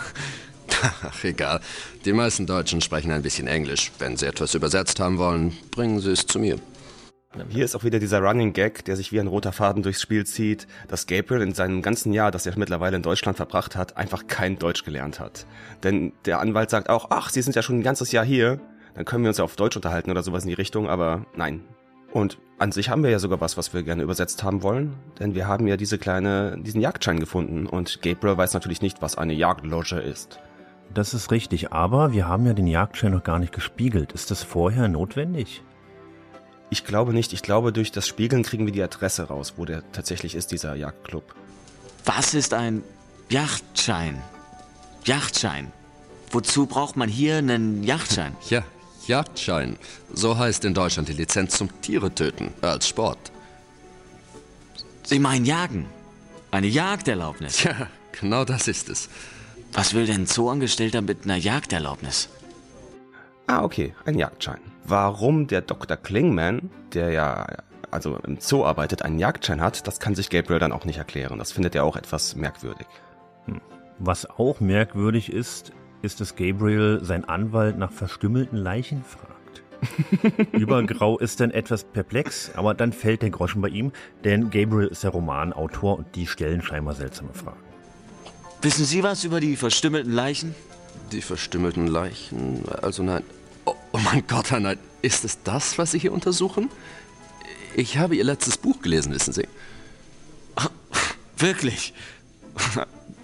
Ach, 0.83 1.25
egal. 1.25 1.61
Die 2.05 2.13
meisten 2.13 2.47
Deutschen 2.47 2.81
sprechen 2.81 3.13
ein 3.13 3.23
bisschen 3.23 3.47
Englisch. 3.47 3.93
Wenn 3.99 4.17
Sie 4.17 4.27
etwas 4.27 4.55
übersetzt 4.55 4.99
haben 4.99 5.19
wollen, 5.19 5.57
bringen 5.71 6.01
Sie 6.01 6.11
es 6.11 6.27
zu 6.27 6.39
mir. 6.39 6.59
Hier 7.49 7.65
ist 7.65 7.77
auch 7.77 7.85
wieder 7.85 8.01
dieser 8.01 8.21
Running 8.21 8.53
Gag, 8.53 8.85
der 8.87 8.97
sich 8.97 9.13
wie 9.13 9.21
ein 9.21 9.29
roter 9.29 9.53
Faden 9.53 9.85
durchs 9.85 10.03
Spiel 10.03 10.27
zieht, 10.27 10.67
dass 10.89 11.07
Gabriel 11.07 11.43
in 11.43 11.55
seinem 11.55 11.81
ganzen 11.81 12.13
Jahr, 12.13 12.33
das 12.33 12.45
er 12.45 12.59
mittlerweile 12.59 12.97
in 12.97 13.03
Deutschland 13.03 13.37
verbracht 13.37 13.77
hat, 13.77 13.97
einfach 13.97 14.27
kein 14.27 14.59
Deutsch 14.59 14.83
gelernt 14.83 15.21
hat. 15.21 15.47
Denn 15.85 16.13
der 16.25 16.41
Anwalt 16.41 16.71
sagt 16.71 16.89
auch, 16.89 17.07
ach, 17.11 17.31
Sie 17.31 17.43
sind 17.43 17.55
ja 17.55 17.63
schon 17.63 17.79
ein 17.79 17.83
ganzes 17.85 18.11
Jahr 18.11 18.25
hier, 18.25 18.61
dann 18.97 19.05
können 19.05 19.23
wir 19.23 19.29
uns 19.29 19.39
ja 19.39 19.45
auf 19.45 19.55
Deutsch 19.55 19.77
unterhalten 19.77 20.11
oder 20.11 20.25
sowas 20.25 20.43
in 20.43 20.49
die 20.49 20.55
Richtung, 20.55 20.89
aber 20.89 21.25
nein. 21.37 21.63
Und 22.13 22.39
an 22.59 22.73
sich 22.73 22.91
haben 22.91 23.03
wir 23.03 23.11
ja 23.11 23.19
sogar 23.19 23.41
was, 23.41 23.57
was 23.57 23.73
wir 23.73 23.83
gerne 23.83 24.03
übersetzt 24.03 24.43
haben 24.43 24.63
wollen, 24.63 24.97
denn 25.19 25.35
wir 25.35 25.47
haben 25.47 25.67
ja 25.67 25.77
diese 25.77 25.99
kleine, 25.99 26.59
diesen 26.61 26.81
Jagdschein 26.81 27.21
gefunden 27.21 27.67
und 27.67 28.03
Gabriel 28.03 28.37
weiß 28.37 28.53
natürlich 28.55 28.83
nicht, 28.83 29.01
was 29.01 29.17
eine 29.17 29.33
Jagdloge 29.33 30.01
ist. 30.01 30.41
Das 30.93 31.15
ist 31.15 31.31
richtig, 31.31 31.73
aber 31.73 32.13
wir 32.13 32.27
haben 32.27 32.47
ja 32.47 32.53
den 32.53 32.67
Jagdschein 32.67 33.13
noch 33.13 33.23
gar 33.23 33.39
nicht 33.39 33.53
gespiegelt. 33.53 34.13
Ist 34.13 34.31
das 34.31 34.43
vorher 34.43 34.89
notwendig? 34.89 35.63
Ich 36.69 36.85
glaube 36.85 37.13
nicht. 37.13 37.33
Ich 37.33 37.43
glaube, 37.43 37.73
durch 37.73 37.93
das 37.93 38.07
Spiegeln 38.07 38.43
kriegen 38.43 38.67
wir 38.67 38.73
die 38.73 38.83
Adresse 38.83 39.25
raus, 39.25 39.55
wo 39.57 39.65
der 39.65 39.83
tatsächlich 39.93 40.35
ist, 40.35 40.53
dieser 40.53 40.75
Jagdclub. 40.75 41.35
Was 42.05 42.35
ist 42.35 42.55
ein 42.55 42.83
Yachtschein? 43.29 44.21
Yachtschein. 45.05 45.73
Wozu 46.31 46.67
braucht 46.67 46.97
man 46.97 47.09
hier 47.09 47.39
einen 47.39 47.83
Yachtschein? 47.85 48.37
Ja, 48.49 48.63
Jagdschein. 49.07 49.77
So 50.13 50.39
heißt 50.39 50.65
in 50.65 50.75
Deutschland 50.75 51.09
die 51.09 51.13
Lizenz 51.13 51.57
zum 51.57 51.69
Tiere 51.81 52.15
töten, 52.15 52.53
als 52.63 52.89
Sport. 52.89 53.33
Sie 55.05 55.19
meinen 55.19 55.45
Jagen? 55.45 55.87
Eine 56.51 56.67
Jagderlaubnis? 56.67 57.65
Ja, 57.65 57.89
genau 58.21 58.45
das 58.45 58.69
ist 58.69 58.89
es. 58.89 59.09
Was 59.73 59.95
will 59.95 60.07
denn 60.07 60.23
ein 60.23 60.27
Zooangestellter 60.27 61.01
mit 61.01 61.25
einer 61.25 61.37
Jagderlaubnis? 61.37 62.29
Ah, 63.47 63.63
okay, 63.63 63.95
ein 64.05 64.19
Jagdschein. 64.19 64.61
Warum 64.85 65.47
der 65.47 65.63
Dr. 65.63 65.97
Klingman, 65.97 66.71
der 66.93 67.11
ja 67.11 67.47
also 67.91 68.17
im 68.19 68.39
Zoo 68.41 68.65
arbeitet, 68.65 69.03
einen 69.03 69.19
Jagdschein 69.19 69.61
hat, 69.61 69.87
das 69.87 70.01
kann 70.01 70.15
sich 70.15 70.31
Gabriel 70.31 70.61
dann 70.61 70.73
auch 70.73 70.85
nicht 70.85 70.99
erklären. 70.99 71.39
Das 71.39 71.53
findet 71.53 71.75
er 71.75 71.85
auch 71.85 71.97
etwas 71.97 72.37
merkwürdig. 72.37 72.87
Hm. 73.47 73.61
Was 73.99 74.29
auch 74.31 74.61
merkwürdig 74.61 75.33
ist, 75.33 75.73
ist, 76.03 76.21
dass 76.21 76.37
Gabriel 76.37 77.01
sein 77.03 77.25
Anwalt 77.25 77.79
nach 77.79 77.93
verstümmelten 77.93 78.59
Leichen 78.59 79.05
fragt. 79.05 79.31
Übergrau 80.53 81.19
ist 81.19 81.41
dann 81.41 81.51
etwas 81.51 81.85
perplex, 81.85 82.51
aber 82.55 82.75
dann 82.75 82.93
fällt 82.93 83.23
der 83.23 83.31
Groschen 83.31 83.63
bei 83.63 83.69
ihm, 83.69 83.93
denn 84.25 84.51
Gabriel 84.51 84.89
ist 84.89 85.05
der 85.05 85.11
Romanautor 85.11 85.99
und 85.99 86.15
die 86.15 86.27
stellen 86.27 86.63
scheinbar 86.63 86.95
seltsame 86.95 87.33
Fragen. 87.33 87.61
Wissen 88.63 88.85
Sie 88.85 89.03
was 89.03 89.25
über 89.25 89.41
die 89.41 89.57
verstümmelten 89.57 90.13
Leichen? 90.13 90.55
Die 91.13 91.23
verstümmelten 91.23 91.87
Leichen? 91.87 92.63
Also 92.83 93.03
nein. 93.03 93.23
Oh, 93.65 93.75
oh 93.93 93.99
mein 93.99 94.27
Gott, 94.27 94.53
nein, 94.53 94.79
ist 95.01 95.25
es 95.25 95.43
das, 95.43 95.79
was 95.79 95.93
Sie 95.93 95.99
hier 95.99 96.13
untersuchen? 96.13 96.69
Ich 97.75 97.97
habe 97.97 98.17
Ihr 98.17 98.25
letztes 98.25 98.59
Buch 98.59 98.83
gelesen, 98.83 99.15
wissen 99.15 99.33
Sie. 99.33 99.47
Wirklich? 101.39 101.95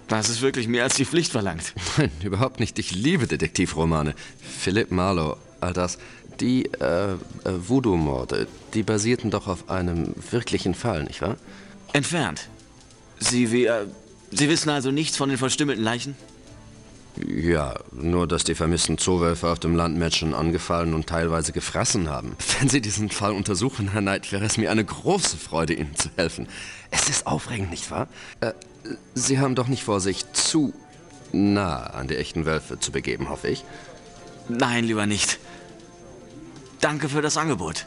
Das 0.07 0.29
ist 0.29 0.41
wirklich 0.41 0.67
mehr 0.67 0.83
als 0.83 0.95
die 0.95 1.05
Pflicht 1.05 1.31
verlangt. 1.31 1.73
Nein, 1.97 2.11
überhaupt 2.23 2.59
nicht. 2.59 2.79
Ich 2.79 2.95
liebe 2.95 3.27
Detektivromane. 3.27 4.15
Philip 4.39 4.91
Marlowe, 4.91 5.37
all 5.59 5.73
das. 5.73 5.97
Die 6.39 6.65
äh, 6.65 7.13
äh, 7.13 7.15
Voodoo-Morde, 7.45 8.47
die 8.73 8.83
basierten 8.83 9.31
doch 9.31 9.47
auf 9.47 9.69
einem 9.69 10.13
wirklichen 10.31 10.75
Fall, 10.75 11.03
nicht 11.03 11.21
wahr? 11.21 11.35
Entfernt. 11.93 12.47
Sie, 13.19 13.51
wie, 13.51 13.65
äh, 13.65 13.85
Sie 14.31 14.47
wissen 14.47 14.69
also 14.69 14.91
nichts 14.91 15.17
von 15.17 15.29
den 15.29 15.37
verstümmelten 15.37 15.83
Leichen? 15.83 16.15
Ja, 17.25 17.79
nur 17.91 18.27
dass 18.27 18.43
die 18.43 18.53
vermissten 18.53 18.97
Zoowölfe 18.97 19.49
auf 19.49 19.59
dem 19.59 19.75
Land 19.75 19.97
Menschen 19.97 20.35
angefallen 20.35 20.93
und 20.93 21.07
teilweise 21.07 21.51
gefressen 21.51 22.09
haben. 22.09 22.35
Wenn 22.59 22.69
Sie 22.69 22.81
diesen 22.81 23.09
Fall 23.09 23.31
untersuchen, 23.31 23.91
Herr 23.91 24.01
Knight, 24.01 24.31
wäre 24.31 24.45
es 24.45 24.57
mir 24.57 24.69
eine 24.69 24.85
große 24.85 25.37
Freude, 25.37 25.73
Ihnen 25.73 25.95
zu 25.95 26.09
helfen. 26.15 26.47
Es 26.91 27.09
ist 27.09 27.25
aufregend, 27.25 27.71
nicht 27.71 27.89
wahr? 27.89 28.07
Äh, 28.41 28.53
Sie 29.13 29.39
haben 29.39 29.55
doch 29.55 29.67
nicht 29.67 29.83
vor, 29.83 29.99
sich 29.99 30.31
zu 30.33 30.73
nah 31.31 31.77
an 31.87 32.07
die 32.07 32.17
echten 32.17 32.45
Wölfe 32.45 32.79
zu 32.79 32.91
begeben, 32.91 33.29
hoffe 33.29 33.49
ich. 33.49 33.65
Nein, 34.49 34.85
lieber 34.85 35.05
nicht. 35.05 35.39
Danke 36.79 37.09
für 37.09 37.21
das 37.21 37.37
Angebot. 37.37 37.85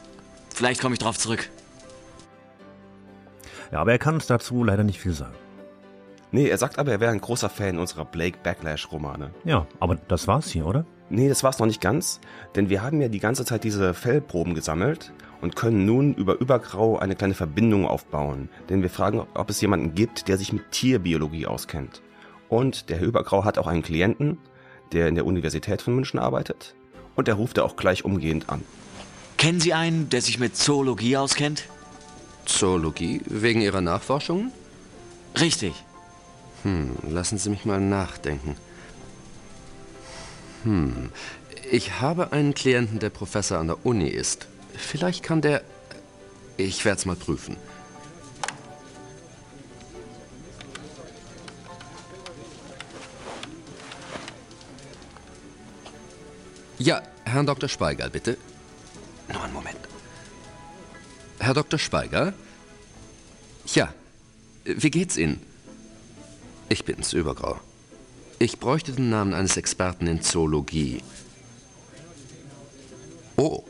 Vielleicht 0.55 0.81
komme 0.81 0.94
ich 0.94 0.98
drauf 0.98 1.18
zurück. 1.18 1.48
Ja, 3.72 3.81
aber 3.81 3.93
er 3.93 3.98
kann 3.98 4.14
uns 4.14 4.27
dazu 4.27 4.64
leider 4.64 4.85
nicht 4.85 5.01
viel 5.01 5.12
sagen. 5.12 5.35
Nee, 6.32 6.48
er 6.48 6.59
sagt 6.59 6.78
aber, 6.78 6.93
er 6.93 7.01
wäre 7.01 7.12
ein 7.12 7.20
großer 7.20 7.48
Fan 7.48 7.78
unserer 7.78 8.05
Blake 8.05 8.39
Backlash-Romane. 8.43 9.31
Ja, 9.44 9.66
aber 9.81 9.97
das 9.97 10.28
war's 10.28 10.48
hier, 10.48 10.66
oder? 10.66 10.85
Nee, 11.09 11.28
das 11.28 11.43
war's 11.43 11.59
noch 11.59 11.66
nicht 11.66 11.81
ganz, 11.81 12.20
denn 12.55 12.68
wir 12.68 12.82
haben 12.82 13.01
ja 13.01 13.09
die 13.09 13.18
ganze 13.18 13.44
Zeit 13.44 13.64
diese 13.64 13.94
Fellproben 13.94 14.55
gesammelt 14.55 15.12
und 15.41 15.57
können 15.57 15.87
nun 15.87 16.15
über 16.15 16.41
Übergrau 16.41 16.99
eine 16.99 17.17
kleine 17.17 17.35
Verbindung 17.35 17.87
aufbauen. 17.87 18.49
Denn 18.69 18.83
wir 18.83 18.91
fragen, 18.91 19.27
ob 19.35 19.51
es 19.51 19.61
jemanden 19.61 19.95
gibt, 19.95 20.29
der 20.29 20.39
sich 20.39 20.53
mit 20.53 20.71
Tierbiologie 20.71 21.47
auskennt. 21.47 22.03
Und 22.49 22.91
der 22.91 22.99
Herr 22.99 23.07
Übergrau 23.07 23.45
hat 23.45 23.59
auch 23.59 23.67
einen 23.67 23.83
Klienten, 23.83 24.39
der 24.93 25.09
in 25.09 25.15
der 25.15 25.27
Universität 25.27 25.83
von 25.83 25.95
München 25.95 26.19
arbeitet. 26.19 26.75
Und 27.15 27.29
der 27.29 27.35
ruft 27.35 27.59
er 27.59 27.65
auch 27.65 27.77
gleich 27.77 28.05
umgehend 28.05 28.49
an. 28.49 28.62
Kennen 29.37 29.61
Sie 29.61 29.73
einen, 29.73 30.09
der 30.11 30.21
sich 30.21 30.39
mit 30.39 30.57
Zoologie 30.57 31.17
auskennt? 31.17 31.65
Zoologie? 32.45 33.23
Wegen 33.27 33.62
Ihrer 33.62 33.81
Nachforschungen? 33.81 34.53
Richtig. 35.39 35.73
Hm, 36.62 36.91
lassen 37.09 37.39
Sie 37.39 37.51
mich 37.51 37.65
mal 37.65 37.81
nachdenken. 37.81 38.57
Hm, 40.65 41.11
ich 41.71 42.01
habe 42.01 42.33
einen 42.33 42.53
Klienten, 42.53 42.99
der 42.99 43.11
Professor 43.11 43.59
an 43.59 43.69
der 43.69 43.87
Uni 43.87 44.09
ist. 44.09 44.49
Vielleicht 44.81 45.23
kann 45.23 45.40
der... 45.40 45.62
Ich 46.57 46.85
werde 46.85 46.98
es 46.98 47.07
mal 47.07 47.16
prüfen. 47.16 47.57
Ja, 56.78 57.02
Herrn 57.24 57.47
Dr. 57.47 57.69
Speigal, 57.69 58.11
bitte. 58.11 58.36
Nur 59.28 59.43
einen 59.43 59.52
Moment. 59.52 59.78
Herr 61.39 61.55
Dr. 61.55 61.78
Speigal? 61.78 62.35
Ja, 63.66 63.93
wie 64.65 64.90
geht's 64.90 65.16
Ihnen? 65.16 65.40
Ich 66.69 66.85
bin's, 66.85 67.12
Übergrau. 67.12 67.61
Ich 68.39 68.59
bräuchte 68.59 68.93
den 68.93 69.11
Namen 69.11 69.35
eines 69.35 69.57
Experten 69.57 70.07
in 70.07 70.23
Zoologie. 70.23 71.02
Oh. 73.36 73.65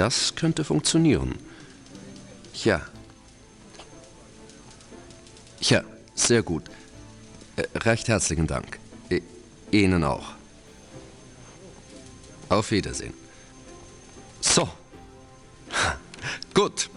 Das 0.00 0.34
könnte 0.34 0.64
funktionieren. 0.64 1.34
Ja. 2.64 2.80
Ja, 5.60 5.82
sehr 6.14 6.42
gut. 6.42 6.62
Äh, 7.56 7.64
recht 7.80 8.08
herzlichen 8.08 8.46
Dank. 8.46 8.78
Ihnen 9.70 10.02
auch. 10.02 10.32
Auf 12.48 12.70
Wiedersehen. 12.70 13.12
So. 14.40 14.70
Gut. 16.54 16.88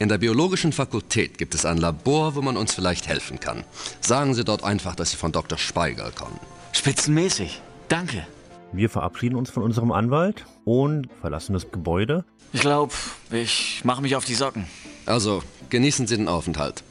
In 0.00 0.08
der 0.08 0.18
biologischen 0.18 0.72
Fakultät 0.72 1.38
gibt 1.38 1.54
es 1.54 1.64
ein 1.64 1.78
Labor, 1.78 2.34
wo 2.34 2.42
man 2.42 2.56
uns 2.56 2.74
vielleicht 2.74 3.06
helfen 3.06 3.38
kann. 3.38 3.62
Sagen 4.00 4.34
Sie 4.34 4.42
dort 4.42 4.64
einfach, 4.64 4.96
dass 4.96 5.12
Sie 5.12 5.16
von 5.16 5.30
Dr. 5.30 5.58
Speiger 5.58 6.10
kommen. 6.10 6.40
Spitzenmäßig. 6.72 7.62
Danke. 7.88 8.26
Wir 8.72 8.90
verabschieden 8.90 9.36
uns 9.36 9.48
von 9.48 9.62
unserem 9.62 9.92
Anwalt 9.92 10.44
und 10.64 11.08
verlassen 11.20 11.52
das 11.52 11.70
Gebäude. 11.70 12.24
Ich 12.52 12.62
glaube, 12.62 12.94
ich 13.30 13.82
mache 13.84 14.00
mich 14.00 14.16
auf 14.16 14.24
die 14.24 14.34
Socken. 14.34 14.66
Also, 15.04 15.42
genießen 15.68 16.06
Sie 16.06 16.16
den 16.16 16.28
Aufenthalt. 16.28 16.82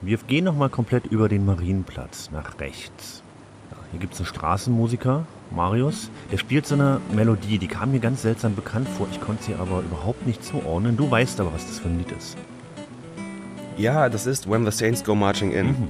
Wir 0.00 0.18
gehen 0.18 0.44
nochmal 0.44 0.68
komplett 0.68 1.06
über 1.06 1.28
den 1.28 1.46
Marienplatz 1.46 2.30
nach 2.30 2.60
rechts. 2.60 3.22
Ja, 3.70 3.78
hier 3.90 4.00
gibt 4.00 4.12
es 4.12 4.20
einen 4.20 4.26
Straßenmusiker, 4.26 5.26
Marius. 5.50 6.10
Der 6.30 6.38
spielt 6.38 6.66
so 6.66 6.74
eine 6.74 7.00
Melodie, 7.12 7.58
die 7.58 7.68
kam 7.68 7.92
mir 7.92 8.00
ganz 8.00 8.22
seltsam 8.22 8.54
bekannt 8.54 8.88
vor. 8.88 9.08
Ich 9.10 9.20
konnte 9.20 9.44
sie 9.44 9.54
aber 9.54 9.80
überhaupt 9.80 10.26
nicht 10.26 10.44
zuordnen. 10.44 10.96
Du 10.96 11.10
weißt 11.10 11.40
aber, 11.40 11.52
was 11.54 11.66
das 11.66 11.78
für 11.78 11.88
ein 11.88 11.98
Lied 11.98 12.12
ist. 12.12 12.36
Ja, 13.76 14.08
das 14.08 14.26
ist 14.26 14.48
When 14.48 14.64
the 14.64 14.70
Saints 14.70 15.02
Go 15.02 15.14
Marching 15.16 15.50
In. 15.52 15.66
Mhm. 15.66 15.88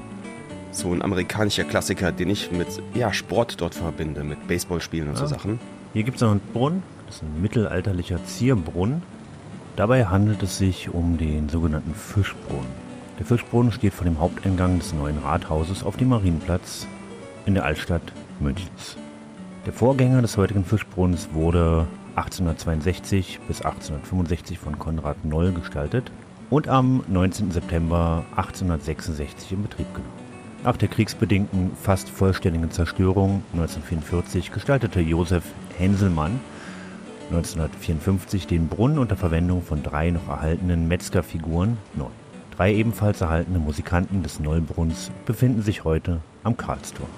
So 0.71 0.91
ein 0.93 1.03
amerikanischer 1.03 1.65
Klassiker, 1.65 2.13
den 2.13 2.31
ich 2.31 2.51
mit 2.51 2.67
ja, 2.95 3.13
Sport 3.13 3.61
dort 3.61 3.75
verbinde, 3.75 4.25
mit 4.25 4.49
Baseballspielen 4.49 5.09
und 5.09 5.15
ja. 5.15 5.21
so 5.21 5.27
Sachen. 5.27 5.61
Hier 5.93 6.03
gibt 6.03 6.17
es 6.17 6.23
noch 6.23 6.31
einen 6.31 6.41
Brunnen, 6.41 6.83
das 7.07 7.17
ist 7.17 7.23
ein 7.23 7.43
mittelalterlicher 7.43 8.25
Zierbrunnen. 8.25 9.03
Dabei 9.77 10.07
handelt 10.07 10.43
es 10.43 10.59
sich 10.59 10.93
um 10.93 11.19
den 11.19 11.49
sogenannten 11.49 11.95
Fischbrunnen. 11.95 12.85
Der 13.19 13.27
Fischbrunnen 13.27 13.71
steht 13.71 13.93
vor 13.93 14.05
dem 14.05 14.19
Haupteingang 14.19 14.79
des 14.79 14.95
neuen 14.95 15.19
Rathauses 15.19 15.85
auf 15.85 15.97
dem 15.97 16.09
Marienplatz 16.09 16.87
in 17.45 17.55
der 17.55 17.65
Altstadt 17.65 18.03
Münchens. 18.41 18.97
Der 19.67 19.73
Vorgänger 19.73 20.23
des 20.23 20.37
heutigen 20.37 20.65
Fischbrunnens 20.65 21.29
wurde 21.33 21.87
1862 22.17 23.41
bis 23.47 23.63
1865 23.63 24.59
von 24.59 24.79
Konrad 24.79 25.25
Noll 25.25 25.53
gestaltet 25.53 26.11
und 26.55 26.69
am 26.69 27.03
19. 27.09 27.51
September 27.51 28.25
1866 28.37 29.51
in 29.51 29.63
Betrieb 29.65 29.93
genommen. 29.93 30.13
Nach 30.63 30.77
der 30.77 30.87
kriegsbedingten 30.87 31.73
fast 31.75 32.09
vollständigen 32.09 32.71
Zerstörung 32.71 33.43
1944 33.55 34.53
gestaltete 34.53 35.01
Josef 35.01 35.43
Henselmann 35.77 36.39
1954 37.31 38.47
den 38.47 38.69
Brunnen 38.69 39.01
unter 39.01 39.17
Verwendung 39.17 39.63
von 39.63 39.83
drei 39.83 40.13
noch 40.13 40.29
erhaltenen 40.29 40.87
Metzgerfiguren 40.87 41.77
neu. 41.95 42.07
Drei 42.57 42.73
ebenfalls 42.73 43.21
erhaltene 43.21 43.59
Musikanten 43.59 44.23
des 44.23 44.39
Neubrunns 44.39 45.11
befinden 45.27 45.63
sich 45.63 45.83
heute 45.83 46.21
am 46.45 46.57
Karlstor. 46.57 47.09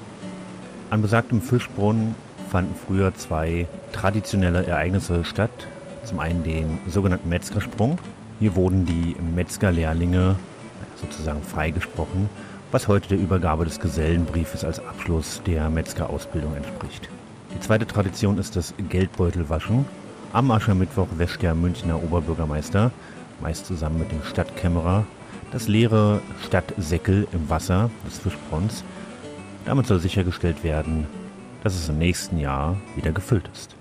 An 0.88 1.02
besagtem 1.02 1.42
Fischbrunnen 1.42 2.14
fanden 2.50 2.74
früher 2.74 3.14
zwei 3.14 3.66
traditionelle 3.92 4.64
Ereignisse 4.64 5.26
statt. 5.26 5.66
Zum 6.04 6.20
einen 6.20 6.42
den 6.42 6.78
sogenannten 6.88 7.28
Metzgersprung. 7.28 7.98
Hier 8.38 8.54
wurden 8.54 8.84
die 8.84 9.16
Metzgerlehrlinge 9.34 10.36
sozusagen 11.00 11.42
freigesprochen, 11.42 12.28
was 12.70 12.86
heute 12.86 13.08
der 13.08 13.18
Übergabe 13.18 13.64
des 13.64 13.80
Gesellenbriefes 13.80 14.62
als 14.62 14.78
Abschluss 14.78 15.40
der 15.46 15.70
Metzgerausbildung 15.70 16.54
entspricht. 16.54 17.08
Die 17.54 17.60
zweite 17.60 17.86
Tradition 17.86 18.36
ist 18.36 18.54
das 18.56 18.74
Geldbeutelwaschen. 18.90 19.86
Am 20.34 20.50
Aschermittwoch 20.50 21.08
wäscht 21.16 21.40
der 21.40 21.54
Münchner 21.54 22.02
Oberbürgermeister, 22.02 22.90
meist 23.40 23.64
zusammen 23.64 24.00
mit 24.00 24.12
dem 24.12 24.22
Stadtkämmerer, 24.22 25.06
das 25.52 25.68
leere 25.68 26.20
Stadtsäckel 26.44 27.26
im 27.32 27.48
Wasser 27.48 27.90
des 28.06 28.18
Fischbronns. 28.18 28.84
Damit 29.64 29.86
soll 29.86 30.00
sichergestellt 30.00 30.62
werden, 30.62 31.06
dass 31.62 31.74
es 31.74 31.88
im 31.88 31.98
nächsten 31.98 32.38
Jahr 32.38 32.76
wieder 32.96 33.12
gefüllt 33.12 33.48
ist. 33.54 33.74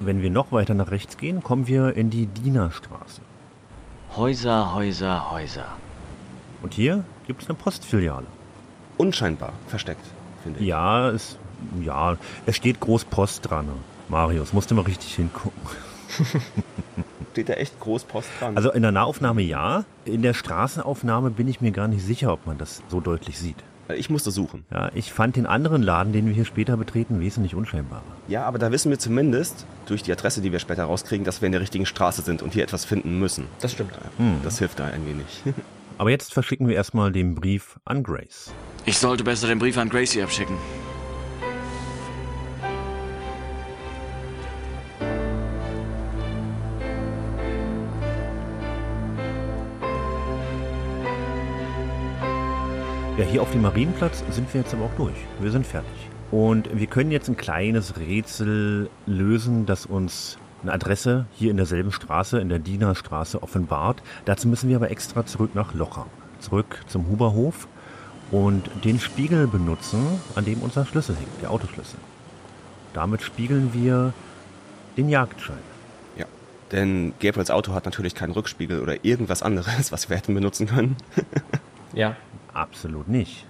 Wenn 0.00 0.22
wir 0.22 0.30
noch 0.30 0.52
weiter 0.52 0.74
nach 0.74 0.90
rechts 0.90 1.16
gehen, 1.16 1.42
kommen 1.42 1.66
wir 1.66 1.96
in 1.96 2.10
die 2.10 2.26
Dienerstraße. 2.26 3.20
Häuser, 4.16 4.74
Häuser, 4.74 5.30
Häuser. 5.30 5.66
Und 6.62 6.74
hier 6.74 7.04
gibt 7.26 7.42
es 7.42 7.48
eine 7.48 7.58
Postfiliale. 7.58 8.26
Unscheinbar 8.96 9.52
versteckt, 9.66 10.04
finde 10.42 10.60
ich. 10.60 10.66
Ja, 10.66 11.10
es, 11.10 11.38
ja, 11.82 12.16
es 12.46 12.56
steht 12.56 12.80
groß 12.80 13.04
Post 13.04 13.48
dran. 13.48 13.68
Marius, 14.08 14.52
musste 14.52 14.74
mal 14.74 14.82
richtig 14.82 15.14
hingucken. 15.14 15.60
Steht 17.38 17.50
da 17.50 17.52
echt 17.54 17.78
Großpost 17.78 18.28
dran? 18.40 18.56
Also 18.56 18.72
in 18.72 18.82
der 18.82 18.90
Nahaufnahme 18.90 19.42
ja. 19.42 19.84
In 20.04 20.22
der 20.22 20.34
Straßenaufnahme 20.34 21.30
bin 21.30 21.46
ich 21.46 21.60
mir 21.60 21.70
gar 21.70 21.86
nicht 21.86 22.04
sicher, 22.04 22.32
ob 22.32 22.44
man 22.46 22.58
das 22.58 22.82
so 22.88 22.98
deutlich 22.98 23.38
sieht. 23.38 23.62
Ich 23.96 24.10
musste 24.10 24.30
suchen. 24.30 24.64
Ja, 24.70 24.90
ich 24.94 25.12
fand 25.12 25.36
den 25.36 25.46
anderen 25.46 25.82
Laden, 25.82 26.12
den 26.12 26.26
wir 26.26 26.34
hier 26.34 26.44
später 26.44 26.76
betreten, 26.76 27.20
wesentlich 27.20 27.54
unscheinbarer. 27.54 28.02
Ja, 28.28 28.44
aber 28.44 28.58
da 28.58 28.70
wissen 28.70 28.90
wir 28.90 28.98
zumindest 28.98 29.64
durch 29.86 30.02
die 30.02 30.12
Adresse, 30.12 30.40
die 30.42 30.52
wir 30.52 30.58
später 30.58 30.84
rauskriegen, 30.84 31.24
dass 31.24 31.40
wir 31.40 31.46
in 31.46 31.52
der 31.52 31.60
richtigen 31.60 31.86
Straße 31.86 32.22
sind 32.22 32.42
und 32.42 32.52
hier 32.52 32.62
etwas 32.62 32.84
finden 32.84 33.18
müssen. 33.18 33.46
Das 33.60 33.72
stimmt. 33.72 33.92
Hm. 34.18 34.40
Das 34.44 34.58
hilft 34.58 34.78
da 34.78 34.84
ein 34.84 35.06
wenig. 35.06 35.42
aber 35.98 36.10
jetzt 36.10 36.34
verschicken 36.34 36.68
wir 36.68 36.76
erstmal 36.76 37.12
den 37.12 37.34
Brief 37.34 37.78
an 37.84 38.02
Grace. 38.02 38.52
Ich 38.84 38.98
sollte 38.98 39.24
besser 39.24 39.46
den 39.46 39.58
Brief 39.58 39.78
an 39.78 39.88
Gracie 39.88 40.22
abschicken. 40.22 40.56
Ja, 53.18 53.24
hier 53.24 53.42
auf 53.42 53.50
dem 53.50 53.62
Marienplatz 53.62 54.22
sind 54.30 54.54
wir 54.54 54.60
jetzt 54.60 54.72
aber 54.72 54.84
auch 54.84 54.94
durch. 54.96 55.16
Wir 55.40 55.50
sind 55.50 55.66
fertig. 55.66 55.90
Und 56.30 56.68
wir 56.72 56.86
können 56.86 57.10
jetzt 57.10 57.28
ein 57.28 57.36
kleines 57.36 57.98
Rätsel 57.98 58.88
lösen, 59.06 59.66
das 59.66 59.86
uns 59.86 60.38
eine 60.62 60.72
Adresse 60.72 61.26
hier 61.32 61.50
in 61.50 61.56
derselben 61.56 61.90
Straße, 61.90 62.38
in 62.38 62.48
der 62.48 62.60
Dienerstraße, 62.60 63.42
offenbart. 63.42 64.04
Dazu 64.24 64.46
müssen 64.46 64.68
wir 64.68 64.76
aber 64.76 64.92
extra 64.92 65.26
zurück 65.26 65.56
nach 65.56 65.74
Locham, 65.74 66.06
zurück 66.38 66.80
zum 66.86 67.08
Huberhof 67.08 67.66
und 68.30 68.70
den 68.84 69.00
Spiegel 69.00 69.48
benutzen, 69.48 70.06
an 70.36 70.44
dem 70.44 70.62
unser 70.62 70.86
Schlüssel 70.86 71.16
hängt, 71.16 71.42
der 71.42 71.50
Autoschlüssel. 71.50 71.98
Damit 72.92 73.22
spiegeln 73.22 73.70
wir 73.72 74.12
den 74.96 75.08
Jagdschein. 75.08 75.58
Ja, 76.16 76.26
denn 76.70 77.14
Gabriels 77.18 77.50
Auto 77.50 77.74
hat 77.74 77.84
natürlich 77.84 78.14
keinen 78.14 78.30
Rückspiegel 78.30 78.80
oder 78.80 79.04
irgendwas 79.04 79.42
anderes, 79.42 79.90
was 79.90 80.08
wir 80.08 80.16
hätten 80.16 80.34
benutzen 80.34 80.68
können. 80.68 80.96
ja, 81.94 82.14
Absolut 82.58 83.06
nicht. 83.06 83.46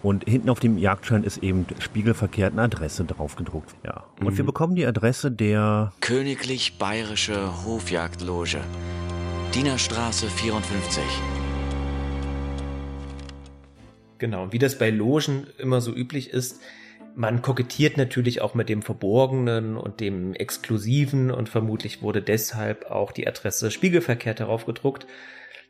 Und 0.00 0.24
hinten 0.24 0.50
auf 0.50 0.60
dem 0.60 0.78
Jagdschein 0.78 1.24
ist 1.24 1.38
eben 1.38 1.66
spiegelverkehrt 1.80 2.52
eine 2.52 2.62
Adresse 2.62 3.04
draufgedruckt. 3.04 3.74
Ja. 3.84 4.04
Und 4.20 4.34
mhm. 4.34 4.36
wir 4.36 4.44
bekommen 4.44 4.76
die 4.76 4.86
Adresse 4.86 5.32
der 5.32 5.92
Königlich 6.00 6.78
Bayerische 6.78 7.64
Hofjagdloge. 7.64 8.60
Dienerstraße 9.52 10.28
54. 10.28 11.02
Genau, 14.18 14.52
wie 14.52 14.60
das 14.60 14.78
bei 14.78 14.90
Logen 14.90 15.48
immer 15.58 15.80
so 15.80 15.92
üblich 15.92 16.30
ist, 16.30 16.60
man 17.16 17.42
kokettiert 17.42 17.96
natürlich 17.96 18.42
auch 18.42 18.54
mit 18.54 18.68
dem 18.68 18.82
Verborgenen 18.82 19.76
und 19.76 19.98
dem 19.98 20.34
Exklusiven 20.34 21.32
und 21.32 21.48
vermutlich 21.48 22.00
wurde 22.00 22.22
deshalb 22.22 22.92
auch 22.92 23.10
die 23.10 23.26
Adresse 23.26 23.72
spiegelverkehrt 23.72 24.38
darauf 24.38 24.66
gedruckt, 24.66 25.08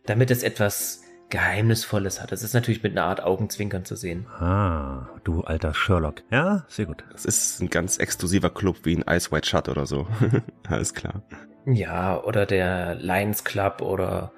damit 0.04 0.30
es 0.30 0.42
etwas 0.42 1.05
Geheimnisvolles 1.28 2.22
hat. 2.22 2.30
Das 2.30 2.42
ist 2.42 2.54
natürlich 2.54 2.82
mit 2.82 2.92
einer 2.92 3.04
Art 3.04 3.22
Augenzwinkern 3.22 3.84
zu 3.84 3.96
sehen. 3.96 4.26
Ah, 4.38 5.08
du 5.24 5.42
alter 5.42 5.74
Sherlock. 5.74 6.22
Ja, 6.30 6.64
sehr 6.68 6.86
gut. 6.86 7.04
Das 7.10 7.24
ist 7.24 7.60
ein 7.60 7.68
ganz 7.68 7.98
exklusiver 7.98 8.50
Club 8.50 8.78
wie 8.84 8.96
ein 8.96 9.04
Ice 9.08 9.32
White 9.32 9.48
Shut 9.48 9.68
oder 9.68 9.86
so. 9.86 10.06
Alles 10.68 10.94
klar. 10.94 11.22
Ja, 11.66 12.22
oder 12.22 12.46
der 12.46 12.94
Lions 12.94 13.42
Club 13.42 13.82
oder 13.82 14.32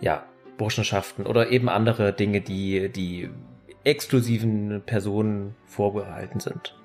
ja, 0.00 0.24
Burschenschaften 0.56 1.26
oder 1.26 1.50
eben 1.50 1.68
andere 1.68 2.12
Dinge, 2.12 2.40
die 2.40 2.88
die 2.90 3.30
exklusiven 3.84 4.82
Personen 4.84 5.54
vorbehalten 5.66 6.40
sind. 6.40 6.76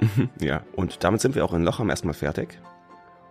ja, 0.40 0.62
und 0.76 1.02
damit 1.02 1.20
sind 1.20 1.34
wir 1.34 1.44
auch 1.44 1.54
in 1.54 1.64
Locham 1.64 1.90
erstmal 1.90 2.14
fertig 2.14 2.58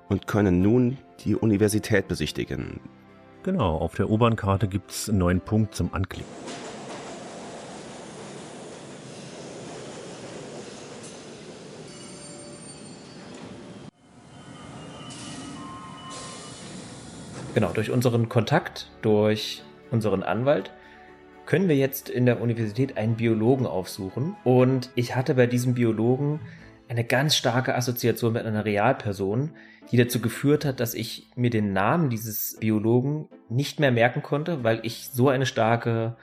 und 0.10 0.28
können 0.28 0.62
nun 0.62 0.98
die 1.22 1.36
Universität 1.36 2.08
besichtigen. 2.08 2.80
Genau, 3.48 3.78
auf 3.78 3.96
der 3.96 4.10
U-Bahn-Karte 4.10 4.68
gibt 4.68 4.92
es 4.92 5.08
einen 5.08 5.20
neuen 5.20 5.40
Punkt 5.40 5.74
zum 5.74 5.94
Anklicken. 5.94 6.30
Genau, 17.54 17.72
durch 17.72 17.90
unseren 17.90 18.28
Kontakt, 18.28 18.92
durch 19.02 19.64
unseren 19.92 20.24
Anwalt, 20.24 20.74
können 21.46 21.70
wir 21.70 21.78
jetzt 21.78 22.10
in 22.10 22.26
der 22.26 22.42
Universität 22.42 22.98
einen 22.98 23.16
Biologen 23.16 23.66
aufsuchen. 23.66 24.36
Und 24.44 24.90
ich 24.96 25.16
hatte 25.16 25.36
bei 25.36 25.48
diesem 25.48 25.74
Biologen 25.74 26.42
eine 26.90 27.06
ganz 27.06 27.38
starke 27.38 27.76
Assoziation 27.76 28.34
mit 28.34 28.46
einer 28.46 28.66
Realperson, 28.66 29.52
die 29.92 29.98
dazu 29.98 30.20
geführt 30.20 30.66
hat, 30.66 30.80
dass 30.80 30.94
ich 30.94 31.28
mir 31.36 31.50
den 31.50 31.74
Namen 31.74 32.10
dieses 32.10 32.58
Biologen 32.60 33.28
nicht 33.50 33.80
mehr 33.80 33.92
merken 33.92 34.22
konnte, 34.22 34.64
weil 34.64 34.80
ich 34.84 35.10
so 35.14 35.30
eine 35.30 35.46
starke 35.46 36.18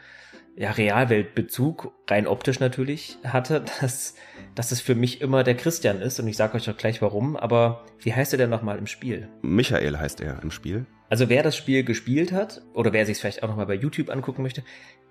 ja, 0.57 0.70
Realweltbezug, 0.70 1.93
rein 2.09 2.27
optisch 2.27 2.61
natürlich, 2.61 3.19
hatte, 3.24 3.65
dass, 3.81 4.15
dass 4.55 4.73
es 4.73 4.81
für 4.81 4.95
mich 4.95 5.20
immer 5.20 5.43
der 5.43 5.57
Christian 5.57 6.01
ist. 6.01 6.20
Und 6.20 6.28
ich 6.28 6.36
sage 6.36 6.57
euch 6.57 6.69
auch 6.70 6.77
gleich 6.77 7.03
warum. 7.03 7.36
Aber 7.36 7.85
wie 8.01 8.15
heißt 8.15 8.32
er 8.35 8.39
denn 8.39 8.51
nochmal 8.51 8.78
im 8.78 8.86
Spiel? 8.86 9.28
Michael 9.43 9.99
heißt 9.99 10.20
er 10.20 10.43
im 10.43 10.51
Spiel. 10.51 10.86
Also 11.09 11.28
wer 11.28 11.43
das 11.43 11.57
Spiel 11.57 11.85
gespielt 11.85 12.32
hat 12.32 12.62
oder 12.73 12.93
wer 12.93 13.07
sich 13.07 13.19
vielleicht 13.19 13.43
auch 13.43 13.49
nochmal 13.49 13.66
bei 13.66 13.74
YouTube 13.74 14.11
angucken 14.11 14.43
möchte, 14.43 14.62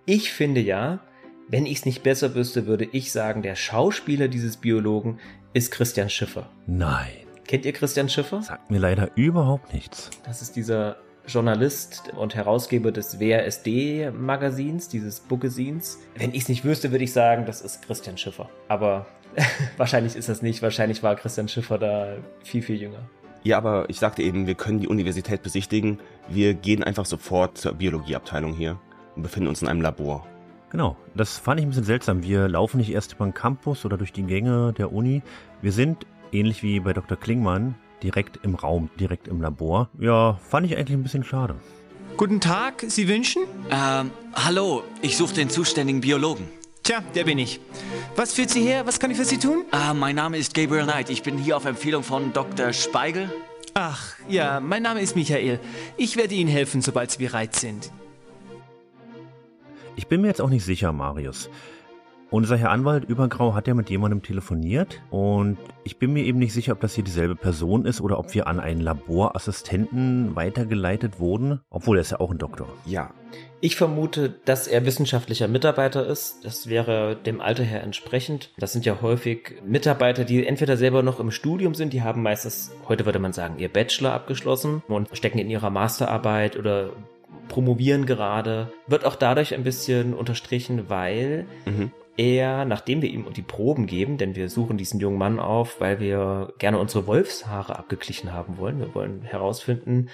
ich 0.06 0.34
finde 0.34 0.62
ja, 0.62 1.00
wenn 1.48 1.66
ich 1.66 1.80
es 1.80 1.86
nicht 1.86 2.04
besser 2.04 2.36
wüsste, 2.36 2.66
würde 2.66 2.88
ich 2.92 3.12
sagen, 3.12 3.42
der 3.42 3.56
Schauspieler 3.56 4.28
dieses 4.28 4.58
Biologen 4.58 5.20
ist 5.54 5.72
Christian 5.72 6.10
Schiffer. 6.10 6.50
Nein. 6.66 7.23
Kennt 7.48 7.66
ihr 7.66 7.74
Christian 7.74 8.10
Schiffer? 8.10 8.42
Sagt 8.42 8.72
mir 8.72 8.80
leider 8.80 9.10
überhaupt 9.16 9.74
nichts. 9.74 10.10
Das 10.26 10.42
ist 10.42 10.56
dieser 10.56 10.98
Journalist 11.28 12.12
und 12.16 12.36
Herausgeber 12.36 12.92
des 12.92 13.20
WRSD-Magazins, 13.20 14.90
dieses 14.90 15.20
Bookazins. 15.22 16.00
Wenn 16.16 16.32
ich 16.32 16.44
es 16.44 16.50
nicht 16.50 16.66
wüsste, 16.66 16.92
würde 16.92 17.04
ich 17.04 17.14
sagen, 17.14 17.46
das 17.46 17.62
ist 17.62 17.82
Christian 17.82 18.18
Schiffer. 18.18 18.50
Aber 18.68 19.06
wahrscheinlich 19.78 20.16
ist 20.16 20.30
das 20.30 20.42
nicht. 20.42 20.62
Wahrscheinlich 20.62 21.04
war 21.04 21.16
Christian 21.16 21.48
Schiffer 21.48 21.78
da 21.78 22.16
viel, 22.44 22.62
viel 22.62 22.82
jünger. 22.82 23.10
Ja, 23.44 23.58
aber 23.58 23.90
ich 23.90 24.00
sagte 24.00 24.22
eben, 24.22 24.48
wir 24.48 24.56
können 24.56 24.80
die 24.80 24.88
Universität 24.88 25.44
besichtigen. 25.44 26.00
Wir 26.30 26.54
gehen 26.54 26.84
einfach 26.84 27.06
sofort 27.06 27.58
zur 27.58 27.74
Biologieabteilung 27.74 28.54
hier 28.54 28.80
und 29.16 29.24
befinden 29.24 29.50
uns 29.50 29.62
in 29.62 29.68
einem 29.68 29.82
Labor. 29.82 30.26
Genau, 30.70 30.98
das 31.14 31.38
fand 31.38 31.60
ich 31.60 31.66
ein 31.66 31.70
bisschen 31.70 31.84
seltsam. 31.84 32.24
Wir 32.24 32.48
laufen 32.48 32.78
nicht 32.78 32.92
erst 32.92 33.14
über 33.14 33.26
den 33.26 33.34
Campus 33.34 33.86
oder 33.86 33.98
durch 33.98 34.12
die 34.12 34.24
Gänge 34.24 34.74
der 34.74 34.92
Uni. 34.92 35.22
Wir 35.62 35.72
sind, 35.72 36.08
ähnlich 36.34 36.64
wie 36.64 36.80
bei 36.80 36.94
Dr. 36.94 37.18
Klingmann, 37.18 37.76
direkt 38.02 38.40
im 38.44 38.56
Raum, 38.56 38.90
direkt 39.00 39.28
im 39.28 39.42
Labor. 39.42 39.90
Ja, 40.00 40.40
fand 40.50 40.66
ich 40.66 40.78
eigentlich 40.78 40.98
ein 40.98 41.04
bisschen 41.04 41.24
schade. 41.24 41.56
Guten 42.18 42.40
Tag, 42.40 42.84
Sie 42.88 43.08
wünschen? 43.08 43.44
Ähm, 43.72 44.12
hallo, 44.36 44.84
ich 45.02 45.18
suche 45.18 45.34
den 45.34 45.50
zuständigen 45.50 46.02
Biologen. 46.02 46.48
Tja, 46.84 47.02
der 47.16 47.24
bin 47.24 47.40
ich. 47.40 47.60
Was 48.16 48.34
führt 48.34 48.50
Sie 48.50 48.62
her? 48.62 48.86
Was 48.86 49.00
kann 49.00 49.10
ich 49.10 49.18
für 49.18 49.26
Sie 49.26 49.38
tun? 49.38 49.64
Äh, 49.72 49.94
mein 49.94 50.16
Name 50.16 50.38
ist 50.38 50.54
Gabriel 50.54 50.84
Knight. 50.84 51.10
Ich 51.10 51.24
bin 51.24 51.38
hier 51.38 51.56
auf 51.58 51.66
Empfehlung 51.66 52.04
von 52.04 52.34
Dr. 52.34 52.74
Speigel. 52.74 53.32
Ach, 53.74 54.14
ja, 54.28 54.60
mein 54.60 54.84
Name 54.84 55.02
ist 55.02 55.16
Michael. 55.16 55.60
Ich 55.98 56.18
werde 56.18 56.36
Ihnen 56.36 56.50
helfen, 56.50 56.82
sobald 56.82 57.10
Sie 57.10 57.18
bereit 57.24 57.56
sind. 57.56 57.92
Ich 59.96 60.08
bin 60.08 60.22
mir 60.22 60.28
jetzt 60.28 60.42
auch 60.42 60.50
nicht 60.50 60.66
sicher, 60.66 60.92
Marius. 60.92 61.50
Unser 62.34 62.58
Herr 62.58 62.72
Anwalt 62.72 63.04
Übergrau 63.04 63.54
hat 63.54 63.68
ja 63.68 63.76
mit 63.76 63.92
jemandem 63.92 64.24
telefoniert 64.24 65.04
und 65.12 65.60
ich 65.84 66.00
bin 66.00 66.14
mir 66.14 66.24
eben 66.24 66.40
nicht 66.40 66.52
sicher, 66.52 66.72
ob 66.72 66.80
das 66.80 66.96
hier 66.96 67.04
dieselbe 67.04 67.36
Person 67.36 67.86
ist 67.86 68.02
oder 68.02 68.18
ob 68.18 68.34
wir 68.34 68.48
an 68.48 68.60
einen 68.60 68.82
Laborassistenten 68.82 70.36
weitergeleitet 70.36 71.20
wurden, 71.20 71.60
obwohl 71.70 71.98
er 71.98 72.02
ist 72.02 72.10
ja 72.10 72.20
auch 72.20 72.32
ein 72.32 72.40
Doktor. 72.40 72.68
Ja. 72.88 73.12
Ich 73.62 73.76
vermute, 73.76 74.34
dass 74.46 74.66
er 74.66 74.84
wissenschaftlicher 74.84 75.48
Mitarbeiter 75.48 76.08
ist. 76.08 76.44
Das 76.44 76.68
wäre 76.68 77.16
dem 77.16 77.40
Alter 77.40 77.64
her 77.64 77.84
entsprechend. 77.84 78.50
Das 78.58 78.74
sind 78.74 78.84
ja 78.84 79.00
häufig 79.04 79.62
Mitarbeiter, 79.64 80.26
die 80.26 80.44
entweder 80.44 80.76
selber 80.76 81.04
noch 81.04 81.20
im 81.20 81.30
Studium 81.30 81.76
sind, 81.76 81.94
die 81.94 82.02
haben 82.02 82.24
meistens, 82.24 82.72
heute 82.90 83.06
würde 83.06 83.20
man 83.20 83.34
sagen, 83.34 83.60
ihr 83.60 83.70
Bachelor 83.70 84.12
abgeschlossen 84.12 84.82
und 84.88 85.16
stecken 85.16 85.38
in 85.38 85.52
ihrer 85.52 85.70
Masterarbeit 85.70 86.58
oder 86.58 86.90
promovieren 87.48 88.08
gerade. 88.08 88.74
Wird 88.88 89.06
auch 89.06 89.18
dadurch 89.18 89.54
ein 89.54 89.64
bisschen 89.64 90.16
unterstrichen, 90.16 90.90
weil 90.90 91.46
Mhm. 91.66 91.92
Er, 92.18 92.66
nachdem 92.66 93.02
wir 93.02 93.10
ihm 93.10 93.32
die 93.34 93.42
Proben 93.42 93.88
geben, 93.88 94.18
denn 94.18 94.36
wir 94.36 94.50
suchen 94.50 94.78
diesen 94.78 95.00
jungen 95.00 95.18
Mann 95.18 95.40
auf, 95.40 95.82
weil 95.82 96.00
wir 96.00 96.54
gerne 96.60 96.78
unsere 96.78 97.08
Wolfshaare 97.08 97.78
abgeglichen 97.78 98.32
haben 98.34 98.58
wollen. 98.58 98.80
Wir 98.80 98.94
wollen 98.94 99.24
herausfinden, 99.24 100.10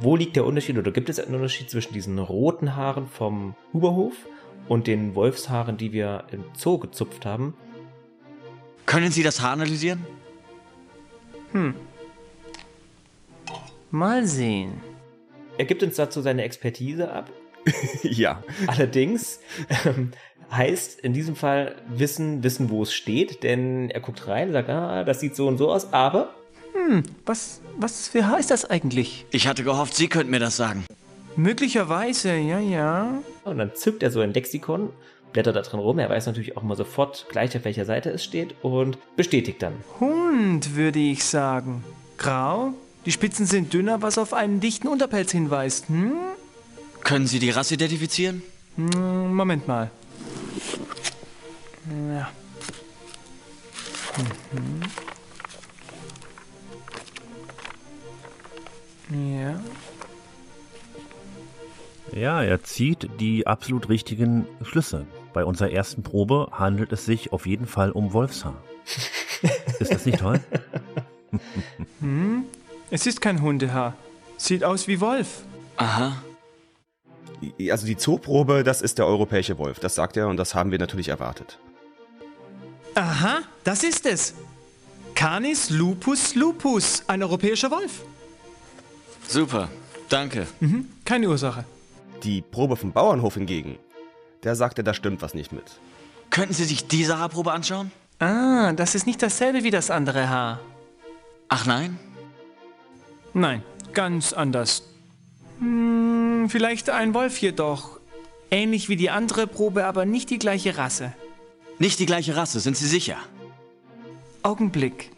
wo 0.00 0.16
liegt 0.16 0.36
der 0.36 0.46
Unterschied 0.46 0.78
oder 0.78 0.90
gibt 0.90 1.08
es 1.08 1.20
einen 1.20 1.34
Unterschied 1.34 1.70
zwischen 1.70 1.92
diesen 1.92 2.18
roten 2.18 2.76
Haaren 2.76 3.06
vom 3.06 3.54
Huberhof 3.72 4.14
und 4.68 4.86
den 4.86 5.14
Wolfshaaren, 5.14 5.76
die 5.76 5.92
wir 5.92 6.24
im 6.30 6.44
Zoo 6.56 6.78
gezupft 6.78 7.26
haben. 7.26 7.54
Können 8.86 9.10
Sie 9.10 9.22
das 9.22 9.40
Haar 9.40 9.52
analysieren? 9.52 10.04
Hm. 11.52 11.74
Mal 13.90 14.26
sehen. 14.26 14.80
Er 15.58 15.66
gibt 15.66 15.82
uns 15.82 15.96
dazu 15.96 16.22
seine 16.22 16.42
Expertise 16.42 17.12
ab. 17.12 17.30
ja. 18.02 18.42
Allerdings 18.66 19.40
ähm, 19.84 20.12
heißt 20.52 21.00
in 21.00 21.12
diesem 21.12 21.34
Fall 21.34 21.76
wissen, 21.88 22.42
wissen, 22.42 22.70
wo 22.70 22.82
es 22.82 22.92
steht, 22.92 23.42
denn 23.42 23.90
er 23.90 24.00
guckt 24.00 24.26
rein, 24.28 24.52
sagt, 24.52 24.68
ah, 24.68 25.04
das 25.04 25.20
sieht 25.20 25.34
so 25.34 25.48
und 25.48 25.58
so 25.58 25.72
aus, 25.72 25.92
aber 25.92 26.34
Hm, 26.74 27.02
was, 27.26 27.60
was 27.76 28.08
für 28.08 28.26
Haar 28.26 28.38
ist 28.38 28.50
das 28.50 28.64
eigentlich? 28.64 29.26
Ich 29.30 29.46
hatte 29.46 29.62
gehofft, 29.62 29.94
Sie 29.94 30.08
könnten 30.08 30.30
mir 30.30 30.40
das 30.40 30.56
sagen. 30.56 30.84
Möglicherweise, 31.36 32.34
ja, 32.36 32.58
ja. 32.58 33.22
Und 33.44 33.58
dann 33.58 33.74
zückt 33.74 34.02
er 34.02 34.10
so 34.10 34.20
ein 34.20 34.32
Lexikon, 34.32 34.90
blättert 35.32 35.56
da 35.56 35.62
drin 35.62 35.80
rum. 35.80 35.98
Er 35.98 36.10
weiß 36.10 36.26
natürlich 36.26 36.56
auch 36.56 36.62
mal 36.62 36.76
sofort 36.76 37.26
gleich, 37.30 37.56
auf 37.56 37.64
welcher 37.64 37.84
Seite 37.84 38.10
es 38.10 38.24
steht 38.24 38.54
und 38.62 38.98
bestätigt 39.16 39.62
dann. 39.62 39.74
Hund, 40.00 40.76
würde 40.76 40.98
ich 40.98 41.24
sagen. 41.24 41.84
Grau, 42.18 42.74
die 43.06 43.12
Spitzen 43.12 43.46
sind 43.46 43.72
dünner, 43.72 44.02
was 44.02 44.18
auf 44.18 44.32
einen 44.34 44.60
dichten 44.60 44.88
Unterpelz 44.88 45.32
hinweist. 45.32 45.88
Hm? 45.88 46.12
Können 47.02 47.26
Sie 47.26 47.38
die 47.38 47.50
Rasse 47.50 47.74
identifizieren? 47.74 48.42
Hm, 48.76 49.34
Moment 49.34 49.66
mal. 49.66 49.90
Ja. 51.88 52.30
Mhm. 54.52 54.82
Ja. 59.10 59.60
Ja, 62.12 62.42
er 62.42 62.62
zieht 62.62 63.08
die 63.20 63.46
absolut 63.46 63.88
richtigen 63.88 64.46
Schlüsse. 64.62 65.06
Bei 65.32 65.44
unserer 65.44 65.70
ersten 65.70 66.02
Probe 66.02 66.48
handelt 66.52 66.92
es 66.92 67.06
sich 67.06 67.32
auf 67.32 67.46
jeden 67.46 67.66
Fall 67.66 67.90
um 67.90 68.12
Wolfshaar. 68.12 68.62
Ist 69.78 69.92
das 69.92 70.06
nicht 70.06 70.18
toll? 70.18 70.40
Hm? 72.00 72.44
Es 72.90 73.06
ist 73.06 73.22
kein 73.22 73.40
Hundehaar. 73.40 73.94
Sieht 74.36 74.64
aus 74.64 74.86
wie 74.86 75.00
Wolf. 75.00 75.44
Aha. 75.78 76.22
Also 77.70 77.86
die 77.86 77.96
Zooprobe, 77.96 78.64
das 78.64 78.82
ist 78.82 78.98
der 78.98 79.06
europäische 79.06 79.56
Wolf. 79.56 79.78
Das 79.78 79.94
sagt 79.94 80.18
er 80.18 80.28
und 80.28 80.36
das 80.36 80.54
haben 80.54 80.72
wir 80.72 80.78
natürlich 80.78 81.08
erwartet. 81.08 81.58
Aha, 82.94 83.42
das 83.64 83.84
ist 83.84 84.06
es. 84.06 84.34
Canis 85.14 85.70
lupus 85.70 86.34
lupus, 86.34 87.02
ein 87.06 87.22
europäischer 87.22 87.70
Wolf. 87.70 88.02
Super, 89.26 89.68
danke. 90.08 90.46
Mhm, 90.60 90.88
keine 91.04 91.28
Ursache. 91.28 91.64
Die 92.22 92.42
Probe 92.42 92.76
vom 92.76 92.92
Bauernhof 92.92 93.34
hingegen, 93.34 93.78
der 94.42 94.54
sagte, 94.56 94.84
da 94.84 94.94
stimmt 94.94 95.22
was 95.22 95.34
nicht 95.34 95.52
mit. 95.52 95.64
Könnten 96.30 96.54
Sie 96.54 96.64
sich 96.64 96.86
diese 96.86 97.18
Haarprobe 97.18 97.52
anschauen? 97.52 97.90
Ah, 98.18 98.72
das 98.72 98.94
ist 98.94 99.06
nicht 99.06 99.22
dasselbe 99.22 99.64
wie 99.64 99.70
das 99.70 99.90
andere 99.90 100.28
Haar. 100.28 100.60
Ach 101.48 101.66
nein? 101.66 101.98
Nein, 103.34 103.62
ganz 103.92 104.32
anders. 104.32 104.82
Hm, 105.58 106.48
vielleicht 106.48 106.90
ein 106.90 107.14
Wolf 107.14 107.38
jedoch. 107.38 107.98
Ähnlich 108.50 108.88
wie 108.88 108.96
die 108.96 109.10
andere 109.10 109.46
Probe, 109.46 109.86
aber 109.86 110.04
nicht 110.04 110.30
die 110.30 110.38
gleiche 110.38 110.76
Rasse. 110.76 111.12
Nicht 111.82 111.98
die 111.98 112.06
gleiche 112.06 112.36
Rasse, 112.36 112.60
sind 112.60 112.76
Sie 112.76 112.86
sicher? 112.86 113.16
Augenblick. 114.44 115.10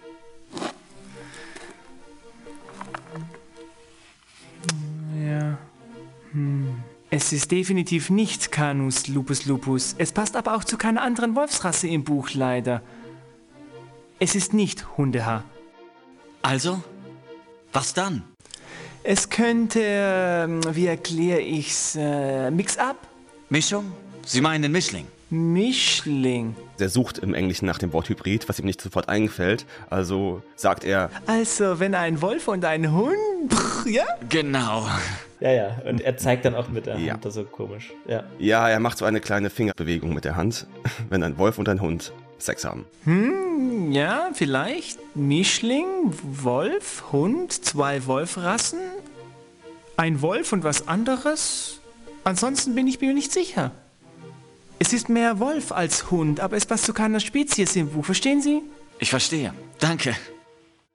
Ja. 5.23 5.59
Hm. 6.33 6.83
Es 7.11 7.35
ist 7.35 7.51
definitiv 7.51 8.09
nicht 8.09 8.51
Canus 8.51 9.09
lupus 9.09 9.45
lupus. 9.45 9.95
Es 9.99 10.13
passt 10.13 10.37
aber 10.37 10.57
auch 10.57 10.65
zu 10.65 10.79
keiner 10.79 11.03
anderen 11.03 11.37
Wolfsrasse 11.37 11.87
im 11.87 12.03
Buch 12.03 12.31
leider. 12.33 12.81
Es 14.19 14.35
ist 14.35 14.55
nicht 14.55 14.97
Hundehaar. 14.97 15.45
Also? 16.41 16.83
Was 17.75 17.93
dann? 17.93 18.23
Es 19.03 19.29
könnte, 19.29 19.81
ähm, 19.83 20.63
wie 20.75 20.87
erkläre 20.87 21.43
ich's, 21.43 21.95
äh, 21.95 22.51
Mix-up? 22.51 22.97
Mischung? 23.51 23.93
Sie 24.25 24.41
meinen 24.41 24.63
den 24.63 24.73
Mischling? 24.73 25.07
Mischling. 25.35 26.55
Der 26.79 26.89
sucht 26.89 27.19
im 27.19 27.35
Englischen 27.35 27.67
nach 27.67 27.79
dem 27.79 27.93
Wort 27.93 28.09
Hybrid, 28.09 28.49
was 28.49 28.59
ihm 28.59 28.67
nicht 28.67 28.81
sofort 28.81 29.09
eingefällt. 29.09 29.67
Also 29.91 30.43
sagt 30.57 30.85
er, 30.85 31.11
Also, 31.27 31.79
wenn 31.81 31.95
ein 31.95 32.21
Wolf 32.23 32.49
und 32.49 32.65
ein 32.65 32.93
Hund, 32.93 33.15
pff, 33.53 33.87
ja? 33.87 34.05
Genau. 34.29 34.87
Ja, 35.41 35.51
ja. 35.53 35.77
Und 35.87 36.01
er 36.01 36.17
zeigt 36.17 36.45
dann 36.45 36.55
auch 36.55 36.69
mit 36.69 36.87
der 36.87 36.97
Ja. 36.99 37.15
Hand, 37.15 37.25
das 37.25 37.37
ist 37.37 37.43
so 37.43 37.45
komisch. 37.49 37.93
Ja. 38.07 38.25
ja, 38.39 38.69
er 38.69 38.81
macht 38.81 38.99
so 38.99 39.05
eine 39.05 39.21
kleine 39.21 39.51
Fingerbewegung 39.51 40.15
mit 40.15 40.25
der 40.25 40.37
Hand, 40.37 40.67
wenn 41.11 41.23
ein 41.23 41.37
Wolf 41.39 41.59
und 41.59 41.69
ein 41.69 41.81
Hund 41.81 42.13
Sex 42.39 42.65
haben. 42.65 42.85
Hm, 43.05 43.93
ja, 43.93 44.29
vielleicht. 44.35 44.99
Mischling, 45.17 46.13
Wolf, 46.23 47.05
Hund, 47.13 47.53
zwei 47.65 48.07
Wolfrassen, 48.07 48.81
ein 49.97 50.21
Wolf 50.21 50.53
und 50.53 50.65
was 50.65 50.89
anderes. 50.89 51.81
Ansonsten 52.25 52.75
bin 52.75 52.87
ich 52.87 53.01
mir 53.01 53.15
nicht 53.15 53.33
sicher. 53.33 53.71
Es 54.79 54.93
ist 54.93 55.09
mehr 55.09 55.39
Wolf 55.39 55.73
als 55.73 56.11
Hund, 56.11 56.41
aber 56.41 56.57
es 56.57 56.67
passt 56.67 56.85
zu 56.85 56.93
keiner 56.93 57.21
Spezies 57.21 57.77
im 57.77 57.91
Buch, 57.91 58.05
verstehen 58.05 58.43
Sie? 58.43 58.63
Ich 58.99 59.11
verstehe. 59.11 59.55
Danke. 59.79 60.15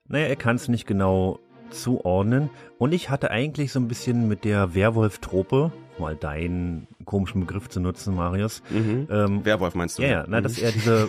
Naja, 0.08 0.26
er 0.26 0.36
kann 0.36 0.56
es 0.56 0.68
nicht 0.68 0.86
genau 0.86 1.40
zuordnen. 1.70 2.50
Und 2.78 2.92
ich 2.92 3.10
hatte 3.10 3.30
eigentlich 3.30 3.72
so 3.72 3.80
ein 3.80 3.88
bisschen 3.88 4.28
mit 4.28 4.44
der 4.44 4.74
Werwolf-Trope 4.74 5.72
mal 5.98 6.16
deinen 6.16 6.88
komischen 7.04 7.40
Begriff 7.40 7.68
zu 7.68 7.80
nutzen, 7.80 8.14
Marius. 8.14 8.62
Mhm. 8.70 9.08
Ähm, 9.10 9.44
Werwolf 9.44 9.74
meinst 9.74 9.98
du? 9.98 10.02
Ja, 10.02 10.08
ja, 10.08 10.24
na, 10.26 10.40
mhm. 10.40 10.44
dass 10.44 10.58
er 10.58 10.72
diese, 10.72 11.06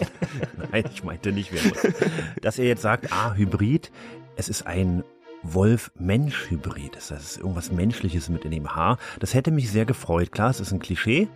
nein, 0.72 0.84
ich 0.92 1.04
meinte 1.04 1.32
nicht 1.32 1.52
Werwolf, 1.52 1.94
dass 2.40 2.58
er 2.58 2.66
jetzt 2.66 2.82
sagt, 2.82 3.12
ah, 3.12 3.34
Hybrid, 3.34 3.90
es 4.36 4.48
ist 4.48 4.66
ein 4.66 5.02
Wolf-Mensch-Hybrid. 5.42 6.96
Das 6.96 7.10
heißt, 7.10 7.38
irgendwas 7.38 7.72
Menschliches 7.72 8.28
mit 8.28 8.44
in 8.44 8.52
dem 8.52 8.74
Haar. 8.74 8.98
Das 9.18 9.34
hätte 9.34 9.50
mich 9.50 9.70
sehr 9.70 9.84
gefreut. 9.84 10.32
Klar, 10.32 10.50
es 10.50 10.60
ist 10.60 10.72
ein 10.72 10.78
Klischee, 10.78 11.28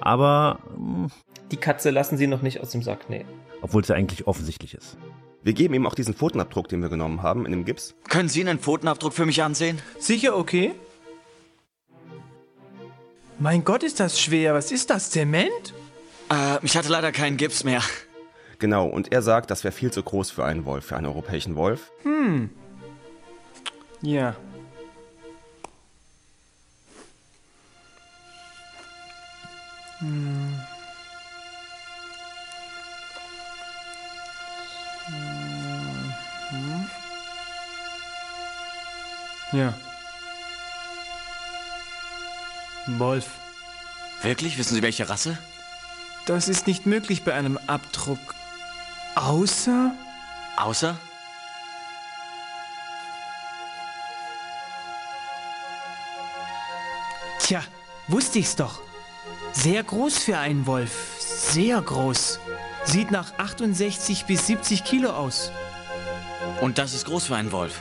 aber... 0.00 0.58
Mh, 0.76 1.08
die 1.50 1.56
Katze 1.56 1.90
lassen 1.90 2.16
sie 2.16 2.26
noch 2.26 2.42
nicht 2.42 2.60
aus 2.60 2.70
dem 2.70 2.82
Sack, 2.82 3.10
nee. 3.10 3.24
Obwohl 3.62 3.82
es 3.82 3.88
ja 3.88 3.96
eigentlich 3.96 4.26
offensichtlich 4.26 4.74
ist. 4.74 4.96
Wir 5.42 5.52
geben 5.52 5.74
ihm 5.74 5.86
auch 5.86 5.94
diesen 5.94 6.14
Pfotenabdruck, 6.14 6.68
den 6.68 6.82
wir 6.82 6.88
genommen 6.88 7.22
haben, 7.22 7.46
in 7.46 7.52
dem 7.52 7.64
Gips. 7.64 7.94
Können 8.08 8.28
Sie 8.28 8.46
einen 8.46 8.58
Pfotenabdruck 8.58 9.12
für 9.12 9.26
mich 9.26 9.42
ansehen? 9.42 9.78
Sicher, 9.98 10.36
okay. 10.36 10.72
Mein 13.38 13.64
Gott, 13.64 13.82
ist 13.82 14.00
das 14.00 14.20
schwer. 14.20 14.52
Was 14.52 14.70
ist 14.70 14.90
das, 14.90 15.10
Zement? 15.10 15.74
Äh, 16.30 16.58
ich 16.62 16.76
hatte 16.76 16.90
leider 16.90 17.10
keinen 17.10 17.38
Gips 17.38 17.64
mehr. 17.64 17.82
Genau, 18.58 18.86
und 18.86 19.12
er 19.12 19.22
sagt, 19.22 19.50
das 19.50 19.64
wäre 19.64 19.72
viel 19.72 19.90
zu 19.90 20.02
groß 20.02 20.30
für 20.30 20.44
einen 20.44 20.66
Wolf, 20.66 20.84
für 20.84 20.96
einen 20.96 21.06
europäischen 21.06 21.56
Wolf. 21.56 21.90
Hm. 22.02 22.50
Ja. 24.02 24.36
Hm. 30.00 30.60
Ja. 39.52 39.74
Wolf. 42.86 43.26
Wirklich? 44.22 44.58
Wissen 44.58 44.74
Sie 44.74 44.82
welche 44.82 45.08
Rasse? 45.08 45.38
Das 46.26 46.48
ist 46.48 46.66
nicht 46.66 46.86
möglich 46.86 47.24
bei 47.24 47.34
einem 47.34 47.58
Abdruck. 47.66 48.18
Außer? 49.16 49.92
Außer? 50.56 50.96
Tja, 57.40 57.62
wusste 58.06 58.38
ich's 58.38 58.56
doch. 58.56 58.80
Sehr 59.52 59.82
groß 59.82 60.18
für 60.18 60.38
einen 60.38 60.66
Wolf. 60.66 61.16
Sehr 61.18 61.80
groß. 61.80 62.38
Sieht 62.84 63.10
nach 63.10 63.32
68 63.38 64.24
bis 64.26 64.46
70 64.46 64.84
Kilo 64.84 65.10
aus. 65.10 65.50
Und 66.60 66.78
das 66.78 66.94
ist 66.94 67.06
groß 67.06 67.26
für 67.26 67.36
einen 67.36 67.52
Wolf. 67.52 67.80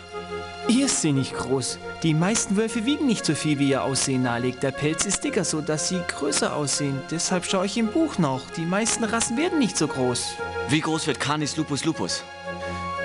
Irrsinnig 0.68 1.34
groß. 1.34 1.80
Die 2.04 2.14
meisten 2.14 2.58
Wölfe 2.58 2.86
wiegen 2.86 3.06
nicht 3.06 3.26
so 3.26 3.34
viel, 3.36 3.60
wie 3.60 3.70
ihr 3.70 3.84
Aussehen 3.84 4.24
nahelegt. 4.24 4.64
Der 4.64 4.72
Pelz 4.72 5.06
ist 5.06 5.24
dicker, 5.24 5.44
so 5.44 5.62
dass 5.62 5.90
sie 5.90 6.02
größer 6.08 6.56
aussehen. 6.56 7.02
Deshalb 7.12 7.46
schaue 7.46 7.66
ich 7.66 7.78
im 7.78 7.88
Buch 7.88 8.18
noch. 8.18 8.50
Die 8.52 8.66
meisten 8.66 9.04
Rassen 9.04 9.38
werden 9.38 9.60
nicht 9.60 9.78
so 9.78 9.88
groß. 9.88 10.34
Wie 10.70 10.82
groß 10.82 11.08
wird 11.08 11.20
Canis 11.20 11.56
lupus 11.56 11.86
lupus? 11.86 12.24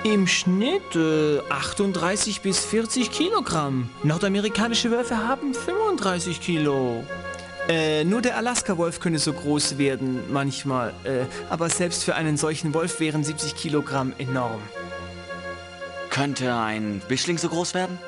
Im 0.05 0.27
Schnitt 0.27 0.95
äh, 0.97 1.41
38 1.49 2.43
bis 2.43 2.61
40 2.65 3.11
Kilogramm. 3.11 3.89
Nordamerikanische 4.03 4.91
Wölfe 4.91 5.17
haben 5.17 5.55
35 5.55 6.41
Kilo. 6.41 7.05
Äh, 7.69 8.05
nur 8.05 8.21
der 8.21 8.37
Alaska-Wolf 8.37 9.01
könne 9.01 9.19
so 9.19 9.33
groß 9.33 9.79
werden, 9.79 10.21
manchmal. 10.31 10.93
Äh, 11.05 11.25
aber 11.49 11.71
selbst 11.71 12.05
für 12.05 12.15
einen 12.15 12.37
solchen 12.37 12.75
Wolf 12.75 13.01
wären 13.01 13.25
70 13.25 13.57
Kilogramm 13.57 14.13
enorm. 14.19 14.61
Könnte 16.11 16.55
ein 16.55 17.01
Mischling 17.09 17.39
so 17.39 17.49
groß 17.49 17.75
werden? 17.75 17.99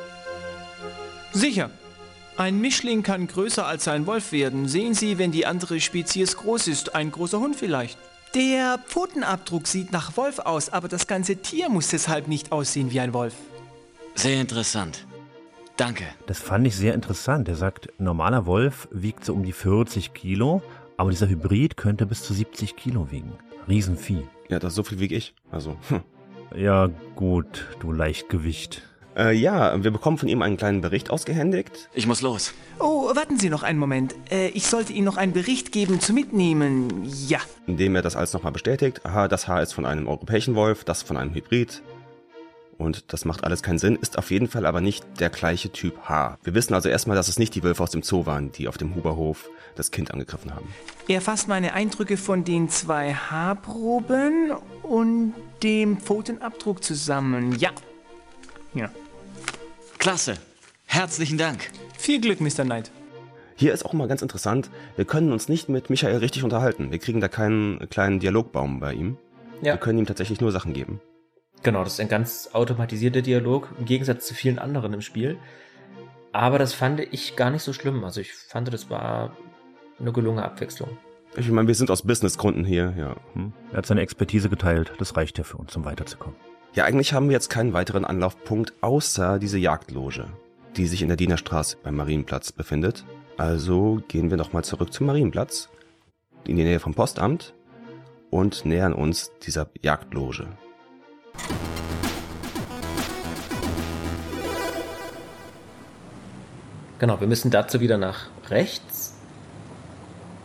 Sicher. 1.32 1.70
Ein 2.36 2.60
Mischling 2.60 3.02
kann 3.02 3.26
größer 3.28 3.66
als 3.66 3.88
ein 3.88 4.06
Wolf 4.06 4.30
werden. 4.30 4.68
Sehen 4.68 4.92
Sie, 4.92 5.16
wenn 5.16 5.32
die 5.32 5.46
andere 5.46 5.80
Spezies 5.80 6.36
groß 6.36 6.68
ist, 6.68 6.94
ein 6.94 7.10
großer 7.10 7.40
Hund 7.40 7.56
vielleicht. 7.56 7.98
Der 8.34 8.78
Pfotenabdruck 8.86 9.66
sieht 9.66 9.90
nach 9.90 10.18
Wolf 10.18 10.40
aus, 10.40 10.68
aber 10.68 10.88
das 10.88 11.06
ganze 11.06 11.36
Tier 11.36 11.70
muss 11.70 11.88
deshalb 11.88 12.28
nicht 12.28 12.52
aussehen 12.52 12.90
wie 12.90 13.00
ein 13.00 13.14
Wolf. 13.14 13.32
Sehr 14.14 14.38
interessant. 14.38 15.06
Danke. 15.76 16.04
Das 16.26 16.38
fand 16.38 16.66
ich 16.66 16.74
sehr 16.74 16.94
interessant. 16.94 17.48
Er 17.48 17.54
sagt, 17.54 17.88
normaler 17.98 18.46
Wolf 18.46 18.88
wiegt 18.90 19.24
so 19.24 19.34
um 19.34 19.42
die 19.42 19.52
40 19.52 20.14
Kilo, 20.14 20.62
aber 20.96 21.10
dieser 21.10 21.28
Hybrid 21.28 21.76
könnte 21.76 22.06
bis 22.06 22.22
zu 22.22 22.32
70 22.32 22.76
Kilo 22.76 23.10
wiegen. 23.10 23.32
Riesenvieh. 23.68 24.22
Ja, 24.48 24.58
das 24.58 24.72
ist 24.72 24.76
so 24.76 24.84
viel 24.84 25.00
wie 25.00 25.14
ich. 25.14 25.34
Also, 25.50 25.76
hm. 25.88 26.00
Ja, 26.54 26.88
gut, 27.14 27.66
du 27.80 27.92
Leichtgewicht. 27.92 28.82
Äh, 29.16 29.32
ja, 29.34 29.82
wir 29.82 29.90
bekommen 29.90 30.18
von 30.18 30.28
ihm 30.28 30.42
einen 30.42 30.56
kleinen 30.56 30.80
Bericht 30.80 31.10
ausgehändigt. 31.10 31.90
Ich 31.94 32.06
muss 32.06 32.22
los. 32.22 32.54
Oh, 32.78 33.14
warten 33.14 33.38
Sie 33.38 33.50
noch 33.50 33.62
einen 33.62 33.78
Moment. 33.78 34.14
Äh, 34.30 34.48
ich 34.48 34.66
sollte 34.66 34.92
Ihnen 34.92 35.06
noch 35.06 35.16
einen 35.16 35.32
Bericht 35.32 35.72
geben 35.72 36.00
zu 36.00 36.12
mitnehmen. 36.12 37.02
Ja. 37.26 37.40
Indem 37.66 37.96
er 37.96 38.02
das 38.02 38.14
alles 38.16 38.32
nochmal 38.32 38.52
bestätigt. 38.52 39.04
Aha, 39.04 39.28
das 39.28 39.48
Haar 39.48 39.62
ist 39.62 39.72
von 39.72 39.86
einem 39.86 40.06
europäischen 40.06 40.54
Wolf, 40.54 40.84
das 40.84 41.02
von 41.02 41.16
einem 41.16 41.34
Hybrid. 41.34 41.82
Und 42.78 43.12
das 43.12 43.24
macht 43.24 43.44
alles 43.44 43.62
keinen 43.62 43.78
Sinn, 43.78 43.96
ist 43.96 44.18
auf 44.18 44.30
jeden 44.30 44.48
Fall 44.48 44.66
aber 44.66 44.80
nicht 44.80 45.04
der 45.18 45.30
gleiche 45.30 45.70
Typ 45.70 45.98
Haar. 46.02 46.38
Wir 46.42 46.54
wissen 46.54 46.74
also 46.74 46.88
erstmal, 46.88 47.16
dass 47.16 47.28
es 47.28 47.38
nicht 47.38 47.54
die 47.54 47.62
Wölfe 47.62 47.82
aus 47.82 47.90
dem 47.90 48.02
Zoo 48.02 48.26
waren, 48.26 48.52
die 48.52 48.68
auf 48.68 48.76
dem 48.76 48.94
Huberhof 48.94 49.48
das 49.76 49.90
Kind 49.90 50.10
angegriffen 50.10 50.54
haben. 50.54 50.68
Er 51.08 51.20
fasst 51.20 51.48
meine 51.48 51.72
Eindrücke 51.72 52.16
von 52.16 52.44
den 52.44 52.68
zwei 52.68 53.14
Haarproben 53.14 54.52
und 54.82 55.34
dem 55.62 55.98
Pfotenabdruck 55.98 56.82
zusammen. 56.82 57.56
Ja. 57.58 57.70
Ja. 58.74 58.90
Klasse. 59.98 60.34
Herzlichen 60.84 61.38
Dank. 61.38 61.70
Viel 61.98 62.20
Glück, 62.20 62.40
Mr. 62.40 62.64
Knight. 62.64 62.90
Hier 63.58 63.72
ist 63.72 63.86
auch 63.86 63.94
mal 63.94 64.06
ganz 64.06 64.20
interessant, 64.20 64.70
wir 64.96 65.06
können 65.06 65.32
uns 65.32 65.48
nicht 65.48 65.70
mit 65.70 65.88
Michael 65.88 66.18
richtig 66.18 66.44
unterhalten. 66.44 66.90
Wir 66.90 66.98
kriegen 66.98 67.22
da 67.22 67.28
keinen 67.28 67.88
kleinen 67.88 68.20
Dialogbaum 68.20 68.80
bei 68.80 68.92
ihm. 68.92 69.16
Ja. 69.62 69.72
Wir 69.72 69.78
können 69.78 69.98
ihm 69.98 70.06
tatsächlich 70.06 70.42
nur 70.42 70.52
Sachen 70.52 70.74
geben. 70.74 71.00
Genau, 71.62 71.82
das 71.84 71.94
ist 71.94 72.00
ein 72.00 72.08
ganz 72.08 72.50
automatisierter 72.52 73.22
Dialog, 73.22 73.68
im 73.78 73.84
Gegensatz 73.84 74.26
zu 74.26 74.34
vielen 74.34 74.58
anderen 74.58 74.92
im 74.92 75.00
Spiel. 75.00 75.38
Aber 76.32 76.58
das 76.58 76.74
fand 76.74 77.00
ich 77.00 77.34
gar 77.34 77.50
nicht 77.50 77.62
so 77.62 77.72
schlimm. 77.72 78.04
Also 78.04 78.20
ich 78.20 78.32
fand, 78.32 78.72
das 78.72 78.90
war 78.90 79.34
eine 79.98 80.12
gelungene 80.12 80.44
Abwechslung. 80.44 80.90
Ich 81.36 81.50
meine, 81.50 81.68
wir 81.68 81.74
sind 81.74 81.90
aus 81.90 82.02
Businessgründen 82.02 82.64
hier, 82.64 82.94
ja. 82.96 83.16
Hm. 83.34 83.52
Er 83.72 83.78
hat 83.78 83.86
seine 83.86 84.02
Expertise 84.02 84.48
geteilt. 84.48 84.92
Das 84.98 85.16
reicht 85.16 85.38
ja 85.38 85.44
für 85.44 85.56
uns, 85.56 85.74
um 85.76 85.84
weiterzukommen. 85.84 86.36
Ja, 86.74 86.84
eigentlich 86.84 87.14
haben 87.14 87.28
wir 87.28 87.32
jetzt 87.32 87.48
keinen 87.48 87.72
weiteren 87.72 88.04
Anlaufpunkt 88.04 88.74
außer 88.82 89.38
diese 89.38 89.58
Jagdloge, 89.58 90.26
die 90.76 90.86
sich 90.86 91.00
in 91.02 91.08
der 91.08 91.16
Dienerstraße 91.16 91.78
beim 91.82 91.96
Marienplatz 91.96 92.52
befindet. 92.52 93.04
Also 93.38 94.02
gehen 94.08 94.30
wir 94.30 94.36
nochmal 94.36 94.64
zurück 94.64 94.92
zum 94.92 95.06
Marienplatz, 95.06 95.70
in 96.46 96.56
die 96.56 96.64
Nähe 96.64 96.80
vom 96.80 96.94
Postamt 96.94 97.54
und 98.30 98.64
nähern 98.66 98.92
uns 98.92 99.32
dieser 99.42 99.68
Jagdloge. 99.82 100.48
Genau, 106.98 107.20
wir 107.20 107.26
müssen 107.26 107.50
dazu 107.50 107.80
wieder 107.80 107.98
nach 107.98 108.28
rechts, 108.48 109.14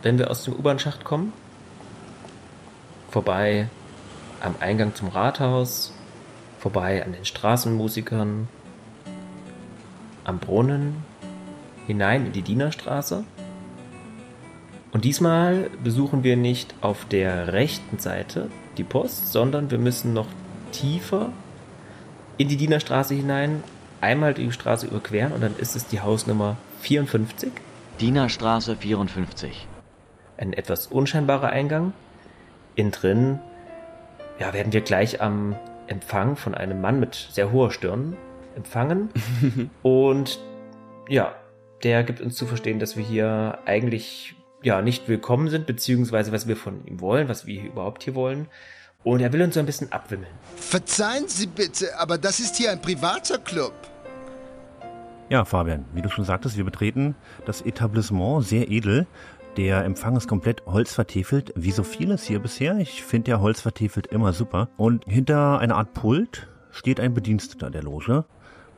wenn 0.02 0.18
wir 0.18 0.30
aus 0.30 0.44
dem 0.44 0.54
U-Bahn-Schacht 0.54 1.02
kommen. 1.02 1.32
Vorbei 3.10 3.68
am 4.40 4.54
Eingang 4.60 4.94
zum 4.94 5.08
Rathaus, 5.08 5.94
vorbei 6.58 7.04
an 7.04 7.12
den 7.12 7.24
Straßenmusikern, 7.24 8.48
am 10.24 10.38
Brunnen, 10.38 10.96
hinein 11.86 12.26
in 12.26 12.32
die 12.32 12.42
Dienerstraße. 12.42 13.24
Und 14.92 15.04
diesmal 15.04 15.70
besuchen 15.82 16.22
wir 16.22 16.36
nicht 16.36 16.74
auf 16.82 17.06
der 17.06 17.54
rechten 17.54 17.98
Seite 17.98 18.50
die 18.76 18.84
Post, 18.84 19.32
sondern 19.32 19.70
wir 19.70 19.78
müssen 19.78 20.12
noch 20.12 20.26
tiefer 20.72 21.30
in 22.38 22.48
die 22.48 22.56
Dienerstraße 22.56 23.14
hinein, 23.14 23.62
einmal 24.00 24.34
die 24.34 24.50
Straße 24.50 24.86
überqueren 24.86 25.32
und 25.32 25.42
dann 25.42 25.56
ist 25.56 25.76
es 25.76 25.86
die 25.86 26.00
Hausnummer 26.00 26.56
54. 26.80 27.52
Dienerstraße 28.00 28.76
54. 28.76 29.68
Ein 30.36 30.52
etwas 30.52 30.88
unscheinbarer 30.88 31.50
Eingang. 31.50 31.92
Innen 32.74 32.90
drin 32.90 33.38
ja, 34.40 34.52
werden 34.52 34.72
wir 34.72 34.80
gleich 34.80 35.20
am 35.20 35.54
Empfang 35.86 36.36
von 36.36 36.54
einem 36.54 36.80
Mann 36.80 36.98
mit 36.98 37.14
sehr 37.14 37.52
hoher 37.52 37.70
Stirn 37.70 38.16
empfangen. 38.56 39.10
und 39.82 40.40
ja, 41.08 41.34
der 41.82 42.02
gibt 42.02 42.20
uns 42.20 42.34
zu 42.34 42.46
verstehen, 42.46 42.78
dass 42.78 42.96
wir 42.96 43.04
hier 43.04 43.58
eigentlich 43.66 44.34
ja 44.62 44.80
nicht 44.82 45.08
willkommen 45.08 45.48
sind, 45.48 45.66
beziehungsweise 45.66 46.32
was 46.32 46.48
wir 46.48 46.56
von 46.56 46.84
ihm 46.86 47.00
wollen, 47.00 47.28
was 47.28 47.46
wir 47.46 47.62
überhaupt 47.62 48.04
hier 48.04 48.14
wollen. 48.14 48.48
Und 49.04 49.20
er 49.20 49.32
will 49.32 49.42
uns 49.42 49.54
so 49.54 49.60
ein 49.60 49.66
bisschen 49.66 49.90
abwimmeln. 49.92 50.30
Verzeihen 50.56 51.26
Sie 51.26 51.46
bitte, 51.46 51.98
aber 51.98 52.18
das 52.18 52.40
ist 52.40 52.56
hier 52.56 52.70
ein 52.70 52.80
privater 52.80 53.38
Club. 53.38 53.72
Ja, 55.28 55.44
Fabian, 55.44 55.84
wie 55.92 56.02
du 56.02 56.10
schon 56.10 56.24
sagtest, 56.24 56.56
wir 56.56 56.64
betreten 56.64 57.14
das 57.46 57.62
Etablissement 57.62 58.44
sehr 58.44 58.70
edel. 58.70 59.06
Der 59.56 59.84
Empfang 59.84 60.16
ist 60.16 60.28
komplett 60.28 60.62
holzvertefelt, 60.66 61.52
wie 61.56 61.72
so 61.72 61.82
vieles 61.82 62.24
hier 62.24 62.38
bisher. 62.38 62.76
Ich 62.78 63.02
finde 63.02 63.32
ja 63.32 63.40
holzvertefelt 63.40 64.06
immer 64.06 64.32
super. 64.32 64.68
Und 64.76 65.04
hinter 65.06 65.58
einer 65.58 65.76
Art 65.76 65.94
Pult 65.94 66.48
steht 66.70 67.00
ein 67.00 67.14
Bediensteter 67.14 67.70
der 67.70 67.82
Loge. 67.82 68.24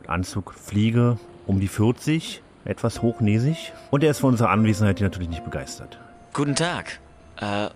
Mit 0.00 0.08
Anzug, 0.08 0.54
Fliege, 0.54 1.18
um 1.46 1.60
die 1.60 1.68
40. 1.68 2.42
etwas 2.64 3.02
hochnäsig. 3.02 3.72
Und 3.90 4.02
er 4.02 4.10
ist 4.10 4.20
von 4.20 4.30
unserer 4.30 4.50
Anwesenheit 4.50 4.98
hier 4.98 5.08
natürlich 5.08 5.28
nicht 5.28 5.44
begeistert. 5.44 5.98
Guten 6.32 6.54
Tag. 6.54 6.98
Äh, 7.40 7.68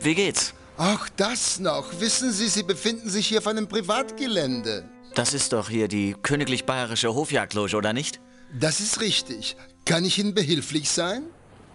wie 0.00 0.14
geht's? 0.14 0.54
Ach, 0.80 1.08
das 1.16 1.58
noch. 1.58 2.00
Wissen 2.00 2.30
Sie, 2.30 2.46
Sie 2.46 2.62
befinden 2.62 3.10
sich 3.10 3.26
hier 3.26 3.38
auf 3.38 3.48
einem 3.48 3.66
Privatgelände. 3.66 4.88
Das 5.16 5.34
ist 5.34 5.52
doch 5.52 5.68
hier 5.68 5.88
die 5.88 6.14
königlich 6.22 6.66
bayerische 6.66 7.12
Hofjagdloge, 7.12 7.76
oder 7.76 7.92
nicht? 7.92 8.20
Das 8.60 8.78
ist 8.78 9.00
richtig. 9.00 9.56
Kann 9.84 10.04
ich 10.04 10.20
Ihnen 10.20 10.34
behilflich 10.34 10.88
sein? 10.88 11.24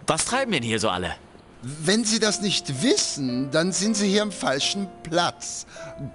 Was 0.08 0.24
treiben 0.24 0.54
denn 0.54 0.64
hier 0.64 0.80
so 0.80 0.88
alle? 0.88 1.16
Wenn 1.62 2.06
Sie 2.06 2.20
das 2.20 2.42
nicht 2.42 2.82
wissen, 2.82 3.52
dann 3.52 3.74
sind 3.74 3.98
Sie 3.98 4.08
hier 4.08 4.22
am 4.22 4.32
falschen 4.32 4.88
Platz. 5.04 5.66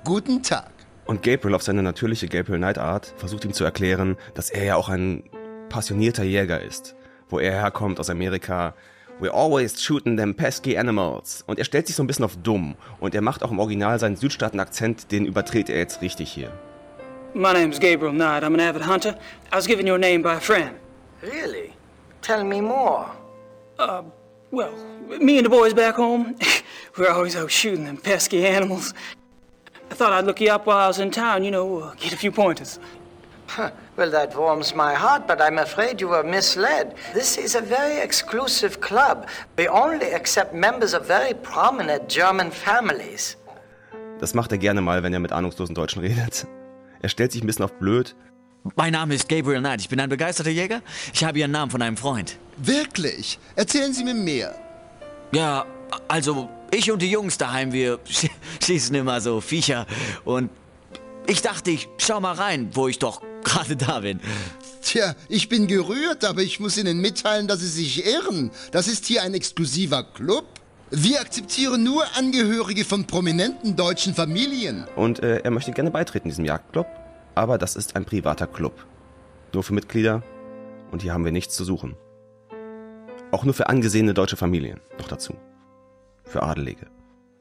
Guten 0.04 0.42
Tag. 0.42 0.72
Und 1.04 1.22
Gabriel 1.22 1.54
auf 1.54 1.62
seine 1.62 1.82
natürliche 1.82 2.26
Gabriel 2.26 2.58
Knight 2.58 2.78
Art 2.78 3.12
versucht 3.18 3.44
ihm 3.44 3.52
zu 3.52 3.64
erklären, 3.64 4.16
dass 4.32 4.48
er 4.48 4.64
ja 4.64 4.76
auch 4.76 4.88
ein 4.88 5.24
passionierter 5.68 6.24
Jäger 6.24 6.62
ist. 6.62 6.94
Wo 7.28 7.38
er 7.38 7.52
herkommt 7.52 8.00
aus 8.00 8.08
Amerika. 8.08 8.74
We're 9.20 9.32
always 9.32 9.82
shooting 9.82 10.16
them 10.16 10.32
pesky 10.34 10.78
animals. 10.78 11.42
Und 11.46 11.58
er 11.58 11.64
stellt 11.64 11.88
sich 11.88 11.96
so 11.96 12.04
ein 12.04 12.06
bisschen 12.06 12.24
auf 12.24 12.36
dumm. 12.40 12.76
Und 13.00 13.16
er 13.16 13.20
macht 13.20 13.42
auch 13.42 13.50
im 13.50 13.58
Original 13.58 13.98
seinen 13.98 14.14
Südstaaten-Akzent, 14.14 15.10
den 15.10 15.26
überträgt 15.26 15.70
er 15.70 15.78
jetzt 15.78 16.02
richtig 16.02 16.30
hier. 16.30 16.52
My 17.34 17.52
name's 17.52 17.80
Gabriel 17.80 18.12
Knight. 18.12 18.44
I'm 18.44 18.54
an 18.54 18.60
avid 18.60 18.86
hunter. 18.86 19.18
I 19.52 19.56
was 19.56 19.66
given 19.66 19.88
your 19.88 19.98
name 19.98 20.22
by 20.22 20.34
a 20.34 20.40
friend. 20.40 20.76
Really? 21.20 21.72
Tell 22.22 22.44
me 22.44 22.60
more. 22.60 23.10
Uh, 23.78 24.02
well, 24.52 24.72
me 25.20 25.38
and 25.38 25.44
the 25.44 25.50
boys 25.50 25.74
back 25.74 25.96
home, 25.96 26.36
we're 26.96 27.10
always 27.10 27.34
out 27.34 27.50
shooting 27.50 27.84
them 27.84 27.96
pesky 27.96 28.46
animals. 28.46 28.94
I 29.90 29.94
thought 29.94 30.12
I'd 30.12 30.26
look 30.26 30.40
you 30.40 30.50
up 30.50 30.66
while 30.66 30.78
I 30.78 30.86
was 30.86 31.00
in 31.00 31.10
town, 31.10 31.42
you 31.42 31.50
know, 31.50 31.80
uh, 31.80 31.94
get 31.94 32.12
a 32.12 32.16
few 32.16 32.30
pointers. 32.30 32.78
Well, 33.96 34.10
that 34.12 34.36
warms 34.36 34.74
my 34.74 34.94
heart, 34.94 35.26
but 35.26 35.40
I'm 35.40 35.58
afraid 35.58 36.00
you 36.00 36.08
were 36.10 36.22
misled. 36.22 36.94
This 37.14 37.36
is 37.36 37.54
a 37.56 37.60
very 37.62 37.98
exclusive 38.02 38.80
club. 38.80 39.26
We 39.56 39.68
only 39.68 40.12
accept 40.14 40.52
members 40.54 40.94
of 40.94 41.06
very 41.06 41.34
prominent 41.34 42.08
German 42.08 42.52
families. 42.52 43.36
Das 44.20 44.34
macht 44.34 44.52
er 44.52 44.58
gerne 44.58 44.80
mal, 44.80 45.02
wenn 45.02 45.12
er 45.12 45.20
mit 45.20 45.32
ahnungslosen 45.32 45.74
Deutschen 45.74 46.00
redet. 46.02 46.46
Er 47.00 47.08
stellt 47.08 47.32
sich 47.32 47.42
ein 47.42 47.46
bisschen 47.46 47.64
auf 47.64 47.72
blöd. 47.74 48.14
Mein 48.76 48.92
Name 48.92 49.14
ist 49.14 49.28
Gabriel 49.28 49.60
Knight. 49.60 49.80
Ich 49.80 49.88
bin 49.88 49.98
ein 50.00 50.08
begeisterter 50.08 50.50
Jäger. 50.50 50.82
Ich 51.14 51.24
habe 51.24 51.38
Ihren 51.38 51.52
Namen 51.52 51.70
von 51.70 51.80
einem 51.80 51.96
Freund. 51.96 52.36
Wirklich? 52.56 53.38
Erzählen 53.56 53.92
Sie 53.94 54.04
mir 54.04 54.14
mehr. 54.14 54.54
Ja, 55.32 55.64
also 56.08 56.48
ich 56.70 56.90
und 56.92 57.00
die 57.00 57.10
Jungs 57.10 57.38
daheim, 57.38 57.72
wir 57.72 57.98
sch- 58.00 58.28
schießen 58.64 58.94
immer 58.94 59.20
so 59.20 59.40
Viecher. 59.40 59.86
Und 60.24 60.50
ich 61.28 61.42
dachte, 61.42 61.70
ich 61.70 61.88
schau 61.98 62.20
mal 62.20 62.32
rein, 62.32 62.70
wo 62.72 62.88
ich 62.88 62.98
doch 62.98 63.22
gerade 63.44 63.76
da 63.76 64.00
bin. 64.00 64.20
Tja, 64.82 65.14
ich 65.28 65.48
bin 65.48 65.66
gerührt, 65.66 66.24
aber 66.24 66.42
ich 66.42 66.58
muss 66.58 66.78
Ihnen 66.78 67.00
mitteilen, 67.00 67.46
dass 67.46 67.60
Sie 67.60 67.68
sich 67.68 68.06
irren. 68.06 68.50
Das 68.72 68.88
ist 68.88 69.04
hier 69.06 69.22
ein 69.22 69.34
exklusiver 69.34 70.02
Club. 70.02 70.46
Wir 70.90 71.20
akzeptieren 71.20 71.84
nur 71.84 72.04
Angehörige 72.16 72.84
von 72.84 73.04
prominenten 73.04 73.76
deutschen 73.76 74.14
Familien. 74.14 74.86
Und 74.96 75.22
äh, 75.22 75.40
er 75.40 75.50
möchte 75.50 75.72
gerne 75.72 75.90
beitreten 75.90 76.30
diesem 76.30 76.46
Jagdclub. 76.46 76.86
Aber 77.34 77.58
das 77.58 77.76
ist 77.76 77.94
ein 77.94 78.06
privater 78.06 78.46
Club. 78.46 78.86
Nur 79.52 79.62
für 79.62 79.74
Mitglieder. 79.74 80.22
Und 80.90 81.02
hier 81.02 81.12
haben 81.12 81.26
wir 81.26 81.32
nichts 81.32 81.54
zu 81.54 81.64
suchen. 81.64 81.94
Auch 83.30 83.44
nur 83.44 83.52
für 83.52 83.68
angesehene 83.68 84.14
deutsche 84.14 84.36
Familien. 84.36 84.80
Noch 84.98 85.08
dazu. 85.08 85.34
Für 86.24 86.42
Adelige. 86.42 86.86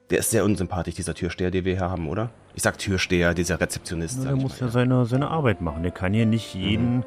Der 0.10 0.20
ist 0.20 0.32
sehr 0.32 0.44
unsympathisch, 0.44 0.96
dieser 0.96 1.14
Türsteher, 1.14 1.52
den 1.52 1.64
wir 1.64 1.78
hier 1.78 1.90
haben, 1.90 2.10
oder? 2.10 2.32
Ich 2.58 2.64
sag 2.64 2.80
Türsteher, 2.80 3.36
dieser 3.36 3.62
Rezeptionist. 3.62 4.18
Na, 4.18 4.30
der 4.30 4.36
muss 4.36 4.60
mal. 4.60 4.66
ja 4.66 4.72
seine, 4.72 5.06
seine 5.06 5.28
Arbeit 5.28 5.62
machen. 5.62 5.84
Der 5.84 5.92
kann 5.92 6.12
hier 6.12 6.26
nicht 6.26 6.56
jeden 6.56 7.06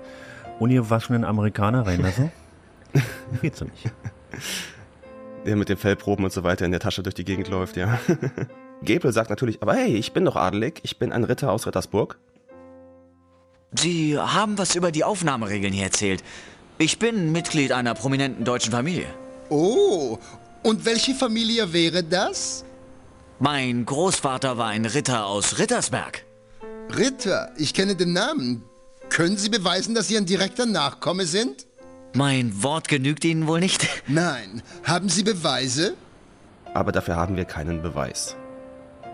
ungewaschenen 0.60 1.24
Amerikaner 1.24 1.85
reinlassen. 1.85 2.31
Geht 3.43 3.56
so 3.56 3.64
nicht. 3.64 3.93
Der 5.44 5.56
mit 5.56 5.68
den 5.68 5.77
Fellproben 5.77 6.24
und 6.24 6.32
so 6.32 6.44
weiter 6.44 6.64
in 6.66 6.70
der 6.70 6.78
Tasche 6.78 7.02
durch 7.02 7.16
die 7.16 7.24
Gegend 7.24 7.48
läuft, 7.48 7.77
ja. 7.77 7.98
Gabriel 8.85 9.12
sagt 9.12 9.28
natürlich, 9.28 9.60
aber 9.60 9.74
hey, 9.74 9.97
ich 9.97 10.12
bin 10.12 10.24
doch 10.24 10.36
adelig, 10.36 10.78
ich 10.85 11.01
bin 11.01 11.10
ein 11.10 11.24
Ritter 11.24 11.51
aus 11.51 11.66
Rittersburg. 11.66 12.16
Sie 13.72 14.16
haben 14.16 14.56
was 14.56 14.77
über 14.77 14.93
die 14.93 15.02
Aufnahmeregeln 15.02 15.72
hier 15.72 15.86
erzählt. 15.86 16.22
Ich 16.78 17.01
bin 17.01 17.32
Mitglied 17.32 17.72
einer 17.72 17.94
prominenten 17.94 18.44
deutschen 18.44 18.70
Familie. 18.70 19.06
Oh, 19.48 20.16
und 20.62 20.85
welche 20.85 21.12
Familie 21.12 21.72
wäre 21.72 22.05
das? 22.05 22.64
Mein 23.43 23.87
Großvater 23.87 24.59
war 24.59 24.67
ein 24.67 24.85
Ritter 24.85 25.25
aus 25.25 25.59
Rittersberg. 25.59 26.27
Ritter, 26.95 27.51
ich 27.57 27.73
kenne 27.73 27.97
den 27.97 28.12
Namen. 28.12 28.62
Können 29.09 29.39
Sie 29.39 29.49
beweisen, 29.49 29.95
dass 29.95 30.09
Sie 30.09 30.19
ein 30.19 30.27
direkter 30.27 30.67
Nachkomme 30.67 31.25
sind? 31.25 31.67
Mein 32.12 32.62
Wort 32.62 32.89
genügt 32.89 33.25
Ihnen 33.25 33.47
wohl 33.47 33.61
nicht? 33.61 33.89
Nein. 34.07 34.62
Haben 34.85 35.09
Sie 35.09 35.23
Beweise? 35.23 35.95
Aber 36.75 36.93
dafür 36.93 37.17
haben 37.17 37.37
wir 37.39 37.47
keinen 37.47 37.81
Beweis. 37.81 38.37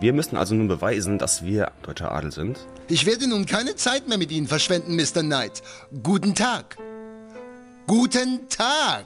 Wir 0.01 0.11
müssen 0.11 0.35
also 0.35 0.55
nun 0.55 0.67
beweisen, 0.67 1.17
dass 1.19 1.45
wir 1.45 1.71
deutscher 1.83 2.11
Adel 2.11 2.33
sind. 2.33 2.59
Ich 2.89 3.05
werde 3.05 3.29
nun 3.29 3.45
keine 3.45 3.77
Zeit 3.77 4.09
mehr 4.09 4.17
mit 4.17 4.29
Ihnen 4.33 4.47
verschwenden, 4.47 4.97
Mr. 4.97 5.21
Knight. 5.21 5.63
Guten 6.03 6.35
Tag. 6.35 6.75
Guten 7.87 8.49
Tag. 8.49 9.05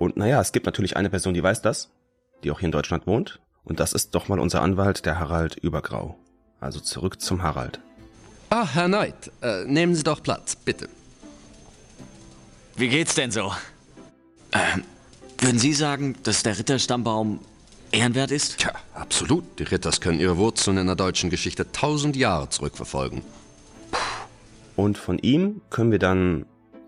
Und 0.00 0.16
naja, 0.16 0.40
es 0.40 0.50
gibt 0.50 0.66
natürlich 0.66 0.96
eine 0.96 1.08
Person, 1.08 1.34
die 1.34 1.42
weiß 1.44 1.62
das, 1.62 1.88
die 2.42 2.50
auch 2.50 2.58
hier 2.58 2.66
in 2.66 2.72
Deutschland 2.72 3.06
wohnt. 3.06 3.38
Und 3.66 3.80
das 3.80 3.92
ist 3.92 4.14
doch 4.14 4.28
mal 4.28 4.38
unser 4.38 4.62
Anwalt, 4.62 5.04
der 5.04 5.18
Harald 5.18 5.56
Übergrau. 5.56 6.16
Also 6.60 6.80
zurück 6.80 7.20
zum 7.20 7.42
Harald. 7.42 7.80
Ah, 8.48 8.66
Herr 8.72 8.86
Knight, 8.86 9.30
äh, 9.42 9.64
nehmen 9.64 9.94
Sie 9.94 10.04
doch 10.04 10.22
Platz, 10.22 10.56
bitte. 10.56 10.88
Wie 12.76 12.88
geht's 12.88 13.16
denn 13.16 13.32
so? 13.32 13.52
Ähm, 14.52 14.84
würden 15.38 15.58
Sie 15.58 15.72
sagen, 15.72 16.14
dass 16.22 16.44
der 16.44 16.56
Ritterstammbaum 16.58 17.40
ehrenwert 17.90 18.30
ist? 18.30 18.58
Tja, 18.58 18.72
absolut. 18.94 19.44
Die 19.58 19.64
Ritters 19.64 20.00
können 20.00 20.20
ihre 20.20 20.36
Wurzeln 20.36 20.78
in 20.78 20.86
der 20.86 20.96
deutschen 20.96 21.28
Geschichte 21.28 21.70
tausend 21.72 22.14
Jahre 22.16 22.48
zurückverfolgen. 22.48 23.22
Und 24.76 24.96
von 24.96 25.18
ihm 25.18 25.60
können 25.70 25.90
wir 25.90 25.98
dann 25.98 26.46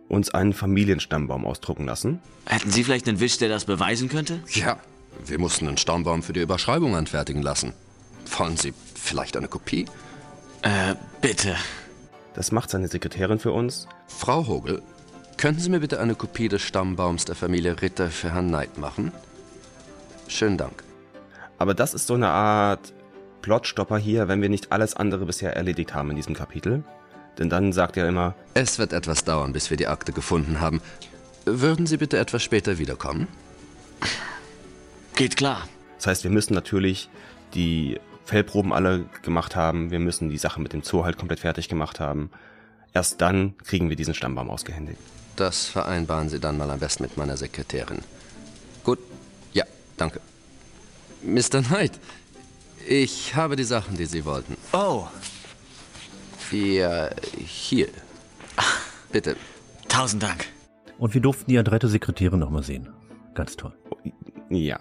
uns 0.08 0.30
einen 0.30 0.52
Familienstammbaum 0.52 1.44
ausdrucken 1.44 1.86
lassen. 1.86 2.20
Hätten 2.46 2.70
Sie 2.70 2.84
vielleicht 2.84 3.08
einen 3.08 3.18
Wisch, 3.18 3.38
der 3.38 3.48
das 3.48 3.64
beweisen 3.64 4.08
könnte? 4.08 4.40
Ja, 4.54 4.78
wir 5.24 5.38
mussten 5.38 5.68
einen 5.68 5.76
Stammbaum 5.76 6.22
für 6.22 6.32
die 6.32 6.40
Überschreibung 6.40 6.96
anfertigen 6.96 7.42
lassen. 7.42 7.72
Wollen 8.36 8.56
Sie 8.56 8.74
vielleicht 8.94 9.36
eine 9.36 9.48
Kopie? 9.48 9.86
Äh, 10.62 10.94
bitte. 11.20 11.56
Das 12.34 12.52
macht 12.52 12.70
seine 12.70 12.88
Sekretärin 12.88 13.38
für 13.38 13.52
uns. 13.52 13.88
Frau 14.06 14.46
Hogel, 14.46 14.82
könnten 15.36 15.60
Sie 15.60 15.70
mir 15.70 15.80
bitte 15.80 16.00
eine 16.00 16.14
Kopie 16.14 16.48
des 16.48 16.62
Stammbaums 16.62 17.24
der 17.24 17.34
Familie 17.34 17.80
Ritter 17.80 18.10
für 18.10 18.32
Herrn 18.32 18.48
Knight 18.48 18.78
machen? 18.78 19.12
Schönen 20.28 20.58
Dank. 20.58 20.82
Aber 21.58 21.74
das 21.74 21.94
ist 21.94 22.06
so 22.06 22.14
eine 22.14 22.28
Art 22.28 22.92
Plotstopper 23.42 23.98
hier, 23.98 24.28
wenn 24.28 24.42
wir 24.42 24.48
nicht 24.48 24.72
alles 24.72 24.94
andere 24.94 25.26
bisher 25.26 25.56
erledigt 25.56 25.94
haben 25.94 26.10
in 26.10 26.16
diesem 26.16 26.34
Kapitel. 26.34 26.84
Denn 27.38 27.48
dann 27.48 27.72
sagt 27.72 27.96
er 27.96 28.08
immer, 28.08 28.34
Es 28.54 28.78
wird 28.78 28.92
etwas 28.92 29.24
dauern, 29.24 29.52
bis 29.52 29.70
wir 29.70 29.76
die 29.76 29.86
Akte 29.86 30.12
gefunden 30.12 30.60
haben. 30.60 30.80
Würden 31.44 31.86
Sie 31.86 31.96
bitte 31.96 32.18
etwas 32.18 32.42
später 32.42 32.78
wiederkommen? 32.78 33.28
Geht 35.18 35.36
klar. 35.36 35.68
Das 35.96 36.06
heißt, 36.06 36.22
wir 36.22 36.30
müssen 36.30 36.54
natürlich 36.54 37.08
die 37.52 37.98
Fellproben 38.24 38.72
alle 38.72 39.04
gemacht 39.22 39.56
haben. 39.56 39.90
Wir 39.90 39.98
müssen 39.98 40.30
die 40.30 40.38
Sache 40.38 40.60
mit 40.60 40.72
dem 40.72 40.84
Zoo 40.84 41.04
halt 41.04 41.18
komplett 41.18 41.40
fertig 41.40 41.68
gemacht 41.68 41.98
haben. 41.98 42.30
Erst 42.94 43.20
dann 43.20 43.56
kriegen 43.58 43.88
wir 43.88 43.96
diesen 43.96 44.14
Stammbaum 44.14 44.48
ausgehändigt. 44.48 45.00
Das 45.34 45.66
vereinbaren 45.66 46.28
Sie 46.28 46.38
dann 46.38 46.56
mal 46.56 46.70
am 46.70 46.78
besten 46.78 47.02
mit 47.02 47.16
meiner 47.16 47.36
Sekretärin. 47.36 47.98
Gut, 48.84 49.00
ja, 49.52 49.64
danke. 49.96 50.20
Mr. 51.24 51.62
Knight, 51.62 51.98
ich 52.86 53.34
habe 53.34 53.56
die 53.56 53.64
Sachen, 53.64 53.96
die 53.96 54.06
Sie 54.06 54.24
wollten. 54.24 54.56
Oh. 54.72 55.08
Ja, 56.52 57.10
hier. 57.44 57.88
Bitte. 59.10 59.34
Tausend 59.88 60.22
Dank. 60.22 60.46
Und 60.96 61.12
wir 61.12 61.20
durften 61.20 61.50
die 61.50 61.58
adrette 61.58 61.88
Sekretärin 61.88 62.38
noch 62.38 62.50
mal 62.50 62.62
sehen. 62.62 62.88
Ganz 63.34 63.56
toll. 63.56 63.72
Ja. 64.50 64.78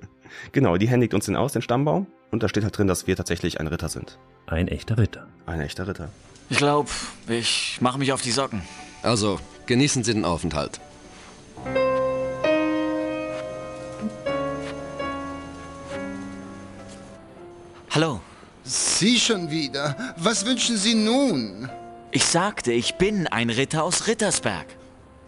genau, 0.52 0.76
die 0.76 0.88
händigt 0.88 1.14
uns 1.14 1.26
den 1.26 1.36
aus, 1.36 1.52
den 1.52 1.62
Stammbaum. 1.62 2.06
Und 2.30 2.42
da 2.42 2.48
steht 2.48 2.64
halt 2.64 2.76
drin, 2.76 2.86
dass 2.86 3.06
wir 3.06 3.16
tatsächlich 3.16 3.60
ein 3.60 3.66
Ritter 3.66 3.88
sind. 3.88 4.18
Ein 4.46 4.68
echter 4.68 4.98
Ritter. 4.98 5.26
Ein 5.46 5.60
echter 5.60 5.88
Ritter. 5.88 6.10
Ich 6.50 6.58
glaube, 6.58 6.90
ich 7.28 7.78
mache 7.80 7.98
mich 7.98 8.12
auf 8.12 8.22
die 8.22 8.30
Socken. 8.30 8.62
Also, 9.02 9.40
genießen 9.66 10.04
Sie 10.04 10.14
den 10.14 10.24
Aufenthalt. 10.24 10.80
Hallo. 17.90 18.20
Sie 18.64 19.18
schon 19.18 19.50
wieder. 19.50 19.96
Was 20.16 20.44
wünschen 20.44 20.76
Sie 20.76 20.94
nun? 20.94 21.70
Ich 22.10 22.24
sagte, 22.24 22.72
ich 22.72 22.96
bin 22.96 23.26
ein 23.28 23.48
Ritter 23.48 23.84
aus 23.84 24.06
Rittersberg. 24.06 24.66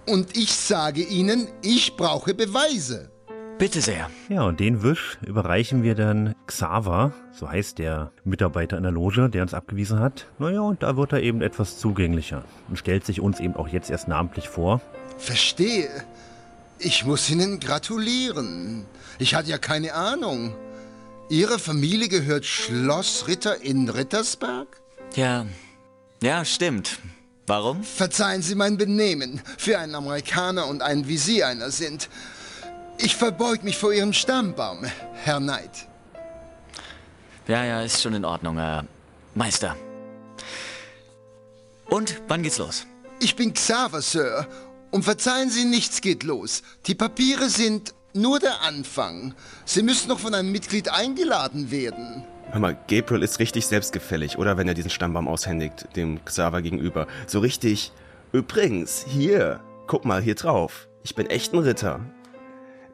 Und 0.07 0.37
ich 0.37 0.53
sage 0.53 1.03
Ihnen, 1.03 1.49
ich 1.63 1.97
brauche 1.97 2.35
Beweise. 2.35 3.11
Bitte 3.59 3.81
sehr. 3.81 4.09
Ja, 4.29 4.43
und 4.43 4.61
den 4.61 4.85
Wisch 4.85 5.19
überreichen 5.27 5.83
wir 5.83 5.97
dann 5.97 6.37
Xaver, 6.47 7.13
so 7.33 7.51
heißt 7.51 7.79
der 7.79 8.13
Mitarbeiter 8.23 8.77
in 8.77 8.85
der 8.85 8.93
Loge, 8.93 9.29
der 9.29 9.43
uns 9.43 9.53
abgewiesen 9.53 9.99
hat. 9.99 10.27
Naja, 10.39 10.61
und 10.61 10.85
da 10.85 10.97
wird 10.97 11.13
er 11.13 11.23
eben 11.23 11.43
etwas 11.43 11.79
zugänglicher 11.79 12.45
und 12.69 12.79
stellt 12.79 13.05
sich 13.05 13.21
uns 13.21 13.41
eben 13.41 13.57
auch 13.57 13.67
jetzt 13.67 13.91
erst 13.91 14.07
namentlich 14.07 14.49
vor. 14.49 14.81
Verstehe. 15.19 15.91
Ich 16.79 17.05
muss 17.05 17.29
Ihnen 17.29 17.59
gratulieren. 17.59 18.87
Ich 19.19 19.35
hatte 19.35 19.51
ja 19.51 19.59
keine 19.59 19.93
Ahnung. 19.93 20.55
Ihre 21.29 21.59
Familie 21.59 22.09
gehört 22.09 22.45
Schloss 22.45 23.27
Ritter 23.27 23.61
in 23.61 23.89
Rittersberg? 23.89 24.69
Ja, 25.17 25.47
ja, 26.23 26.45
stimmt. 26.45 27.01
Warum? 27.49 27.83
Verzeihen 27.83 28.43
Sie 28.43 28.55
mein 28.55 28.77
Benehmen. 28.77 29.41
Für 29.57 29.81
einen 29.81 29.97
Amerikaner 29.97 30.69
und 30.69 30.81
einen 30.81 31.09
wie 31.09 31.17
Sie 31.17 31.43
einer 31.43 31.73
sind. 31.73 32.09
Ich 33.01 33.15
verbeug 33.15 33.63
mich 33.63 33.79
vor 33.79 33.93
Ihrem 33.93 34.13
Stammbaum, 34.13 34.85
Herr 35.15 35.39
Knight. 35.39 35.87
Ja, 37.47 37.65
ja, 37.65 37.83
ist 37.83 38.03
schon 38.03 38.15
in 38.15 38.25
Ordnung, 38.25 38.59
äh, 38.59 38.83
Meister. 39.35 39.77
Und, 41.87 42.21
wann 42.27 42.43
geht's 42.43 42.59
los? 42.59 42.87
Ich 43.21 43.37
bin 43.37 43.55
Xaver, 43.55 44.03
Sir. 44.03 44.47
Und 44.91 45.05
verzeihen 45.05 45.49
Sie, 45.49 45.65
nichts 45.65 46.01
geht 46.01 46.25
los. 46.25 46.63
Die 46.87 46.95
Papiere 46.95 47.49
sind 47.49 47.95
nur 48.15 48.41
der 48.41 48.63
Anfang. 48.63 49.35
Sie 49.65 49.83
müssen 49.83 50.09
noch 50.09 50.19
von 50.19 50.35
einem 50.35 50.51
Mitglied 50.51 50.89
eingeladen 50.89 51.71
werden. 51.71 52.25
Hör 52.51 52.61
mal, 52.61 52.77
Gabriel 52.89 53.23
ist 53.23 53.39
richtig 53.39 53.67
selbstgefällig, 53.67 54.39
oder 54.39 54.57
wenn 54.57 54.67
er 54.67 54.75
diesen 54.75 54.91
Stammbaum 54.91 55.29
aushändigt, 55.29 55.95
dem 55.95 56.25
Xaver 56.25 56.63
gegenüber. 56.63 57.07
So 57.27 57.39
richtig. 57.39 57.93
Übrigens, 58.33 59.05
hier, 59.07 59.61
guck 59.87 60.05
mal 60.05 60.21
hier 60.21 60.35
drauf. 60.35 60.89
Ich 61.05 61.15
bin 61.15 61.31
echt 61.31 61.55
ein 61.55 61.61
Ritter. 61.61 62.01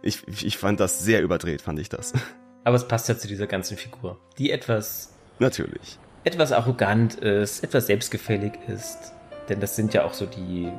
Ich, 0.05 0.22
ich 0.44 0.59
fand 0.59 0.81
das 0.81 1.01
sehr 1.01 1.22
überdreht, 1.22 1.62
fand 1.62 1.78
ich 1.78 1.89
das. 1.89 2.12
Aber 2.64 2.76
es 2.76 2.86
passt 2.86 3.09
ja 3.09 3.16
zu 3.16 3.26
dieser 3.26 3.47
ganzen 3.47 3.76
Figur, 3.76 4.18
die 4.39 4.51
etwas. 4.51 5.14
Natürlich. 5.39 5.98
Etwas 6.24 6.52
arrogant 6.52 7.14
ist, 7.16 7.64
etwas 7.64 7.86
selbstgefällig 7.86 8.52
ist. 8.68 9.12
Denn 9.48 9.60
das 9.60 9.76
sind 9.76 9.93
ja 9.94 10.05
auch 10.05 10.14
so 10.14 10.26
die 10.26 10.70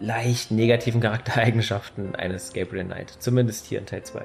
leicht 0.00 0.50
negativen 0.50 1.00
Charaktereigenschaften 1.00 2.14
eines 2.14 2.52
Gabriel 2.52 2.84
Knight. 2.84 3.10
Zumindest 3.18 3.66
hier 3.66 3.78
in 3.78 3.86
Teil 3.86 4.02
2. 4.02 4.22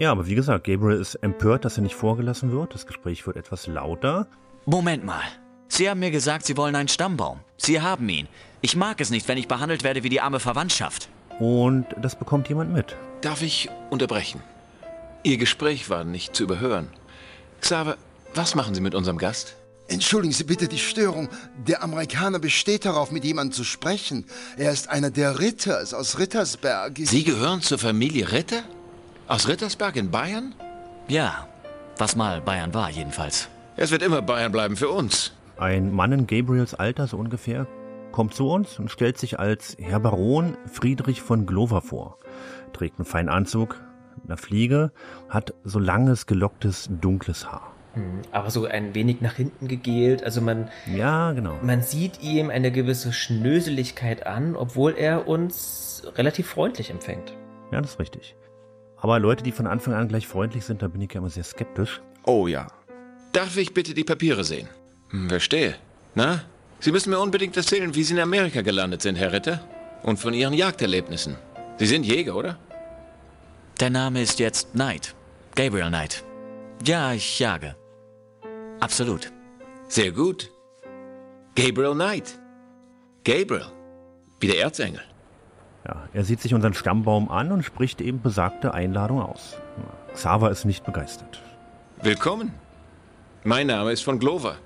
Ja, 0.00 0.12
aber 0.12 0.26
wie 0.26 0.34
gesagt, 0.34 0.64
Gabriel 0.64 1.00
ist 1.00 1.16
empört, 1.16 1.64
dass 1.64 1.78
er 1.78 1.82
nicht 1.82 1.94
vorgelassen 1.94 2.52
wird. 2.52 2.74
Das 2.74 2.86
Gespräch 2.86 3.26
wird 3.26 3.36
etwas 3.36 3.66
lauter. 3.66 4.28
Moment 4.66 5.04
mal. 5.04 5.22
Sie 5.68 5.88
haben 5.88 6.00
mir 6.00 6.10
gesagt, 6.10 6.46
Sie 6.46 6.56
wollen 6.56 6.76
einen 6.76 6.88
Stammbaum. 6.88 7.40
Sie 7.56 7.80
haben 7.80 8.08
ihn. 8.08 8.28
Ich 8.60 8.76
mag 8.76 9.00
es 9.00 9.10
nicht, 9.10 9.26
wenn 9.28 9.38
ich 9.38 9.48
behandelt 9.48 9.84
werde 9.84 10.02
wie 10.02 10.08
die 10.08 10.20
arme 10.20 10.40
Verwandtschaft. 10.40 11.08
Und 11.38 11.86
das 12.00 12.16
bekommt 12.16 12.48
jemand 12.48 12.72
mit. 12.72 12.96
Darf 13.20 13.42
ich 13.42 13.68
unterbrechen? 13.90 14.42
Ihr 15.24 15.38
Gespräch 15.38 15.90
war 15.90 16.04
nicht 16.04 16.36
zu 16.36 16.44
überhören. 16.44 16.88
Xaver, 17.60 17.96
was 18.34 18.54
machen 18.54 18.74
Sie 18.74 18.80
mit 18.80 18.94
unserem 18.94 19.18
Gast? 19.18 19.56
Entschuldigen 19.88 20.32
Sie 20.32 20.44
bitte 20.44 20.68
die 20.68 20.78
Störung. 20.78 21.28
Der 21.66 21.82
Amerikaner 21.82 22.38
besteht 22.38 22.84
darauf, 22.84 23.10
mit 23.10 23.24
jemandem 23.24 23.52
zu 23.52 23.64
sprechen. 23.64 24.26
Er 24.56 24.70
ist 24.70 24.88
einer 24.88 25.10
der 25.10 25.40
Ritters 25.40 25.94
aus 25.94 26.18
Rittersberg. 26.18 26.98
Sie 26.98 27.24
gehören 27.24 27.60
zur 27.60 27.78
Familie 27.78 28.30
Ritter? 28.30 28.62
Aus 29.26 29.48
Rittersberg 29.48 29.96
in 29.96 30.10
Bayern? 30.10 30.54
Ja, 31.08 31.48
was 31.96 32.14
mal 32.14 32.40
Bayern 32.40 32.72
war 32.72 32.90
jedenfalls. 32.90 33.48
Es 33.76 33.90
wird 33.90 34.02
immer 34.02 34.22
Bayern 34.22 34.52
bleiben 34.52 34.76
für 34.76 34.90
uns. 34.90 35.32
Ein 35.56 35.92
Mann 35.92 36.12
in 36.12 36.26
Gabriels 36.28 36.74
Alter, 36.74 37.08
so 37.08 37.16
ungefähr, 37.16 37.66
kommt 38.12 38.34
zu 38.34 38.48
uns 38.48 38.78
und 38.78 38.90
stellt 38.90 39.18
sich 39.18 39.40
als 39.40 39.76
Herr 39.80 40.00
Baron 40.00 40.56
Friedrich 40.70 41.20
von 41.20 41.46
Glover 41.46 41.82
vor. 41.82 42.18
Trägt 42.72 42.98
einen 42.98 43.06
feinen 43.06 43.28
Anzug, 43.28 43.80
eine 44.26 44.36
Fliege, 44.36 44.92
hat 45.28 45.54
so 45.64 45.78
langes, 45.78 46.26
gelocktes, 46.26 46.88
dunkles 47.00 47.50
Haar. 47.50 47.72
Hm, 47.94 48.22
aber 48.32 48.50
so 48.50 48.66
ein 48.66 48.94
wenig 48.94 49.20
nach 49.20 49.34
hinten 49.34 49.68
gegelt. 49.68 50.22
Also 50.22 50.40
man. 50.40 50.68
Ja, 50.94 51.32
genau. 51.32 51.58
Man 51.62 51.82
sieht 51.82 52.22
ihm 52.22 52.50
eine 52.50 52.70
gewisse 52.70 53.12
Schnöseligkeit 53.12 54.26
an, 54.26 54.56
obwohl 54.56 54.94
er 54.96 55.26
uns 55.26 56.02
relativ 56.16 56.48
freundlich 56.48 56.90
empfängt. 56.90 57.32
Ja, 57.72 57.80
das 57.80 57.92
ist 57.92 58.00
richtig. 58.00 58.36
Aber 58.96 59.18
Leute, 59.18 59.42
die 59.42 59.52
von 59.52 59.66
Anfang 59.66 59.94
an 59.94 60.08
gleich 60.08 60.26
freundlich 60.26 60.64
sind, 60.64 60.82
da 60.82 60.88
bin 60.88 61.00
ich 61.00 61.12
ja 61.12 61.20
immer 61.20 61.30
sehr 61.30 61.44
skeptisch. 61.44 62.00
Oh 62.24 62.46
ja. 62.46 62.66
Darf 63.32 63.56
ich 63.56 63.74
bitte 63.74 63.94
die 63.94 64.04
Papiere 64.04 64.44
sehen? 64.44 64.68
Hm, 65.10 65.28
verstehe. 65.28 65.74
Na? 66.14 66.42
Sie 66.80 66.92
müssen 66.92 67.10
mir 67.10 67.18
unbedingt 67.18 67.56
erzählen, 67.56 67.94
wie 67.94 68.02
Sie 68.02 68.14
in 68.14 68.20
Amerika 68.20 68.62
gelandet 68.62 69.02
sind, 69.02 69.16
Herr 69.16 69.32
Ritter. 69.32 69.60
Und 70.02 70.18
von 70.18 70.32
Ihren 70.32 70.54
Jagderlebnissen. 70.54 71.36
Sie 71.78 71.86
sind 71.86 72.04
Jäger, 72.04 72.34
oder? 72.34 72.58
Der 73.78 73.90
Name 73.90 74.20
ist 74.20 74.40
jetzt 74.40 74.72
Knight. 74.72 75.14
Gabriel 75.54 75.88
Knight. 75.88 76.24
Ja, 76.84 77.12
ich 77.12 77.38
jage. 77.38 77.76
Absolut. 78.80 79.32
Sehr 79.86 80.10
gut. 80.10 80.50
Gabriel 81.54 81.94
Knight. 81.94 82.38
Gabriel. 83.24 83.66
Wie 84.40 84.48
der 84.48 84.60
Erzengel. 84.60 85.02
Ja, 85.86 86.08
er 86.12 86.24
sieht 86.24 86.40
sich 86.40 86.52
unseren 86.52 86.74
Stammbaum 86.74 87.30
an 87.30 87.52
und 87.52 87.62
spricht 87.62 88.00
eben 88.00 88.22
besagte 88.22 88.74
Einladung 88.74 89.22
aus. 89.22 89.56
Xaver 90.14 90.50
ist 90.50 90.64
nicht 90.64 90.84
begeistert. 90.84 91.40
Willkommen. 92.02 92.52
Mein 93.44 93.68
Name 93.68 93.92
ist 93.92 94.02
von 94.02 94.18
Glover. 94.18 94.56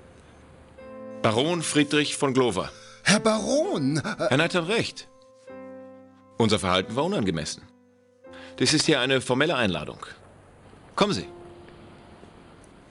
Baron 1.21 1.61
Friedrich 1.61 2.17
von 2.17 2.33
Glover. 2.33 2.69
Herr 3.03 3.19
Baron! 3.19 4.01
Herr 4.03 4.29
Knight 4.29 4.55
hat 4.55 4.67
recht. 4.67 5.07
Unser 6.37 6.59
Verhalten 6.59 6.95
war 6.95 7.05
unangemessen. 7.05 7.63
Das 8.57 8.73
ist 8.73 8.85
hier 8.85 8.99
eine 8.99 9.21
formelle 9.21 9.55
Einladung. 9.55 10.05
Kommen 10.95 11.13
Sie. 11.13 11.27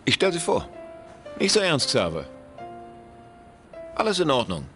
Ich 0.05 0.15
stelle 0.15 0.33
Sie 0.33 0.41
vor. 0.41 0.69
Nicht 1.39 1.53
so 1.53 1.61
ernst, 1.61 1.87
Xaver. 1.89 2.25
Alles 3.95 4.21
in 4.21 4.31
Ordnung. 4.31 4.67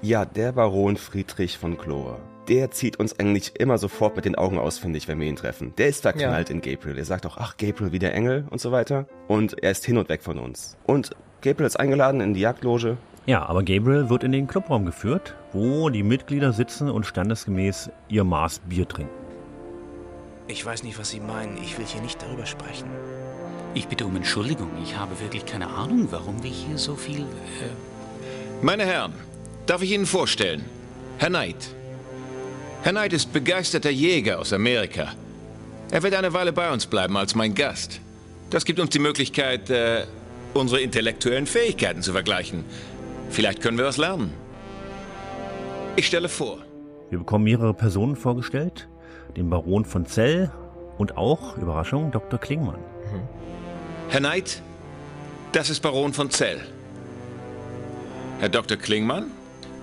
Ja, 0.00 0.24
der 0.24 0.52
Baron 0.52 0.96
Friedrich 0.96 1.58
von 1.58 1.76
Clover. 1.76 2.18
Der 2.48 2.70
zieht 2.70 2.98
uns 2.98 3.18
eigentlich 3.18 3.58
immer 3.58 3.76
sofort 3.76 4.16
mit 4.16 4.24
den 4.24 4.36
Augen 4.36 4.58
aus, 4.58 4.78
finde 4.78 4.96
ich, 4.96 5.06
wenn 5.08 5.20
wir 5.20 5.26
ihn 5.26 5.36
treffen. 5.36 5.74
Der 5.76 5.88
ist 5.88 6.02
verknallt 6.02 6.48
ja. 6.48 6.54
in 6.54 6.62
Gabriel. 6.62 6.96
Er 6.96 7.04
sagt 7.04 7.26
auch, 7.26 7.36
ach, 7.36 7.56
Gabriel 7.58 7.92
wie 7.92 7.98
der 7.98 8.14
Engel 8.14 8.46
und 8.48 8.60
so 8.60 8.72
weiter. 8.72 9.06
Und 9.26 9.62
er 9.62 9.72
ist 9.72 9.84
hin 9.84 9.98
und 9.98 10.08
weg 10.08 10.22
von 10.22 10.38
uns. 10.38 10.76
Und 10.86 11.10
Gabriel 11.42 11.66
ist 11.66 11.78
eingeladen 11.78 12.20
in 12.20 12.32
die 12.32 12.40
Jagdloge. 12.40 12.96
Ja, 13.28 13.44
aber 13.44 13.62
Gabriel 13.62 14.08
wird 14.08 14.24
in 14.24 14.32
den 14.32 14.46
Clubraum 14.46 14.86
geführt, 14.86 15.34
wo 15.52 15.90
die 15.90 16.02
Mitglieder 16.02 16.54
sitzen 16.54 16.88
und 16.88 17.04
standesgemäß 17.04 17.90
ihr 18.08 18.24
Maß 18.24 18.60
Bier 18.60 18.88
trinken. 18.88 19.12
Ich 20.46 20.64
weiß 20.64 20.82
nicht, 20.82 20.98
was 20.98 21.10
Sie 21.10 21.20
meinen. 21.20 21.58
Ich 21.62 21.76
will 21.76 21.84
hier 21.84 22.00
nicht 22.00 22.22
darüber 22.22 22.46
sprechen. 22.46 22.88
Ich 23.74 23.86
bitte 23.86 24.06
um 24.06 24.16
Entschuldigung. 24.16 24.70
Ich 24.82 24.96
habe 24.96 25.20
wirklich 25.20 25.44
keine 25.44 25.66
Ahnung, 25.66 26.08
warum 26.10 26.42
wir 26.42 26.50
hier 26.50 26.78
so 26.78 26.96
viel. 26.96 27.20
Äh 27.20 28.62
Meine 28.62 28.86
Herren, 28.86 29.12
darf 29.66 29.82
ich 29.82 29.92
Ihnen 29.92 30.06
vorstellen? 30.06 30.64
Herr 31.18 31.28
Knight. 31.28 31.74
Herr 32.82 32.92
Knight 32.92 33.12
ist 33.12 33.30
begeisterter 33.30 33.90
Jäger 33.90 34.38
aus 34.38 34.54
Amerika. 34.54 35.12
Er 35.90 36.02
wird 36.02 36.14
eine 36.14 36.32
Weile 36.32 36.54
bei 36.54 36.72
uns 36.72 36.86
bleiben 36.86 37.18
als 37.18 37.34
mein 37.34 37.54
Gast. 37.54 38.00
Das 38.48 38.64
gibt 38.64 38.80
uns 38.80 38.88
die 38.88 39.00
Möglichkeit, 39.00 39.68
äh, 39.68 40.04
unsere 40.54 40.80
intellektuellen 40.80 41.46
Fähigkeiten 41.46 42.00
zu 42.00 42.12
vergleichen. 42.12 42.64
Vielleicht 43.30 43.62
können 43.62 43.78
wir 43.78 43.84
was 43.84 43.96
lernen. 43.96 44.32
Ich 45.96 46.06
stelle 46.06 46.28
vor. 46.28 46.58
Wir 47.10 47.18
bekommen 47.18 47.44
mehrere 47.44 47.74
Personen 47.74 48.16
vorgestellt. 48.16 48.88
Den 49.36 49.50
Baron 49.50 49.84
von 49.84 50.06
Zell 50.06 50.50
und 50.96 51.16
auch, 51.16 51.56
Überraschung, 51.56 52.10
Dr. 52.10 52.38
Klingmann. 52.38 52.80
Mhm. 52.80 53.22
Herr 54.08 54.20
Knight, 54.20 54.62
das 55.52 55.70
ist 55.70 55.80
Baron 55.80 56.12
von 56.12 56.30
Zell. 56.30 56.60
Herr 58.40 58.48
Dr. 58.48 58.76
Klingmann? 58.76 59.26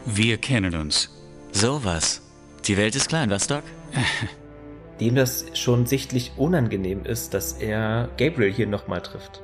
Wir 0.05 0.37
kennen 0.37 0.75
uns. 0.75 1.09
Sowas. 1.51 2.21
Die 2.65 2.77
Welt 2.77 2.95
ist 2.95 3.09
klein, 3.09 3.29
was, 3.29 3.47
Doc? 3.47 3.63
Dem 4.99 5.15
das 5.15 5.45
schon 5.53 5.85
sichtlich 5.85 6.31
unangenehm 6.37 7.03
ist, 7.03 7.33
dass 7.33 7.53
er 7.53 8.09
Gabriel 8.17 8.53
hier 8.53 8.67
nochmal 8.67 9.01
trifft. 9.01 9.41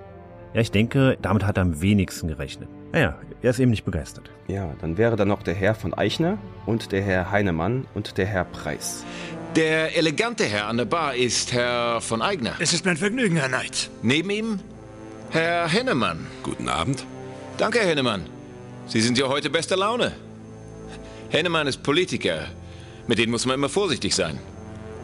Ja, 0.53 0.61
ich 0.61 0.71
denke, 0.71 1.17
damit 1.21 1.45
hat 1.45 1.57
er 1.57 1.63
am 1.63 1.81
wenigsten 1.81 2.27
gerechnet. 2.27 2.69
Naja, 2.91 3.17
er 3.41 3.49
ist 3.49 3.59
eben 3.59 3.71
nicht 3.71 3.85
begeistert. 3.85 4.29
Ja, 4.47 4.73
dann 4.81 4.97
wäre 4.97 5.15
da 5.15 5.25
noch 5.25 5.43
der 5.43 5.53
Herr 5.53 5.75
von 5.75 5.93
Eichner 5.93 6.37
und 6.65 6.91
der 6.91 7.01
Herr 7.01 7.31
Heinemann 7.31 7.87
und 7.93 8.17
der 8.17 8.25
Herr 8.25 8.45
Preis. 8.45 9.03
Der 9.55 9.97
elegante 9.97 10.45
Herr 10.45 10.67
an 10.67 10.77
der 10.77 10.85
Bar 10.85 11.15
ist 11.15 11.51
Herr 11.51 11.99
von 12.01 12.21
Eigner. 12.21 12.53
Es 12.59 12.73
ist 12.73 12.85
mein 12.85 12.97
Vergnügen, 12.97 13.35
Herr 13.35 13.49
Knight. 13.49 13.89
Neben 14.01 14.29
ihm 14.29 14.59
Herr 15.31 15.67
Hennemann. 15.67 16.27
Guten 16.43 16.69
Abend. 16.69 17.05
Danke, 17.57 17.79
Herr 17.79 17.87
Hennemann. 17.87 18.25
Sie 18.87 19.01
sind 19.01 19.17
ja 19.17 19.27
heute 19.27 19.49
bester 19.49 19.77
Laune. 19.77 20.13
Hennemann 21.29 21.67
ist 21.67 21.83
Politiker. 21.83 22.47
Mit 23.07 23.17
denen 23.17 23.31
muss 23.31 23.45
man 23.45 23.55
immer 23.55 23.69
vorsichtig 23.69 24.15
sein. 24.15 24.39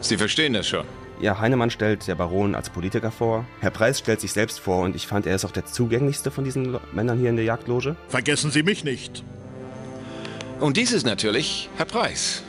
Sie 0.00 0.16
verstehen 0.16 0.52
das 0.54 0.66
schon. 0.68 0.84
Ja, 1.20 1.40
Heinemann 1.40 1.70
stellt 1.70 2.06
der 2.06 2.14
Baron 2.14 2.54
als 2.54 2.70
Politiker 2.70 3.10
vor. 3.10 3.44
Herr 3.60 3.70
Preis 3.70 3.98
stellt 3.98 4.20
sich 4.20 4.32
selbst 4.32 4.60
vor 4.60 4.84
und 4.84 4.94
ich 4.94 5.08
fand, 5.08 5.26
er 5.26 5.34
ist 5.34 5.44
auch 5.44 5.50
der 5.50 5.66
zugänglichste 5.66 6.30
von 6.30 6.44
diesen 6.44 6.78
Männern 6.92 7.18
hier 7.18 7.30
in 7.30 7.36
der 7.36 7.44
Jagdloge. 7.44 7.96
Vergessen 8.08 8.52
Sie 8.52 8.62
mich 8.62 8.84
nicht. 8.84 9.24
Und 10.60 10.76
dies 10.76 10.92
ist 10.92 11.04
natürlich 11.04 11.68
Herr 11.76 11.86
Preis. 11.86 12.42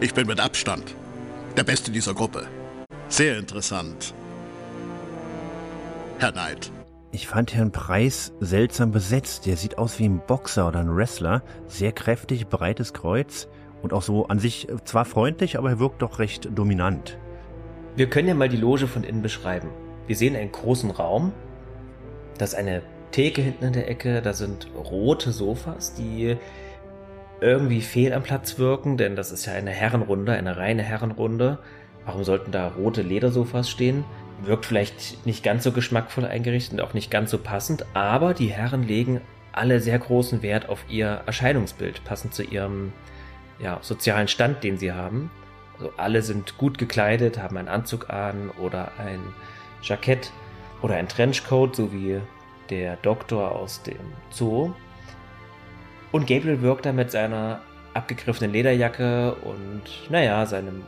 Ich 0.00 0.14
bin 0.14 0.26
mit 0.26 0.40
Abstand 0.40 0.94
der 1.56 1.64
Beste 1.64 1.90
dieser 1.90 2.14
Gruppe. 2.14 2.46
Sehr 3.08 3.36
interessant. 3.36 4.14
Herr 6.18 6.32
Knight. 6.32 6.70
Ich 7.12 7.26
fand 7.26 7.52
Herrn 7.54 7.72
Preis 7.72 8.32
seltsam 8.40 8.92
besetzt. 8.92 9.44
Der 9.44 9.58
sieht 9.58 9.76
aus 9.76 9.98
wie 9.98 10.08
ein 10.08 10.22
Boxer 10.26 10.68
oder 10.68 10.78
ein 10.78 10.94
Wrestler. 10.94 11.42
Sehr 11.66 11.92
kräftig, 11.92 12.46
breites 12.46 12.94
Kreuz 12.94 13.48
und 13.82 13.92
auch 13.92 14.02
so 14.02 14.26
an 14.26 14.38
sich 14.38 14.68
zwar 14.84 15.04
freundlich, 15.04 15.58
aber 15.58 15.70
er 15.70 15.78
wirkt 15.78 16.02
doch 16.02 16.18
recht 16.18 16.48
dominant. 16.54 17.18
Wir 17.96 18.08
können 18.08 18.28
ja 18.28 18.34
mal 18.34 18.48
die 18.48 18.56
Loge 18.56 18.86
von 18.86 19.04
innen 19.04 19.22
beschreiben. 19.22 19.68
Wir 20.06 20.16
sehen 20.16 20.36
einen 20.36 20.52
großen 20.52 20.90
Raum. 20.90 21.32
Da 22.38 22.44
ist 22.44 22.54
eine 22.54 22.82
Theke 23.10 23.42
hinten 23.42 23.66
in 23.66 23.72
der 23.72 23.88
Ecke. 23.88 24.22
Da 24.22 24.32
sind 24.32 24.68
rote 24.74 25.32
Sofas, 25.32 25.94
die 25.94 26.36
irgendwie 27.40 27.80
fehl 27.80 28.12
am 28.12 28.22
Platz 28.22 28.58
wirken, 28.58 28.96
denn 28.96 29.16
das 29.16 29.32
ist 29.32 29.46
ja 29.46 29.54
eine 29.54 29.70
Herrenrunde, 29.70 30.32
eine 30.32 30.56
reine 30.56 30.82
Herrenrunde. 30.82 31.58
Warum 32.04 32.24
sollten 32.24 32.52
da 32.52 32.68
rote 32.68 33.02
Ledersofas 33.02 33.68
stehen? 33.68 34.04
Wirkt 34.42 34.66
vielleicht 34.66 35.26
nicht 35.26 35.42
ganz 35.42 35.64
so 35.64 35.72
geschmackvoll 35.72 36.24
eingerichtet 36.24 36.74
und 36.74 36.80
auch 36.80 36.94
nicht 36.94 37.10
ganz 37.10 37.30
so 37.30 37.38
passend, 37.38 37.84
aber 37.94 38.34
die 38.34 38.48
Herren 38.48 38.82
legen 38.82 39.20
alle 39.52 39.80
sehr 39.80 39.98
großen 39.98 40.42
Wert 40.42 40.68
auf 40.68 40.84
ihr 40.88 41.22
Erscheinungsbild, 41.26 42.04
passend 42.04 42.34
zu 42.34 42.42
ihrem 42.42 42.92
ja, 43.62 43.78
sozialen 43.82 44.28
Stand, 44.28 44.64
den 44.64 44.78
sie 44.78 44.92
haben. 44.92 45.30
Also 45.78 45.92
alle 45.96 46.22
sind 46.22 46.58
gut 46.58 46.78
gekleidet, 46.78 47.38
haben 47.38 47.56
einen 47.56 47.68
Anzug 47.68 48.10
an 48.10 48.50
oder 48.60 48.92
ein 48.98 49.20
Jackett 49.82 50.30
oder 50.82 50.96
ein 50.96 51.08
Trenchcoat, 51.08 51.76
so 51.76 51.92
wie 51.92 52.20
der 52.68 52.96
Doktor 52.96 53.52
aus 53.52 53.82
dem 53.82 54.00
Zoo. 54.30 54.72
Und 56.12 56.26
Gabriel 56.26 56.60
wirkt 56.62 56.86
da 56.86 56.92
mit 56.92 57.10
seiner 57.10 57.60
abgegriffenen 57.94 58.52
Lederjacke 58.52 59.34
und, 59.34 59.82
naja, 60.10 60.44
seinem 60.46 60.82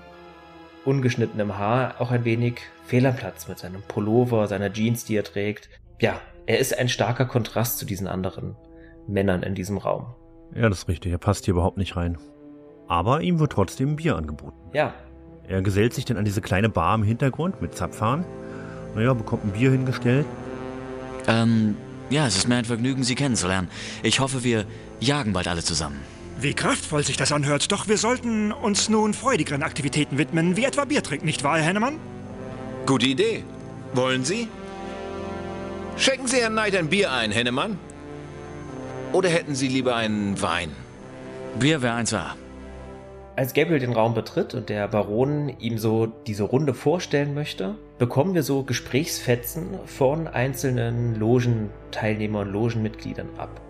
ungeschnittenen 0.84 1.56
Haar 1.58 1.94
auch 2.00 2.10
ein 2.10 2.24
wenig 2.24 2.60
fehl 2.86 3.06
am 3.06 3.16
Platz 3.16 3.48
mit 3.48 3.58
seinem 3.58 3.82
Pullover, 3.82 4.48
seiner 4.48 4.72
Jeans, 4.72 5.04
die 5.04 5.16
er 5.16 5.24
trägt. 5.24 5.68
Ja, 6.00 6.20
er 6.46 6.58
ist 6.58 6.76
ein 6.76 6.88
starker 6.88 7.24
Kontrast 7.26 7.78
zu 7.78 7.86
diesen 7.86 8.08
anderen 8.08 8.56
Männern 9.06 9.42
in 9.42 9.54
diesem 9.54 9.78
Raum. 9.78 10.14
Ja, 10.54 10.68
das 10.68 10.80
ist 10.80 10.88
richtig. 10.88 11.12
Er 11.12 11.18
passt 11.18 11.44
hier 11.44 11.52
überhaupt 11.52 11.78
nicht 11.78 11.96
rein. 11.96 12.18
Aber 12.92 13.22
ihm 13.22 13.38
wird 13.38 13.52
trotzdem 13.52 13.92
ein 13.92 13.96
Bier 13.96 14.16
angeboten. 14.16 14.58
Ja. 14.74 14.92
Er 15.48 15.62
gesellt 15.62 15.94
sich 15.94 16.04
dann 16.04 16.18
an 16.18 16.26
diese 16.26 16.42
kleine 16.42 16.68
Bar 16.68 16.94
im 16.94 17.02
Hintergrund 17.02 17.62
mit 17.62 17.74
Zapfhahn. 17.74 18.26
Naja, 18.94 19.14
bekommt 19.14 19.46
ein 19.46 19.52
Bier 19.52 19.70
hingestellt. 19.70 20.26
Ähm, 21.26 21.74
ja, 22.10 22.26
es 22.26 22.36
ist 22.36 22.48
mir 22.48 22.56
ein 22.56 22.66
Vergnügen, 22.66 23.02
Sie 23.02 23.14
kennenzulernen. 23.14 23.70
Ich 24.02 24.20
hoffe, 24.20 24.44
wir 24.44 24.66
jagen 25.00 25.32
bald 25.32 25.48
alle 25.48 25.62
zusammen. 25.62 26.02
Wie 26.38 26.52
kraftvoll 26.52 27.02
sich 27.02 27.16
das 27.16 27.32
anhört. 27.32 27.72
Doch 27.72 27.88
wir 27.88 27.96
sollten 27.96 28.52
uns 28.52 28.90
nun 28.90 29.14
freudigeren 29.14 29.62
Aktivitäten 29.62 30.18
widmen, 30.18 30.58
wie 30.58 30.66
etwa 30.66 30.84
Bier 30.84 31.02
trinken, 31.02 31.24
nicht 31.24 31.44
wahr, 31.44 31.56
Herr 31.56 31.64
Hennemann? 31.64 31.98
Gute 32.84 33.06
Idee. 33.06 33.42
Wollen 33.94 34.22
Sie? 34.22 34.48
Schenken 35.96 36.26
Sie 36.26 36.42
Herrn 36.42 36.52
Knight 36.52 36.76
ein 36.76 36.88
Bier 36.88 37.10
ein, 37.10 37.32
Hennemann? 37.32 37.78
Oder 39.14 39.30
hätten 39.30 39.54
Sie 39.54 39.68
lieber 39.68 39.96
einen 39.96 40.42
Wein? 40.42 40.72
Bier 41.58 41.80
wäre 41.80 41.94
eins 41.94 42.12
A. 42.12 42.36
Als 43.34 43.54
Gabriel 43.54 43.78
den 43.78 43.94
Raum 43.94 44.12
betritt 44.12 44.52
und 44.52 44.68
der 44.68 44.86
Baron 44.88 45.48
ihm 45.58 45.78
so 45.78 46.06
diese 46.06 46.42
Runde 46.42 46.74
vorstellen 46.74 47.32
möchte, 47.32 47.76
bekommen 47.98 48.34
wir 48.34 48.42
so 48.42 48.62
Gesprächsfetzen 48.62 49.68
von 49.86 50.28
einzelnen 50.28 51.14
Logenteilnehmern 51.14 52.48
und 52.48 52.52
Logenmitgliedern 52.52 53.30
ab. 53.38 53.62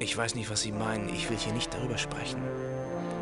Ich 0.00 0.16
weiß 0.16 0.34
nicht, 0.34 0.50
was 0.50 0.60
Sie 0.60 0.72
meinen. 0.72 1.08
Ich 1.08 1.30
will 1.30 1.38
hier 1.38 1.54
nicht 1.54 1.72
darüber 1.72 1.96
sprechen. 1.96 2.40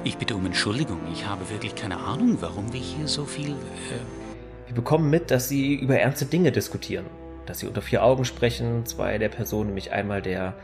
Ich 0.02 0.16
bitte 0.16 0.34
um 0.34 0.44
Entschuldigung. 0.46 0.98
Ich 1.12 1.26
habe 1.26 1.48
wirklich 1.48 1.76
keine 1.76 1.98
Ahnung, 1.98 2.38
warum 2.40 2.72
wir 2.72 2.80
hier 2.80 3.06
so 3.06 3.24
viel. 3.24 3.50
Äh 3.50 4.66
wir 4.66 4.74
bekommen 4.74 5.10
mit, 5.10 5.30
dass 5.30 5.48
sie 5.48 5.74
über 5.76 5.96
ernste 5.98 6.26
Dinge 6.26 6.50
diskutieren. 6.50 7.06
Dass 7.46 7.60
sie 7.60 7.68
unter 7.68 7.82
vier 7.82 8.02
Augen 8.02 8.24
sprechen. 8.24 8.84
Zwei 8.84 9.18
der 9.18 9.28
Personen, 9.28 9.68
nämlich 9.68 9.92
einmal 9.92 10.22
der 10.22 10.54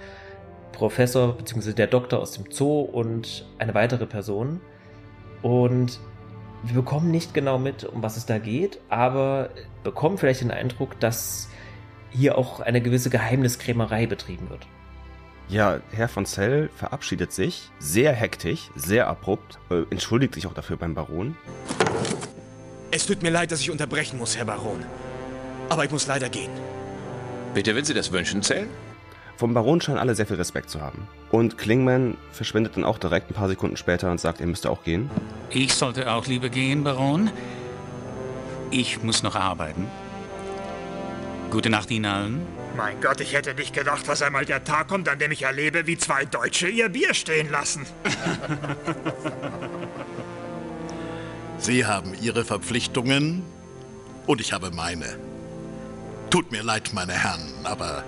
Professor 0.75 1.37
bzw. 1.37 1.73
der 1.73 1.87
Doktor 1.87 2.21
aus 2.21 2.33
dem 2.33 2.51
Zoo 2.51 2.81
und 2.81 3.47
eine 3.59 3.75
weitere 3.75 4.07
Person. 4.07 4.61
Und 5.43 6.01
wir 6.65 6.75
bekommen 6.75 7.11
nicht 7.11 7.35
genau 7.35 7.59
mit, 7.59 7.85
um 7.85 8.03
was 8.03 8.17
es 8.17 8.27
da 8.27 8.39
geht, 8.39 8.81
aber 8.89 9.51
bekommen 9.83 10.19
vielleicht 10.19 10.41
den 10.41 10.51
Eindruck, 10.51 10.99
dass 11.01 11.49
hier 12.11 12.39
auch 12.39 12.61
eine 12.61 12.81
gewisse 12.81 13.11
Geheimniskrämerei 13.11 14.07
betrieben 14.07 14.51
wird. 14.51 14.67
Ja, 15.49 15.81
Herr 15.93 16.09
von 16.09 16.25
Zell 16.25 16.70
verabschiedet 16.75 17.33
sich, 17.33 17.70
sehr 17.78 18.12
hektisch, 18.12 18.70
sehr 18.75 19.09
abrupt, 19.09 19.59
äh, 19.70 19.83
entschuldigt 19.91 20.35
sich 20.35 20.47
auch 20.47 20.55
dafür 20.55 20.77
beim 20.77 20.94
Baron. 20.94 21.36
Es 22.91 23.07
tut 23.07 23.23
mir 23.23 23.31
leid, 23.31 23.53
dass 23.53 23.61
ich 23.61 23.70
unterbrechen 23.70 24.19
muss, 24.19 24.36
Herr 24.36 24.47
Baron. 24.47 24.85
Aber 25.69 25.85
ich 25.85 25.91
muss 25.91 26.07
leider 26.07 26.28
gehen. 26.28 26.51
Bitte, 27.53 27.75
wenn 27.77 27.85
Sie 27.85 27.94
das 27.94 28.11
wünschen, 28.11 28.43
Zell? 28.43 28.69
Vom 29.37 29.53
Baron 29.53 29.81
scheinen 29.81 29.99
alle 29.99 30.15
sehr 30.15 30.27
viel 30.27 30.37
Respekt 30.37 30.71
zu 30.71 30.81
haben. 30.81 31.09
Und 31.31 31.59
Klingman 31.59 32.17
verschwindet 32.31 32.77
dann 32.77 32.85
auch 32.85 32.99
direkt 32.99 33.31
ein 33.31 33.35
paar 33.35 33.49
Sekunden 33.49 33.77
später 33.77 34.11
und 34.11 34.21
sagt, 34.21 34.41
er 34.41 34.47
müsste 34.47 34.71
auch 34.71 34.85
gehen. 34.85 35.11
Ich 35.51 35.75
sollte 35.75 36.13
auch 36.13 36.27
lieber 36.27 36.49
gehen, 36.49 36.85
Baron. 36.85 37.31
Ich 38.71 39.03
muss 39.03 39.23
noch 39.23 39.35
arbeiten. 39.35 39.87
Gute 41.51 41.71
Nacht 41.71 41.91
Ihnen 41.91 42.07
allen. 42.07 42.47
Mein 42.77 43.01
Gott, 43.01 43.21
ich 43.21 43.33
hätte 43.33 43.55
nicht 43.55 43.73
gedacht, 43.73 44.09
dass 44.09 44.23
einmal 44.23 44.45
der 44.45 44.65
Tag 44.65 44.89
kommt, 44.89 45.09
an 45.09 45.19
dem 45.19 45.31
ich 45.31 45.43
erlebe, 45.43 45.87
wie 45.87 45.97
zwei 45.97 46.25
Deutsche 46.25 46.69
ihr 46.69 46.89
Bier 46.89 47.15
stehen 47.15 47.51
lassen. 47.51 47.87
Sie 51.59 51.87
haben 51.87 52.13
Ihre 52.21 52.45
Verpflichtungen 52.45 53.45
und 54.27 54.41
ich 54.41 54.53
habe 54.53 54.73
meine. 54.73 55.17
Tut 56.31 56.51
mir 56.51 56.65
leid, 56.65 56.91
meine 56.93 57.13
Herren, 57.13 57.49
aber 57.63 58.03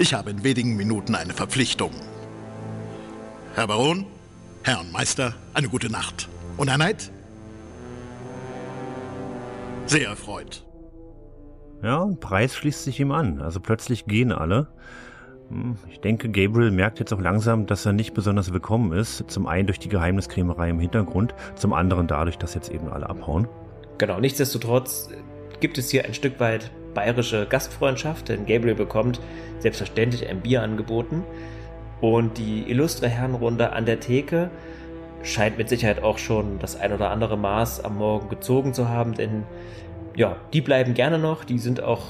ich 0.00 0.14
habe 0.14 0.30
in 0.30 0.42
wenigen 0.42 0.76
Minuten 0.76 1.14
eine 1.14 1.34
Verpflichtung. 1.34 1.90
Herr 3.54 3.66
Baron, 3.66 4.06
Herr 4.62 4.82
Meister, 4.92 5.34
eine 5.52 5.68
gute 5.68 5.90
Nacht. 5.90 6.28
Und 6.56 6.68
Herr 6.68 6.76
Knight? 6.76 7.10
Sehr 9.86 10.08
erfreut. 10.08 10.64
Ja, 11.82 11.98
und 11.98 12.20
Preis 12.20 12.54
schließt 12.54 12.84
sich 12.84 12.98
ihm 13.00 13.12
an. 13.12 13.42
Also 13.42 13.60
plötzlich 13.60 14.06
gehen 14.06 14.32
alle. 14.32 14.68
Hm, 15.50 15.76
ich 15.90 16.00
denke, 16.00 16.30
Gabriel 16.30 16.70
merkt 16.70 16.98
jetzt 16.98 17.12
auch 17.12 17.20
langsam, 17.20 17.66
dass 17.66 17.84
er 17.84 17.92
nicht 17.92 18.14
besonders 18.14 18.52
willkommen 18.52 18.92
ist. 18.92 19.24
Zum 19.30 19.46
einen 19.46 19.66
durch 19.66 19.78
die 19.78 19.88
Geheimniskrämerei 19.88 20.70
im 20.70 20.80
Hintergrund, 20.80 21.34
zum 21.56 21.74
anderen 21.74 22.06
dadurch, 22.06 22.38
dass 22.38 22.54
jetzt 22.54 22.70
eben 22.70 22.88
alle 22.88 23.08
abhauen. 23.08 23.48
Genau, 23.98 24.18
nichtsdestotrotz 24.18 25.10
gibt 25.60 25.76
es 25.76 25.90
hier 25.90 26.06
ein 26.06 26.14
Stück 26.14 26.40
weit 26.40 26.70
bayerische 26.94 27.46
Gastfreundschaft, 27.46 28.28
denn 28.28 28.46
Gabriel 28.46 28.74
bekommt 28.74 29.20
selbstverständlich 29.58 30.28
ein 30.28 30.40
Bier 30.40 30.62
angeboten. 30.62 31.24
Und 32.00 32.38
die 32.38 32.70
illustre 32.70 33.08
Herrenrunde 33.08 33.72
an 33.72 33.84
der 33.84 34.00
Theke 34.00 34.50
scheint 35.22 35.58
mit 35.58 35.68
Sicherheit 35.68 36.02
auch 36.02 36.18
schon 36.18 36.58
das 36.58 36.80
ein 36.80 36.92
oder 36.92 37.10
andere 37.10 37.36
Maß 37.36 37.84
am 37.84 37.98
Morgen 37.98 38.28
gezogen 38.28 38.72
zu 38.72 38.88
haben, 38.88 39.14
denn 39.14 39.44
ja, 40.16 40.36
die 40.52 40.60
bleiben 40.60 40.94
gerne 40.94 41.18
noch. 41.18 41.44
Die 41.44 41.58
sind 41.58 41.82
auch 41.82 42.04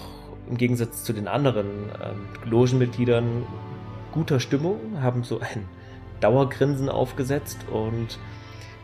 im 0.48 0.56
Gegensatz 0.56 1.04
zu 1.04 1.12
den 1.12 1.28
anderen 1.28 1.66
ähm, 2.02 2.50
Logenmitgliedern 2.50 3.44
guter 4.12 4.40
Stimmung, 4.40 5.00
haben 5.00 5.22
so 5.22 5.40
ein 5.40 5.68
Dauergrinsen 6.20 6.88
aufgesetzt 6.88 7.58
und 7.70 8.18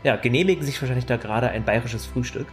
ja, 0.03 0.15
genehmigen 0.15 0.63
sich 0.63 0.81
wahrscheinlich 0.81 1.05
da 1.05 1.17
gerade 1.17 1.49
ein 1.49 1.65
bayerisches 1.65 2.05
Frühstück. 2.05 2.47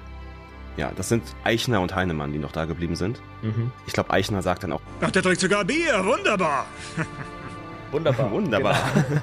Ja, 0.77 0.91
das 0.97 1.09
sind 1.09 1.23
Eichner 1.45 1.81
und 1.81 1.95
Heinemann, 1.95 2.33
die 2.33 2.39
noch 2.39 2.53
da 2.53 2.65
geblieben 2.65 2.97
sind. 2.97 3.21
Mhm. 3.43 3.71
Ich 3.87 3.93
glaube, 3.93 4.11
Eichner 4.11 4.43
sagt 4.43 4.65
dann 4.65 4.73
auch. 4.73 4.81
Ach, 5.01 5.11
der 5.11 5.23
trinkt 5.23 5.41
sogar 5.41 5.65
Bier, 5.65 6.05
wunderbar. 6.05 6.67
wunderbar. 7.93 8.31
wunderbar. 8.31 8.77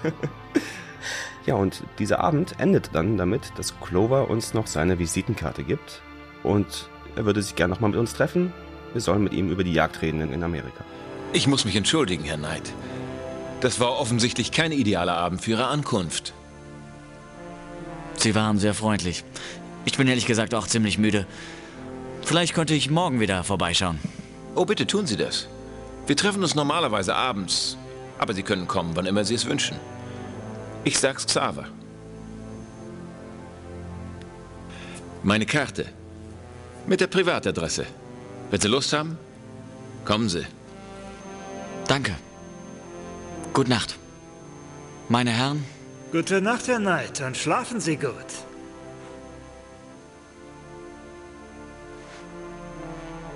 Genau. 0.04 0.16
ja, 1.46 1.56
und 1.56 1.84
dieser 2.00 2.20
Abend 2.22 2.60
endet 2.60 2.92
dann 2.94 3.18
damit, 3.18 3.52
dass 3.58 3.78
Clover 3.82 4.30
uns 4.30 4.54
noch 4.54 4.68
seine 4.68 4.98
Visitenkarte 4.98 5.64
gibt 5.64 6.02
und 6.44 6.90
er 7.16 7.26
würde 7.26 7.42
sich 7.42 7.56
gerne 7.56 7.74
nochmal 7.74 7.90
mit 7.90 8.00
uns 8.00 8.14
treffen. 8.14 8.54
Wir 8.94 9.02
sollen 9.02 9.24
mit 9.24 9.34
ihm 9.34 9.50
über 9.50 9.64
die 9.64 9.74
Jagd 9.74 10.02
reden 10.02 10.22
in 10.34 10.44
Amerika. 10.44 10.84
Ich 11.34 11.48
muss 11.48 11.66
mich 11.66 11.76
entschuldigen, 11.76 12.24
Herr 12.24 12.38
Knight. 12.38 12.74
Das 13.62 13.80
war 13.80 14.00
offensichtlich 14.00 14.52
kein 14.52 14.72
idealer 14.72 15.18
Abend 15.18 15.42
für 15.42 15.52
Ihre 15.52 15.68
Ankunft. 15.68 16.34
Sie 18.18 18.36
waren 18.36 18.58
sehr 18.58 18.74
freundlich. 18.74 19.24
Ich 19.86 19.98
bin 19.98 20.08
ehrlich 20.08 20.26
gesagt 20.26 20.54
auch 20.54 20.68
ziemlich 20.68 20.98
müde. 20.98 21.26
Vielleicht 22.24 22.54
könnte 22.54 22.74
ich 22.74 22.90
morgen 22.90 23.20
wieder 23.20 23.44
vorbeischauen. 23.44 24.00
Oh, 24.56 24.66
bitte 24.66 24.86
tun 24.86 25.08
Sie 25.08 25.18
das. 25.18 25.48
Wir 26.08 26.16
treffen 26.16 26.44
uns 26.44 26.56
normalerweise 26.56 27.16
abends, 27.16 27.78
aber 28.18 28.34
Sie 28.34 28.44
können 28.44 28.68
kommen, 28.68 28.96
wann 28.96 29.06
immer 29.06 29.24
Sie 29.26 29.36
es 29.36 29.46
wünschen. 29.46 29.78
Ich 30.84 31.00
sag's 31.00 31.26
Xaver. 31.26 31.66
Meine 35.24 35.46
Karte. 35.46 35.86
Mit 36.88 37.00
der 37.00 37.08
Privatadresse. 37.08 37.86
Wenn 38.50 38.60
Sie 38.60 38.68
Lust 38.68 38.92
haben, 38.94 39.18
kommen 40.04 40.30
Sie. 40.30 40.46
Danke. 41.88 42.16
Gute 43.54 43.70
Nacht. 43.70 43.98
Meine 45.10 45.32
Herren. 45.32 45.64
Gute 46.12 46.42
Nacht, 46.42 46.68
Herr 46.68 46.80
Knight, 46.80 47.22
und 47.22 47.38
schlafen 47.38 47.80
Sie 47.80 47.98
gut. 47.98 48.32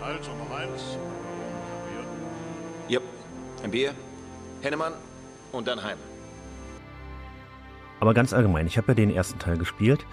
Hölzer 0.06 0.32
noch 0.36 0.56
eins. 0.56 0.98
Yep, 2.90 3.02
ein 3.64 3.72
Bier, 3.72 3.94
Hennemann 4.62 4.94
und 5.52 5.68
dann 5.68 5.84
heim. 5.84 5.98
Aber 8.00 8.14
ganz 8.14 8.34
allgemein, 8.34 8.68
ich 8.68 8.78
habe 8.78 8.90
ja 8.90 8.94
den 8.94 9.10
ersten 9.10 9.40
Teil 9.40 9.58
gespielt 9.58 10.06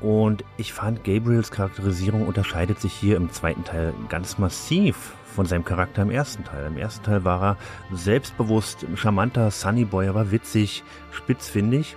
und 0.00 0.44
ich 0.56 0.72
fand, 0.72 1.04
Gabriels 1.04 1.50
Charakterisierung 1.50 2.26
unterscheidet 2.26 2.80
sich 2.80 2.92
hier 2.92 3.16
im 3.16 3.30
zweiten 3.30 3.64
Teil 3.64 3.94
ganz 4.08 4.38
massiv 4.38 5.14
von 5.24 5.46
seinem 5.46 5.64
Charakter 5.64 6.02
im 6.02 6.10
ersten 6.10 6.44
Teil. 6.44 6.66
Im 6.66 6.76
ersten 6.76 7.04
Teil 7.04 7.24
war 7.24 7.42
er 7.42 7.56
selbstbewusst, 7.96 8.86
charmanter 8.96 9.50
Sunnyboy, 9.50 10.06
er 10.06 10.14
war 10.14 10.32
witzig, 10.32 10.82
spitzfindig. 11.12 11.96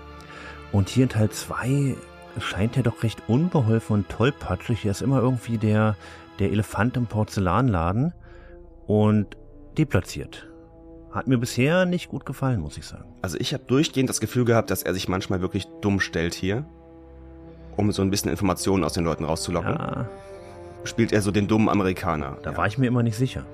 Und 0.71 0.89
hier 0.89 1.03
in 1.03 1.09
Teil 1.09 1.29
2 1.29 1.95
scheint 2.39 2.77
er 2.77 2.83
doch 2.83 3.03
recht 3.03 3.23
unbeholfen 3.27 3.95
und 3.95 4.09
tollpatschig. 4.09 4.85
Er 4.85 4.91
ist 4.91 5.01
immer 5.01 5.19
irgendwie 5.19 5.57
der, 5.57 5.95
der 6.41 6.51
Elefant 6.51 6.97
im 6.97 7.05
Porzellanladen 7.05 8.13
und 8.87 9.37
deplatziert. 9.77 10.47
Hat 11.11 11.27
mir 11.27 11.37
bisher 11.37 11.85
nicht 11.85 12.09
gut 12.09 12.25
gefallen, 12.25 12.59
muss 12.61 12.77
ich 12.77 12.85
sagen. 12.85 13.05
Also 13.21 13.37
ich 13.39 13.53
habe 13.53 13.63
durchgehend 13.65 14.09
das 14.09 14.19
Gefühl 14.19 14.45
gehabt, 14.45 14.71
dass 14.71 14.81
er 14.81 14.93
sich 14.93 15.07
manchmal 15.07 15.41
wirklich 15.41 15.67
dumm 15.81 15.99
stellt 15.99 16.33
hier, 16.33 16.65
um 17.77 17.91
so 17.91 18.01
ein 18.01 18.09
bisschen 18.09 18.31
Informationen 18.31 18.83
aus 18.83 18.93
den 18.93 19.03
Leuten 19.03 19.25
rauszulocken. 19.25 19.73
Ja. 19.73 20.09
Spielt 20.83 21.11
er 21.11 21.21
so 21.21 21.31
den 21.31 21.47
dummen 21.47 21.69
Amerikaner. 21.69 22.37
Da 22.41 22.51
ja. 22.51 22.57
war 22.57 22.65
ich 22.65 22.77
mir 22.77 22.87
immer 22.87 23.03
nicht 23.03 23.17
sicher. 23.17 23.45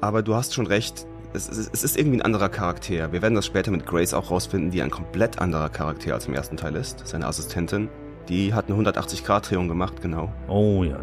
Aber 0.00 0.22
du 0.22 0.34
hast 0.34 0.54
schon 0.54 0.66
recht, 0.66 1.06
es, 1.32 1.48
es, 1.48 1.70
es, 1.72 1.84
ist 1.84 1.98
irgendwie 1.98 2.18
ein 2.18 2.22
anderer 2.22 2.48
Charakter. 2.48 3.12
Wir 3.12 3.22
werden 3.22 3.34
das 3.34 3.46
später 3.46 3.70
mit 3.70 3.86
Grace 3.86 4.14
auch 4.14 4.30
rausfinden, 4.30 4.70
die 4.70 4.82
ein 4.82 4.90
komplett 4.90 5.38
anderer 5.38 5.68
Charakter 5.68 6.14
als 6.14 6.26
im 6.26 6.34
ersten 6.34 6.56
Teil 6.56 6.74
ist. 6.74 7.06
Seine 7.06 7.26
Assistentin. 7.26 7.88
Die 8.28 8.52
hat 8.54 8.68
eine 8.68 8.80
180-Grad-Drehung 8.82 9.68
gemacht, 9.68 10.00
genau. 10.02 10.32
Oh 10.48 10.82
ja. 10.82 10.98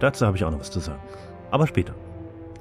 Dazu 0.00 0.26
habe 0.26 0.36
ich 0.36 0.44
auch 0.44 0.50
noch 0.50 0.60
was 0.60 0.70
zu 0.70 0.80
sagen. 0.80 1.00
Aber 1.50 1.66
später. 1.66 1.94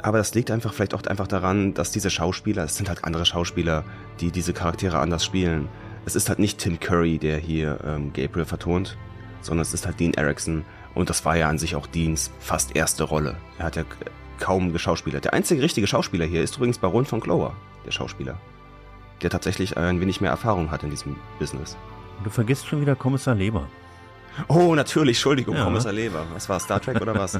Aber 0.01 0.17
das 0.17 0.35
liegt 0.35 0.51
einfach 0.51 0.73
vielleicht 0.73 0.93
auch 0.93 1.03
einfach 1.03 1.27
daran, 1.27 1.73
dass 1.73 1.91
diese 1.91 2.09
Schauspieler, 2.09 2.65
es 2.65 2.75
sind 2.75 2.89
halt 2.89 3.05
andere 3.05 3.25
Schauspieler, 3.25 3.85
die 4.19 4.31
diese 4.31 4.53
Charaktere 4.53 4.99
anders 4.99 5.23
spielen. 5.23 5.69
Es 6.05 6.15
ist 6.15 6.27
halt 6.27 6.39
nicht 6.39 6.59
Tim 6.59 6.79
Curry, 6.79 7.17
der 7.17 7.37
hier 7.37 7.79
ähm, 7.85 8.11
Gabriel 8.11 8.45
vertont, 8.45 8.97
sondern 9.41 9.61
es 9.61 9.73
ist 9.73 9.85
halt 9.85 9.99
Dean 9.99 10.13
Erickson. 10.13 10.65
Und 10.93 11.09
das 11.09 11.23
war 11.23 11.37
ja 11.37 11.47
an 11.47 11.57
sich 11.57 11.75
auch 11.75 11.87
Deans 11.87 12.31
fast 12.39 12.75
erste 12.75 13.03
Rolle. 13.03 13.37
Er 13.57 13.65
hat 13.65 13.77
ja 13.77 13.83
kaum 14.39 14.73
geschauspielert. 14.73 15.23
Der 15.23 15.33
einzige 15.33 15.61
richtige 15.61 15.87
Schauspieler 15.87 16.25
hier 16.25 16.43
ist 16.43 16.57
übrigens 16.57 16.77
Baron 16.77 17.05
von 17.05 17.21
Glower, 17.21 17.55
der 17.85 17.91
Schauspieler. 17.91 18.37
Der 19.21 19.29
tatsächlich 19.29 19.77
ein 19.77 20.01
wenig 20.01 20.19
mehr 20.19 20.31
Erfahrung 20.31 20.69
hat 20.69 20.83
in 20.83 20.89
diesem 20.89 21.15
Business. 21.39 21.77
Du 22.25 22.29
vergisst 22.29 22.67
schon 22.67 22.81
wieder 22.81 22.95
Kommissar 22.95 23.35
Leber. 23.35 23.67
Oh, 24.47 24.75
natürlich, 24.75 25.17
Entschuldigung, 25.17 25.55
ja. 25.55 25.63
Kommissar 25.63 25.93
Leber. 25.93 26.25
Was 26.33 26.49
war 26.49 26.59
Star 26.59 26.81
Trek 26.81 27.01
oder 27.01 27.15
was? 27.15 27.39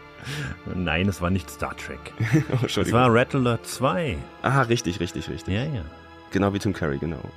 Nein, 0.74 1.08
es 1.08 1.20
war 1.20 1.30
nicht 1.30 1.50
Star 1.50 1.76
Trek. 1.76 2.12
oh, 2.52 2.64
es 2.64 2.92
war 2.92 3.12
Rattler 3.12 3.62
2. 3.62 4.18
Aha, 4.42 4.62
richtig, 4.62 5.00
richtig, 5.00 5.28
richtig. 5.28 5.54
Ja, 5.54 5.64
ja. 5.64 5.84
Genau 6.30 6.52
wie 6.52 6.58
Tim 6.58 6.72
Curry, 6.72 6.98
genau. 6.98 7.20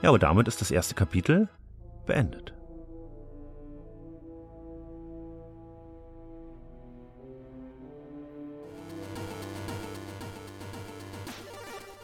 Ja, 0.00 0.10
aber 0.10 0.20
damit 0.20 0.46
ist 0.46 0.60
das 0.60 0.70
erste 0.70 0.94
Kapitel 0.94 1.48
beendet. 2.06 2.54